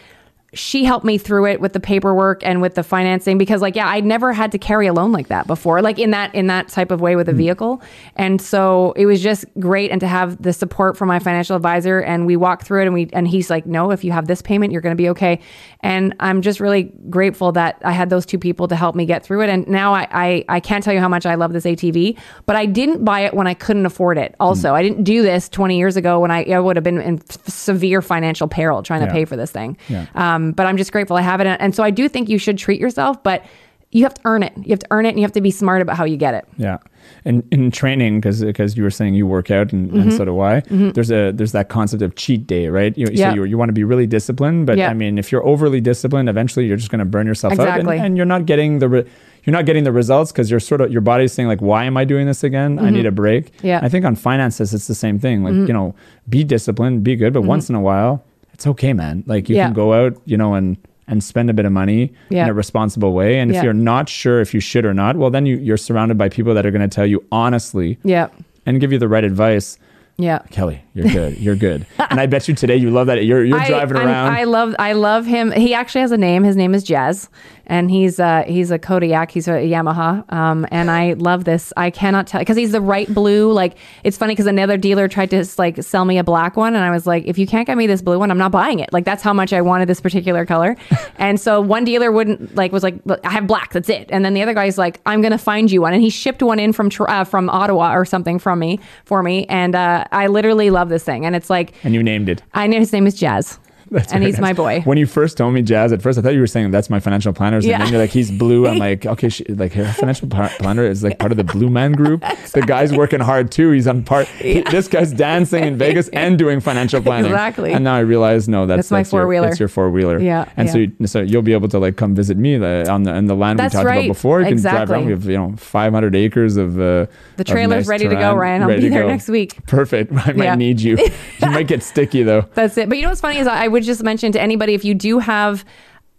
she 0.54 0.84
helped 0.84 1.04
me 1.04 1.18
through 1.18 1.46
it 1.46 1.60
with 1.60 1.74
the 1.74 1.80
paperwork 1.80 2.42
and 2.42 2.62
with 2.62 2.74
the 2.74 2.82
financing 2.82 3.36
because 3.36 3.60
like 3.60 3.76
yeah 3.76 3.86
I'd 3.86 4.04
never 4.06 4.32
had 4.32 4.50
to 4.52 4.58
carry 4.58 4.86
a 4.86 4.94
loan 4.94 5.12
like 5.12 5.28
that 5.28 5.46
before 5.46 5.82
like 5.82 5.98
in 5.98 6.10
that 6.12 6.34
in 6.34 6.46
that 6.46 6.68
type 6.68 6.90
of 6.90 7.02
way 7.02 7.16
with 7.16 7.28
a 7.28 7.34
vehicle. 7.34 7.82
And 8.16 8.40
so 8.40 8.92
it 8.96 9.04
was 9.04 9.22
just 9.22 9.44
great 9.60 9.90
and 9.90 10.00
to 10.00 10.06
have 10.08 10.40
the 10.40 10.54
support 10.54 10.96
from 10.96 11.08
my 11.08 11.18
financial 11.18 11.54
advisor 11.54 12.00
and 12.00 12.24
we 12.24 12.36
walked 12.36 12.64
through 12.64 12.80
it 12.80 12.86
and 12.86 12.94
we 12.94 13.10
and 13.12 13.28
he's 13.28 13.50
like 13.50 13.66
no 13.66 13.90
if 13.90 14.04
you 14.04 14.12
have 14.12 14.26
this 14.26 14.40
payment 14.40 14.72
you're 14.72 14.80
going 14.80 14.96
to 14.96 15.02
be 15.02 15.10
okay. 15.10 15.38
And 15.80 16.14
I'm 16.18 16.40
just 16.40 16.60
really 16.60 16.84
grateful 17.10 17.52
that 17.52 17.80
I 17.84 17.92
had 17.92 18.08
those 18.08 18.24
two 18.24 18.38
people 18.38 18.68
to 18.68 18.76
help 18.76 18.96
me 18.96 19.04
get 19.04 19.24
through 19.24 19.42
it. 19.42 19.50
And 19.50 19.68
now 19.68 19.92
I 19.92 20.08
I, 20.10 20.44
I 20.48 20.60
can't 20.60 20.82
tell 20.82 20.94
you 20.94 21.00
how 21.00 21.08
much 21.08 21.26
I 21.26 21.34
love 21.34 21.52
this 21.52 21.64
ATV 21.64 22.18
but 22.46 22.56
I 22.56 22.64
didn't 22.64 23.04
buy 23.04 23.20
it 23.20 23.34
when 23.34 23.46
I 23.46 23.52
couldn't 23.54 23.84
afford 23.84 24.16
it 24.16 24.34
also. 24.40 24.74
I 24.74 24.82
didn't 24.82 25.04
do 25.04 25.22
this 25.22 25.48
20 25.50 25.76
years 25.76 25.96
ago 25.96 26.20
when 26.20 26.30
I, 26.30 26.44
I 26.44 26.58
would 26.58 26.76
have 26.76 26.84
been 26.84 27.00
in 27.00 27.20
f- 27.28 27.46
severe 27.48 28.00
financial 28.00 28.48
peril 28.48 28.82
trying 28.82 29.04
to 29.06 29.12
pay 29.12 29.24
for 29.26 29.36
this 29.36 29.50
thing. 29.50 29.76
Yeah. 29.88 30.06
um, 30.14 30.37
but 30.52 30.66
I'm 30.66 30.76
just 30.76 30.92
grateful 30.92 31.16
I 31.16 31.22
have 31.22 31.40
it. 31.40 31.46
And 31.46 31.74
so 31.74 31.82
I 31.82 31.90
do 31.90 32.08
think 32.08 32.28
you 32.28 32.38
should 32.38 32.58
treat 32.58 32.80
yourself, 32.80 33.22
but 33.22 33.44
you 33.90 34.02
have 34.04 34.12
to 34.14 34.20
earn 34.26 34.42
it. 34.42 34.52
You 34.56 34.70
have 34.70 34.80
to 34.80 34.86
earn 34.90 35.06
it 35.06 35.10
and 35.10 35.18
you 35.18 35.22
have 35.24 35.32
to 35.32 35.40
be 35.40 35.50
smart 35.50 35.80
about 35.80 35.96
how 35.96 36.04
you 36.04 36.18
get 36.18 36.34
it. 36.34 36.44
Yeah, 36.58 36.76
and 37.24 37.42
in 37.50 37.70
training, 37.70 38.20
because 38.20 38.44
because 38.44 38.76
you 38.76 38.82
were 38.82 38.90
saying 38.90 39.14
you 39.14 39.26
work 39.26 39.50
out 39.50 39.72
and, 39.72 39.88
Mm-hmm. 39.88 40.00
and 40.00 40.12
so 40.12 40.26
do 40.26 40.40
I. 40.40 40.60
There's 40.68 41.10
a 41.10 41.32
there's 41.32 41.52
that 41.52 41.70
concept 41.70 42.02
of 42.02 42.14
cheat 42.14 42.46
day, 42.46 42.68
right? 42.68 42.96
You, 42.98 43.06
Yeah. 43.10 43.30
so 43.30 43.36
you, 43.36 43.44
you 43.44 43.56
want 43.56 43.70
to 43.70 43.72
be 43.72 43.84
really 43.84 44.06
disciplined, 44.06 44.66
but. 44.66 44.78
I 44.78 44.92
mean, 44.92 45.16
if 45.16 45.32
you're 45.32 45.44
overly 45.46 45.80
disciplined, 45.80 46.28
eventually 46.28 46.66
you're 46.66 46.76
just 46.76 46.90
going 46.90 46.98
to 46.98 47.06
burn 47.06 47.26
yourself 47.26 47.54
out, 47.54 47.60
Exactly. 47.60 47.96
and, 47.96 48.06
and 48.06 48.16
you're 48.18 48.26
not 48.26 48.44
getting 48.44 48.78
the. 48.78 48.88
Re- 48.90 49.04
you're 49.44 49.52
not 49.56 49.64
getting 49.64 49.84
the 49.84 49.92
results 49.92 50.30
because 50.32 50.50
you're 50.50 50.60
sort 50.60 50.82
of 50.82 50.92
your 50.92 51.00
body's 51.00 51.32
saying 51.32 51.48
like, 51.48 51.62
"Why 51.62 51.84
am 51.84 51.96
I 51.96 52.04
doing 52.04 52.26
this 52.26 52.44
again? 52.44 52.78
I 52.78 52.90
need 52.90 53.06
a 53.06 53.10
break." 53.12 53.56
Mm-hmm. 53.56 53.66
Yeah. 53.68 53.80
I 53.82 53.88
think 53.88 54.04
on 54.04 54.14
finances 54.16 54.74
it's 54.74 54.86
the 54.86 54.94
same 54.94 55.18
thing. 55.18 55.42
Like 55.44 55.54
you 55.54 55.72
know, 55.72 55.94
be 56.28 56.44
disciplined, 56.44 57.02
be 57.04 57.16
good, 57.16 57.32
but 57.32 57.42
once 57.42 57.70
in 57.70 57.74
a 57.74 57.80
while, 57.80 58.22
it's 58.58 58.66
okay, 58.66 58.92
man. 58.92 59.22
Like 59.26 59.48
you. 59.48 59.54
Yeah. 59.54 59.66
can 59.66 59.74
go 59.74 59.92
out, 59.92 60.20
you 60.24 60.36
know, 60.36 60.54
and 60.54 60.76
and 61.06 61.22
spend 61.22 61.48
a 61.48 61.54
bit 61.54 61.64
of 61.64 61.70
money 61.72 62.12
Yeah. 62.28 62.42
in 62.42 62.48
a 62.50 62.52
responsible 62.52 63.12
way. 63.14 63.38
And 63.38 63.50
Yeah. 63.52 63.58
if 63.58 63.64
you're 63.64 63.72
not 63.72 64.08
sure 64.08 64.40
if 64.40 64.52
you 64.52 64.58
should 64.60 64.84
or 64.84 64.92
not, 64.92 65.16
well, 65.16 65.30
then 65.30 65.46
you, 65.46 65.56
you're 65.56 65.76
surrounded 65.78 66.18
by 66.18 66.28
people 66.28 66.52
that 66.54 66.66
are 66.66 66.70
going 66.72 66.82
to 66.82 66.94
tell 66.94 67.06
you 67.06 67.24
honestly 67.32 67.98
Yeah. 68.04 68.28
and 68.66 68.78
give 68.80 68.92
you 68.92 68.98
the 68.98 69.08
right 69.08 69.24
advice. 69.24 69.78
Yeah. 70.18 70.40
Kelly, 70.50 70.82
you're 70.94 71.06
good. 71.08 71.38
You're 71.38 71.54
good. 71.56 71.86
and 72.10 72.18
I 72.20 72.26
bet 72.26 72.48
you 72.48 72.54
today 72.54 72.74
you 72.76 72.90
love 72.90 73.06
that. 73.06 73.24
You're 73.24 73.44
you're 73.44 73.60
driving 73.66 73.96
I'm- 73.96 74.06
around. 74.08 74.32
I 74.34 74.42
love 74.44 74.74
I 74.78 74.92
love 74.92 75.24
him. 75.24 75.52
He 75.52 75.72
actually 75.72 76.00
has 76.02 76.10
a 76.12 76.18
name. 76.18 76.42
His 76.42 76.56
name 76.56 76.74
is 76.74 76.82
Jazz, 76.82 77.28
and 77.68 77.90
he's 77.90 78.18
uh 78.18 78.44
he's 78.46 78.70
a 78.70 78.78
Kodiak. 78.78 79.30
He's 79.30 79.46
a 79.46 79.52
Yamaha. 79.52 80.30
Um, 80.32 80.66
and 80.70 80.90
I 80.90 81.12
love 81.12 81.44
this. 81.44 81.72
I 81.76 81.90
cannot 81.90 82.26
tell 82.26 82.40
because 82.40 82.56
he's 82.56 82.72
the 82.72 82.80
right 82.80 83.12
blue. 83.12 83.52
Like 83.52 83.76
it's 84.04 84.16
funny 84.16 84.32
because 84.32 84.46
another 84.46 84.76
dealer 84.76 85.06
tried 85.06 85.30
to 85.30 85.44
like 85.58 85.82
sell 85.82 86.04
me 86.04 86.18
a 86.18 86.24
black 86.24 86.56
one, 86.56 86.74
and 86.74 86.84
I 86.84 86.90
was 86.90 87.06
like, 87.06 87.24
if 87.26 87.38
you 87.38 87.46
can't 87.46 87.66
get 87.66 87.76
me 87.76 87.86
this 87.86 88.02
blue 88.02 88.18
one, 88.18 88.30
I'm 88.30 88.38
not 88.38 88.52
buying 88.52 88.80
it. 88.80 88.92
Like 88.92 89.04
that's 89.04 89.22
how 89.22 89.32
much 89.32 89.52
I 89.52 89.60
wanted 89.60 89.88
this 89.88 90.00
particular 90.00 90.46
color. 90.46 90.76
and 91.16 91.38
so 91.38 91.60
one 91.60 91.84
dealer 91.84 92.10
wouldn't 92.10 92.54
like 92.56 92.72
was 92.72 92.82
like, 92.82 92.96
I 93.24 93.30
have 93.30 93.46
black. 93.46 93.72
That's 93.72 93.88
it. 93.88 94.08
And 94.10 94.24
then 94.24 94.34
the 94.34 94.42
other 94.42 94.54
guy's 94.54 94.78
like, 94.78 95.00
I'm 95.06 95.20
gonna 95.20 95.38
find 95.38 95.70
you 95.70 95.82
one, 95.82 95.92
and 95.92 96.02
he 96.02 96.10
shipped 96.10 96.42
one 96.42 96.58
in 96.58 96.72
from 96.72 96.90
uh, 97.00 97.24
from 97.24 97.50
Ottawa 97.50 97.94
or 97.94 98.04
something 98.04 98.38
from 98.38 98.58
me 98.58 98.80
for 99.04 99.22
me, 99.22 99.46
and 99.46 99.74
uh, 99.74 100.04
I 100.10 100.28
literally 100.28 100.70
love 100.70 100.88
this 100.88 101.04
thing. 101.04 101.26
And 101.26 101.36
it's 101.36 101.50
like. 101.50 101.74
and 101.84 101.94
you 101.94 102.02
named 102.02 102.28
it. 102.28 102.42
I 102.54 102.66
know 102.66 102.78
his 102.78 102.92
name 102.92 103.06
is 103.06 103.14
Jazz. 103.14 103.58
That's 103.90 104.12
and 104.12 104.22
he's 104.22 104.38
my 104.38 104.52
boy. 104.52 104.80
When 104.82 104.98
you 104.98 105.06
first 105.06 105.36
told 105.38 105.54
me 105.54 105.62
Jazz, 105.62 105.92
at 105.92 106.02
first 106.02 106.18
I 106.18 106.22
thought 106.22 106.34
you 106.34 106.40
were 106.40 106.46
saying 106.46 106.70
that's 106.70 106.90
my 106.90 107.00
financial 107.00 107.32
planner. 107.32 107.58
Yeah. 107.60 107.74
And 107.74 107.82
then 107.84 107.92
you're 107.92 108.00
like, 108.00 108.10
he's 108.10 108.30
blue. 108.30 108.66
I'm 108.66 108.78
like, 108.88 109.06
okay, 109.06 109.28
she, 109.28 109.44
like 109.44 109.72
her 109.72 109.90
financial 109.92 110.28
planner 110.28 110.84
is 110.84 111.02
like 111.02 111.18
part 111.18 111.32
of 111.32 111.38
the 111.38 111.44
Blue 111.44 111.68
Man 111.70 111.92
Group. 111.92 112.24
The 112.52 112.62
guy's 112.62 112.94
working 112.94 113.20
hard 113.20 113.52
too. 113.52 113.70
He's 113.72 113.86
on 113.86 114.04
part. 114.04 114.26
he- 114.26 114.62
this 114.62 114.88
guy's 114.88 115.12
dancing 115.12 115.64
in 115.64 115.76
Vegas 115.76 116.08
and 116.08 116.38
doing 116.38 116.60
financial 116.60 117.00
planning. 117.02 117.30
Exactly. 117.30 117.72
And 117.74 117.84
now 117.84 117.94
I 117.94 118.00
realize, 118.00 118.48
no, 118.48 118.64
that's, 118.66 118.88
That's 118.88 118.90
my 118.90 119.04
four-wheeler. 119.04 119.48
That's 119.48 119.60
your 119.60 119.68
four 119.68 119.90
wheeler. 119.90 120.18
Yeah, 120.18 120.50
And 120.56 120.68
so, 120.70 120.78
you, 120.78 120.92
so 121.06 121.20
you'll 121.20 121.42
be 121.42 121.52
able 121.52 121.68
to 121.68 121.78
like 121.78 121.96
come 121.96 122.14
visit 122.14 122.38
me 122.38 122.54
on 122.56 123.02
the 123.02 123.12
on 123.12 123.26
the 123.26 123.34
land 123.34 123.58
That's 123.58 123.74
we 123.74 123.78
talked 123.78 123.86
right. 123.86 124.04
about 124.06 124.14
before. 124.14 124.40
You 124.40 124.46
can 124.48 124.60
drive 124.62 124.90
around. 124.90 125.04
We 125.06 125.12
have 125.12 125.24
you 125.26 125.36
know 125.36 125.54
500 125.58 126.16
acres 126.16 126.56
of. 126.56 126.80
Uh, 126.80 127.06
The 127.36 127.44
trailer's 127.44 127.84
nice 127.86 127.88
ready 127.88 128.08
to 128.08 128.14
go, 128.14 128.34
Ryan. 128.34 128.62
I'll 128.62 128.68
ready 128.68 128.82
be 128.82 128.88
there 128.88 129.06
next 129.06 129.28
week. 129.28 129.64
Perfect. 129.66 130.10
I 130.12 130.32
might 130.32 130.44
Yeah. 130.44 130.54
need 130.54 130.80
you. 130.80 130.96
you 130.96 131.50
might 131.50 131.68
get 131.68 131.82
sticky 131.82 132.22
though. 132.22 132.46
That's 132.54 132.78
it. 132.78 132.88
But 132.88 132.96
you 132.96 133.02
know 133.02 133.10
what's 133.10 133.20
funny 133.20 133.38
is 133.38 133.46
I 133.46 133.68
would 133.68 133.77
just 133.84 134.02
mention 134.02 134.32
to 134.32 134.40
anybody 134.40 134.74
if 134.74 134.84
you 134.84 134.94
do 134.94 135.18
have 135.18 135.64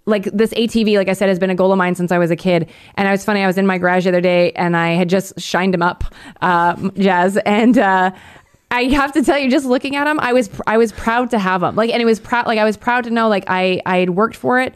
like 0.06 0.26
this 0.26 0.52
ATV, 0.54 0.98
like 0.98 1.08
I 1.08 1.14
said, 1.14 1.30
has 1.30 1.38
been 1.40 1.52
a 1.52 1.56
goal 1.56 1.72
of 1.72 1.78
mine 1.78 1.94
since 1.96 2.12
I 2.12 2.18
was 2.18 2.32
a 2.32 2.36
kid. 2.36 2.70
And 2.96 3.08
I 3.08 3.12
was 3.12 3.24
funny. 3.24 3.44
I 3.44 3.48
was 3.48 3.58
in 3.58 3.68
my 3.68 3.78
garage 3.78 4.06
the 4.06 4.10
other 4.10 4.22
day 4.22 4.52
and 4.54 4.76
I 4.76 4.90
had 4.94 5.08
just 5.08 5.40
shined 5.40 5.76
him 5.76 5.82
up, 5.82 6.04
uh, 6.42 6.76
Jazz, 6.98 7.38
and. 7.38 7.78
uh 7.78 8.12
I 8.72 8.84
have 8.84 9.12
to 9.14 9.24
tell 9.24 9.40
you, 9.40 9.50
just 9.50 9.66
looking 9.66 9.96
at 9.96 10.06
him, 10.06 10.20
I 10.20 10.32
was 10.32 10.48
I 10.68 10.78
was 10.78 10.92
proud 10.92 11.32
to 11.32 11.40
have 11.40 11.64
him. 11.64 11.76
Like, 11.76 11.90
and 11.90 12.04
it 12.04 12.06
was 12.06 12.20
proud. 12.20 12.46
Like, 12.46 12.60
I 12.60 12.64
was 12.64 12.78
proud 12.78 13.04
to 13.06 13.10
know, 13.10 13.28
like, 13.28 13.46
I 13.48 13.82
I 13.86 13.98
had 13.98 14.12
worked 14.12 14.36
for 14.36 14.60
it. 14.60 14.76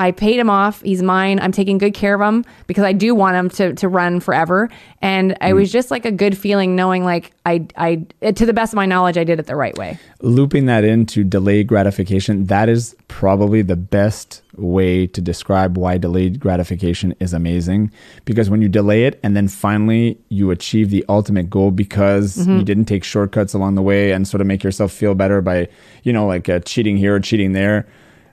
I 0.00 0.12
paid 0.12 0.38
him 0.40 0.48
off. 0.48 0.80
He's 0.82 1.02
mine. 1.02 1.38
I'm 1.40 1.52
taking 1.52 1.76
good 1.78 1.92
care 1.94 2.14
of 2.14 2.20
him 2.20 2.44
because 2.66 2.84
I 2.84 2.92
do 2.92 3.14
want 3.14 3.36
him 3.36 3.50
to 3.50 3.74
to 3.74 3.88
run 3.88 4.18
forever. 4.20 4.68
And 5.02 5.36
it 5.42 5.52
was 5.52 5.70
just 5.70 5.90
like 5.90 6.04
a 6.06 6.10
good 6.10 6.36
feeling 6.36 6.74
knowing 6.74 7.04
like 7.04 7.32
I 7.44 7.66
I 7.76 8.06
to 8.32 8.46
the 8.46 8.52
best 8.54 8.72
of 8.72 8.76
my 8.76 8.86
knowledge 8.86 9.18
I 9.18 9.24
did 9.24 9.38
it 9.38 9.46
the 9.46 9.56
right 9.56 9.76
way. 9.76 9.98
Looping 10.22 10.64
that 10.66 10.84
into 10.84 11.22
delayed 11.22 11.66
gratification, 11.66 12.46
that 12.46 12.68
is 12.68 12.96
probably 13.08 13.60
the 13.62 13.76
best 13.76 14.42
way 14.56 15.06
to 15.06 15.20
describe 15.20 15.76
why 15.76 15.96
delayed 15.98 16.40
gratification 16.40 17.14
is 17.20 17.32
amazing 17.32 17.90
because 18.24 18.50
when 18.50 18.60
you 18.60 18.68
delay 18.68 19.04
it 19.04 19.18
and 19.22 19.36
then 19.36 19.48
finally 19.48 20.18
you 20.28 20.50
achieve 20.50 20.90
the 20.90 21.04
ultimate 21.08 21.48
goal 21.48 21.70
because 21.70 22.38
Mm-hmm. 22.38 22.58
you 22.58 22.64
didn't 22.64 22.84
take 22.86 23.04
shortcuts 23.04 23.54
along 23.54 23.74
the 23.74 23.82
way 23.82 24.12
and 24.12 24.26
sort 24.26 24.40
of 24.40 24.46
make 24.46 24.62
yourself 24.64 24.92
feel 24.92 25.14
better 25.14 25.40
by 25.42 25.68
you 26.04 26.12
know 26.12 26.26
like 26.26 26.48
uh, 26.48 26.60
cheating 26.60 26.96
here 26.96 27.14
or 27.16 27.20
cheating 27.20 27.52
there 27.52 27.86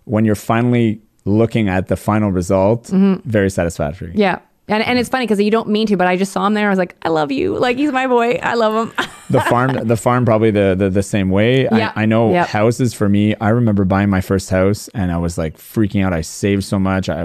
when 0.05 0.23
you're 0.25 0.35
finally 0.35 1.01
looking 1.27 1.67
at 1.69 1.87
the 1.87 1.95
final 1.97 2.31
result 2.31 2.87
very 3.25 3.49
satisfactory 3.49 4.09
Mm-hmm. 4.09 4.19
Yeah. 4.19 4.39
And, 4.69 4.83
and 4.83 4.99
it's 4.99 5.07
funny 5.07 5.25
because 5.25 5.39
you 5.39 5.49
don't 5.49 5.69
mean 5.69 5.87
to, 5.87 5.95
but 5.95 6.07
I 6.07 6.17
just 6.17 6.33
saw 6.33 6.45
him 6.45 6.53
there. 6.53 6.67
I 6.67 6.69
was 6.69 6.77
like, 6.77 6.93
I 7.03 7.07
love 7.07 7.31
you. 7.31 7.57
Like, 7.57 7.77
he's 7.77 7.93
my 7.93 8.05
boy. 8.05 8.31
I 8.43 8.55
love 8.55 8.75
him. 8.89 9.05
the 9.29 9.39
farm 9.39 9.87
the 9.87 9.95
farm 9.95 10.25
probably 10.25 10.51
the 10.51 10.75
the, 10.77 10.89
the 10.89 11.03
same 11.03 11.29
way 11.29 11.63
Yeah. 11.63 11.93
I, 11.95 12.03
I 12.03 12.05
know 12.05 12.31
Yep. 12.33 12.47
houses 12.47 12.93
for 12.93 13.07
me 13.09 13.35
i 13.41 13.49
remember 13.49 13.83
buying 13.85 14.09
my 14.09 14.21
first 14.21 14.49
house 14.49 14.87
and 14.93 15.11
i 15.11 15.17
was 15.17 15.37
like 15.37 15.57
freaking 15.57 16.01
out 16.05 16.13
i 16.13 16.21
saved 16.21 16.63
so 16.63 16.79
much 16.79 17.09
i 17.09 17.23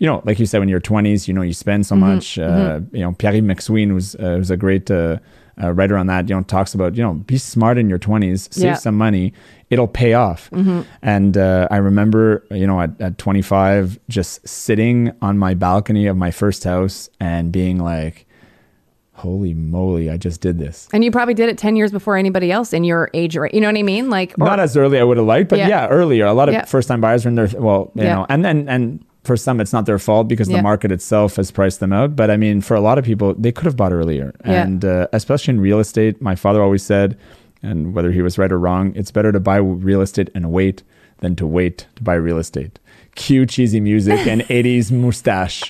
you 0.00 0.06
know 0.08 0.20
like 0.26 0.38
you 0.38 0.44
said 0.46 0.58
when 0.60 0.68
you're 0.68 0.80
20s 0.80 1.26
you 1.26 1.32
know 1.32 1.40
you 1.40 1.54
spend 1.54 1.84
Mm-hmm. 1.84 1.88
so 1.88 1.96
much 1.96 2.38
uh, 2.38 2.80
you 2.92 3.00
know 3.00 3.12
pierre 3.12 3.32
mcsween 3.42 3.94
was 3.94 4.14
uh, 4.16 4.36
was 4.38 4.50
a 4.50 4.58
great 4.58 4.90
uh, 4.90 5.16
uh, 5.62 5.72
writer 5.72 5.96
on 5.96 6.06
that 6.06 6.28
you 6.28 6.34
know 6.36 6.42
talks 6.42 6.74
about 6.74 6.96
you 6.96 7.02
know 7.02 7.14
be 7.14 7.38
smart 7.38 7.78
in 7.78 7.88
your 7.88 7.98
20s 7.98 8.52
save 8.52 8.64
Yeah. 8.64 8.74
some 8.74 8.96
money 8.96 9.32
it'll 9.70 9.86
pay 9.88 10.14
off 10.14 10.50
and 11.02 11.36
uh, 11.36 11.68
i 11.70 11.76
remember 11.76 12.44
you 12.50 12.66
know 12.66 12.80
at, 12.80 12.98
at 13.00 13.18
25 13.18 13.98
just 14.08 14.46
sitting 14.48 15.12
on 15.20 15.36
my 15.38 15.54
balcony 15.54 16.06
of 16.06 16.16
my 16.16 16.30
first 16.30 16.64
house 16.64 17.10
and 17.20 17.52
being 17.52 17.78
like 17.78 18.26
holy 19.12 19.52
moly 19.52 20.08
i 20.10 20.16
just 20.16 20.40
did 20.40 20.58
this 20.58 20.88
and 20.92 21.04
you 21.04 21.10
probably 21.10 21.34
did 21.34 21.48
it 21.48 21.58
10 21.58 21.74
years 21.76 21.90
before 21.90 22.16
anybody 22.16 22.52
else 22.52 22.72
in 22.72 22.84
your 22.84 23.10
age, 23.14 23.36
right? 23.36 23.52
You 23.52 23.60
know 23.60 23.66
what 23.66 23.76
I 23.76 23.82
mean? 23.82 24.08
Like, 24.10 24.32
or- 24.40 24.46
not 24.46 24.60
as 24.60 24.76
early 24.76 24.98
I 24.98 25.02
would 25.04 25.16
have 25.16 25.26
liked, 25.26 25.48
but 25.50 25.58
Yeah. 25.58 25.68
yeah, 25.68 25.88
earlier. 25.88 26.24
A 26.26 26.32
lot 26.32 26.48
of 26.48 26.54
Yeah. 26.54 26.64
first 26.64 26.86
time 26.88 27.00
buyers 27.00 27.26
are 27.26 27.28
in 27.28 27.34
their 27.34 27.48
well, 27.58 27.90
you 27.96 28.04
Yeah. 28.04 28.14
know, 28.14 28.26
and 28.28 28.44
then 28.44 28.68
and 28.68 29.04
for 29.24 29.36
some 29.36 29.60
it's 29.60 29.72
not 29.72 29.84
their 29.86 29.98
fault 29.98 30.28
because 30.28 30.46
the 30.48 30.62
market 30.62 30.90
itself 30.92 31.36
has 31.36 31.50
priced 31.50 31.80
them 31.80 31.92
out. 31.92 32.14
But 32.16 32.30
I 32.30 32.36
mean, 32.36 32.60
for 32.60 32.74
a 32.76 32.80
lot 32.80 32.96
of 32.96 33.04
people, 33.04 33.34
they 33.34 33.50
could 33.52 33.64
have 33.66 33.76
bought 33.76 33.92
earlier, 33.92 34.32
and 34.44 34.84
uh, 34.84 35.08
especially 35.12 35.54
in 35.54 35.60
real 35.60 35.80
estate. 35.80 36.22
My 36.22 36.34
father 36.36 36.62
always 36.62 36.82
said, 36.84 37.16
and 37.62 37.94
whether 37.94 38.12
he 38.12 38.22
was 38.22 38.38
right 38.38 38.50
or 38.52 38.58
wrong, 38.58 38.92
it's 38.94 39.10
better 39.10 39.32
to 39.32 39.40
buy 39.40 39.56
real 39.56 40.00
estate 40.00 40.30
and 40.34 40.50
wait 40.52 40.82
than 41.20 41.34
to 41.36 41.46
wait 41.46 41.86
to 41.96 42.02
buy 42.02 42.14
real 42.14 42.38
estate. 42.38 42.78
Cue 43.16 43.44
cheesy 43.46 43.80
music 43.80 44.26
and 44.26 44.42
80s 44.48 44.92
mustache. 44.92 45.62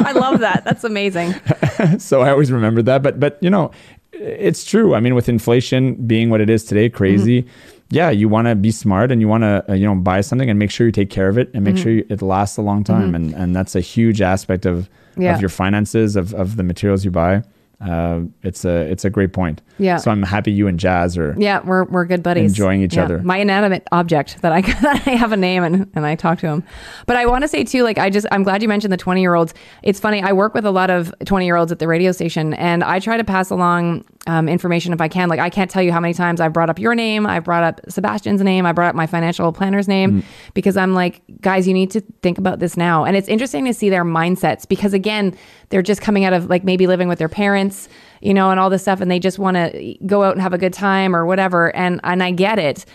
I 0.00 0.12
love 0.12 0.40
that. 0.40 0.64
That's 0.64 0.84
amazing. 0.84 1.34
so 1.98 2.20
I 2.20 2.30
always 2.30 2.52
remember 2.52 2.82
that. 2.82 3.02
But 3.02 3.18
but 3.18 3.38
you 3.40 3.48
know, 3.50 3.70
it's 4.12 4.64
true. 4.64 4.94
I 4.94 5.00
mean, 5.00 5.14
with 5.14 5.28
inflation 5.28 5.94
being 6.06 6.28
what 6.30 6.40
it 6.40 6.50
is 6.50 6.64
today, 6.64 6.88
crazy. 6.90 7.42
Mm-hmm. 7.42 7.68
Yeah, 7.90 8.08
you 8.10 8.26
want 8.28 8.48
to 8.48 8.54
be 8.54 8.70
smart 8.70 9.12
and 9.12 9.20
you 9.20 9.28
want 9.28 9.42
to 9.42 9.64
uh, 9.68 9.74
you 9.74 9.86
know 9.86 9.94
buy 9.94 10.20
something 10.22 10.48
and 10.48 10.58
make 10.58 10.70
sure 10.70 10.86
you 10.86 10.92
take 10.92 11.10
care 11.10 11.28
of 11.28 11.36
it 11.38 11.50
and 11.54 11.64
make 11.64 11.74
Mm-hmm. 11.74 11.82
sure 11.82 12.04
it 12.08 12.22
lasts 12.22 12.56
a 12.58 12.62
long 12.62 12.84
time. 12.84 13.14
And 13.14 13.34
and 13.34 13.54
that's 13.56 13.74
a 13.74 13.80
huge 13.80 14.20
aspect 14.20 14.66
of 14.66 14.88
Yeah. 15.16 15.34
of 15.34 15.40
your 15.40 15.50
finances 15.50 16.16
of 16.16 16.34
of 16.34 16.56
the 16.56 16.62
materials 16.62 17.04
you 17.04 17.10
buy. 17.10 17.42
Uh, 17.82 18.20
it's 18.42 18.64
a 18.64 18.82
it's 18.90 19.04
a 19.04 19.10
great 19.10 19.32
point. 19.32 19.60
Yeah. 19.78 19.96
So 19.96 20.10
I'm 20.12 20.22
happy 20.22 20.52
you 20.52 20.68
and 20.68 20.78
Jazz 20.78 21.18
are. 21.18 21.34
Yeah, 21.36 21.60
we're, 21.64 21.84
we're 21.84 22.04
good 22.04 22.22
buddies. 22.22 22.52
Enjoying 22.52 22.80
each 22.82 22.94
Yeah. 22.94 23.04
other. 23.04 23.18
My 23.22 23.38
inanimate 23.38 23.86
object 23.90 24.40
that 24.42 24.52
I 24.52 24.60
that 24.82 25.02
I 25.06 25.10
have 25.10 25.32
a 25.32 25.36
name 25.36 25.64
and, 25.64 25.90
and 25.94 26.06
I 26.06 26.14
talk 26.14 26.38
to 26.40 26.46
him. 26.46 26.62
But 27.06 27.16
I 27.16 27.26
want 27.26 27.42
to 27.42 27.48
say 27.48 27.64
too, 27.64 27.82
like 27.82 27.98
I 27.98 28.08
just 28.08 28.26
I'm 28.30 28.44
glad 28.44 28.62
you 28.62 28.68
mentioned 28.68 28.92
the 28.92 28.96
20 28.96 29.20
year 29.20 29.34
olds. 29.34 29.52
It's 29.82 29.98
funny. 29.98 30.22
I 30.22 30.32
work 30.32 30.54
with 30.54 30.64
a 30.64 30.70
lot 30.70 30.90
of 30.90 31.12
20 31.24 31.44
year 31.44 31.56
olds 31.56 31.72
at 31.72 31.80
the 31.80 31.88
radio 31.88 32.12
station, 32.12 32.54
and 32.54 32.84
I 32.84 33.00
try 33.00 33.16
to 33.16 33.24
pass 33.24 33.50
along 33.50 34.04
um, 34.26 34.48
information 34.48 34.92
if 34.92 35.00
I 35.00 35.08
can. 35.08 35.28
Like 35.28 35.40
I 35.40 35.50
can't 35.50 35.70
tell 35.70 35.82
you 35.82 35.92
how 35.92 36.00
many 36.00 36.14
times 36.14 36.40
I've 36.40 36.52
brought 36.52 36.70
up 36.70 36.78
your 36.78 36.94
name, 36.94 37.26
I've 37.26 37.44
brought 37.44 37.64
up 37.64 37.80
Sebastian's 37.88 38.42
name, 38.42 38.66
I 38.66 38.72
brought 38.72 38.88
up 38.88 38.94
my 38.94 39.06
financial 39.06 39.52
planner's 39.52 39.88
name 39.88 40.22
because 40.54 40.76
I'm 40.76 40.94
like, 40.94 41.22
guys, 41.40 41.66
you 41.66 41.74
need 41.74 41.90
to 41.92 42.00
think 42.22 42.38
about 42.38 42.58
this 42.58 42.76
now. 42.76 43.04
And 43.04 43.16
it's 43.16 43.28
interesting 43.28 43.64
to 43.64 43.74
see 43.74 43.90
their 43.90 44.04
mindsets 44.04 44.68
because 44.68 44.92
again, 44.94 45.36
they're 45.70 45.82
just 45.82 46.00
coming 46.00 46.24
out 46.24 46.32
of 46.32 46.48
like 46.48 46.64
maybe 46.64 46.86
living 46.86 47.08
with 47.08 47.18
their 47.18 47.28
parents 47.28 47.88
you 48.22 48.32
know, 48.32 48.50
and 48.50 48.60
all 48.60 48.70
this 48.70 48.82
stuff, 48.82 49.00
and 49.00 49.10
they 49.10 49.18
just 49.18 49.38
want 49.38 49.56
to 49.56 49.96
go 50.06 50.22
out 50.22 50.32
and 50.32 50.40
have 50.40 50.52
a 50.52 50.58
good 50.58 50.72
time 50.72 51.14
or 51.14 51.26
whatever. 51.26 51.74
And 51.74 52.00
and 52.04 52.22
I 52.22 52.30
get 52.30 52.58
it, 52.58 52.86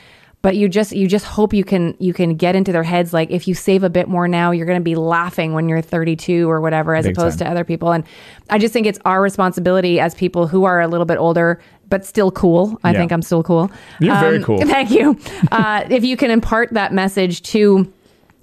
but 0.48 0.56
you 0.56 0.70
just 0.70 0.94
you 0.94 1.08
just 1.10 1.26
hope 1.26 1.54
you 1.54 1.66
can 1.66 1.94
you 2.00 2.14
can 2.14 2.36
get 2.36 2.56
into 2.56 2.72
their 2.72 2.84
heads 2.84 3.12
like 3.12 3.30
if 3.32 3.50
you 3.50 3.54
save 3.54 3.84
a 3.84 3.90
bit 3.90 4.08
more 4.08 4.30
now, 4.30 4.52
you're 4.52 4.66
going 4.66 4.80
to 4.80 4.84
be 4.84 4.96
laughing 4.96 5.52
when 5.52 5.68
you're 5.68 5.82
32 5.82 6.50
or 6.50 6.62
whatever, 6.62 6.96
as 6.96 7.04
Big 7.06 7.18
opposed 7.18 7.40
time. 7.40 7.48
to 7.48 7.52
other 7.52 7.66
people. 7.66 7.92
And 7.92 8.06
I 8.50 8.58
just 8.58 8.72
think 8.74 8.88
it's 8.88 9.00
our 9.04 9.22
responsibility 9.22 10.00
as 10.00 10.16
people 10.16 10.48
who 10.48 10.64
are 10.64 10.80
a 10.80 10.88
little 10.88 11.06
bit 11.06 11.18
older 11.18 11.60
but 11.90 12.06
still 12.06 12.32
cool. 12.32 12.80
I 12.86 12.92
Yeah. 12.92 13.00
think 13.00 13.12
I'm 13.12 13.22
still 13.22 13.44
cool. 13.44 13.64
Um, 13.64 13.72
You're 14.00 14.20
very 14.20 14.42
cool. 14.44 14.58
Thank 14.66 14.92
you. 14.92 15.18
Uh, 15.52 15.84
if 15.90 16.06
you 16.06 16.16
can 16.16 16.32
impart 16.32 16.70
that 16.74 16.94
message 16.94 17.42
to 17.54 17.92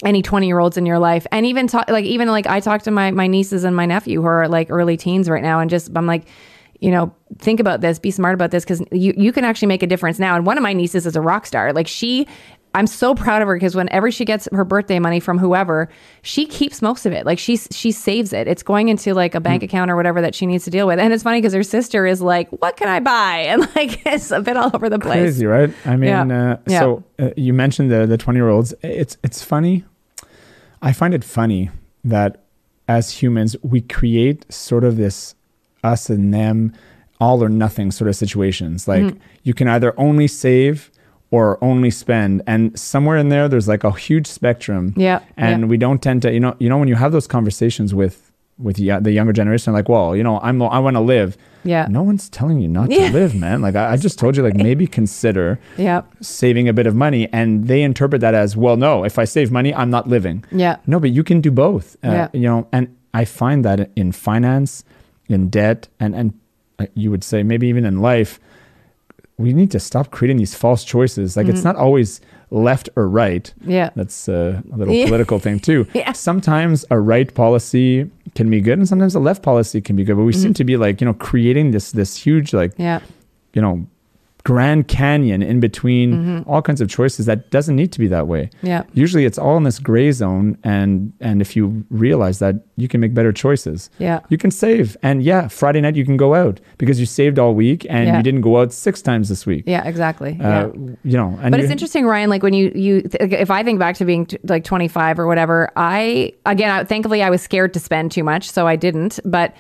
any 0.05 0.21
20 0.21 0.47
year 0.47 0.59
olds 0.59 0.77
in 0.77 0.85
your 0.85 0.99
life 0.99 1.27
and 1.33 1.47
even 1.47 1.67
talk 1.67 1.89
like 1.89 2.05
even 2.05 2.29
like 2.29 2.47
i 2.47 2.61
talk 2.61 2.83
to 2.83 2.91
my 2.91 3.11
my 3.13 3.27
nieces 3.27 3.65
and 3.65 3.75
my 3.75 3.87
nephew 3.87 4.21
who 4.21 4.27
are 4.27 4.47
like 4.49 4.67
early 4.71 4.97
teens 4.99 5.31
right 5.31 5.43
now 5.43 5.61
and 5.61 5.71
just 5.71 5.89
i'm 5.97 6.07
like 6.07 6.27
you 6.85 6.91
know 6.91 7.13
think 7.39 7.59
about 7.61 7.81
this 7.81 7.99
be 7.99 8.11
smart 8.11 8.35
about 8.35 8.51
this 8.51 8.63
because 8.65 8.81
you 8.93 9.15
you 9.17 9.33
can 9.33 9.45
actually 9.45 9.69
make 9.69 9.83
a 9.83 9.87
difference 9.87 10.19
now 10.19 10.37
and 10.37 10.45
one 10.47 10.57
of 10.59 10.63
my 10.63 10.73
nieces 10.73 11.07
is 11.07 11.17
a 11.17 11.21
rock 11.21 11.47
star 11.47 11.73
like 11.73 11.89
she 11.89 12.27
i'm 12.77 12.87
so 12.87 13.15
proud 13.15 13.41
of 13.43 13.49
her 13.49 13.55
because 13.55 13.75
whenever 13.75 14.11
she 14.11 14.25
gets 14.25 14.49
her 14.53 14.65
birthday 14.65 14.99
money 14.99 15.21
from 15.21 15.39
whoever 15.39 15.89
she 16.23 16.45
keeps 16.45 16.83
most 16.83 17.07
of 17.07 17.13
it 17.13 17.25
like 17.25 17.39
she 17.39 17.57
she 17.57 17.91
saves 17.93 18.33
it 18.33 18.47
it's 18.49 18.63
going 18.63 18.89
into 18.89 19.15
like 19.15 19.35
a 19.35 19.41
bank 19.41 19.63
Mm. 19.63 19.67
account 19.67 19.91
or 19.93 19.97
whatever 19.97 20.21
that 20.21 20.35
she 20.35 20.45
needs 20.47 20.65
to 20.65 20.71
deal 20.71 20.87
with 20.87 20.99
and 20.99 21.13
it's 21.13 21.23
funny 21.23 21.39
because 21.41 21.55
her 21.55 21.63
sister 21.63 22.05
is 22.07 22.21
like 22.21 22.49
what 22.61 22.77
can 22.77 22.89
i 22.89 23.01
buy 23.01 23.37
and 23.51 23.61
like 23.77 24.05
it's 24.07 24.31
a 24.31 24.41
bit 24.41 24.57
all 24.57 24.71
over 24.75 24.89
the 24.91 24.99
place 24.99 25.21
Crazy, 25.23 25.47
right? 25.47 25.73
I 25.87 25.97
mean, 25.97 26.11
Yeah. 26.11 26.53
uh, 26.53 26.57
Yeah. 26.67 26.81
so 26.81 27.05
uh, 27.19 27.31
you 27.37 27.55
mentioned 27.55 27.91
the 27.91 28.07
the 28.07 28.19
20 28.19 28.37
year 28.39 28.49
olds. 28.49 28.75
It's 28.83 29.17
it's 29.23 29.43
funny. 29.43 29.85
I 30.83 30.93
find 30.93 31.15
it 31.15 31.25
funny 31.25 31.71
that 32.05 32.43
as 32.89 33.23
humans 33.23 33.57
we 33.63 33.81
create 33.81 34.45
sort 34.53 34.85
of 34.85 34.97
this 34.97 35.35
us 35.85 36.11
and 36.11 36.33
them, 36.35 36.73
all 37.21 37.43
or 37.45 37.49
nothing 37.49 37.91
sort 37.93 38.09
of 38.09 38.17
situations. 38.17 38.89
Like 38.89 39.03
Mm-hmm. 39.03 39.19
you 39.45 39.55
can 39.55 39.69
either 39.69 39.93
only 39.99 40.27
save 40.29 40.91
or 41.31 41.59
only 41.65 41.91
spend, 41.91 42.43
and 42.47 42.79
somewhere 42.79 43.17
in 43.17 43.29
there, 43.29 43.49
there's 43.49 43.67
like 43.69 43.83
a 43.85 43.91
huge 43.93 44.27
spectrum. 44.27 44.95
Yeah, 44.97 45.21
and 45.37 45.63
yeah. 45.63 45.67
we 45.67 45.77
don't 45.77 46.01
tend 46.01 46.23
to, 46.23 46.33
you 46.33 46.39
know, 46.41 46.55
you 46.61 46.69
know, 46.69 46.79
when 46.79 46.87
you 46.89 46.95
have 46.95 47.13
those 47.13 47.27
conversations 47.27 47.93
with 47.95 48.31
with 48.57 48.77
the, 48.77 49.01
the 49.01 49.11
younger 49.11 49.33
generation, 49.33 49.73
like, 49.73 49.89
well, 49.89 50.15
you 50.15 50.23
know, 50.23 50.39
I'm 50.41 50.63
I 50.63 50.79
want 50.79 50.95
to 50.97 51.01
live. 51.01 51.37
Yeah. 51.65 51.87
No 51.91 52.03
one's 52.05 52.29
telling 52.29 52.61
you 52.61 52.69
not 52.69 52.89
to 52.91 53.11
live, 53.11 53.35
man. 53.35 53.63
Like 53.63 53.75
I, 53.75 53.93
I 53.93 53.97
just 53.97 54.17
told 54.19 54.37
you, 54.37 54.45
like 54.45 54.55
maybe 54.55 54.87
consider 54.87 55.59
yeah 55.77 56.03
saving 56.21 56.69
a 56.69 56.73
bit 56.73 56.87
of 56.87 56.95
money, 56.95 57.29
and 57.33 57.67
they 57.67 57.83
interpret 57.83 58.21
that 58.21 58.35
as, 58.35 58.57
well, 58.57 58.77
no, 58.77 59.05
if 59.05 59.19
I 59.19 59.25
save 59.25 59.51
money, 59.51 59.75
I'm 59.75 59.91
not 59.91 60.07
living. 60.09 60.45
Yeah. 60.53 60.77
No, 60.87 61.01
but 61.01 61.11
you 61.11 61.25
can 61.25 61.41
do 61.41 61.51
both. 61.51 61.97
Uh, 62.05 62.11
Yeah. 62.13 62.29
You 62.33 62.47
know, 62.51 62.69
and 62.73 62.95
I 63.13 63.25
find 63.25 63.65
that 63.65 63.91
in 63.97 64.13
finance, 64.13 64.85
in 65.29 65.49
debt, 65.49 65.89
and 66.01 66.15
and 66.15 66.33
uh, 66.79 66.87
you 66.95 67.11
would 67.11 67.25
say 67.25 67.43
maybe 67.43 67.67
even 67.69 67.85
in 67.85 68.01
life, 68.01 68.39
we 69.39 69.53
need 69.53 69.71
to 69.73 69.81
stop 69.81 70.11
creating 70.11 70.37
these 70.39 70.55
false 70.55 70.85
choices. 70.85 71.37
Like 71.37 71.49
it's 71.49 71.65
not 71.65 71.77
always 71.77 72.21
left 72.51 72.89
or 72.97 73.09
right. 73.09 73.53
Mm-hmm. 73.61 73.71
Yeah. 73.71 73.91
That's 73.97 74.29
uh, 74.29 74.61
a 74.73 74.77
little 74.77 74.95
Yeah. 74.99 75.07
political 75.07 75.39
thing 75.39 75.59
too. 75.61 75.87
Yeah. 75.95 76.13
Sometimes 76.13 76.85
a 76.91 76.99
right 77.01 77.33
policy 77.35 78.11
can 78.35 78.49
be 78.51 78.61
good, 78.61 78.79
and 78.79 78.89
sometimes 78.89 79.15
a 79.15 79.21
left 79.21 79.43
policy 79.43 79.81
can 79.81 79.97
be 79.97 80.05
good. 80.05 80.17
But 80.17 80.25
we 80.25 80.33
Mm-hmm. 80.33 80.43
seem 80.43 80.55
to 80.55 80.65
be 80.65 80.77
like 80.77 81.01
you 81.01 81.07
know 81.07 81.15
creating 81.15 81.71
this 81.73 81.93
this 81.93 82.17
huge 82.17 82.53
like 82.53 82.73
yeah 82.79 83.01
you 83.55 83.63
know 83.63 83.87
grand 84.45 84.87
canyon 84.89 85.43
in 85.43 85.59
between 85.59 86.45
all 86.47 86.61
kinds 86.61 86.83
of 86.83 86.89
choices 86.89 87.25
that 87.25 87.51
doesn't 87.51 87.77
need 87.77 87.91
to 87.93 87.99
be 87.99 88.07
that 88.09 88.29
way. 88.29 88.45
Mm-hmm. 88.59 88.67
Yeah. 88.67 88.83
Usually 88.93 89.25
it's 89.25 89.39
all 89.39 89.57
in 89.57 89.63
this 89.63 89.79
gray 89.79 90.13
zone 90.13 90.59
and 90.63 91.13
and 91.21 91.41
if 91.41 91.57
you 91.57 91.83
realize 91.89 92.41
that 92.41 92.57
you 92.77 92.87
can 92.87 93.01
make 93.01 93.15
better 93.15 93.33
choices. 93.33 93.89
Yeah. 93.99 94.21
You 94.29 94.37
can 94.37 94.51
save 94.51 94.97
and 95.03 95.23
yeah, 95.23 95.49
Friday 95.49 95.81
night 95.81 95.97
you 95.97 96.05
can 96.05 96.19
go 96.19 96.35
out 96.35 96.61
because 96.77 97.01
you 97.01 97.07
saved 97.07 97.39
all 97.39 97.55
week 97.55 97.87
and 97.89 98.07
Yeah. 98.07 98.17
you 98.19 98.23
didn't 98.23 98.43
go 98.43 98.61
out 98.61 98.73
6 98.73 99.01
times 99.03 99.31
this 99.31 99.47
week. 99.47 99.65
Yeah, 99.67 99.83
exactly. 99.89 100.39
Uh, 100.39 100.45
yeah. 100.45 100.67
you 101.05 101.17
know, 101.17 101.39
and 101.41 101.51
But 101.51 101.61
it's 101.61 101.71
interesting, 101.71 102.05
Ryan. 102.05 102.29
Like 102.29 102.43
when 102.43 102.53
you 102.53 102.71
you, 102.75 103.01
th- 103.01 103.33
if 103.33 103.51
I 103.51 103.63
think 103.63 103.79
back 103.79 103.97
to 103.97 104.05
being 104.05 104.27
t- 104.27 104.37
like 104.45 104.65
25 104.65 105.19
or 105.21 105.27
whatever, 105.27 105.71
I 105.77 106.33
again, 106.45 106.71
I, 106.71 106.85
thankfully, 106.85 107.23
I 107.23 107.31
was 107.31 107.41
scared 107.41 107.73
to 107.75 107.81
spend 107.81 108.13
too 108.13 108.23
much, 108.25 108.51
so 108.51 108.67
I 108.67 108.77
didn't. 108.77 109.21
But 109.25 109.55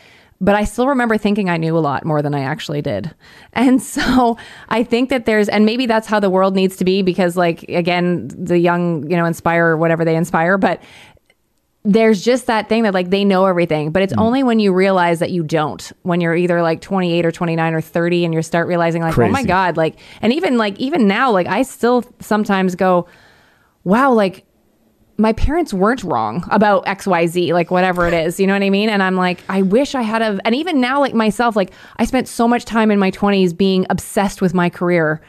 but 0.45 0.55
I 0.55 0.64
still 0.64 0.88
remember 0.88 1.16
thinking 1.18 1.49
I 1.49 1.57
knew 1.57 1.76
a 1.76 1.80
lot 1.80 2.05
more 2.05 2.20
than 2.22 2.34
I 2.34 2.40
actually 2.40 2.82
did, 2.82 3.14
and 3.53 3.80
so 3.82 4.36
I 4.68 4.84
think 4.84 5.11
that 5.11 5.26
there's, 5.26 5.49
and 5.49 5.64
maybe 5.64 5.86
that's 5.86 6.07
how 6.07 6.20
the 6.20 6.30
world 6.30 6.55
needs 6.55 6.76
to 6.76 6.84
be 6.84 7.03
because, 7.03 7.36
like, 7.36 7.62
again, 7.68 8.28
the 8.28 8.59
young, 8.59 9.09
you 9.11 9.16
know, 9.16 9.24
inspire 9.24 9.76
whatever 9.76 10.05
they 10.05 10.16
inspire, 10.16 10.59
but 10.59 10.80
there's 11.86 12.24
just 12.24 12.47
that 12.47 12.66
thing 12.70 12.84
that 12.84 12.95
like 12.95 13.11
they 13.11 13.26
know 13.26 13.45
everything 13.45 13.90
but 13.92 14.01
it's 14.03 14.14
Mm. 14.14 14.22
only 14.22 14.42
when 14.42 14.59
you 14.59 14.72
realize 14.72 15.18
that 15.18 15.30
you 15.32 15.42
don't 15.42 15.92
when 16.01 16.18
you're 16.22 16.34
either 16.34 16.62
like 16.62 16.80
28 16.80 17.26
or 17.26 17.30
29 17.30 17.74
or 17.74 17.82
30 17.82 18.24
and 18.24 18.32
you 18.32 18.40
start 18.40 18.68
realizing 18.68 19.03
like 19.03 19.12
oh 19.18 19.28
my 19.28 19.42
god 19.45 19.76
like 19.76 19.97
and 20.22 20.32
even 20.32 20.57
like 20.57 20.78
even 20.80 21.07
now 21.07 21.30
like 21.30 21.47
i 21.47 21.61
still 21.61 22.03
sometimes 22.20 22.74
go 22.74 23.07
wow 23.84 24.11
like 24.12 24.47
my 25.16 25.32
parents 25.32 25.72
weren't 25.72 26.02
wrong 26.02 26.44
about 26.50 26.84
XYZ, 26.86 27.52
like 27.52 27.70
whatever 27.70 28.08
it 28.08 28.14
is, 28.14 28.40
you 28.40 28.46
know 28.48 28.52
what 28.52 28.62
I 28.62 28.70
mean? 28.70 28.88
And 28.88 29.00
I'm 29.00 29.14
like, 29.14 29.42
I 29.48 29.62
wish 29.62 29.94
I 29.94 30.02
had 30.02 30.22
a, 30.22 30.40
and 30.44 30.56
even 30.56 30.80
now, 30.80 30.98
like 30.98 31.14
myself, 31.14 31.54
like 31.54 31.70
I 31.98 32.04
spent 32.04 32.26
so 32.26 32.48
much 32.48 32.64
time 32.64 32.90
in 32.90 32.98
my 32.98 33.12
20s 33.12 33.56
being 33.56 33.86
obsessed 33.90 34.42
with 34.42 34.54
my 34.54 34.68
career. 34.68 35.20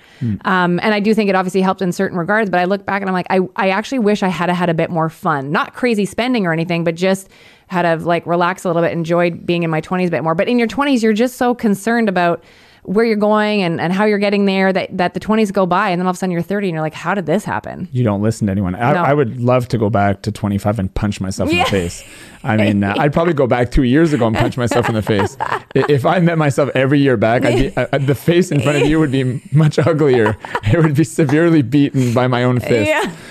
Um, 0.46 0.80
and 0.82 0.94
I 0.94 1.00
do 1.00 1.14
think 1.14 1.30
it 1.30 1.36
obviously 1.36 1.62
helped 1.62 1.84
in 1.84 1.92
certain 1.92 2.18
regards, 2.18 2.50
but 2.50 2.60
I 2.60 2.66
look 2.66 2.84
back 2.86 3.02
and 3.04 3.10
I'm 3.10 3.14
like, 3.14 3.28
I, 3.30 3.42
I 3.56 3.70
actually 3.70 4.00
wish 4.00 4.24
I 4.24 4.30
had 4.30 4.50
a, 4.50 4.56
had 4.56 4.70
a 4.70 4.74
bit 4.74 4.90
more 4.90 5.10
fun, 5.10 5.52
not 5.52 5.76
crazy 5.76 6.06
spending 6.06 6.48
or 6.48 6.54
anything, 6.54 6.84
but 6.84 6.96
just 6.96 7.30
had 7.68 7.84
to 7.84 8.04
like 8.04 8.26
relax 8.26 8.64
a 8.64 8.70
little 8.70 8.82
bit, 8.82 8.92
enjoyed 8.92 9.46
being 9.46 9.62
in 9.62 9.70
my 9.70 9.82
20s 9.82 10.08
a 10.08 10.12
bit 10.12 10.24
more. 10.24 10.34
But 10.34 10.48
in 10.48 10.58
your 10.58 10.68
20s, 10.68 11.04
you're 11.04 11.14
just 11.14 11.38
so 11.38 11.54
concerned 11.54 12.10
about, 12.10 12.44
where 12.86 13.04
you're 13.06 13.16
going 13.16 13.62
and, 13.64 13.82
and 13.82 13.92
how 13.92 14.06
you're 14.06 14.20
getting 14.20 14.46
there 14.46 14.72
that, 14.72 14.96
that 14.98 15.14
the 15.14 15.20
20s 15.20 15.52
go 15.52 15.66
by 15.66 15.90
and 15.90 16.00
then 16.00 16.06
all 16.08 16.12
of 16.12 16.16
a 16.16 16.20
sudden 16.20 16.32
you're 16.32 16.42
30 16.42 16.68
and 16.68 16.74
you're 16.76 16.82
like 16.82 16.94
how 16.94 17.14
did 17.14 17.26
this 17.26 17.44
happen 17.44 17.88
You 17.92 18.04
don't 18.04 18.22
listen 18.22 18.48
to 18.48 18.52
anyone. 18.52 18.76
I, 18.76 18.94
No. 18.94 19.04
I 19.04 19.14
would 19.14 19.42
love 19.42 19.68
to 19.70 19.78
go 19.78 19.90
back 19.90 20.22
to 20.24 20.32
25 20.32 20.80
and 20.80 20.94
punch 20.94 21.20
myself 21.20 21.50
in 21.50 21.58
the 21.58 21.66
face. 21.66 22.04
I 22.44 22.58
mean, 22.58 22.84
uh, 22.84 22.94
I'd 23.00 23.12
probably 23.12 23.34
go 23.34 23.48
back 23.48 23.72
two 23.72 23.84
years 23.84 24.14
ago 24.14 24.28
and 24.28 24.36
punch 24.36 24.56
myself 24.56 24.88
in 24.88 24.94
the 24.94 25.02
face. 25.02 25.36
If 25.74 26.06
I 26.06 26.20
met 26.20 26.38
myself 26.38 26.70
every 26.76 27.00
year 27.00 27.18
back, 27.18 27.44
I'd 27.44 27.58
be, 27.58 27.76
uh, 27.76 27.98
the 27.98 28.14
face 28.14 28.52
in 28.52 28.62
front 28.62 28.82
of 28.84 28.88
you 28.88 29.00
would 29.00 29.12
be 29.12 29.42
much 29.52 29.80
uglier. 29.80 30.38
It 30.72 30.78
would 30.84 30.96
be 30.96 31.04
severely 31.04 31.62
beaten 31.64 32.14
by 32.14 32.28
my 32.28 32.44
own 32.44 32.60
fist. 32.60 32.90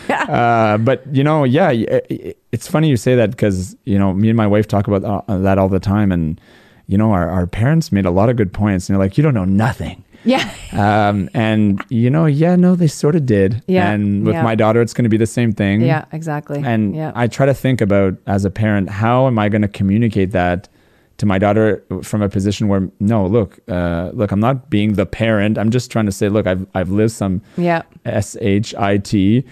yeah 0.08 0.24
Uh, 0.24 0.78
but 0.78 1.02
you 1.14 1.22
know, 1.22 1.44
yeah, 1.44 1.70
it- 1.70 2.38
it's 2.52 2.66
funny 2.68 2.88
you 2.88 2.96
say 2.96 3.14
that 3.16 3.30
because 3.30 3.76
you 3.84 3.98
know 3.98 4.12
me 4.14 4.28
and 4.30 4.36
my 4.36 4.46
wife 4.46 4.66
talk 4.68 4.86
about 4.88 5.04
uh, 5.28 5.38
that 5.38 5.58
all 5.58 5.68
the 5.68 5.80
time, 5.80 6.10
and 6.12 6.40
you 6.86 6.98
know 6.98 7.12
our, 7.12 7.28
our 7.30 7.46
parents 7.46 7.90
made 7.92 8.06
a 8.06 8.10
lot 8.10 8.28
of 8.28 8.36
good 8.36 8.52
points, 8.52 8.88
and 8.88 8.94
they're 8.94 9.04
like, 9.04 9.16
you 9.16 9.22
don't 9.22 9.34
know 9.34 9.44
nothing. 9.44 10.04
yeah 10.24 10.50
Um, 10.74 11.30
and 11.34 11.84
you 11.88 12.10
know, 12.10 12.26
yeah, 12.26 12.56
no, 12.56 12.74
they 12.74 12.88
sort 12.88 13.14
of 13.14 13.26
did. 13.26 13.62
Yeah, 13.68 13.90
And 13.92 14.24
with 14.26 14.34
yeah. 14.34 14.42
my 14.42 14.56
daughter, 14.56 14.82
it's 14.82 14.92
going 14.92 15.04
to 15.04 15.08
be 15.08 15.16
the 15.16 15.26
same 15.26 15.52
thing. 15.52 15.82
yeah 15.82 16.04
exactly 16.12 16.60
And 16.64 16.96
yeah 16.96 17.12
I 17.14 17.28
try 17.28 17.46
to 17.46 17.54
think 17.54 17.80
about 17.80 18.14
as 18.26 18.44
a 18.44 18.50
parent, 18.50 18.90
how 18.90 19.26
am 19.28 19.38
I 19.38 19.48
going 19.48 19.62
to 19.62 19.68
communicate 19.68 20.32
that 20.32 20.68
to 21.18 21.26
my 21.26 21.38
daughter 21.38 21.84
from 22.02 22.22
a 22.22 22.28
position 22.28 22.66
where 22.68 22.88
no, 22.98 23.24
look, 23.26 23.58
uh, 23.68 24.10
look, 24.14 24.32
I'm 24.32 24.40
not 24.40 24.68
being 24.68 24.94
the 24.94 25.06
parent. 25.06 25.58
I'm 25.58 25.70
just 25.70 25.90
trying 25.90 26.06
to 26.06 26.12
say, 26.12 26.28
look, 26.28 26.46
I've 26.46 26.66
I've 26.74 26.90
lived 26.90 27.12
some 27.12 27.40
yeah 27.56 27.82
S 28.04 28.36
H 28.40 28.74
I 28.74 28.98
T, 28.98 29.44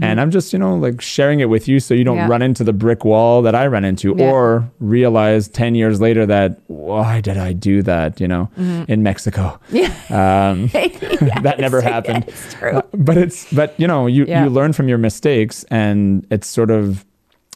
and 0.00 0.20
I'm 0.20 0.30
just 0.30 0.52
you 0.52 0.58
know 0.58 0.74
like 0.76 1.00
sharing 1.00 1.40
it 1.40 1.48
with 1.50 1.68
you 1.68 1.78
so 1.80 1.92
you 1.94 2.04
don't 2.04 2.16
Mm-hmm. 2.16 2.26
Yeah. 2.26 2.32
run 2.32 2.42
into 2.42 2.64
the 2.64 2.72
brick 2.72 3.04
wall 3.04 3.42
that 3.42 3.54
I 3.54 3.66
ran 3.66 3.84
into, 3.84 4.14
Yeah. 4.16 4.30
or 4.30 4.70
realize 4.80 5.46
ten 5.48 5.74
years 5.74 6.00
later 6.00 6.24
that 6.26 6.58
why 6.68 7.20
did 7.20 7.36
I 7.36 7.52
do 7.52 7.82
that? 7.82 8.20
You 8.20 8.28
know, 8.28 8.48
in 8.88 9.02
Mexico. 9.02 9.60
Mm-hmm. 9.70 9.76
yeah 9.76 10.50
Um, 10.50 10.66
that 11.42 11.56
never 11.60 11.80
happened. 11.80 12.24
it's 12.28 12.54
true 12.54 12.80
but 12.94 13.16
it's 13.18 13.52
but 13.52 13.74
you 13.78 13.86
know 13.86 14.06
you 14.06 14.24
Yeah. 14.26 14.44
you 14.44 14.50
learn 14.50 14.72
from 14.72 14.88
your 14.88 14.98
mistakes 14.98 15.64
and 15.70 16.26
it's 16.30 16.48
sort 16.48 16.70
of 16.70 17.04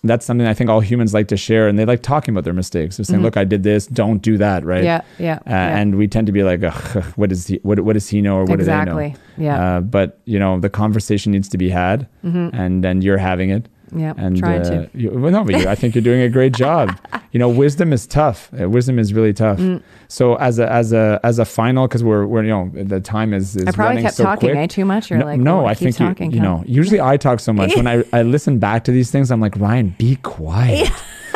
that's 0.04 0.24
something 0.26 0.46
I 0.46 0.54
think 0.54 0.70
all 0.70 0.80
humans 0.80 1.12
like 1.14 1.28
to 1.28 1.36
share 1.36 1.66
and 1.68 1.78
they 1.78 1.84
like 1.84 2.02
talking 2.02 2.32
about 2.34 2.44
their 2.44 2.52
mistakes. 2.54 2.96
They're 2.96 3.04
saying, 3.04 3.22
"Look, 3.22 3.36
I 3.36 3.44
did 3.44 3.62
this. 3.62 3.86
Don't 3.86 4.20
do 4.22 4.36
that." 4.38 4.64
Right? 4.64 4.84
Mm-hmm. 4.84 5.22
yeah 5.22 5.26
yeah, 5.26 5.34
Uh, 5.46 5.50
yeah. 5.50 5.78
And 5.78 5.96
we 5.96 6.06
tend 6.08 6.26
to 6.26 6.32
be 6.32 6.42
like, 6.42 6.62
Ugh, 6.62 7.04
"What 7.16 7.30
does 7.30 7.46
he? 7.46 7.58
What, 7.62 7.80
what 7.80 7.94
does 7.94 8.08
he 8.08 8.20
know? 8.20 8.36
Or 8.36 8.44
what 8.44 8.60
Exactly. 8.60 9.08
do 9.10 9.14
they 9.36 9.44
know?" 9.44 9.46
Yeah. 9.56 9.76
Uh, 9.76 9.80
but 9.80 10.20
you 10.26 10.38
know, 10.38 10.60
the 10.60 10.70
conversation 10.70 11.32
needs 11.32 11.48
to 11.48 11.58
be 11.58 11.70
had, 11.70 12.06
and 12.22 12.84
then 12.84 13.02
you're 13.02 13.18
having 13.18 13.50
it. 13.50 13.68
Yeah 13.94 14.14
And 14.16 14.36
trying 14.36 14.62
uh, 14.62 14.86
to 14.86 14.90
You, 14.94 15.10
well, 15.10 15.32
no, 15.32 15.44
but 15.44 15.54
you, 15.60 15.68
I 15.68 15.74
think 15.74 15.94
you're 15.94 16.02
doing 16.02 16.22
a 16.22 16.28
great 16.28 16.52
job. 16.54 16.98
You 17.34 17.40
know, 17.40 17.48
wisdom 17.48 17.92
is 17.92 18.06
tough. 18.06 18.48
Uh, 18.54 18.70
wisdom 18.70 18.96
is 18.96 19.12
really 19.12 19.32
tough. 19.32 19.58
Mm. 19.58 19.82
So 20.06 20.36
as 20.36 20.60
a 20.60 20.70
as 20.70 20.92
a 20.92 21.18
as 21.24 21.40
a 21.40 21.44
final, 21.44 21.88
because 21.88 22.04
we're 22.04 22.26
we're 22.26 22.44
you 22.44 22.50
know 22.50 22.70
the 22.72 23.00
time 23.00 23.34
is, 23.34 23.56
is 23.56 23.66
I 23.66 23.72
probably 23.72 24.02
kept 24.02 24.14
so 24.14 24.22
talking 24.22 24.50
quick. 24.50 24.56
eh, 24.56 24.66
too 24.68 24.84
much. 24.84 25.10
You're 25.10 25.18
no, 25.18 25.24
like, 25.24 25.40
no, 25.40 25.62
"Oh, 25.62 25.66
I 25.66 25.74
keep 25.74 25.78
think 25.94 25.98
you, 25.98 26.06
talking, 26.06 26.30
you 26.30 26.38
huh?" 26.38 26.44
know. 26.44 26.64
Usually 26.64 27.00
I 27.00 27.16
talk 27.16 27.40
so 27.40 27.52
much 27.52 27.74
when 27.74 27.88
I 27.88 28.04
I 28.12 28.22
listen 28.22 28.60
back 28.60 28.84
to 28.84 28.92
these 28.92 29.10
things. 29.10 29.32
I'm 29.32 29.40
like 29.40 29.56
Ryan, 29.56 29.96
be 29.98 30.14
quiet. 30.22 30.92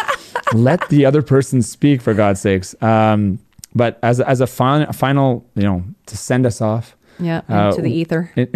Let 0.54 0.88
the 0.88 1.04
other 1.04 1.20
person 1.20 1.62
speak 1.62 2.00
for 2.00 2.14
God's 2.14 2.40
sakes. 2.40 2.80
Um, 2.80 3.40
but 3.74 3.98
as 4.04 4.20
a, 4.20 4.28
as 4.28 4.40
a 4.40 4.46
fin- 4.46 4.92
final, 4.92 5.44
you 5.56 5.64
know, 5.64 5.82
to 6.06 6.16
send 6.16 6.46
us 6.46 6.60
off 6.60 6.96
yeah 7.18 7.42
uh, 7.48 7.72
to 7.72 7.82
the 7.82 7.90
ether 7.90 8.30
it, 8.36 8.54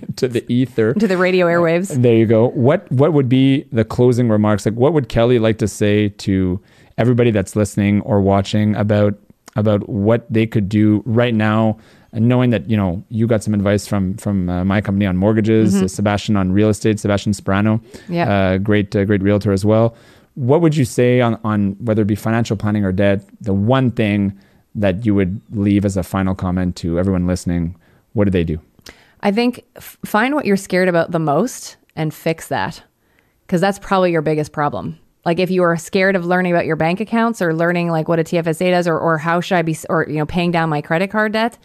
to 0.16 0.28
the 0.28 0.44
ether. 0.52 0.94
to 0.94 1.06
the 1.06 1.16
radio 1.16 1.46
airwaves 1.46 2.00
There 2.02 2.14
you 2.14 2.26
go. 2.26 2.48
What 2.48 2.90
what 2.92 3.12
would 3.12 3.28
be 3.28 3.64
the 3.72 3.84
closing 3.84 4.28
remarks? 4.28 4.64
Like, 4.66 4.74
what 4.74 4.92
would 4.92 5.08
Kelly 5.08 5.38
like 5.38 5.58
to 5.58 5.68
say 5.68 6.08
to 6.08 6.60
everybody 6.98 7.30
that's 7.30 7.56
listening 7.56 8.00
or 8.02 8.20
watching 8.20 8.74
about 8.76 9.14
about 9.56 9.86
what 9.88 10.26
they 10.32 10.46
could 10.46 10.68
do 10.68 11.02
right 11.04 11.34
now, 11.34 11.76
and 12.12 12.26
knowing 12.26 12.50
that 12.50 12.70
you 12.70 12.76
know 12.76 13.02
you 13.10 13.26
got 13.26 13.42
some 13.42 13.52
advice 13.54 13.86
from 13.86 14.14
from 14.16 14.48
uh, 14.48 14.64
my 14.64 14.80
company 14.80 15.06
on 15.06 15.16
mortgages, 15.16 15.82
uh, 15.82 15.88
Sebastian 15.88 16.36
on 16.36 16.52
real 16.52 16.68
estate, 16.70 16.98
Sebastian 17.00 17.32
Sperano, 17.32 17.80
Yeah. 18.08 18.32
uh, 18.32 18.58
great 18.58 18.94
uh, 18.96 19.04
great 19.04 19.22
realtor 19.22 19.52
as 19.52 19.64
well. 19.64 19.94
What 20.34 20.62
would 20.62 20.74
you 20.74 20.84
say 20.86 21.20
on 21.20 21.38
on 21.44 21.76
whether 21.84 22.02
it 22.02 22.06
be 22.06 22.14
financial 22.14 22.56
planning 22.56 22.84
or 22.84 22.92
debt? 22.92 23.24
The 23.42 23.52
one 23.52 23.90
thing 23.90 24.32
that 24.74 25.04
you 25.04 25.14
would 25.14 25.38
leave 25.50 25.84
as 25.84 25.98
a 25.98 26.02
final 26.02 26.34
comment 26.34 26.76
to 26.76 26.98
everyone 26.98 27.26
listening. 27.26 27.76
What 28.14 28.24
do 28.24 28.30
they 28.30 28.44
do? 28.44 28.58
I 29.22 29.32
think 29.32 29.64
f- 29.76 29.98
find 30.04 30.34
what 30.34 30.46
you're 30.46 30.56
scared 30.56 30.88
about 30.88 31.10
the 31.10 31.18
most 31.18 31.76
and 31.96 32.12
fix 32.12 32.48
that. 32.48 32.82
Because 33.46 33.60
that's 33.60 33.78
probably 33.78 34.12
your 34.12 34.22
biggest 34.22 34.52
problem. 34.52 34.98
Like 35.24 35.38
if 35.38 35.50
you 35.50 35.62
are 35.62 35.76
scared 35.76 36.16
of 36.16 36.24
learning 36.24 36.52
about 36.52 36.66
your 36.66 36.76
bank 36.76 37.00
accounts 37.00 37.40
or 37.40 37.54
learning 37.54 37.90
like 37.90 38.08
what 38.08 38.18
a 38.18 38.24
TFSA 38.24 38.70
does 38.70 38.88
or, 38.88 38.98
or 38.98 39.18
how 39.18 39.40
should 39.40 39.56
I 39.56 39.62
be, 39.62 39.76
or, 39.88 40.06
you 40.08 40.16
know, 40.16 40.26
paying 40.26 40.50
down 40.50 40.68
my 40.68 40.80
credit 40.80 41.10
card 41.10 41.32
debt, 41.32 41.58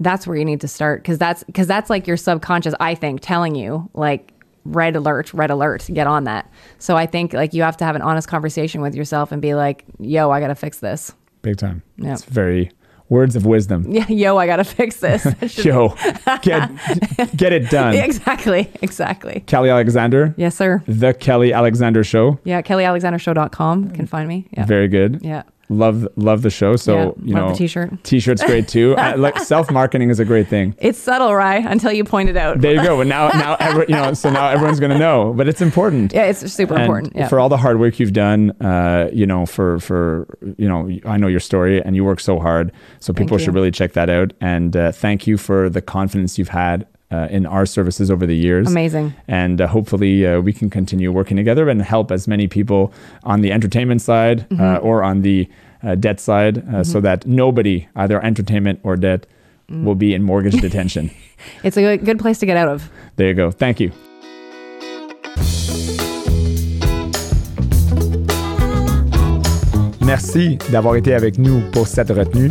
that's 0.00 0.26
where 0.26 0.36
you 0.36 0.44
need 0.44 0.60
to 0.62 0.68
start. 0.68 1.04
Cause 1.04 1.18
that's, 1.18 1.44
cause 1.54 1.66
that's 1.66 1.90
like 1.90 2.06
your 2.06 2.16
subconscious, 2.16 2.74
I 2.80 2.94
think, 2.94 3.20
telling 3.20 3.54
you 3.54 3.88
like, 3.94 4.32
red 4.64 4.96
alert, 4.96 5.32
red 5.32 5.50
alert, 5.50 5.88
get 5.92 6.06
on 6.06 6.24
that. 6.24 6.50
So 6.78 6.96
I 6.96 7.06
think 7.06 7.32
like 7.32 7.54
you 7.54 7.62
have 7.62 7.76
to 7.76 7.84
have 7.84 7.94
an 7.94 8.02
honest 8.02 8.26
conversation 8.28 8.80
with 8.80 8.94
yourself 8.94 9.30
and 9.30 9.40
be 9.40 9.54
like, 9.54 9.84
yo, 10.00 10.30
I 10.30 10.40
got 10.40 10.48
to 10.48 10.54
fix 10.54 10.80
this. 10.80 11.14
Big 11.42 11.56
time. 11.56 11.82
Yeah. 11.98 12.14
It's 12.14 12.24
very 12.24 12.72
words 13.08 13.36
of 13.36 13.46
wisdom. 13.46 13.84
Yeah, 13.96 14.06
yo, 14.08 14.36
I 14.36 14.46
got 14.46 14.56
to 14.56 14.64
fix 14.64 14.96
this. 15.00 15.24
Yo, 15.64 15.94
get 16.42 16.70
get 17.36 17.52
it 17.52 17.70
done. 17.70 17.94
exactly. 18.08 18.70
Exactly. 18.82 19.42
Kelly 19.46 19.70
Alexander, 19.70 20.34
Yes, 20.36 20.54
sir. 20.56 20.82
the 20.86 21.14
Kelly 21.14 21.52
Alexander 21.52 22.02
Show. 22.04 22.38
Yeah, 22.44 22.62
kellyalexandershow.com 22.62 23.84
You 23.84 23.90
can 23.90 24.06
find 24.06 24.28
me. 24.28 24.46
Yeah. 24.52 24.66
Very 24.66 24.88
good. 24.88 25.20
Yeah. 25.22 25.42
Love 25.68 26.06
love 26.16 26.42
the 26.42 26.50
show. 26.50 26.76
So 26.76 27.16
Yeah, 27.18 27.24
you 27.24 27.34
know, 27.34 27.48
the 27.50 27.56
t-shirt. 27.56 28.04
T-shirt's 28.04 28.42
great 28.44 28.68
too. 28.68 28.94
uh, 28.98 29.14
like 29.16 29.38
self 29.40 29.70
marketing 29.70 30.10
is 30.10 30.20
a 30.20 30.24
great 30.24 30.46
thing. 30.48 30.74
It's 30.78 30.98
subtle, 30.98 31.34
Rye, 31.34 31.56
until 31.56 31.92
you 31.92 32.04
point 32.04 32.28
it 32.28 32.36
out. 32.36 32.60
There 32.60 32.72
you 32.74 32.82
go. 32.82 33.00
And 33.00 33.08
now 33.08 33.28
now 33.28 33.56
every, 33.58 33.86
you 33.88 33.94
know 33.94 34.14
so 34.14 34.30
now 34.30 34.48
everyone's 34.48 34.78
gonna 34.78 34.98
know. 34.98 35.32
But 35.36 35.48
it's 35.48 35.60
important. 35.60 36.12
yeah, 36.12 36.26
it's 36.26 36.52
super 36.52 36.74
And 36.74 36.82
important. 36.84 37.16
Yeah. 37.16 37.28
For 37.28 37.40
all 37.40 37.48
the 37.48 37.56
hard 37.56 37.80
work 37.80 37.98
you've 37.98 38.12
done, 38.12 38.50
uh, 38.62 39.10
you 39.12 39.26
know, 39.26 39.44
for 39.44 39.80
for 39.80 40.38
you 40.56 40.68
know, 40.68 40.88
I 41.04 41.16
know 41.16 41.26
your 41.26 41.40
story, 41.40 41.82
and 41.82 41.96
you 41.96 42.04
work 42.04 42.20
so 42.20 42.38
hard. 42.38 42.70
So 43.00 43.12
people 43.12 43.38
should 43.38 43.54
really 43.54 43.70
check 43.72 43.92
that 43.94 44.08
out. 44.08 44.32
And 44.40 44.76
uh, 44.76 44.92
thank 44.92 45.26
you 45.26 45.36
for 45.36 45.68
the 45.68 45.80
confidence 45.82 46.38
you've 46.38 46.48
had 46.48 46.86
uh, 47.10 47.28
in 47.30 47.46
our 47.46 47.66
services 47.66 48.10
over 48.10 48.26
the 48.26 48.36
years. 48.36 48.66
Amazing. 48.68 49.14
And 49.28 49.60
uh, 49.60 49.66
hopefully, 49.68 50.26
uh, 50.26 50.40
we 50.40 50.52
can 50.52 50.70
continue 50.70 51.12
working 51.12 51.36
together 51.36 51.68
and 51.68 51.80
help 51.82 52.10
as 52.10 52.26
many 52.26 52.48
people 52.48 52.92
on 53.24 53.40
the 53.42 53.52
entertainment 53.52 54.00
side 54.02 54.46
Mm-hmm. 54.50 54.60
uh, 54.62 54.76
or 54.78 55.02
on 55.04 55.22
the 55.22 55.48
uh, 55.82 55.94
debt 55.94 56.18
side, 56.20 56.64
uh, 56.74 56.82
so 56.82 57.00
that 57.00 57.26
nobody, 57.26 57.86
either 57.96 58.20
entertainment 58.24 58.80
or 58.82 58.96
debt, 58.96 59.26
Mm. 59.68 59.82
will 59.82 59.96
be 59.96 60.14
in 60.14 60.22
mortgage 60.22 60.60
detention. 60.60 61.10
It's 61.64 61.76
a 61.76 61.80
good- 61.82 62.04
good 62.04 62.18
place 62.20 62.38
to 62.38 62.46
get 62.46 62.56
out 62.56 62.68
of. 62.68 62.88
There 63.16 63.26
you 63.26 63.34
go. 63.34 63.50
Thank 63.50 63.80
you. 63.80 63.90
Merci 70.04 70.58
d'avoir 70.70 70.96
été 70.96 71.14
avec 71.14 71.38
nous 71.38 71.60
pour 71.72 71.88
cette 71.88 72.10
retenue. 72.10 72.50